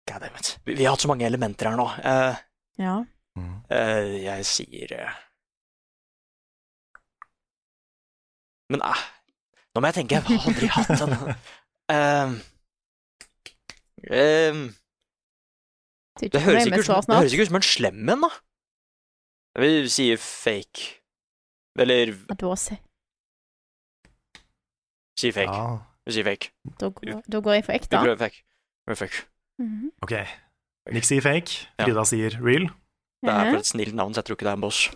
God 0.06 0.20
damn 0.22 0.36
it. 0.38 0.58
Vi, 0.66 0.74
vi 0.78 0.84
har 0.86 0.94
hatt 0.96 1.02
så 1.02 1.10
mange 1.10 1.26
elementer 1.26 1.70
her 1.70 1.78
nå. 1.78 1.86
Uh, 2.02 2.34
Ja. 2.78 2.96
Mm. 3.38 3.54
eh, 3.70 4.10
jeg 4.24 4.44
sier 4.48 4.92
eh. 4.98 5.14
Men 8.72 8.82
eh, 8.82 9.04
nå 9.74 9.82
må 9.82 9.90
jeg 9.92 10.00
tenke. 10.00 10.18
Jeg 10.18 10.22
har 10.26 10.50
aldri 10.50 10.72
hatt 10.78 11.06
en 11.06 11.16
Ehm, 11.86 12.32
ehm, 14.10 14.62
Sier 16.18 16.32
Det 16.32 16.40
høres 16.42 16.66
ikke, 16.66 16.80
ut 16.80 16.88
som, 16.88 17.04
det 17.06 17.18
høres 17.20 17.36
ikke 17.36 17.44
ut 17.46 17.50
som 17.52 17.58
en 17.60 17.66
slem 17.68 18.10
en, 18.10 18.24
da. 18.24 18.30
Jeg 19.54 19.62
vil 19.62 19.90
si 19.92 20.06
fake. 20.18 20.86
Eller 21.78 22.10
Ja, 22.10 22.34
si 25.20 25.30
fake. 25.36 25.52
Ja, 25.52 25.78
Vi 26.08 26.16
sier 26.16 26.26
fake. 26.26 26.50
da, 26.80 26.88
går, 26.88 27.22
da 27.32 27.40
går 27.40 27.58
jeg 27.58 27.64
for 27.68 27.72
Vi 27.72 27.88
prøver 27.92 28.18
fake. 28.24 28.42
Vi 28.42 28.84
prøver 28.90 29.00
fake. 29.06 29.22
-hmm. 29.60 29.90
ok. 30.02 30.12
Nick 30.92 31.04
sier 31.04 31.22
fake, 31.22 31.68
Ja. 31.78 31.84
Frida 31.84 32.04
sier 32.04 32.30
real. 32.42 32.70
Det 33.22 33.32
er 33.32 33.50
for 33.50 33.58
et 33.58 33.66
snilt 33.66 33.94
navn, 33.94 34.14
så 34.14 34.18
jeg 34.18 34.24
tror 34.24 34.34
ikke 34.36 34.44
det 34.44 34.50
er 34.50 34.58
en 34.58 34.60
boss. 34.60 34.90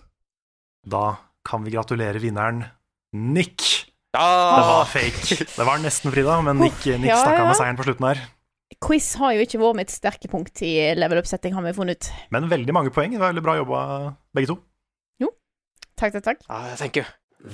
Da 0.91 1.15
kan 1.45 1.65
vi 1.65 1.71
gratulere 1.71 2.21
vinneren 2.21 2.65
Nick. 3.13 3.87
Det 4.13 4.21
var 4.67 4.85
fake. 4.91 5.45
Det 5.57 5.67
var 5.67 5.79
nesten 5.83 6.13
Frida, 6.13 6.41
men 6.43 6.57
Nick, 6.63 6.85
Nick 6.87 7.11
ja, 7.11 7.17
stakk 7.23 7.39
av 7.39 7.47
med 7.51 7.57
seieren 7.59 7.79
på 7.79 7.87
slutten 7.87 8.07
her. 8.11 8.19
Quiz 8.81 9.15
har 9.21 9.35
jo 9.35 9.45
ikke 9.45 9.59
vært 9.61 9.79
mitt 9.81 9.93
sterke 9.93 10.29
punkt 10.31 10.63
i 10.67 10.95
level 10.97 11.19
up-setting, 11.21 11.55
har 11.55 11.63
vi 11.67 11.73
funnet 11.77 11.99
ut. 11.99 12.11
Men 12.35 12.49
veldig 12.51 12.75
mange 12.75 12.91
poeng. 12.95 13.11
Det 13.15 13.21
var 13.21 13.33
veldig 13.35 13.45
bra 13.45 13.57
jobba, 13.59 13.79
begge 14.35 14.47
to. 14.53 14.57
Jo. 15.23 15.29
Takk, 15.99 16.13
takk, 16.17 16.25
takk. 16.25 16.39
ja 16.49 16.77
thank 16.79 16.97
you. 16.97 17.05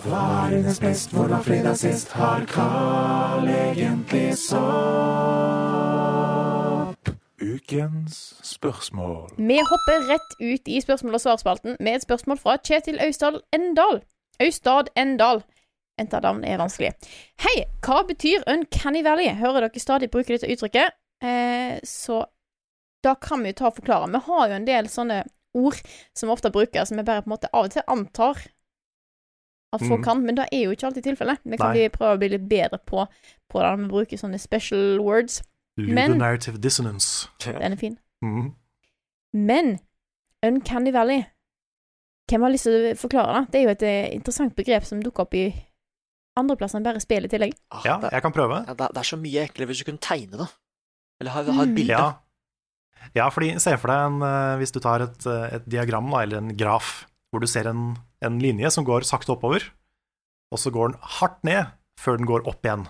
Hva 0.02 0.20
er 0.46 0.56
dines 0.56 0.80
best, 0.82 1.12
hvor 1.14 1.28
var 1.30 1.42
fredag 1.46 1.76
sist? 1.78 2.12
Har 2.18 2.42
Carl 2.50 3.46
egentlig 3.48 4.34
sopp? 4.40 4.56
Ukens 7.36 8.34
spørsmål. 8.42 9.30
Vi 9.38 9.58
hopper 9.70 10.08
rett 10.10 10.30
ut 10.40 10.68
i 10.68 10.80
spørsmål- 10.82 11.14
og 11.14 11.20
svarspalten 11.22 11.76
med 11.80 11.94
et 11.94 12.02
spørsmål 12.02 12.38
fra 12.42 12.56
Kjetil 12.64 12.98
Austdal 13.04 13.40
Endal. 13.54 14.02
Austad 14.42 14.92
Endal. 14.96 15.42
Enternavn 15.96 16.44
er 16.44 16.58
vanskelig. 16.60 16.92
Hei, 17.40 17.62
hva 17.84 18.02
betyr 18.04 18.44
Uncanny 18.52 19.00
Valley? 19.04 19.30
Hører 19.38 19.64
dere 19.64 19.80
stadig 19.80 20.10
bruke 20.12 20.34
dette 20.34 20.50
uttrykket? 20.52 20.92
Eh, 21.24 21.78
så 21.88 22.20
da 23.04 23.14
kan 23.20 23.40
vi 23.40 23.54
jo 23.54 23.56
ta 23.62 23.70
og 23.70 23.78
forklare. 23.78 24.10
Vi 24.12 24.20
har 24.26 24.50
jo 24.50 24.58
en 24.58 24.68
del 24.68 24.90
sånne 24.92 25.22
ord 25.56 25.80
som 26.12 26.28
vi 26.28 26.34
ofte 26.34 26.52
bruker, 26.52 26.84
som 26.84 27.00
vi 27.00 27.06
bare 27.06 27.24
på 27.24 27.30
en 27.30 27.36
måte 27.36 27.48
av 27.52 27.70
og 27.70 27.72
til 27.72 27.86
antar 27.88 28.44
at 29.72 29.82
folk 29.82 30.00
mm. 30.00 30.04
kan, 30.04 30.22
men 30.24 30.36
det 30.36 30.46
er 30.52 30.66
jo 30.66 30.74
ikke 30.76 30.86
alltid 30.90 31.08
tilfellet. 31.08 31.40
Vi 31.44 31.58
kan 31.60 31.74
Nei. 31.74 31.88
prøve 31.92 32.16
å 32.16 32.20
bli 32.20 32.30
litt 32.32 32.44
bedre 32.48 32.78
på, 32.78 33.06
på 33.50 33.62
det 33.62 33.72
når 33.72 33.82
vi 33.82 33.92
bruker 33.92 34.20
sånne 34.20 34.40
special 34.40 35.00
words. 35.02 35.40
Men- 35.76 36.12
Ludonarrative 36.12 36.60
dissonance. 36.62 37.28
Den 37.44 37.72
er 37.72 37.80
fin. 37.80 37.98
Mm. 38.24 38.54
Men 39.32 39.78
Uncanny 40.46 40.92
Valley 40.92 41.24
Hvem 42.26 42.42
har 42.42 42.50
lyst 42.50 42.66
til 42.66 42.74
å 42.90 42.94
forklare 42.98 43.32
det? 43.38 43.42
Det 43.52 43.58
er 43.60 43.64
jo 43.68 43.72
et 43.76 43.82
eh, 43.86 44.08
interessant 44.16 44.54
begrep 44.58 44.84
som 44.88 45.00
dukker 45.02 45.22
opp 45.26 45.34
i 45.38 45.44
andreplass 46.36 46.74
enn 46.76 46.84
bare 46.84 47.00
spill 47.00 47.24
i 47.28 47.30
tillegg. 47.32 47.54
Ah, 47.72 47.82
Ja, 47.86 47.96
det, 48.02 48.10
jeg 48.12 48.22
kan 48.24 48.34
prøve. 48.34 48.58
ja, 48.66 48.74
det, 48.74 48.88
er 48.98 49.06
så 49.08 49.16
mye 49.20 49.44
eklere 49.46 49.70
hvis 49.70 49.82
du 49.82 49.86
kunne 49.88 50.02
tegne 50.02 50.40
det. 50.42 50.48
Eller 51.22 51.32
ha, 51.36 51.42
ha 51.46 51.62
et 51.62 51.68
Mm. 51.70 51.76
bilde. 51.78 51.94
Ja. 51.96 52.08
ja, 53.14 53.28
fordi 53.30 53.52
se 53.62 53.76
for 53.78 53.88
deg 53.88 54.02
en 54.10 54.18
eh, 54.26 54.56
Hvis 54.60 54.72
du 54.74 54.80
tar 54.80 55.00
et, 55.06 55.26
eh, 55.26 55.54
et 55.56 55.68
diagram, 55.70 56.10
da, 56.10 56.24
eller 56.26 56.42
en 56.42 56.56
graf, 56.58 57.06
hvor 57.32 57.40
du 57.40 57.46
ser 57.46 57.70
en, 57.70 57.96
en 58.20 58.38
linje 58.42 58.70
som 58.74 58.84
går 58.84 59.06
sakte 59.06 59.32
oppover, 59.32 59.62
og 60.52 60.58
så 60.58 60.70
går 60.74 60.92
den 60.92 61.00
hardt 61.20 61.40
ned 61.44 61.66
før 62.00 62.18
den 62.18 62.26
går 62.28 62.44
opp 62.46 62.62
igjen. 62.66 62.86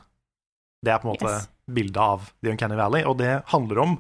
Det 0.85 0.93
er 0.93 0.99
på 0.99 1.09
en 1.09 1.15
måte 1.15 1.29
Yes. 1.31 1.49
bildet 1.71 1.97
av 2.03 2.31
The 2.43 2.51
Uncanny 2.53 2.77
Valley, 2.77 3.05
og 3.05 3.19
det 3.19 3.43
handler 3.53 3.79
om 3.85 3.97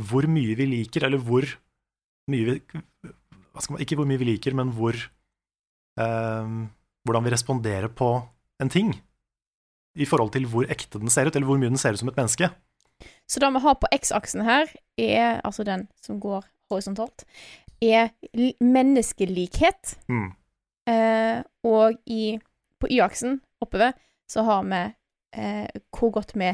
hvor 0.00 0.24
mye 0.26 0.56
vi 0.56 0.66
liker, 0.66 1.04
eller 1.06 1.18
hvor 1.22 1.44
mye 2.30 2.44
vi 2.48 2.60
man, 3.54 3.80
Ikke 3.82 3.98
hvor 3.98 4.08
mye 4.08 4.20
vi 4.20 4.32
liker, 4.32 4.56
men 4.58 4.72
hvor 4.76 4.96
eh, 4.96 6.52
Hvordan 7.02 7.24
vi 7.26 7.32
responderer 7.34 7.90
på 7.90 8.14
en 8.62 8.70
ting 8.70 8.92
i 9.98 10.06
forhold 10.08 10.30
til 10.32 10.46
hvor 10.48 10.68
ekte 10.70 11.00
den 11.02 11.10
ser 11.12 11.28
ut, 11.28 11.36
eller 11.36 11.48
hvor 11.48 11.58
mye 11.60 11.72
den 11.72 11.80
ser 11.80 11.96
ut 11.96 12.00
som 12.00 12.08
et 12.12 12.16
menneske. 12.16 12.48
Så 13.28 13.42
det 13.42 13.50
vi 13.52 13.62
har 13.64 13.74
på 13.80 13.90
X-aksen 13.92 14.44
her, 14.46 14.70
er 14.96 15.40
altså 15.44 15.66
den 15.66 15.88
som 16.00 16.20
går 16.22 16.46
horisontalt, 16.70 17.24
er 17.82 18.12
menneskelikhet. 18.62 19.96
Mm. 20.08 20.30
Eh, 20.88 21.42
og 21.66 21.98
i, 22.06 22.38
på 22.80 22.90
Y-aksen 22.90 23.40
oppover 23.62 23.92
så 24.30 24.44
har 24.46 24.62
vi 24.70 24.82
eh, 25.38 25.82
hvor 25.92 26.14
godt 26.14 26.36
vi 26.38 26.52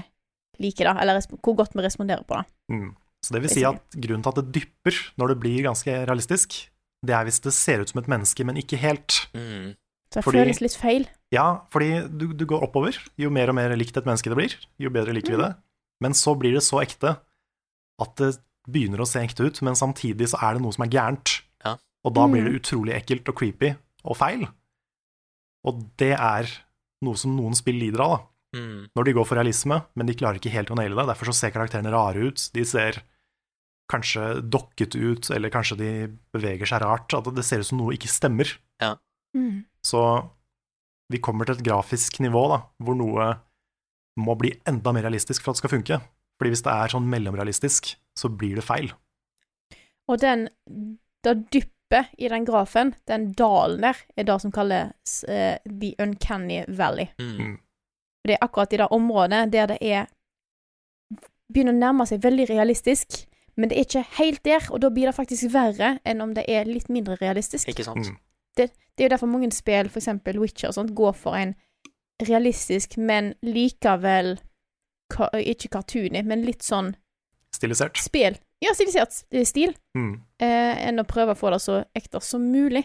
liker 0.58 0.88
det, 0.88 0.96
eller 1.02 1.20
hvor 1.38 1.58
godt 1.60 1.76
vi 1.76 1.84
responderer 1.84 2.24
på 2.26 2.40
det. 2.40 2.48
Mm. 2.74 2.90
Så 3.22 3.34
det 3.34 3.42
vil 3.44 3.52
si 3.52 3.64
at 3.66 3.80
grunnen 3.94 4.24
til 4.24 4.32
at 4.32 4.40
det 4.40 4.54
dypper 4.56 4.98
når 5.20 5.32
det 5.32 5.40
blir 5.42 5.64
ganske 5.66 5.94
realistisk, 6.08 6.58
det 7.06 7.14
er 7.14 7.24
hvis 7.28 7.40
det 7.44 7.52
ser 7.54 7.80
ut 7.84 7.88
som 7.92 8.00
et 8.02 8.08
menneske, 8.10 8.44
men 8.44 8.56
ikke 8.56 8.78
helt. 8.80 9.28
Mm. 9.34 9.76
Så 10.12 10.18
det 10.20 10.24
Fordi- 10.24 10.40
føles 10.40 10.60
litt 10.64 10.76
feil. 10.76 11.06
Ja, 11.30 11.60
fordi 11.70 12.08
du, 12.08 12.32
du 12.32 12.46
går 12.48 12.62
oppover. 12.64 12.96
Jo 13.20 13.28
mer 13.30 13.50
og 13.50 13.54
mer 13.58 13.74
likt 13.76 13.96
et 13.96 14.04
menneske 14.08 14.30
det 14.32 14.36
blir, 14.38 14.54
jo 14.80 14.90
bedre 14.90 15.12
liker 15.12 15.36
vi 15.36 15.42
det. 15.42 15.50
Men 16.00 16.12
så 16.16 16.32
blir 16.38 16.54
det 16.56 16.62
så 16.64 16.80
ekte 16.82 17.18
at 18.00 18.14
det 18.16 18.38
begynner 18.68 19.00
å 19.02 19.06
se 19.08 19.20
ekte 19.20 19.44
ut, 19.46 19.60
men 19.62 19.74
samtidig 19.76 20.28
så 20.32 20.38
er 20.42 20.54
det 20.56 20.62
noe 20.62 20.72
som 20.72 20.84
er 20.86 20.92
gærent. 20.92 21.40
Ja. 21.64 21.76
Og 22.04 22.14
da 22.14 22.26
blir 22.26 22.42
Mm. 22.42 22.48
det 22.52 22.62
utrolig 22.62 22.94
ekkelt 22.96 23.28
og 23.28 23.36
creepy 23.36 23.76
og 24.04 24.16
feil. 24.16 24.48
Og 25.66 25.84
det 25.98 26.14
er 26.16 26.48
noe 27.04 27.16
som 27.16 27.36
noen 27.36 27.54
spill 27.58 27.78
lider 27.78 28.00
av, 28.00 28.10
da. 28.18 28.24
Mm. 28.56 28.88
når 28.96 29.04
de 29.04 29.12
går 29.12 29.26
for 29.28 29.36
realisme, 29.36 29.76
men 29.94 30.06
de 30.06 30.14
klarer 30.14 30.38
ikke 30.40 30.50
helt 30.50 30.70
å 30.72 30.76
naile 30.78 30.96
det. 30.96 31.04
Derfor 31.10 31.26
så 31.28 31.34
ser 31.36 31.50
karakterene 31.52 31.90
rare 31.92 32.16
ut. 32.30 32.48
De 32.54 32.64
ser 32.64 33.02
kanskje 33.88 34.40
dokket 34.44 34.96
ut, 34.98 35.30
eller 35.34 35.52
kanskje 35.52 35.78
de 35.80 35.90
beveger 36.34 36.68
seg 36.68 36.82
rart. 36.84 37.14
At 37.16 37.30
det 37.34 37.44
ser 37.46 37.62
ut 37.62 37.70
som 37.70 37.80
noe 37.80 37.96
ikke 37.96 38.10
stemmer. 38.12 38.50
Mm. 39.36 39.64
Så 39.84 40.02
vi 41.12 41.20
kommer 41.24 41.48
til 41.48 41.56
et 41.58 41.64
grafisk 41.64 42.20
nivå 42.24 42.44
da, 42.52 42.62
hvor 42.84 42.96
noe 42.98 43.32
må 44.18 44.34
bli 44.38 44.52
enda 44.68 44.92
mer 44.92 45.06
realistisk 45.06 45.44
for 45.44 45.52
at 45.52 45.58
det 45.58 45.62
skal 45.62 45.74
funke. 45.76 46.00
Fordi 46.38 46.52
hvis 46.52 46.64
det 46.66 46.74
er 46.74 46.92
sånn 46.92 47.08
mellomrealistisk, 47.10 47.92
så 48.18 48.30
blir 48.30 48.58
det 48.58 48.66
feil. 48.66 48.92
Og 50.08 50.20
den 50.22 50.48
Det 51.24 51.34
dyppet 51.50 52.12
i 52.16 52.28
den 52.30 52.44
grafen, 52.46 52.94
den 53.10 53.32
dalen 53.32 53.82
der, 53.82 53.96
er 54.16 54.24
det 54.24 54.36
som 54.40 54.52
kalles 54.54 55.24
uh, 55.28 55.56
The 55.66 55.94
Uncanny 55.98 56.62
Valley. 56.68 57.08
Mm. 57.18 57.58
Det 58.24 58.36
er 58.36 58.44
akkurat 58.44 58.72
i 58.72 58.78
det 58.78 58.86
området 58.94 59.48
der 59.52 59.66
det 59.66 59.78
er 59.82 60.06
Begynner 61.48 61.72
å 61.72 61.80
nærme 61.80 62.04
seg 62.04 62.20
veldig 62.20 62.44
realistisk, 62.50 63.22
men 63.58 63.68
det 63.68 63.76
er 63.78 63.84
ikke 63.84 64.06
helt 64.18 64.42
der, 64.46 64.64
og 64.70 64.80
da 64.80 64.88
blir 64.94 65.06
det 65.10 65.14
faktisk 65.16 65.50
verre 65.52 65.98
enn 66.06 66.22
om 66.22 66.32
det 66.34 66.44
er 66.48 66.64
litt 66.64 66.88
mindre 66.88 67.16
realistisk. 67.20 67.68
Ikke 67.68 67.84
sant? 67.84 68.06
Mm. 68.08 68.16
det, 68.56 68.70
det 68.96 69.04
er 69.04 69.08
jo 69.08 69.14
derfor 69.16 69.26
mange 69.30 69.50
spill, 69.52 69.90
eksempel 69.90 70.38
Witcher 70.40 70.68
og 70.70 70.74
sånt, 70.78 70.94
går 70.94 71.12
for 71.14 71.34
en 71.38 71.54
realistisk, 72.22 72.96
men 72.98 73.34
likevel 73.46 74.38
ka, 75.10 75.28
ikke 75.38 75.68
cartoony, 75.70 76.22
men 76.26 76.42
litt 76.46 76.62
sånn 76.66 76.94
Stilisert. 77.54 77.96
spill. 78.02 78.36
Ja, 78.60 78.72
stilisert 78.74 79.14
stil, 79.46 79.74
Mm. 79.96 80.20
eh, 80.40 80.86
enn 80.88 80.98
å 80.98 81.04
prøve 81.06 81.34
å 81.34 81.38
få 81.38 81.50
det 81.52 81.60
så 81.62 81.84
ekte 81.94 82.20
som 82.22 82.42
mulig. 82.52 82.84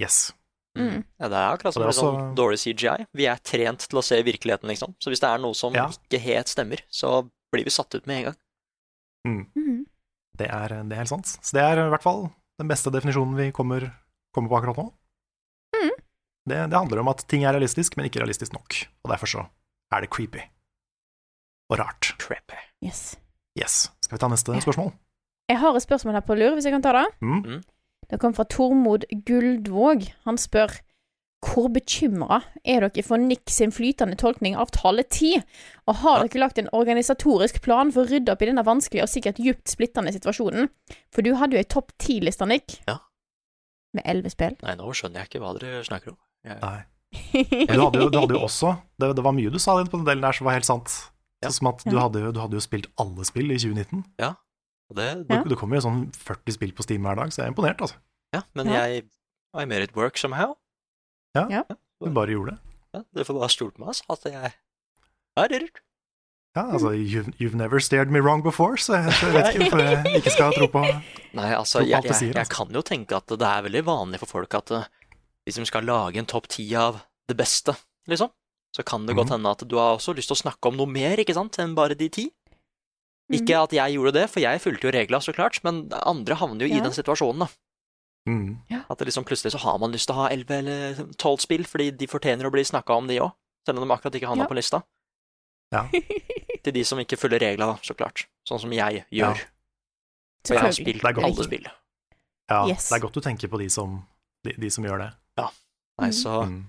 Yes. 0.00 0.32
Mm. 0.78 1.04
Ja, 1.20 1.28
det 1.28 1.38
er 1.38 1.52
akkurat 1.56 1.74
som 1.74 1.82
med 1.82 1.90
det 1.90 1.96
er 1.96 2.00
sånn 2.02 2.14
også- 2.14 2.34
dårlig 2.36 2.58
CGI. 2.58 3.06
Vi 3.14 3.26
er 3.26 3.36
trent 3.36 3.78
til 3.88 3.98
å 3.98 4.02
se 4.02 4.22
virkeligheten, 4.22 4.68
liksom. 4.68 4.94
Så 4.98 5.10
hvis 5.10 5.20
det 5.20 5.28
er 5.30 5.38
noe 5.38 5.54
som 5.54 5.72
Ja. 5.74 5.86
ikke 5.88 6.18
helt 6.20 6.46
stemmer, 6.48 6.80
så 6.90 7.28
blir 7.52 7.64
vi 7.64 7.70
satt 7.70 7.94
ut 7.94 8.06
med 8.06 8.16
en 8.18 8.24
gang. 8.24 8.36
Mm. 9.24 9.84
Det 10.38 10.48
er, 10.50 10.74
det 10.82 10.94
er 10.94 11.02
helt 11.04 11.12
sant. 11.12 11.30
Så 11.40 11.56
det 11.56 11.62
er 11.62 11.80
i 11.84 11.90
hvert 11.92 12.04
fall 12.04 12.26
den 12.60 12.70
beste 12.70 12.92
definisjonen 12.94 13.36
vi 13.38 13.50
kommer, 13.54 13.86
kommer 14.34 14.50
på 14.50 14.58
akkurat 14.58 14.80
nå. 14.82 14.86
Mm. 15.74 15.92
Det, 16.50 16.58
det 16.70 16.78
handler 16.78 17.02
om 17.02 17.12
at 17.12 17.24
ting 17.30 17.46
er 17.46 17.54
realistisk, 17.56 17.96
men 17.96 18.08
ikke 18.08 18.20
realistisk 18.22 18.52
nok. 18.56 18.80
Og 19.04 19.12
derfor 19.14 19.30
så 19.30 19.44
er 19.94 20.04
det 20.04 20.10
creepy. 20.12 20.42
Og 21.72 21.78
rart. 21.80 22.12
Creepy. 22.20 22.58
Yes. 22.84 23.14
Yes. 23.58 23.88
Skal 24.04 24.18
vi 24.18 24.22
ta 24.22 24.28
neste 24.28 24.58
spørsmål? 24.60 24.92
Jeg 25.48 25.60
har 25.60 25.76
et 25.76 25.84
spørsmål 25.84 26.18
her 26.18 26.24
på 26.24 26.36
lur, 26.38 26.56
hvis 26.56 26.66
jeg 26.68 26.74
kan 26.74 26.84
ta 26.84 26.92
det. 26.96 27.06
Mm. 27.24 27.62
Det 28.10 28.20
kom 28.20 28.34
fra 28.36 28.44
Tormod 28.48 29.06
Guldvåg. 29.26 30.06
Han 30.28 30.38
spør 30.40 30.72
hvor 31.44 31.68
bekymra 31.72 32.40
er 32.64 32.84
dere 32.86 33.02
for 33.06 33.20
Nick 33.20 33.50
sin 33.52 33.72
flytende 33.74 34.16
tolkning 34.20 34.56
av 34.58 34.70
tallet 34.74 35.08
ti? 35.14 35.32
Og 35.90 35.98
har 36.02 36.22
dere 36.24 36.40
lagt 36.42 36.58
en 36.62 36.70
organisatorisk 36.72 37.60
plan 37.64 37.90
for 37.94 38.04
å 38.04 38.10
rydde 38.10 38.32
opp 38.32 38.42
i 38.44 38.48
denne 38.50 38.64
vanskelige 38.66 39.04
og 39.06 39.10
sikkert 39.12 39.40
djupt 39.42 39.68
splittende 39.72 40.12
situasjonen? 40.14 40.70
For 41.14 41.26
du 41.26 41.34
hadde 41.40 41.56
jo 41.58 41.62
ei 41.62 41.68
topp 41.76 41.92
ti-liste, 42.00 42.46
Nick. 42.50 42.78
Ja. 42.88 42.98
Med 43.94 44.06
elleve 44.10 44.32
spill. 44.32 44.56
Nei, 44.64 44.74
nå 44.80 44.90
skjønner 44.96 45.22
jeg 45.22 45.30
ikke 45.32 45.42
hva 45.44 45.52
dere 45.60 45.82
snakker 45.86 46.14
om. 46.14 46.20
Jeg... 46.44 46.58
Nei. 46.62 46.78
Men 47.68 47.76
Du 47.78 47.82
hadde, 47.84 48.00
jo, 48.02 48.08
du 48.10 48.16
hadde 48.18 48.34
jo 48.34 48.40
også 48.42 48.72
det, 48.98 49.12
det 49.14 49.22
var 49.22 49.34
mye 49.36 49.52
du 49.54 49.60
sa 49.62 49.76
på 49.86 50.00
den 50.00 50.06
delen 50.08 50.24
der 50.24 50.34
som 50.34 50.48
var 50.48 50.56
helt 50.56 50.66
sant. 50.66 50.90
Ja. 51.44 51.50
Sånn 51.52 51.60
som 51.60 51.68
at 51.70 51.84
du 51.86 51.94
hadde, 52.00 52.24
jo, 52.24 52.32
du 52.34 52.40
hadde 52.42 52.58
jo 52.58 52.64
spilt 52.64 52.88
alle 52.98 53.26
spill 53.28 53.52
i 53.54 53.58
2019. 53.60 54.02
Og 54.90 54.98
det, 54.98 55.06
Ja. 55.28 55.38
Det, 55.38 55.44
det 55.52 55.58
kommer 55.60 55.78
jo 55.78 55.84
sånn 55.86 56.00
40 56.16 56.56
spill 56.58 56.72
på 56.74 56.82
Steam 56.86 57.06
hver 57.06 57.20
dag, 57.20 57.30
så 57.32 57.42
jeg 57.42 57.46
er 57.48 57.54
imponert, 57.54 57.80
altså. 57.84 58.00
ja, 58.34 58.42
men 58.58 58.68
Ja. 58.72 58.82
jeg 58.90 59.06
I 59.54 59.64
made 59.70 59.86
it 59.86 59.94
work 59.94 60.18
somehow. 60.18 60.56
Du 61.34 62.10
bare 62.14 62.30
gjorde 62.34 62.54
det. 62.54 62.58
Ja, 62.94 63.00
dere 63.14 63.24
får 63.26 63.38
bare 63.40 63.50
stole 63.50 63.72
på 63.74 63.82
meg, 63.82 63.88
altså. 63.88 64.04
At 64.14 64.24
jeg 64.30 64.52
er 65.42 65.48
rørt. 65.54 65.80
Ja, 66.54 66.62
altså, 66.70 66.92
you've, 66.94 67.32
you've 67.40 67.56
never 67.58 67.80
stared 67.82 68.10
me 68.14 68.20
wrong 68.22 68.42
before, 68.44 68.76
så 68.78 68.94
jeg, 69.00 69.12
så 69.18 69.26
jeg 69.26 69.34
vet 69.34 69.48
ikke 69.54 69.64
hvorfor 69.64 69.80
jeg 69.82 70.20
ikke 70.20 70.30
skal 70.36 70.52
tro 70.54 70.68
på 70.70 70.82
Nei, 71.34 71.48
altså, 71.50 71.80
Tro 71.80 71.82
på 71.82 71.88
jeg, 71.90 71.96
alt 71.98 72.04
du 72.06 72.12
jeg, 72.12 72.18
sier, 72.20 72.28
jeg 72.36 72.44
altså. 72.44 72.54
kan 72.60 72.76
jo 72.78 72.82
tenke 72.86 73.16
at 73.18 73.26
det 73.34 73.48
er 73.48 73.64
veldig 73.66 73.82
vanlig 73.88 74.20
for 74.22 74.30
folk 74.30 74.54
at 74.54 74.70
eh, 74.70 74.84
hvis 75.44 75.58
de 75.58 75.66
skal 75.66 75.82
lage 75.90 76.22
en 76.22 76.28
topp 76.30 76.46
ti 76.54 76.68
av 76.78 77.00
det 77.26 77.34
beste, 77.40 77.74
liksom, 78.06 78.30
så 78.76 78.84
kan 78.86 79.02
det 79.08 79.16
godt 79.18 79.32
Mhm. 79.32 79.34
hende 79.40 79.50
at 79.56 79.66
du 79.66 79.74
har 79.80 79.96
også 79.98 80.14
lyst 80.14 80.30
til 80.30 80.36
å 80.38 80.42
snakke 80.44 80.70
om 80.70 80.76
noe 80.78 80.86
mer, 80.86 81.18
ikke 81.18 81.34
sant, 81.34 81.58
enn 81.58 81.74
bare 81.74 81.98
de 81.98 82.08
ti. 82.08 82.28
Mhm. 82.30 83.34
Ikke 83.40 83.58
at 83.64 83.72
jeg 83.74 83.96
gjorde 83.98 84.12
det, 84.20 84.30
for 84.30 84.40
jeg 84.46 84.62
fulgte 84.62 84.86
jo 84.86 84.94
regla, 84.94 85.18
så 85.18 85.34
klart, 85.34 85.58
men 85.64 85.88
andre 86.06 86.34
havner 86.38 86.68
jo 86.68 86.70
Ja. 86.70 86.78
i 86.78 86.84
den 86.86 86.92
situasjonen, 86.94 87.40
da. 87.40 87.48
Mm. 88.28 88.84
At 88.90 88.98
det 88.98 89.06
liksom 89.08 89.24
plutselig 89.24 89.52
så 89.52 89.58
har 89.58 89.78
man 89.78 89.92
lyst 89.92 90.06
til 90.08 90.14
å 90.14 90.22
ha 90.22 90.28
elleve 90.30 90.58
eller 90.58 90.94
tolv 91.20 91.40
spill, 91.40 91.64
fordi 91.64 91.90
de 91.96 92.06
fortjener 92.06 92.44
å 92.48 92.52
bli 92.52 92.62
snakka 92.64 92.96
om, 92.96 93.06
de 93.06 93.18
òg. 93.20 93.32
Selv 93.66 93.78
om 93.80 93.88
de 93.88 93.94
akkurat 93.94 94.14
ikke 94.14 94.28
havna 94.28 94.44
Ja. 94.44 94.48
på 94.48 94.54
lista. 94.58 94.82
Ja. 95.72 95.88
Til 96.64 96.72
de 96.72 96.84
som 96.84 96.98
ikke 96.98 97.16
følger 97.18 97.40
regla, 97.40 97.78
så 97.82 97.94
klart. 97.96 98.26
Sånn 98.48 98.60
som 98.60 98.72
jeg 98.72 99.04
Ja. 99.10 99.32
gjør. 99.32 99.40
For 100.46 100.54
jeg 100.54 100.62
har 100.62 100.72
spilt 100.72 101.04
alle 101.04 101.44
spill. 101.44 101.66
Ja, 102.50 102.66
Yes. 102.68 102.88
det 102.90 102.96
er 102.96 103.00
godt 103.06 103.14
du 103.14 103.20
tenker 103.20 103.48
på 103.48 103.58
de 103.58 103.68
som, 103.70 104.06
de, 104.44 104.52
de 104.52 104.70
som 104.70 104.84
gjør 104.84 104.98
det. 104.98 105.12
Nei, 105.96 106.08
Mhm. 106.08 106.12
så 106.12 106.42
Mm. 106.46 106.64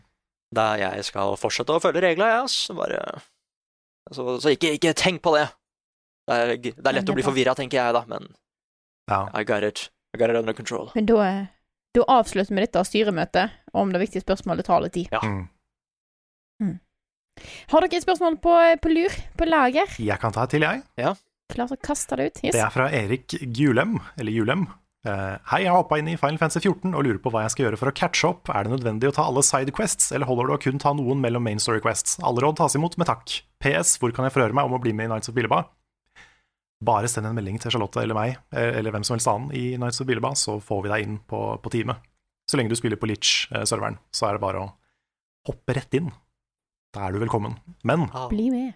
Da 0.54 0.76
jeg 0.78 1.04
skal 1.04 1.36
fortsette 1.36 1.74
å 1.74 1.82
følge 1.82 2.02
regla, 2.02 2.26
jeg, 2.42 2.50
så 2.50 2.76
bare 2.76 3.22
Så, 4.14 4.40
så 4.40 4.50
ikke, 4.56 4.78
ikke 4.80 4.94
tenk 4.94 5.22
på 5.24 5.34
det. 5.36 5.50
Det 6.28 6.36
er, 6.36 6.58
det 6.58 6.78
er 6.78 6.94
lett 6.94 7.06
det 7.06 7.10
er 7.10 7.14
å 7.14 7.16
bli 7.16 7.24
forvirra, 7.24 7.56
tenker 7.56 7.74
jeg, 7.82 7.94
da, 7.94 8.06
men 8.06 8.36
Ja. 9.10 9.30
I 9.34 9.44
got 9.44 9.64
it. 9.64 9.90
I 10.16 10.20
got 10.22 10.32
it 10.32 10.40
under 10.40 10.56
control. 10.56 10.88
Men 10.96 11.10
da, 11.12 11.20
eh, 11.28 11.42
da 11.98 12.08
avslutter 12.16 12.56
vi 12.56 12.64
dette 12.64 12.86
styremøtet 12.88 13.60
om 13.76 13.92
det 13.92 14.00
viktige 14.06 14.24
spørsmålet 14.24 14.70
tallet 14.72 15.04
Ja. 15.12 15.20
Mm. 15.22 15.50
Har 17.72 17.84
dere 17.84 18.00
et 18.00 18.06
spørsmål 18.06 18.40
på, 18.44 18.56
på 18.82 18.92
lur, 18.94 19.16
på 19.36 19.48
lager? 19.48 19.92
Jeg 20.00 20.20
kan 20.22 20.34
ta 20.36 20.46
et 20.46 20.56
til, 20.56 20.64
jeg. 20.64 20.84
Ja. 21.00 21.14
Klart 21.52 21.76
å 21.76 21.78
kaste 21.84 22.18
det 22.18 22.30
ut? 22.30 22.42
Yes. 22.46 22.56
Det 22.56 22.64
er 22.64 22.74
fra 22.74 22.88
Erik 22.96 23.36
Gulem, 23.54 24.00
eller 24.18 24.34
Julem. 24.34 24.66
Uh, 25.06 25.38
Hei, 25.52 25.62
jeg 25.62 25.70
har 25.70 25.84
hoppa 25.84 26.00
inn 26.02 26.08
i 26.10 26.16
Final 26.18 26.40
Fantasy 26.42 26.64
14 26.64 26.96
og 26.96 27.04
lurer 27.06 27.20
på 27.22 27.30
hva 27.34 27.44
jeg 27.44 27.54
skal 27.54 27.68
gjøre 27.68 27.78
for 27.78 27.92
å 27.92 27.94
catche 27.94 28.32
opp. 28.32 28.50
Er 28.50 28.66
det 28.66 28.74
nødvendig 28.74 29.12
å 29.12 29.14
ta 29.14 29.28
alle 29.30 29.44
sidequests, 29.46 30.10
eller 30.16 30.30
holder 30.30 30.50
det 30.50 30.56
å 30.56 30.64
kun 30.64 30.82
ta 30.82 30.96
noen 30.98 31.22
mellom 31.22 31.46
main 31.46 31.62
story 31.62 31.84
quests? 31.84 32.18
Alle 32.26 32.42
råd 32.42 32.58
tas 32.62 32.78
imot 32.80 32.98
med 32.98 33.12
takk. 33.12 33.36
PS. 33.62 34.00
Hvor 34.02 34.16
kan 34.16 34.26
jeg 34.26 34.34
forhøre 34.34 34.58
meg 34.58 34.72
om 34.72 34.80
å 34.80 34.82
bli 34.82 34.96
med 34.96 35.12
i 35.12 35.14
Nights 35.14 35.30
of 35.30 35.38
Billeba? 35.38 35.68
Bare 36.84 37.08
send 37.08 37.30
en 37.30 37.38
melding 37.38 37.58
til 37.62 37.72
Charlotte 37.72 38.02
eller 38.02 38.18
meg, 38.18 38.36
eh, 38.52 38.74
eller 38.80 38.92
hvem 38.92 39.06
som 39.08 39.16
helst 39.16 39.30
annen 39.32 39.54
i 39.56 39.78
Nights 39.80 40.02
of 40.04 40.10
Billeba, 40.10 40.34
så 40.36 40.58
får 40.60 40.84
vi 40.84 40.92
deg 40.92 41.06
inn 41.06 41.20
på, 41.24 41.40
på 41.64 41.72
teamet. 41.72 42.04
Så 42.50 42.60
lenge 42.60 42.74
du 42.74 42.78
spiller 42.78 43.00
på 43.00 43.08
Litch-serveren, 43.10 43.98
så 44.14 44.28
er 44.28 44.36
det 44.36 44.44
bare 44.44 44.62
å 44.62 44.74
hoppe 45.48 45.78
rett 45.78 45.96
inn. 45.98 46.12
Da 46.94 47.08
er 47.08 47.16
du 47.16 47.22
velkommen. 47.24 47.56
Men. 47.88 48.10
Bli 48.32 48.50
med. 48.54 48.76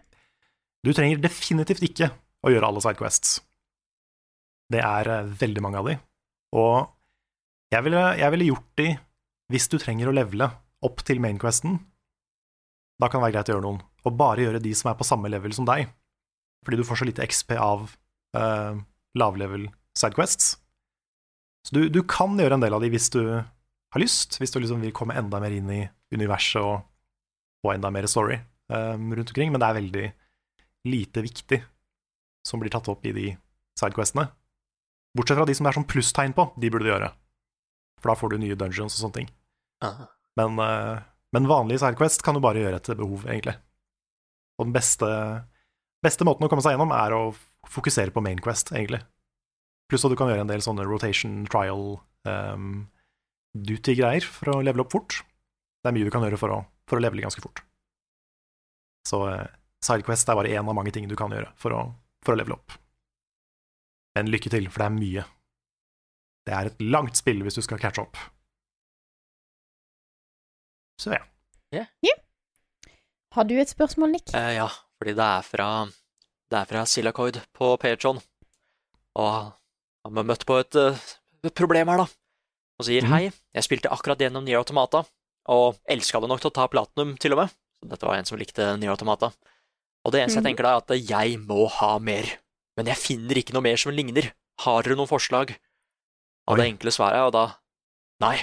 du 0.86 0.94
trenger 0.96 1.20
definitivt 1.20 1.84
ikke 1.84 2.10
å 2.46 2.54
gjøre 2.54 2.72
alle 2.72 2.82
sidequests. 2.84 3.42
Det 4.72 4.80
er 4.86 5.12
eh, 5.12 5.36
veldig 5.44 5.66
mange 5.66 5.82
av 5.82 5.92
de, 5.92 6.00
og 6.56 6.96
jeg 7.70 7.86
ville, 7.86 8.02
jeg 8.18 8.34
ville 8.34 8.50
gjort 8.50 8.70
de 8.82 8.90
hvis 9.54 9.68
du 9.70 9.78
trenger 9.82 10.10
å 10.10 10.14
levele 10.16 10.48
opp 10.86 11.04
til 11.06 11.22
mainquesten. 11.22 11.78
Da 13.00 13.10
kan 13.10 13.20
det 13.20 13.28
være 13.28 13.36
greit 13.38 13.52
å 13.52 13.56
gjøre 13.56 13.66
noen, 13.66 13.82
og 14.06 14.18
bare 14.18 14.46
gjøre 14.46 14.62
de 14.64 14.72
som 14.78 14.90
er 14.92 14.98
på 14.98 15.08
samme 15.08 15.30
level 15.32 15.54
som 15.56 15.68
deg, 15.70 15.90
fordi 16.66 16.80
du 16.80 16.86
får 16.88 17.02
så 17.02 17.08
lite 17.08 17.26
XP 17.26 17.56
av 17.60 17.88
uh, 18.38 18.80
lavlevel 19.18 19.70
sidequests. 19.98 20.58
Så 21.68 21.76
du, 21.76 21.82
du 21.92 22.02
kan 22.08 22.38
gjøre 22.40 22.58
en 22.58 22.64
del 22.64 22.76
av 22.76 22.84
de 22.84 22.92
hvis 22.92 23.10
du 23.14 23.22
har 23.30 24.02
lyst, 24.02 24.38
hvis 24.40 24.54
du 24.54 24.60
liksom 24.62 24.84
vil 24.84 24.96
komme 24.96 25.18
enda 25.18 25.42
mer 25.42 25.54
inn 25.56 25.70
i 25.74 25.82
universet 26.16 26.62
og 26.62 26.84
få 27.64 27.74
enda 27.74 27.92
mer 27.94 28.08
story 28.10 28.40
um, 28.72 29.10
rundt 29.14 29.32
omkring, 29.34 29.52
men 29.52 29.62
det 29.62 29.70
er 29.70 29.80
veldig 29.80 30.06
lite 30.90 31.24
viktig 31.26 31.60
som 32.48 32.62
blir 32.62 32.72
tatt 32.74 32.88
opp 32.92 33.04
i 33.06 33.14
de 33.16 33.28
sidequestene. 33.80 34.30
Bortsett 35.18 35.40
fra 35.40 35.48
de 35.50 35.56
som 35.58 35.66
det 35.66 35.74
er 35.74 35.80
sånn 35.80 35.90
plusstegn 35.90 36.36
på, 36.38 36.48
de 36.56 36.70
burde 36.72 36.88
du 36.88 36.94
gjøre. 36.94 37.10
For 38.00 38.12
da 38.12 38.18
får 38.20 38.34
du 38.34 38.42
nye 38.44 38.58
dungeons 38.58 38.96
og 38.96 39.04
sånne 39.04 39.18
ting. 39.18 39.32
Men, 40.40 40.60
uh, 40.62 41.02
men 41.36 41.50
vanlige 41.50 41.84
sidequest 41.84 42.24
kan 42.26 42.38
du 42.38 42.44
bare 42.44 42.62
gjøre 42.62 42.80
etter 42.80 43.00
behov, 43.00 43.26
egentlig. 43.28 43.58
Og 44.60 44.70
den 44.70 44.76
beste, 44.76 45.10
beste 46.06 46.26
måten 46.28 46.46
å 46.46 46.50
komme 46.52 46.64
seg 46.66 46.76
gjennom 46.76 46.94
er 46.96 47.16
å 47.16 47.24
fokusere 47.70 48.14
på 48.16 48.24
Main 48.24 48.40
Quest, 48.44 48.72
egentlig. 48.74 49.02
Pluss 49.90 50.06
at 50.06 50.14
du 50.14 50.18
kan 50.20 50.30
gjøre 50.32 50.46
en 50.46 50.52
del 50.52 50.64
sånne 50.64 50.86
rotation 50.88 51.42
trial 51.50 51.98
um, 52.28 52.86
duty-greier 53.58 54.26
for 54.26 54.54
å 54.54 54.60
levele 54.66 54.86
opp 54.86 54.94
fort. 54.94 55.22
Det 55.82 55.90
er 55.90 55.96
mye 55.96 56.08
du 56.08 56.14
kan 56.14 56.26
gjøre 56.26 56.40
for 56.40 56.54
å, 56.54 56.60
for 56.90 57.00
å 57.00 57.04
levele 57.04 57.26
ganske 57.26 57.44
fort. 57.44 57.64
Så 59.08 59.24
uh, 59.26 59.48
sidequest 59.86 60.30
er 60.30 60.38
bare 60.38 60.54
én 60.54 60.68
av 60.68 60.78
mange 60.78 60.94
ting 60.96 61.08
du 61.10 61.18
kan 61.20 61.34
gjøre 61.34 61.52
for 61.60 61.76
å, 61.76 61.84
for 62.26 62.36
å 62.36 62.40
levele 62.40 62.60
opp. 62.60 62.76
Men 64.18 64.32
lykke 64.32 64.52
til, 64.52 64.68
for 64.70 64.84
det 64.84 64.90
er 64.90 64.98
mye. 64.98 65.26
Det 66.50 66.56
er 66.56 66.70
et 66.70 66.84
langt 66.84 67.18
spill 67.18 67.42
hvis 67.46 67.58
du 67.60 67.64
skal 67.66 67.82
catche 67.82 68.04
opp. 68.04 68.20
Så 71.00 71.16
ja. 71.16 71.24
Har 73.36 73.46
du 73.46 73.54
et 73.62 73.70
spørsmål, 73.70 74.12
Nick? 74.18 74.32
Uh, 74.34 74.52
ja, 74.58 74.68
fordi 75.00 75.16
det 75.16 75.26
er 75.26 75.42
fra 75.48 75.70
Det 76.50 76.58
er 76.58 76.66
fra 76.66 76.82
Silacoid 76.90 77.36
på 77.54 77.76
Patreon. 77.78 78.18
Og 79.22 79.34
han 80.06 80.16
ble 80.16 80.24
møtt 80.26 80.46
på 80.50 80.56
et, 80.60 80.74
eh, 80.82 80.98
et 81.46 81.54
problem 81.54 81.88
her, 81.92 81.98
da. 81.98 82.08
Og 82.80 82.86
sier 82.88 83.04
Mhm. 83.04 83.12
hei, 83.14 83.32
jeg 83.54 83.64
spilte 83.68 83.92
akkurat 83.92 84.18
gjennom 84.18 84.44
Nier 84.44 84.58
Automata, 84.58 85.04
og 85.48 85.78
elska 85.88 86.20
det 86.22 86.30
nok 86.30 86.42
til 86.42 86.50
å 86.50 86.54
ta 86.54 86.68
platinum, 86.68 87.18
til 87.20 87.34
og 87.34 87.38
med. 87.44 87.50
Så 87.84 87.90
dette 87.92 88.02
var 88.08 88.16
en 88.18 88.26
som 88.26 88.40
likte 88.40 88.80
Nier 88.80 88.90
Automata. 88.90 89.32
Og 90.06 90.12
det 90.12 90.22
eneste 90.26 90.38
Mhm. 90.40 90.44
jeg 90.44 90.56
tenker 90.56 90.64
da, 90.64 90.72
er 90.74 90.78
at 90.78 91.08
jeg 91.10 91.38
må 91.46 91.70
ha 91.70 92.00
mer. 92.00 92.26
Men 92.78 92.86
jeg 92.88 92.96
finner 92.98 93.36
ikke 93.36 93.54
noe 93.54 93.62
mer 93.62 93.78
som 93.78 93.92
ligner. 93.92 94.32
Har 94.60 94.82
dere 94.82 94.96
noen 94.96 95.08
forslag? 95.08 95.56
Og 96.48 96.58
det 96.58 96.66
enkle 96.80 96.90
svaret 96.92 97.14
er 97.14 97.26
jo 97.28 97.32
da 97.32 97.56
nei. 98.22 98.38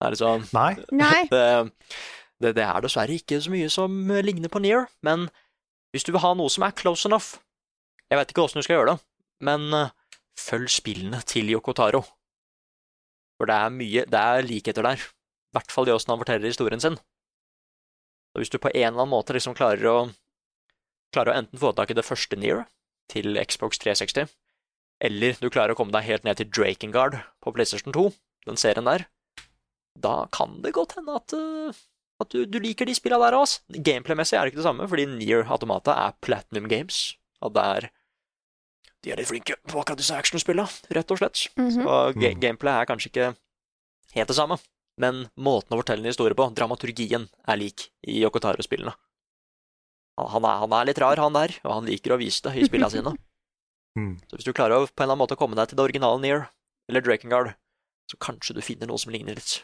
Det 0.00 0.06
er 0.06 0.10
liksom 0.12 0.52
Nei, 0.54 0.74
det, 1.30 1.72
det, 2.40 2.54
det 2.54 2.64
er 2.64 2.80
dessverre 2.80 3.10
ikke 3.20 3.36
så 3.42 3.50
mye 3.50 3.68
som 3.70 4.10
eh, 4.10 4.22
ligner 4.22 4.48
på 4.48 4.60
Near, 4.62 4.88
men 5.02 5.28
hvis 5.92 6.06
du 6.06 6.12
vil 6.12 6.22
ha 6.24 6.32
noe 6.36 6.52
som 6.52 6.64
er 6.66 6.74
close 6.76 7.08
enough 7.08 7.38
Jeg 8.10 8.18
vet 8.18 8.32
ikke 8.32 8.44
åssen 8.44 8.60
du 8.60 8.66
skal 8.66 8.80
gjøre 8.80 8.94
det, 8.94 9.04
men 9.48 9.68
eh, 9.76 9.92
følg 10.38 10.68
spillene 10.72 11.20
til 11.28 11.48
Yokotaro. 11.52 12.02
For 13.38 13.48
det 13.48 13.56
er 13.56 13.72
mye 13.72 14.04
Det 14.08 14.20
er 14.20 14.44
likheter 14.46 14.84
der. 14.84 15.00
I 15.00 15.56
hvert 15.56 15.72
fall 15.72 15.88
i 15.88 15.94
åssen 15.94 16.12
han 16.12 16.20
forteller 16.20 16.48
historien 16.48 16.80
sin. 16.80 16.98
Og 18.32 18.40
hvis 18.40 18.52
du 18.52 18.58
på 18.58 18.70
en 18.72 18.86
eller 18.86 19.02
annen 19.02 19.12
måte 19.12 19.36
liksom 19.36 19.56
klarer 19.56 19.88
å 19.88 19.96
Klarer 21.12 21.34
å 21.34 21.40
enten 21.42 21.60
få 21.60 21.74
tak 21.76 21.90
i 21.92 21.96
det 21.98 22.06
første 22.08 22.38
Near 22.40 22.62
til 23.12 23.36
Xbox 23.36 23.76
360, 23.82 24.30
eller 25.04 25.36
du 25.36 25.50
klarer 25.52 25.74
å 25.74 25.76
komme 25.76 25.92
deg 25.92 26.06
helt 26.06 26.24
ned 26.24 26.38
til 26.38 26.48
Drakengard 26.48 27.18
på 27.44 27.52
PlayStation 27.52 27.92
2, 27.92 28.06
den 28.48 28.56
serien 28.56 28.88
der, 28.88 29.04
da 29.98 30.28
kan 30.32 30.62
det 30.64 30.72
godt 30.72 30.94
hende 30.96 31.18
at, 31.18 31.34
eh, 31.36 31.82
at 32.24 32.34
du, 32.34 32.44
du 32.48 32.58
liker 32.62 32.88
de 32.88 32.94
spillene 32.96 33.24
der 33.26 33.36
òg. 33.38 33.56
Gameplay-messig 33.74 34.38
er 34.38 34.44
det 34.44 34.52
ikke 34.52 34.62
det 34.62 34.68
samme, 34.68 34.88
fordi 34.90 35.06
Near 35.10 35.46
Automata 35.52 35.96
er 36.06 36.16
Platinum 36.24 36.68
Games, 36.70 37.02
og 37.42 37.54
det 37.56 37.66
er 37.76 37.90
De 39.02 39.10
er 39.10 39.18
litt 39.18 39.26
flinke 39.26 39.56
på 39.66 39.80
akkurat 39.80 39.98
disse 39.98 40.14
actionspilla, 40.14 40.68
rett 40.94 41.10
og 41.10 41.18
slett. 41.18 41.48
Mhm. 41.58 41.72
Så 41.74 41.96
ga 42.22 42.34
gameplay 42.38 42.82
er 42.82 42.86
kanskje 42.86 43.10
ikke 43.10 43.32
helt 44.14 44.30
det 44.30 44.36
samme, 44.38 44.60
men 45.02 45.24
måten 45.34 45.74
å 45.74 45.80
fortelle 45.80 46.04
en 46.06 46.12
historie 46.12 46.38
på, 46.38 46.46
dramaturgien, 46.54 47.26
er 47.48 47.58
lik 47.58 47.88
i 48.06 48.20
Yokotaro-spillene. 48.22 48.94
Han, 50.20 50.28
han, 50.28 50.44
er, 50.44 50.60
han 50.62 50.76
er 50.76 50.86
litt 50.86 51.00
rar, 51.02 51.18
han 51.18 51.34
der, 51.34 51.56
og 51.64 51.78
han 51.80 51.88
liker 51.88 52.14
å 52.14 52.20
vise 52.20 52.44
det 52.46 52.54
i 52.60 52.68
spillene 52.68 52.92
sine. 52.94 53.14
Mm. 53.98 54.14
Så 54.28 54.38
hvis 54.38 54.46
du 54.46 54.54
klarer 54.54 54.78
å 54.78 54.86
på 54.86 55.02
en 55.02 55.04
eller 55.04 55.16
annen 55.16 55.24
måte 55.24 55.38
komme 55.40 55.58
deg 55.58 55.70
til 55.70 55.80
det 55.80 55.86
originale 55.88 56.20
Near, 56.22 56.46
eller 56.88 57.04
Drakengard, 57.04 57.54
så 58.10 58.18
kanskje 58.22 58.56
du 58.56 58.62
finner 58.64 58.90
noe 58.90 59.00
som 59.00 59.12
ligner 59.14 59.38
litt. 59.38 59.62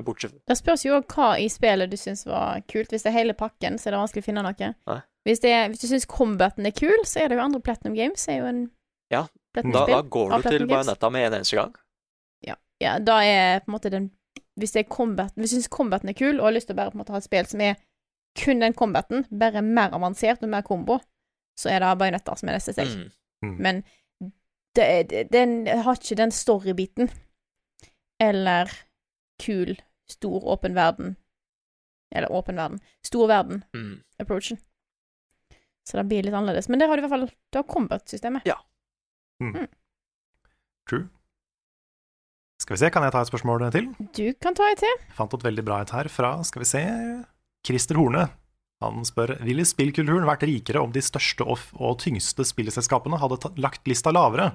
Bortsett 0.00 0.38
Det 0.48 0.56
spørs 0.56 0.86
jo 0.86 0.94
også 0.96 1.16
hva 1.16 1.28
i 1.36 1.48
spillet 1.52 1.90
du 1.92 1.98
syns 2.00 2.24
var 2.26 2.62
kult. 2.70 2.94
Hvis 2.94 3.04
det 3.04 3.10
er 3.12 3.18
hele 3.18 3.34
pakken, 3.36 3.76
så 3.78 3.88
er 3.88 3.96
det 3.96 4.00
vanskelig 4.00 4.24
å 4.24 4.28
finne 4.30 4.44
noe. 4.46 4.70
Hvis, 5.28 5.42
det 5.44 5.52
er, 5.52 5.68
hvis 5.68 5.84
du 5.84 5.90
syns 5.90 6.08
combaten 6.08 6.66
er 6.66 6.72
kul, 6.74 7.04
så 7.06 7.22
er 7.22 7.28
det 7.28 7.36
jo 7.36 7.44
andre 7.44 7.60
Platinum 7.60 7.94
Games. 7.98 8.24
Er 8.32 8.40
jo 8.40 8.48
en 8.48 8.62
Ja, 9.12 9.26
da, 9.52 9.62
da 9.68 10.00
går 10.00 10.32
du 10.32 10.48
til 10.48 10.66
Bajonetta 10.70 11.10
med 11.12 11.28
en 11.28 11.40
eneste 11.42 11.60
gang. 11.60 11.76
Ja, 12.82 12.98
da 12.98 13.20
er 13.22 13.60
på 13.62 13.70
en 13.70 13.76
måte 13.76 13.92
den 13.92 14.10
Hvis 14.58 14.74
det 14.74 14.84
er 14.84 14.90
combat 14.90 15.32
Hvis 15.36 15.52
du 15.52 15.56
syns 15.56 15.70
combaten 15.72 16.10
er 16.10 16.18
kul, 16.18 16.40
og 16.40 16.48
har 16.48 16.56
lyst 16.56 16.68
til 16.70 16.76
å 16.76 16.80
bare 16.80 16.92
på 16.92 16.98
en 16.98 17.02
måte 17.04 17.14
ha 17.14 17.20
et 17.20 17.28
spill 17.28 17.48
som 17.48 17.62
er 17.64 17.76
kun 18.38 18.62
den 18.62 18.72
combaten, 18.72 19.26
bare 19.28 19.60
mer 19.62 19.92
avansert 19.92 20.40
og 20.42 20.48
mer 20.48 20.62
kombo, 20.64 20.96
så 21.60 21.68
er 21.68 21.82
det 21.84 21.90
Bajonetta 22.00 22.32
som 22.40 22.48
er 22.48 22.56
neste 22.56 22.72
steg. 22.72 22.88
Mm. 22.96 23.10
Mm. 23.44 23.56
Men 23.60 23.82
det, 24.72 24.86
det, 25.10 25.26
den 25.34 25.66
har 25.68 25.98
ikke 26.00 26.16
den 26.16 26.32
storybiten. 26.32 27.10
Eller 28.16 28.72
kul, 29.42 29.76
stor, 30.10 30.44
åpen 30.54 30.76
verden. 30.78 31.16
Eller 32.12 32.32
åpen 32.32 32.58
verden. 32.60 32.82
Stor 33.06 33.28
verden-approachen. 33.30 34.60
Mm. 34.60 34.68
Så 35.88 35.98
det 35.98 36.04
blir 36.10 36.22
litt 36.22 36.36
annerledes. 36.36 36.68
Men 36.70 36.82
der 36.82 36.90
har 36.90 36.96
du 36.96 37.02
i 37.02 37.06
hvert 37.06 37.16
fall 37.16 37.30
Du 37.50 37.58
har 37.58 37.66
combat-systemet. 37.66 38.46
Ja. 38.46 38.60
True. 40.88 41.08
Skal 42.62 42.76
vi 42.76 42.82
se, 42.84 42.90
kan 42.94 43.02
jeg 43.02 43.14
ta 43.14 43.24
et 43.24 43.30
spørsmål 43.32 43.64
til? 43.74 43.88
Du 44.14 44.26
kan 44.38 44.54
ta 44.54 44.68
et 44.70 44.78
til. 44.84 45.00
Jeg 45.08 45.16
fant 45.16 45.34
et 45.34 45.46
veldig 45.48 45.64
bra 45.66 45.80
et 45.82 45.90
her 45.90 46.10
fra, 46.12 46.36
skal 46.46 46.62
vi 46.62 46.68
se, 46.70 46.82
Christer 47.66 47.98
Horne. 47.98 48.28
Han 48.82 49.06
spør 49.06 49.36
ville 49.46 49.64
spillkulturen 49.66 50.26
vært 50.26 50.44
rikere 50.46 50.82
om 50.82 50.92
de 50.94 51.02
største 51.02 51.46
og, 51.46 51.58
og 51.78 51.98
tyngste 52.02 52.46
spillselskapene 52.46 53.18
hadde 53.22 53.38
ta, 53.42 53.50
lagt 53.62 53.86
lista 53.90 54.14
lavere 54.14 54.52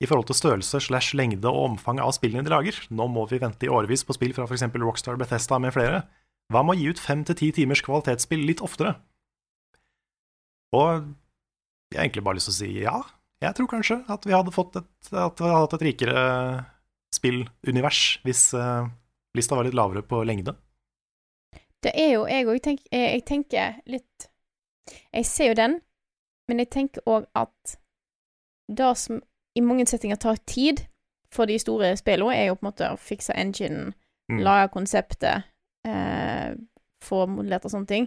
i 0.00 0.08
forhold 0.08 0.30
til 0.30 0.38
størrelse 0.38 0.80
slash 0.86 1.16
lengde 1.18 1.48
og 1.50 1.74
omfang 1.74 2.00
av 2.00 2.14
spillene 2.16 2.44
de 2.46 2.52
lager. 2.52 2.78
Nå 2.88 3.06
må 3.12 3.26
vi 3.28 3.40
vente 3.42 3.68
i 3.68 3.72
årevis 3.72 4.06
på 4.08 4.16
spill 4.16 4.32
fra 4.36 4.46
f.eks. 4.48 4.64
Rockstar, 4.80 5.18
Bethesda 5.20 5.60
med 5.60 5.74
flere. 5.76 6.06
Hva 6.50 6.64
med 6.64 6.78
å 6.78 6.80
gi 6.80 6.90
ut 6.90 7.02
fem 7.02 7.24
til 7.28 7.36
ti 7.38 7.50
timers 7.60 7.82
kvalitetsspill 7.84 8.46
litt 8.48 8.62
oftere? 8.64 8.96
Og 10.74 11.10
jeg 11.90 11.98
har 11.98 12.06
egentlig 12.06 12.24
bare 12.24 12.38
lyst 12.38 12.50
til 12.50 12.54
å 12.54 12.60
si 12.60 12.70
ja. 12.84 12.96
Jeg 13.40 13.56
tror 13.56 13.68
kanskje 13.70 14.00
at 14.12 14.26
vi 14.28 14.34
hadde 14.36 14.54
fått 14.54 14.78
et, 14.80 14.90
at 15.12 15.40
vi 15.40 15.48
hadde 15.48 15.60
hatt 15.64 15.76
et 15.76 15.86
rikere 15.86 16.24
spillunivers 17.14 18.02
hvis 18.24 18.50
uh, 18.54 18.88
lista 19.36 19.56
var 19.56 19.66
litt 19.66 19.76
lavere 19.76 20.04
på 20.06 20.22
lengde. 20.28 20.54
Det 21.80 21.92
er 21.96 22.14
jo 22.14 22.26
jeg 22.28 22.48
òg 22.48 22.60
tenk, 22.64 22.82
jeg 22.92 23.22
tenker 23.24 23.78
litt 23.88 24.28
Jeg 25.14 25.26
ser 25.26 25.52
jo 25.52 25.56
den, 25.56 25.78
men 26.48 26.60
jeg 26.60 26.70
tenker 26.74 27.04
òg 27.08 27.24
at 27.38 27.76
det 28.70 28.90
som 28.98 29.22
i 29.60 29.66
mange 29.66 29.86
settinger 29.86 30.18
tar 30.20 30.40
tid 30.46 30.82
for 31.30 31.46
de 31.46 31.58
store 31.62 31.92
spillene, 32.00 32.34
er 32.34 32.48
jo 32.50 32.56
på 32.58 32.64
en 32.66 32.70
måte 32.72 32.88
å 32.90 32.98
fikse 32.98 33.34
enginen, 33.38 33.92
Mm. 34.30 34.42
lage 34.46 34.68
konseptet, 34.70 35.42
eh, 35.84 36.54
få 37.02 37.24
modellert 37.26 37.64
og 37.66 37.72
sånne 37.72 37.88
ting. 37.88 38.04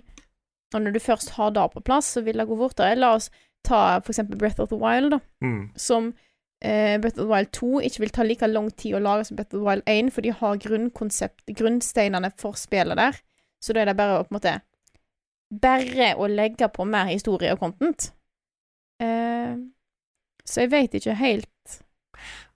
Og 0.73 0.81
når 0.81 0.93
du 0.93 0.99
først 0.99 1.29
har 1.35 1.49
det 1.51 1.65
på 1.73 1.81
plass, 1.83 2.05
så 2.15 2.23
vil 2.23 2.37
det 2.39 2.47
gå 2.47 2.55
fortere. 2.57 2.95
La 2.97 3.09
oss 3.15 3.29
ta 3.65 3.99
for 3.99 4.13
eksempel 4.13 4.37
Breath 4.37 4.59
of 4.61 4.69
the 4.69 4.77
Wild, 4.77 5.11
da. 5.11 5.19
Mm. 5.43 5.71
som 5.75 6.13
eh, 6.61 6.97
Breath 6.97 7.19
of 7.19 7.25
the 7.27 7.33
Wild 7.33 7.51
2 7.51 7.81
ikke 7.83 7.99
vil 7.99 8.09
ta 8.09 8.23
like 8.23 8.47
lang 8.47 8.69
tid 8.71 8.95
å 8.95 9.01
lage 9.03 9.25
som 9.27 9.35
Breath 9.35 9.53
of 9.53 9.59
the 9.59 9.65
Wild 9.65 9.83
1, 9.85 10.11
for 10.13 10.21
de 10.21 10.29
har 10.31 10.55
grunnsteinene 10.57 12.31
for 12.37 12.53
spillet 12.53 12.95
der. 12.97 13.19
Så 13.61 13.73
da 13.73 13.81
er 13.81 13.85
det 13.91 13.97
bare 13.97 14.19
å 14.21 14.23
på 14.23 14.31
en 14.31 14.39
måte 14.39 14.61
Bare 15.61 16.15
å 16.17 16.25
legge 16.27 16.67
på 16.73 16.85
mer 16.87 17.05
historie 17.11 17.51
og 17.51 17.59
content. 17.59 18.11
Eh, 18.99 19.55
så 20.47 20.63
jeg 20.63 20.73
vet 20.73 20.99
ikke 20.99 21.17
helt 21.19 21.49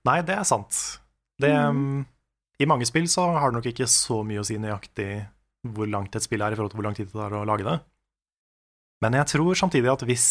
Nei, 0.07 0.21
det 0.23 0.38
er 0.38 0.45
sant. 0.47 0.71
Det, 1.41 1.51
Mm. 1.51 2.05
I 2.57 2.65
mange 2.65 2.85
spill 2.88 3.05
så 3.11 3.25
har 3.38 3.51
det 3.51 3.57
nok 3.59 3.67
ikke 3.69 3.88
så 3.91 4.23
mye 4.25 4.41
å 4.41 4.45
si 4.47 4.55
nøyaktig 4.57 5.27
hvor 5.75 5.89
langt 5.89 6.15
et 6.15 6.25
spill 6.25 6.41
er 6.41 6.53
i 6.53 6.57
forhold 6.57 6.71
til 6.73 6.79
hvor 6.79 6.88
lang 6.88 6.95
tid 6.97 7.09
det 7.09 7.17
tar 7.17 7.35
å 7.38 7.45
lage 7.45 7.65
det. 7.67 7.75
Men 9.03 9.17
jeg 9.19 9.29
tror 9.33 9.59
samtidig 9.59 9.91
at 9.91 10.05
hvis 10.07 10.27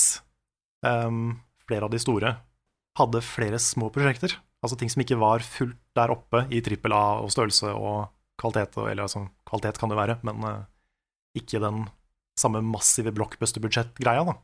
um, 0.83 1.37
flere 1.69 1.87
av 1.87 1.93
de 1.93 2.01
store 2.03 2.33
hadde 2.99 3.23
flere 3.23 3.61
små 3.63 3.93
prosjekter, 3.95 4.35
altså 4.65 4.79
ting 4.81 4.91
som 4.91 5.05
ikke 5.05 5.21
var 5.21 5.45
fullt 5.45 5.79
der 5.95 6.15
oppe 6.15 6.47
i 6.51 6.63
trippel 6.65 6.95
A 6.97 7.21
og 7.21 7.31
størrelse 7.35 7.71
og 7.77 8.09
kvalitet, 8.41 8.75
eller 8.81 9.05
altså 9.07 9.27
kvalitet 9.47 9.79
kan 9.81 9.93
det 9.93 10.01
være, 10.01 10.19
men 10.27 10.43
uh, 10.43 10.67
ikke 11.39 11.63
den 11.63 11.85
samme 12.37 12.61
massive 12.65 13.15
blockbuster-budsjett-greia, 13.17 14.27
da. 14.27 14.35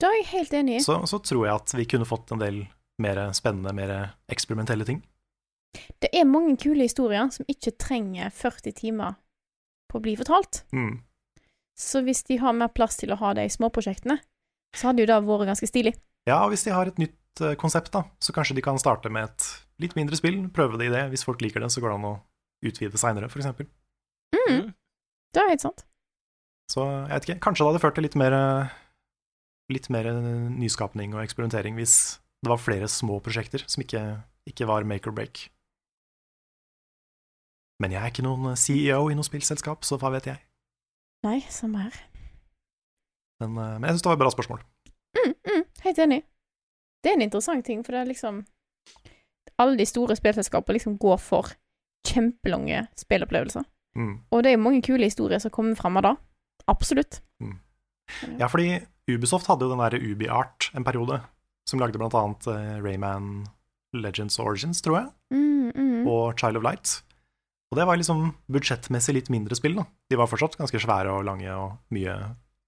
Da 0.00 0.08
er 0.08 0.22
jeg 0.22 0.30
helt 0.32 0.54
enig 0.56 0.78
i. 0.78 0.82
Så, 0.84 0.96
så 1.10 1.20
tror 1.20 1.46
jeg 1.46 1.54
at 1.54 1.74
vi 1.76 1.86
kunne 1.88 2.08
fått 2.08 2.32
en 2.32 2.40
del 2.40 2.62
mer 3.00 3.20
spennende, 3.36 3.72
mer 3.76 3.92
eksperimentelle 4.32 4.86
ting. 4.88 5.02
Det 6.02 6.10
er 6.16 6.26
mange 6.28 6.56
kule 6.60 6.86
historier 6.86 7.28
som 7.32 7.46
ikke 7.48 7.76
trenger 7.78 8.32
40 8.34 8.74
timer 8.80 9.18
på 9.90 10.00
å 10.00 10.04
bli 10.04 10.16
fortalt. 10.18 10.64
Mm. 10.74 10.98
Så 11.78 12.02
hvis 12.04 12.24
de 12.28 12.38
har 12.42 12.56
mer 12.56 12.72
plass 12.74 12.98
til 13.00 13.12
å 13.14 13.18
ha 13.20 13.32
de 13.36 13.46
småprosjektene, 13.50 14.18
så 14.76 14.90
hadde 14.90 15.04
jo 15.04 15.10
det 15.10 15.18
vært 15.26 15.48
ganske 15.50 15.68
stilig. 15.68 15.94
Ja, 16.28 16.42
og 16.44 16.52
hvis 16.52 16.66
de 16.66 16.74
har 16.74 16.90
et 16.90 17.00
nytt 17.00 17.42
eh, 17.42 17.56
konsept, 17.60 17.92
da, 17.94 18.04
så 18.22 18.34
kanskje 18.36 18.58
de 18.58 18.64
kan 18.64 18.78
starte 18.80 19.12
med 19.12 19.30
et 19.30 19.46
litt 19.80 19.96
mindre 19.96 20.18
spill, 20.18 20.42
prøve 20.54 20.80
det 20.80 20.90
i 20.90 20.92
det. 20.92 21.06
Hvis 21.14 21.24
folk 21.26 21.40
liker 21.42 21.64
det, 21.64 21.70
så 21.72 21.82
går 21.82 21.92
det 21.92 22.00
an 22.00 22.10
å 22.10 22.16
utvide 22.68 23.00
seinere, 23.00 23.30
f.eks. 23.30 23.48
Mm. 24.36 24.74
Det 25.32 25.42
er 25.42 25.52
helt 25.54 25.64
sant. 25.64 25.86
Så 26.70 26.84
jeg 26.84 27.14
vet 27.14 27.28
ikke, 27.28 27.40
kanskje 27.48 27.64
det 27.64 27.70
hadde 27.72 27.82
ført 27.82 27.96
til 27.98 28.06
litt 28.06 28.18
mer 28.20 28.36
eh, 28.36 28.76
Litt 29.70 29.86
mer 29.92 30.08
nyskapning 30.50 31.14
og 31.14 31.22
eksperimentering 31.22 31.76
hvis 31.78 31.94
det 32.42 32.50
var 32.50 32.60
flere 32.60 32.88
små 32.90 33.20
prosjekter 33.22 33.62
som 33.68 33.84
ikke, 33.84 34.02
ikke 34.48 34.66
var 34.66 34.86
make 34.88 35.06
or 35.06 35.14
break. 35.14 35.48
Men 37.80 37.94
jeg 37.94 38.02
er 38.02 38.12
ikke 38.12 38.24
noen 38.26 38.56
CEO 38.60 39.08
i 39.08 39.16
noe 39.16 39.24
spillselskap, 39.24 39.86
så 39.88 39.96
hva 40.00 40.12
vet 40.16 40.28
jeg. 40.28 40.40
Nei, 41.24 41.38
samme 41.52 41.86
her. 41.86 41.96
Men, 43.40 43.56
eh, 43.56 43.76
men 43.78 43.88
jeg 43.88 43.96
syns 43.96 44.04
det 44.04 44.10
var 44.10 44.18
et 44.18 44.24
bra 44.24 44.32
spørsmål. 44.34 44.62
Mm, 45.16 45.34
mm, 45.48 45.64
helt 45.86 46.02
enig. 46.04 46.20
Det 47.00 47.12
er 47.12 47.16
en 47.16 47.24
interessant 47.24 47.64
ting, 47.64 47.84
for 47.84 47.96
det 47.96 48.02
er 48.02 48.10
liksom 48.12 48.44
Alle 49.60 49.76
de 49.76 49.84
store 49.84 50.14
spillselskapene 50.16 50.72
liksom 50.78 50.94
går 50.96 51.18
for 51.20 51.50
kjempelange 52.08 52.86
spillopplevelser. 52.96 53.66
Mm. 53.96 54.14
Og 54.32 54.44
det 54.44 54.52
er 54.52 54.56
mange 54.56 54.80
kule 54.80 55.04
historier 55.04 55.38
som 55.38 55.52
kommer 55.52 55.76
frem 55.76 55.98
av 56.00 56.06
det. 56.06 56.12
Absolutt. 56.66 57.20
Ja, 58.38 58.48
fordi 58.48 58.80
Ubisoft 59.16 59.46
hadde 59.50 59.66
jo 59.66 59.72
den 59.74 59.80
derre 59.82 60.00
UbiArt 60.00 60.70
en 60.74 60.84
periode, 60.86 61.20
som 61.68 61.80
lagde 61.82 61.98
blant 62.00 62.14
annet 62.18 62.46
eh, 62.52 62.80
Rayman 62.82 63.46
Legends 63.94 64.38
Origins, 64.42 64.80
tror 64.82 65.00
jeg, 65.00 65.08
Mm, 65.34 65.70
mm. 65.74 66.06
og 66.10 66.38
Child 66.38 66.56
of 66.58 66.64
Light. 66.66 67.02
Og 67.70 67.78
det 67.78 67.84
var 67.86 67.96
liksom 68.00 68.32
budsjettmessig 68.50 69.14
litt 69.14 69.28
mindre 69.30 69.54
spill, 69.54 69.76
da. 69.78 69.84
De 70.10 70.16
var 70.18 70.26
fortsatt 70.26 70.56
ganske 70.58 70.80
svære 70.82 71.12
og 71.14 71.22
lange 71.28 71.50
og 71.54 71.76
mye, 71.94 72.16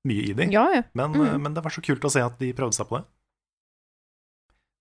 mye 0.06 0.28
i 0.30 0.32
de, 0.38 0.46
Ja, 0.54 0.68
ja. 0.76 0.82
men, 0.94 1.10
Mm. 1.16 1.26
eh, 1.26 1.38
men 1.38 1.54
det 1.54 1.64
var 1.64 1.70
så 1.74 1.82
kult 1.82 2.04
å 2.06 2.10
se 2.10 2.20
at 2.22 2.38
de 2.38 2.52
prøvde 2.52 2.74
seg 2.78 2.86
på 2.88 2.98
det. 3.00 3.04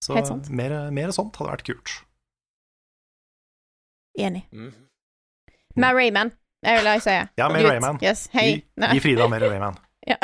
Så 0.03 0.15
Helt 0.17 0.27
sant. 0.27 0.49
mer, 0.49 0.89
mer 0.91 1.11
sånt 1.13 1.35
hadde 1.37 1.51
vært 1.55 1.65
kult. 1.65 1.89
Enig. 4.19 4.43
Mm. 4.51 4.73
Med 5.75 5.95
Rayman, 5.95 6.31
jeg 6.65 6.77
vil 6.81 6.85
jeg 6.91 7.01
si. 7.05 7.13
Ja, 7.39 7.47
med 7.49 7.63
Rayman. 7.65 7.99
Yes. 8.03 8.27
Gi, 8.33 8.57
gi 8.75 8.99
Frida 8.99 9.27
mer 9.31 9.39
Rayman. 9.45 9.77
Ja. 10.07 10.17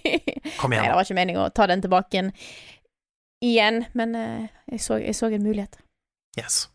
Kom 0.60 0.72
Nei, 0.72 0.86
det 0.86 0.96
var 0.96 1.04
ikke 1.04 1.18
meningen 1.18 1.44
å 1.44 1.52
ta 1.52 1.66
den 1.68 1.82
tilbake 1.84 2.16
igjen, 2.16 2.30
igjen 3.44 3.82
men 3.98 4.14
uh, 4.16 4.46
jeg, 4.70 4.80
så, 4.80 4.96
jeg 5.02 5.16
så 5.18 5.28
en 5.28 5.44
mulighet. 5.44 5.80
Yes. 6.38 6.68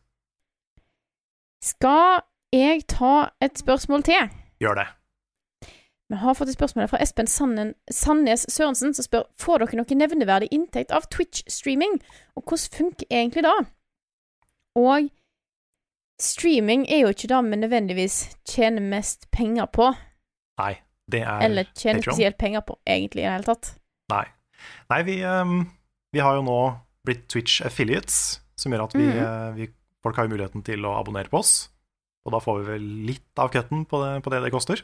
Skal 1.63 2.21
jeg 2.53 2.83
ta 2.91 3.31
et 3.41 3.57
spørsmål 3.57 4.05
til? 4.05 4.29
Gjør 4.61 4.83
det. 4.83 4.87
Vi 6.13 6.19
har 6.21 6.35
fått 6.37 6.51
et 6.51 6.57
spørsmål 6.57 6.87
fra 6.91 6.99
Espen 7.01 7.27
Sannen, 7.27 7.73
Sandnes 7.89 8.45
Sørensen, 8.51 8.93
som 8.93 9.05
spør 9.05 9.23
får 9.41 9.63
dere 9.63 9.79
noe 9.79 9.97
nevneverdig 9.97 10.51
inntekt 10.53 10.91
av 10.93 11.07
Twitch-streaming, 11.09 11.97
og 12.35 12.43
hvordan 12.43 12.75
funker 12.77 13.07
egentlig 13.09 13.45
det? 13.47 13.55
Og 14.77 15.09
streaming 16.21 16.85
er 16.91 17.05
jo 17.05 17.13
ikke 17.15 17.31
det 17.31 17.39
vi 17.49 17.61
nødvendigvis 17.63 18.17
tjener 18.45 18.83
mest 18.93 19.31
penger 19.31 19.65
på, 19.73 19.93
Nei, 20.61 20.75
det 21.13 21.21
er 21.21 21.45
eller 21.45 21.69
tjener 21.71 22.01
Patreon. 22.01 22.17
spesielt 22.17 22.39
penger 22.41 22.65
på, 22.67 22.77
egentlig, 22.85 23.23
i 23.23 23.27
det 23.27 23.35
hele 23.35 23.47
tatt. 23.47 23.73
Nei. 24.13 24.25
Nei, 24.91 25.01
vi, 25.07 25.19
ehm, 25.27 25.59
vi 26.15 26.23
har 26.23 26.39
jo 26.39 26.45
nå 26.47 26.57
blitt 27.07 27.27
Twitch 27.31 27.61
affiliates, 27.65 28.39
som 28.59 28.73
gjør 28.73 28.87
at 28.87 28.97
vi, 28.97 29.05
mm. 29.05 29.19
eh, 29.19 29.47
vi, 29.57 29.69
folk 30.03 30.19
har 30.19 30.31
muligheten 30.31 30.63
til 30.65 30.85
å 30.87 30.95
abonnere 30.99 31.31
på 31.31 31.41
oss. 31.41 31.53
Og 32.23 32.35
da 32.35 32.39
får 32.39 32.61
vi 32.61 32.67
vel 32.71 32.89
litt 33.09 33.41
av 33.41 33.51
cutten 33.51 33.83
på 33.89 33.99
det 33.99 34.11
på 34.23 34.31
det, 34.31 34.43
det 34.45 34.51
koster. 34.53 34.83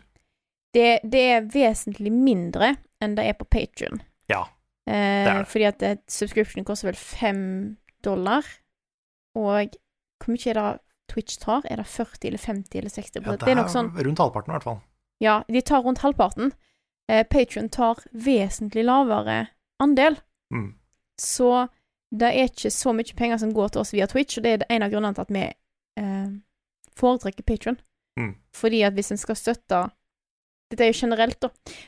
Det, 0.75 0.99
det 1.07 1.21
er 1.33 1.45
vesentlig 1.49 2.11
mindre 2.13 2.73
enn 3.01 3.15
det 3.17 3.25
er 3.29 3.37
på 3.39 3.47
Patrion. 3.47 4.01
Ja. 4.29 4.43
det 4.85 4.97
er 4.97 5.39
det. 5.39 5.47
Fordi 5.49 5.69
at 5.69 5.85
et 5.87 6.03
subscription 6.11 6.67
koster 6.67 6.91
vel 6.91 6.99
fem 6.99 7.41
dollar. 8.05 8.43
Og 9.39 9.79
hvor 10.19 10.35
mye 10.35 10.51
er 10.51 10.59
det 10.59 10.67
Twitch 11.09 11.39
tar? 11.41 11.63
Er 11.71 11.79
det 11.81 11.87
40 11.87 12.27
eller 12.27 12.43
50 12.43 12.81
eller 12.81 12.93
60 12.93 13.23
Ja, 13.23 13.35
det, 13.39 13.49
er 13.49 13.57
nok 13.57 13.71
sånn 13.73 13.91
rundt 13.95 14.21
halvparten, 14.21 14.51
i 14.51 14.57
hvert 14.57 14.67
fall. 14.67 14.81
Ja, 15.19 15.43
de 15.47 15.61
tar 15.61 15.83
rundt 15.83 16.03
halvparten. 16.03 16.53
Eh, 17.11 17.25
Patrion 17.27 17.69
tar 17.69 17.99
vesentlig 18.11 18.85
lavere 18.87 19.47
andel. 19.83 20.19
Mm. 20.53 20.73
Så 21.19 21.67
det 22.11 22.31
er 22.31 22.49
ikke 22.49 22.71
så 22.73 22.93
mye 22.95 23.15
penger 23.17 23.41
som 23.41 23.53
går 23.53 23.73
til 23.73 23.83
oss 23.83 23.93
via 23.93 24.07
Twitch, 24.09 24.39
og 24.39 24.45
det 24.45 24.53
er 24.55 24.65
en 24.69 24.85
av 24.85 24.93
grunnene 24.93 25.17
til 25.17 25.27
at 25.27 25.33
vi 25.35 25.45
eh, 26.01 26.29
foretrekker 26.97 27.45
Patrion. 27.45 27.79
Mm. 28.19 28.35
Fordi 28.55 28.83
at 28.87 28.97
hvis 28.97 29.11
en 29.13 29.21
skal 29.21 29.39
støtte 29.39 29.87
Dette 30.69 30.85
er 30.85 30.91
jo 30.91 30.99
generelt, 31.01 31.39
da. 31.41 31.47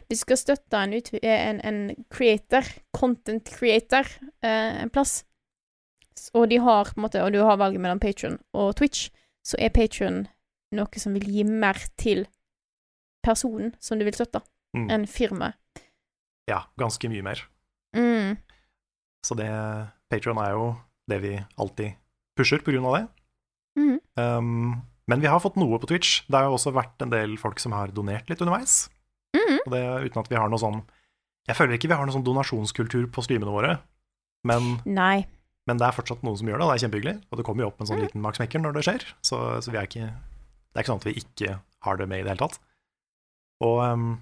Hvis 0.09 0.23
en 0.23 0.25
skal 0.25 0.37
støtte 0.41 0.79
en, 0.79 0.93
eh, 0.97 1.41
en, 1.51 1.59
en 1.61 2.05
creator, 2.09 2.65
content 2.97 3.51
creator, 3.53 4.07
eh, 4.41 4.79
en 4.81 4.89
plass, 4.89 5.19
og 6.33 6.47
de 6.49 6.57
har 6.57 6.89
på 6.89 6.97
en 6.97 7.05
måte, 7.05 7.21
og 7.21 7.29
du 7.29 7.43
har 7.45 7.59
valget 7.61 7.81
mellom 7.83 8.01
Patrion 8.01 8.39
og 8.57 8.75
Twitch, 8.79 9.11
så 9.45 9.59
er 9.61 9.69
Patrion 9.69 10.23
noe 10.73 11.03
som 11.03 11.13
vil 11.13 11.29
gi 11.29 11.45
mer 11.45 11.77
til 12.01 12.25
personen 13.23 13.73
som 13.79 13.99
du 13.99 14.05
vil 14.05 14.13
støtte, 14.17 14.41
Mm. 14.75 14.87
enn 14.89 15.05
firmaet. 15.05 15.55
Ja, 16.47 16.61
ganske 16.79 17.09
mye 17.11 17.21
mer. 17.23 17.41
Mm. 17.95 18.37
Så 19.25 19.35
det 19.35 19.49
Patron 20.09 20.37
er 20.39 20.51
jo 20.55 20.77
det 21.09 21.21
vi 21.21 21.33
alltid 21.59 21.95
pusher 22.37 22.59
på 22.63 22.71
grunn 22.71 22.85
av 22.87 22.95
det. 22.95 23.07
Mm. 23.77 23.99
Um, 24.17 24.81
men 25.07 25.19
vi 25.21 25.27
har 25.27 25.39
fått 25.43 25.57
noe 25.59 25.77
på 25.79 25.87
Twitch. 25.91 26.21
Det 26.27 26.35
har 26.39 26.45
jo 26.47 26.55
også 26.55 26.71
vært 26.73 27.01
en 27.03 27.09
del 27.11 27.35
folk 27.37 27.59
som 27.59 27.71
har 27.75 27.91
donert 27.91 28.29
litt 28.29 28.39
underveis. 28.39 28.89
Mhm. 29.35 29.59
Og 29.65 29.71
det 29.71 29.83
uten 30.11 30.19
at 30.23 30.29
vi 30.29 30.35
har 30.35 30.49
noe 30.49 30.59
sånn 30.59 30.83
Jeg 31.47 31.55
føler 31.57 31.73
ikke 31.73 31.87
vi 31.89 31.95
har 31.95 32.05
noe 32.05 32.13
sånn 32.13 32.23
donasjonskultur 32.23 33.07
på 33.11 33.23
streamene 33.25 33.49
våre, 33.51 33.79
men, 34.45 34.79
Nei. 34.85 35.25
men 35.65 35.77
det 35.77 35.87
er 35.87 35.91
fortsatt 35.91 36.21
noen 36.21 36.37
som 36.37 36.47
gjør 36.47 36.59
det, 36.59 36.61
og 36.61 36.69
det 36.69 36.75
er 36.77 36.87
kjempehyggelig. 36.87 37.23
Og 37.31 37.37
det 37.37 37.45
kommer 37.45 37.63
jo 37.63 37.67
opp 37.71 37.81
en 37.81 37.87
sånn 37.87 37.97
Mhm. 37.97 38.03
liten 38.05 38.21
maksmekker 38.21 38.61
når 38.61 38.73
det 38.73 38.83
skjer, 38.85 39.01
så, 39.23 39.37
så 39.59 39.71
vi 39.71 39.77
er 39.77 39.87
ikke 39.87 40.13
Det 40.71 40.75
er 40.77 40.83
ikke 40.83 40.93
sånn 40.93 41.01
at 41.01 41.03
vi 41.03 41.13
ikke 41.19 41.59
har 41.81 41.97
det 41.97 42.07
med 42.07 42.19
i 42.19 42.23
det 42.23 42.29
hele 42.37 42.47
tatt. 42.47 42.59
Og 43.61 43.77
um, 43.85 44.15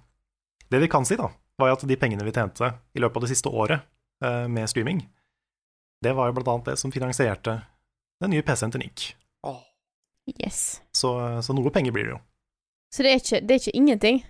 det 0.69 0.81
vi 0.83 0.91
kan 0.91 1.07
si, 1.07 1.17
da, 1.19 1.29
var 1.59 1.73
at 1.73 1.87
de 1.87 1.97
pengene 1.99 2.25
vi 2.27 2.35
tjente 2.35 2.73
i 2.95 3.01
løpet 3.01 3.19
av 3.19 3.25
det 3.25 3.31
siste 3.31 3.51
året 3.51 3.85
uh, 4.25 4.45
med 4.51 4.69
streaming, 4.71 5.01
det 6.03 6.13
var 6.15 6.29
jo 6.29 6.37
blant 6.37 6.51
annet 6.53 6.73
det 6.73 6.77
som 6.79 6.93
finansierte 6.93 7.57
den 8.19 8.35
nye 8.35 8.43
PC-en 8.45 8.75
til 8.75 8.83
Nick. 8.83 9.09
Yes. 10.37 10.81
Så, 10.91 11.41
så 11.41 11.55
noe 11.55 11.71
penger 11.73 11.95
blir 11.95 12.09
det 12.09 12.13
jo. 12.13 12.19
Så 12.93 13.05
det 13.05 13.11
er 13.11 13.21
ikke, 13.21 13.39
det 13.45 13.55
er 13.55 13.61
ikke 13.61 13.77
ingenting. 13.77 14.21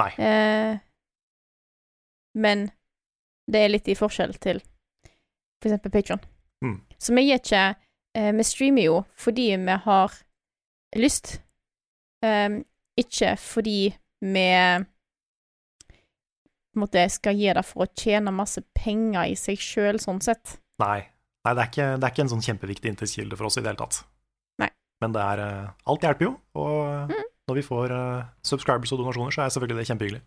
Nei. 0.00 0.10
Eh, 0.16 0.74
men 2.40 2.66
det 3.52 3.64
er 3.64 3.72
litt 3.72 3.88
i 3.92 3.96
forskjell 3.98 4.34
til 4.40 4.62
for 5.62 5.70
eksempel 5.70 5.92
Patron. 5.94 6.22
Mm. 6.64 6.78
Så 6.98 7.14
vi 7.14 7.24
gir 7.26 7.40
ikke 7.40 7.62
eh, 8.16 8.30
Vi 8.34 8.44
streamer 8.46 8.86
jo 8.86 9.00
fordi 9.18 9.50
vi 9.58 9.76
har 9.84 10.14
lyst, 10.96 11.40
eh, 12.24 12.62
ikke 12.98 13.36
fordi 13.40 13.92
vi 14.22 14.46
på 16.72 16.78
en 16.78 16.84
måte 16.86 17.02
skal 17.12 17.36
gi 17.36 17.50
det 17.52 17.64
for 17.68 17.84
å 17.84 17.90
tjene 17.98 18.32
masse 18.32 18.62
penger 18.76 19.28
i 19.28 19.34
seg 19.36 19.60
sjøl, 19.60 19.98
sånn 20.00 20.22
sett. 20.24 20.56
Nei, 20.80 21.02
Nei 21.44 21.52
det, 21.58 21.64
er 21.64 21.68
ikke, 21.68 21.88
det 21.98 22.06
er 22.06 22.14
ikke 22.14 22.24
en 22.24 22.30
sånn 22.32 22.44
kjempeviktig 22.46 22.92
inntektskilde 22.92 23.36
for 23.36 23.50
oss 23.50 23.58
i 23.58 23.64
det 23.64 23.72
hele 23.72 23.82
tatt. 23.82 23.98
Nei. 24.62 24.70
Men 25.04 25.12
det 25.16 25.24
er 25.26 25.42
eh, 25.44 25.72
Alt 25.90 26.06
hjelper 26.06 26.28
jo, 26.28 26.32
og 26.56 27.10
Mm. 27.12 27.24
når 27.50 27.58
vi 27.58 27.62
får 27.66 27.92
uh, 27.92 28.24
subscribers 28.46 28.92
og 28.94 29.02
donasjoner, 29.02 29.34
så 29.34 29.42
er 29.42 29.52
selvfølgelig 29.52 29.82
det 29.82 29.88
kjempehyggelig. 29.90 30.22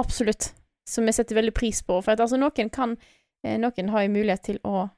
Absolutt. 0.00 0.52
Som 0.88 1.06
vi 1.06 1.12
setter 1.12 1.36
veldig 1.38 1.54
pris 1.54 1.82
på. 1.86 2.00
For 2.02 2.12
at 2.16 2.20
altså, 2.20 2.40
noen 2.40 2.70
kan 2.72 2.96
eh, 3.44 3.58
Noen 3.60 3.90
har 3.92 4.02
jo 4.02 4.14
mulighet 4.16 4.42
til 4.48 4.58
å 4.64 4.88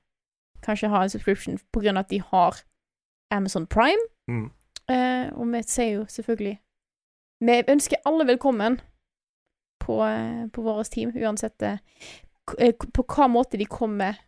kanskje 0.64 0.88
ha 0.88 1.02
en 1.04 1.10
subscription 1.12 1.58
på 1.74 1.82
grunn 1.82 1.98
av 1.98 2.06
at 2.06 2.12
de 2.14 2.22
har 2.24 2.62
Amazon 3.34 3.66
Prime. 3.66 4.00
Mm. 4.30 4.46
Uh, 4.88 5.28
og 5.34 5.50
vi 5.52 5.62
ser 5.66 5.90
jo 5.90 6.06
selvfølgelig 6.08 6.56
Vi 7.40 7.56
ønsker 7.68 8.02
alle 8.06 8.26
velkommen 8.28 8.78
på, 9.84 9.98
eh, 10.04 10.46
på 10.52 10.62
vårt 10.62 10.90
team, 10.90 11.12
uansett 11.16 11.62
eh, 11.62 11.78
eh, 12.58 12.72
på 12.74 13.04
hva 13.04 13.28
måte 13.28 13.58
de 13.60 13.66
kommer 13.66 14.18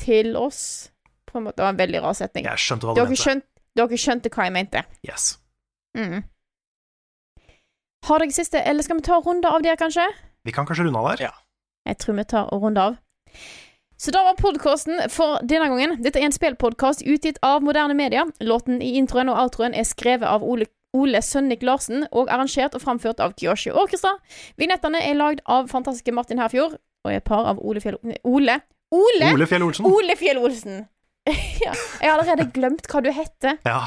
til 0.00 0.36
oss. 0.36 0.90
På 1.28 1.38
en 1.38 1.44
måte, 1.44 1.56
det 1.56 1.66
var 1.66 1.74
en 1.76 1.82
veldig 1.82 2.02
rar 2.02 2.16
setning. 2.16 2.44
Jeg 2.48 2.58
skjønte 2.64 2.88
hva 2.88 2.94
du 2.94 3.00
Dere, 3.00 3.12
mente. 3.12 3.22
skjønt, 3.22 3.46
dere 3.76 4.00
skjønte 4.00 4.32
hva 4.34 4.48
jeg 4.48 4.52
mente. 4.56 4.82
Yes. 5.06 5.38
Mm. 5.96 6.22
Har 8.08 8.22
dere 8.22 8.32
siste, 8.32 8.62
eller 8.64 8.82
skal 8.86 8.96
vi 9.00 9.06
ta 9.08 9.18
en 9.18 9.24
runde 9.26 9.48
av 9.50 9.62
der, 9.62 9.76
kanskje? 9.76 10.06
Vi 10.44 10.52
kan 10.52 10.66
kanskje 10.66 10.86
runde 10.88 10.98
av 11.00 11.10
der? 11.12 11.28
Ja. 11.28 11.32
Jeg 11.88 11.98
tror 11.98 12.16
vi 12.16 12.24
tar 12.24 12.52
og 12.54 12.62
runder 12.62 12.92
av. 12.92 12.98
Så 13.98 14.12
da 14.14 14.22
var 14.22 14.36
podkasten 14.38 15.00
for 15.10 15.40
denne 15.42 15.66
gangen. 15.72 15.96
Dette 16.04 16.20
er 16.20 16.28
en 16.28 16.34
spillpodkast 16.34 17.02
utgitt 17.02 17.40
av 17.42 17.64
moderne 17.66 17.96
media. 17.98 18.24
Låten 18.40 18.78
i 18.82 18.92
introen 19.00 19.28
og 19.32 19.40
outroen 19.42 19.74
er 19.74 19.82
skrevet 19.88 20.28
av 20.28 20.44
Ole, 20.46 20.68
Ole 20.96 21.20
Sønnik 21.22 21.62
Larsen 21.62 22.06
og 22.12 22.30
arrangert 22.32 22.74
og 22.74 22.82
framført 22.82 23.20
av 23.20 23.34
Kyoshi 23.36 23.70
Orkestra. 23.70 24.14
Vignettene 24.56 25.02
er 25.04 25.18
lagd 25.18 25.42
av 25.44 25.68
fantastiske 25.68 26.14
Martin 26.16 26.40
Herfjord 26.40 26.78
og 27.04 27.12
er 27.12 27.24
par 27.24 27.48
av 27.50 27.60
Ole 27.60 27.82
Fjell... 27.84 27.98
Ole! 28.24 28.60
Ole! 28.94 29.32
Ole 29.34 29.46
Fjell 29.46 29.64
Olsen. 29.66 29.86
Ole 29.88 30.16
Fjell 30.16 30.40
Olsen! 30.40 30.84
ja, 31.28 31.72
jeg 32.00 32.08
har 32.08 32.16
allerede 32.16 32.48
glemt 32.54 32.88
hva 32.88 33.02
du 33.04 33.10
heter. 33.12 33.58
Ja. 33.68 33.82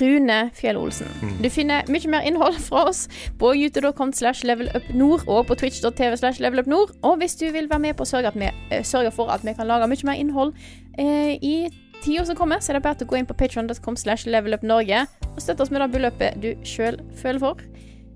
Rune 0.00 0.50
Fjell 0.54 0.76
Olsen. 0.76 1.06
Mm. 1.22 1.36
Du 1.44 1.48
finner 1.50 1.86
mye 1.88 2.10
mer 2.10 2.26
innhold 2.26 2.58
fra 2.64 2.88
oss 2.90 3.04
på 3.38 3.52
youtube.com 3.54 4.10
slash 4.12 4.42
levelupnord 4.44 5.28
og 5.30 5.46
på 5.46 5.54
twitch.tv 5.62 6.16
slash 6.18 6.42
levelupnord. 6.42 6.96
Og 7.06 7.20
hvis 7.22 7.38
du 7.38 7.46
vil 7.54 7.70
være 7.70 7.84
med 7.84 7.94
på 7.94 8.02
å 8.02 8.10
sørge, 8.10 8.34
at 8.34 8.38
vi, 8.40 8.50
eh, 8.70 8.82
sørge 8.82 9.14
for 9.14 9.30
at 9.30 9.46
vi 9.46 9.54
kan 9.54 9.70
lage 9.70 9.86
mye 9.86 10.10
mer 10.10 10.18
innhold 10.18 10.56
eh, 10.98 11.38
i 11.38 11.56
tida 12.04 12.24
som 12.26 12.38
kommer, 12.38 12.60
så 12.60 12.72
er 12.72 12.78
det 12.78 12.84
bare 12.86 12.98
til 13.00 13.08
å 13.08 13.12
gå 13.12 13.20
inn 13.20 13.28
på 13.28 13.36
patreon.com 13.38 13.96
slash 14.00 14.28
levelupnorge 14.30 15.04
og 15.32 15.40
støtte 15.42 15.66
oss 15.66 15.72
med 15.74 15.82
det 15.84 15.90
beløpet 15.94 16.40
du 16.42 16.52
sjøl 16.66 16.98
føler 17.20 17.42
for. 17.42 17.62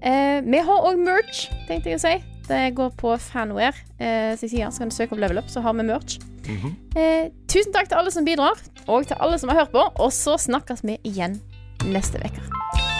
Eh, 0.00 0.40
vi 0.46 0.62
har 0.64 0.86
òg 0.88 1.00
merch, 1.00 1.48
tenkte 1.68 1.92
jeg 1.92 2.00
å 2.00 2.04
si. 2.04 2.14
Det 2.50 2.62
går 2.74 2.94
på 2.98 3.14
fanware. 3.22 3.76
Eh, 4.00 4.36
sin 4.40 4.50
side, 4.50 4.70
så 4.72 4.82
kan 4.82 4.90
du 4.90 4.96
søke 4.96 5.14
opp 5.14 5.22
Level 5.22 5.38
Up, 5.38 5.50
så 5.52 5.62
har 5.62 5.76
vi 5.78 5.86
merch. 5.86 6.18
Mhm. 6.48 6.72
Eh, 6.96 7.28
tusen 7.46 7.72
takk 7.72 7.88
til 7.88 7.98
alle 7.98 8.10
som 8.10 8.24
bidrar, 8.24 8.58
og 8.88 9.06
til 9.06 9.16
alle 9.20 9.38
som 9.38 9.52
har 9.52 9.64
hørt 9.64 9.72
på. 9.72 9.84
Og 10.00 10.10
så 10.10 10.38
snakkes 10.38 10.82
vi 10.82 10.98
igjen 11.04 11.40
neste 11.84 12.18
uke. 12.18 12.99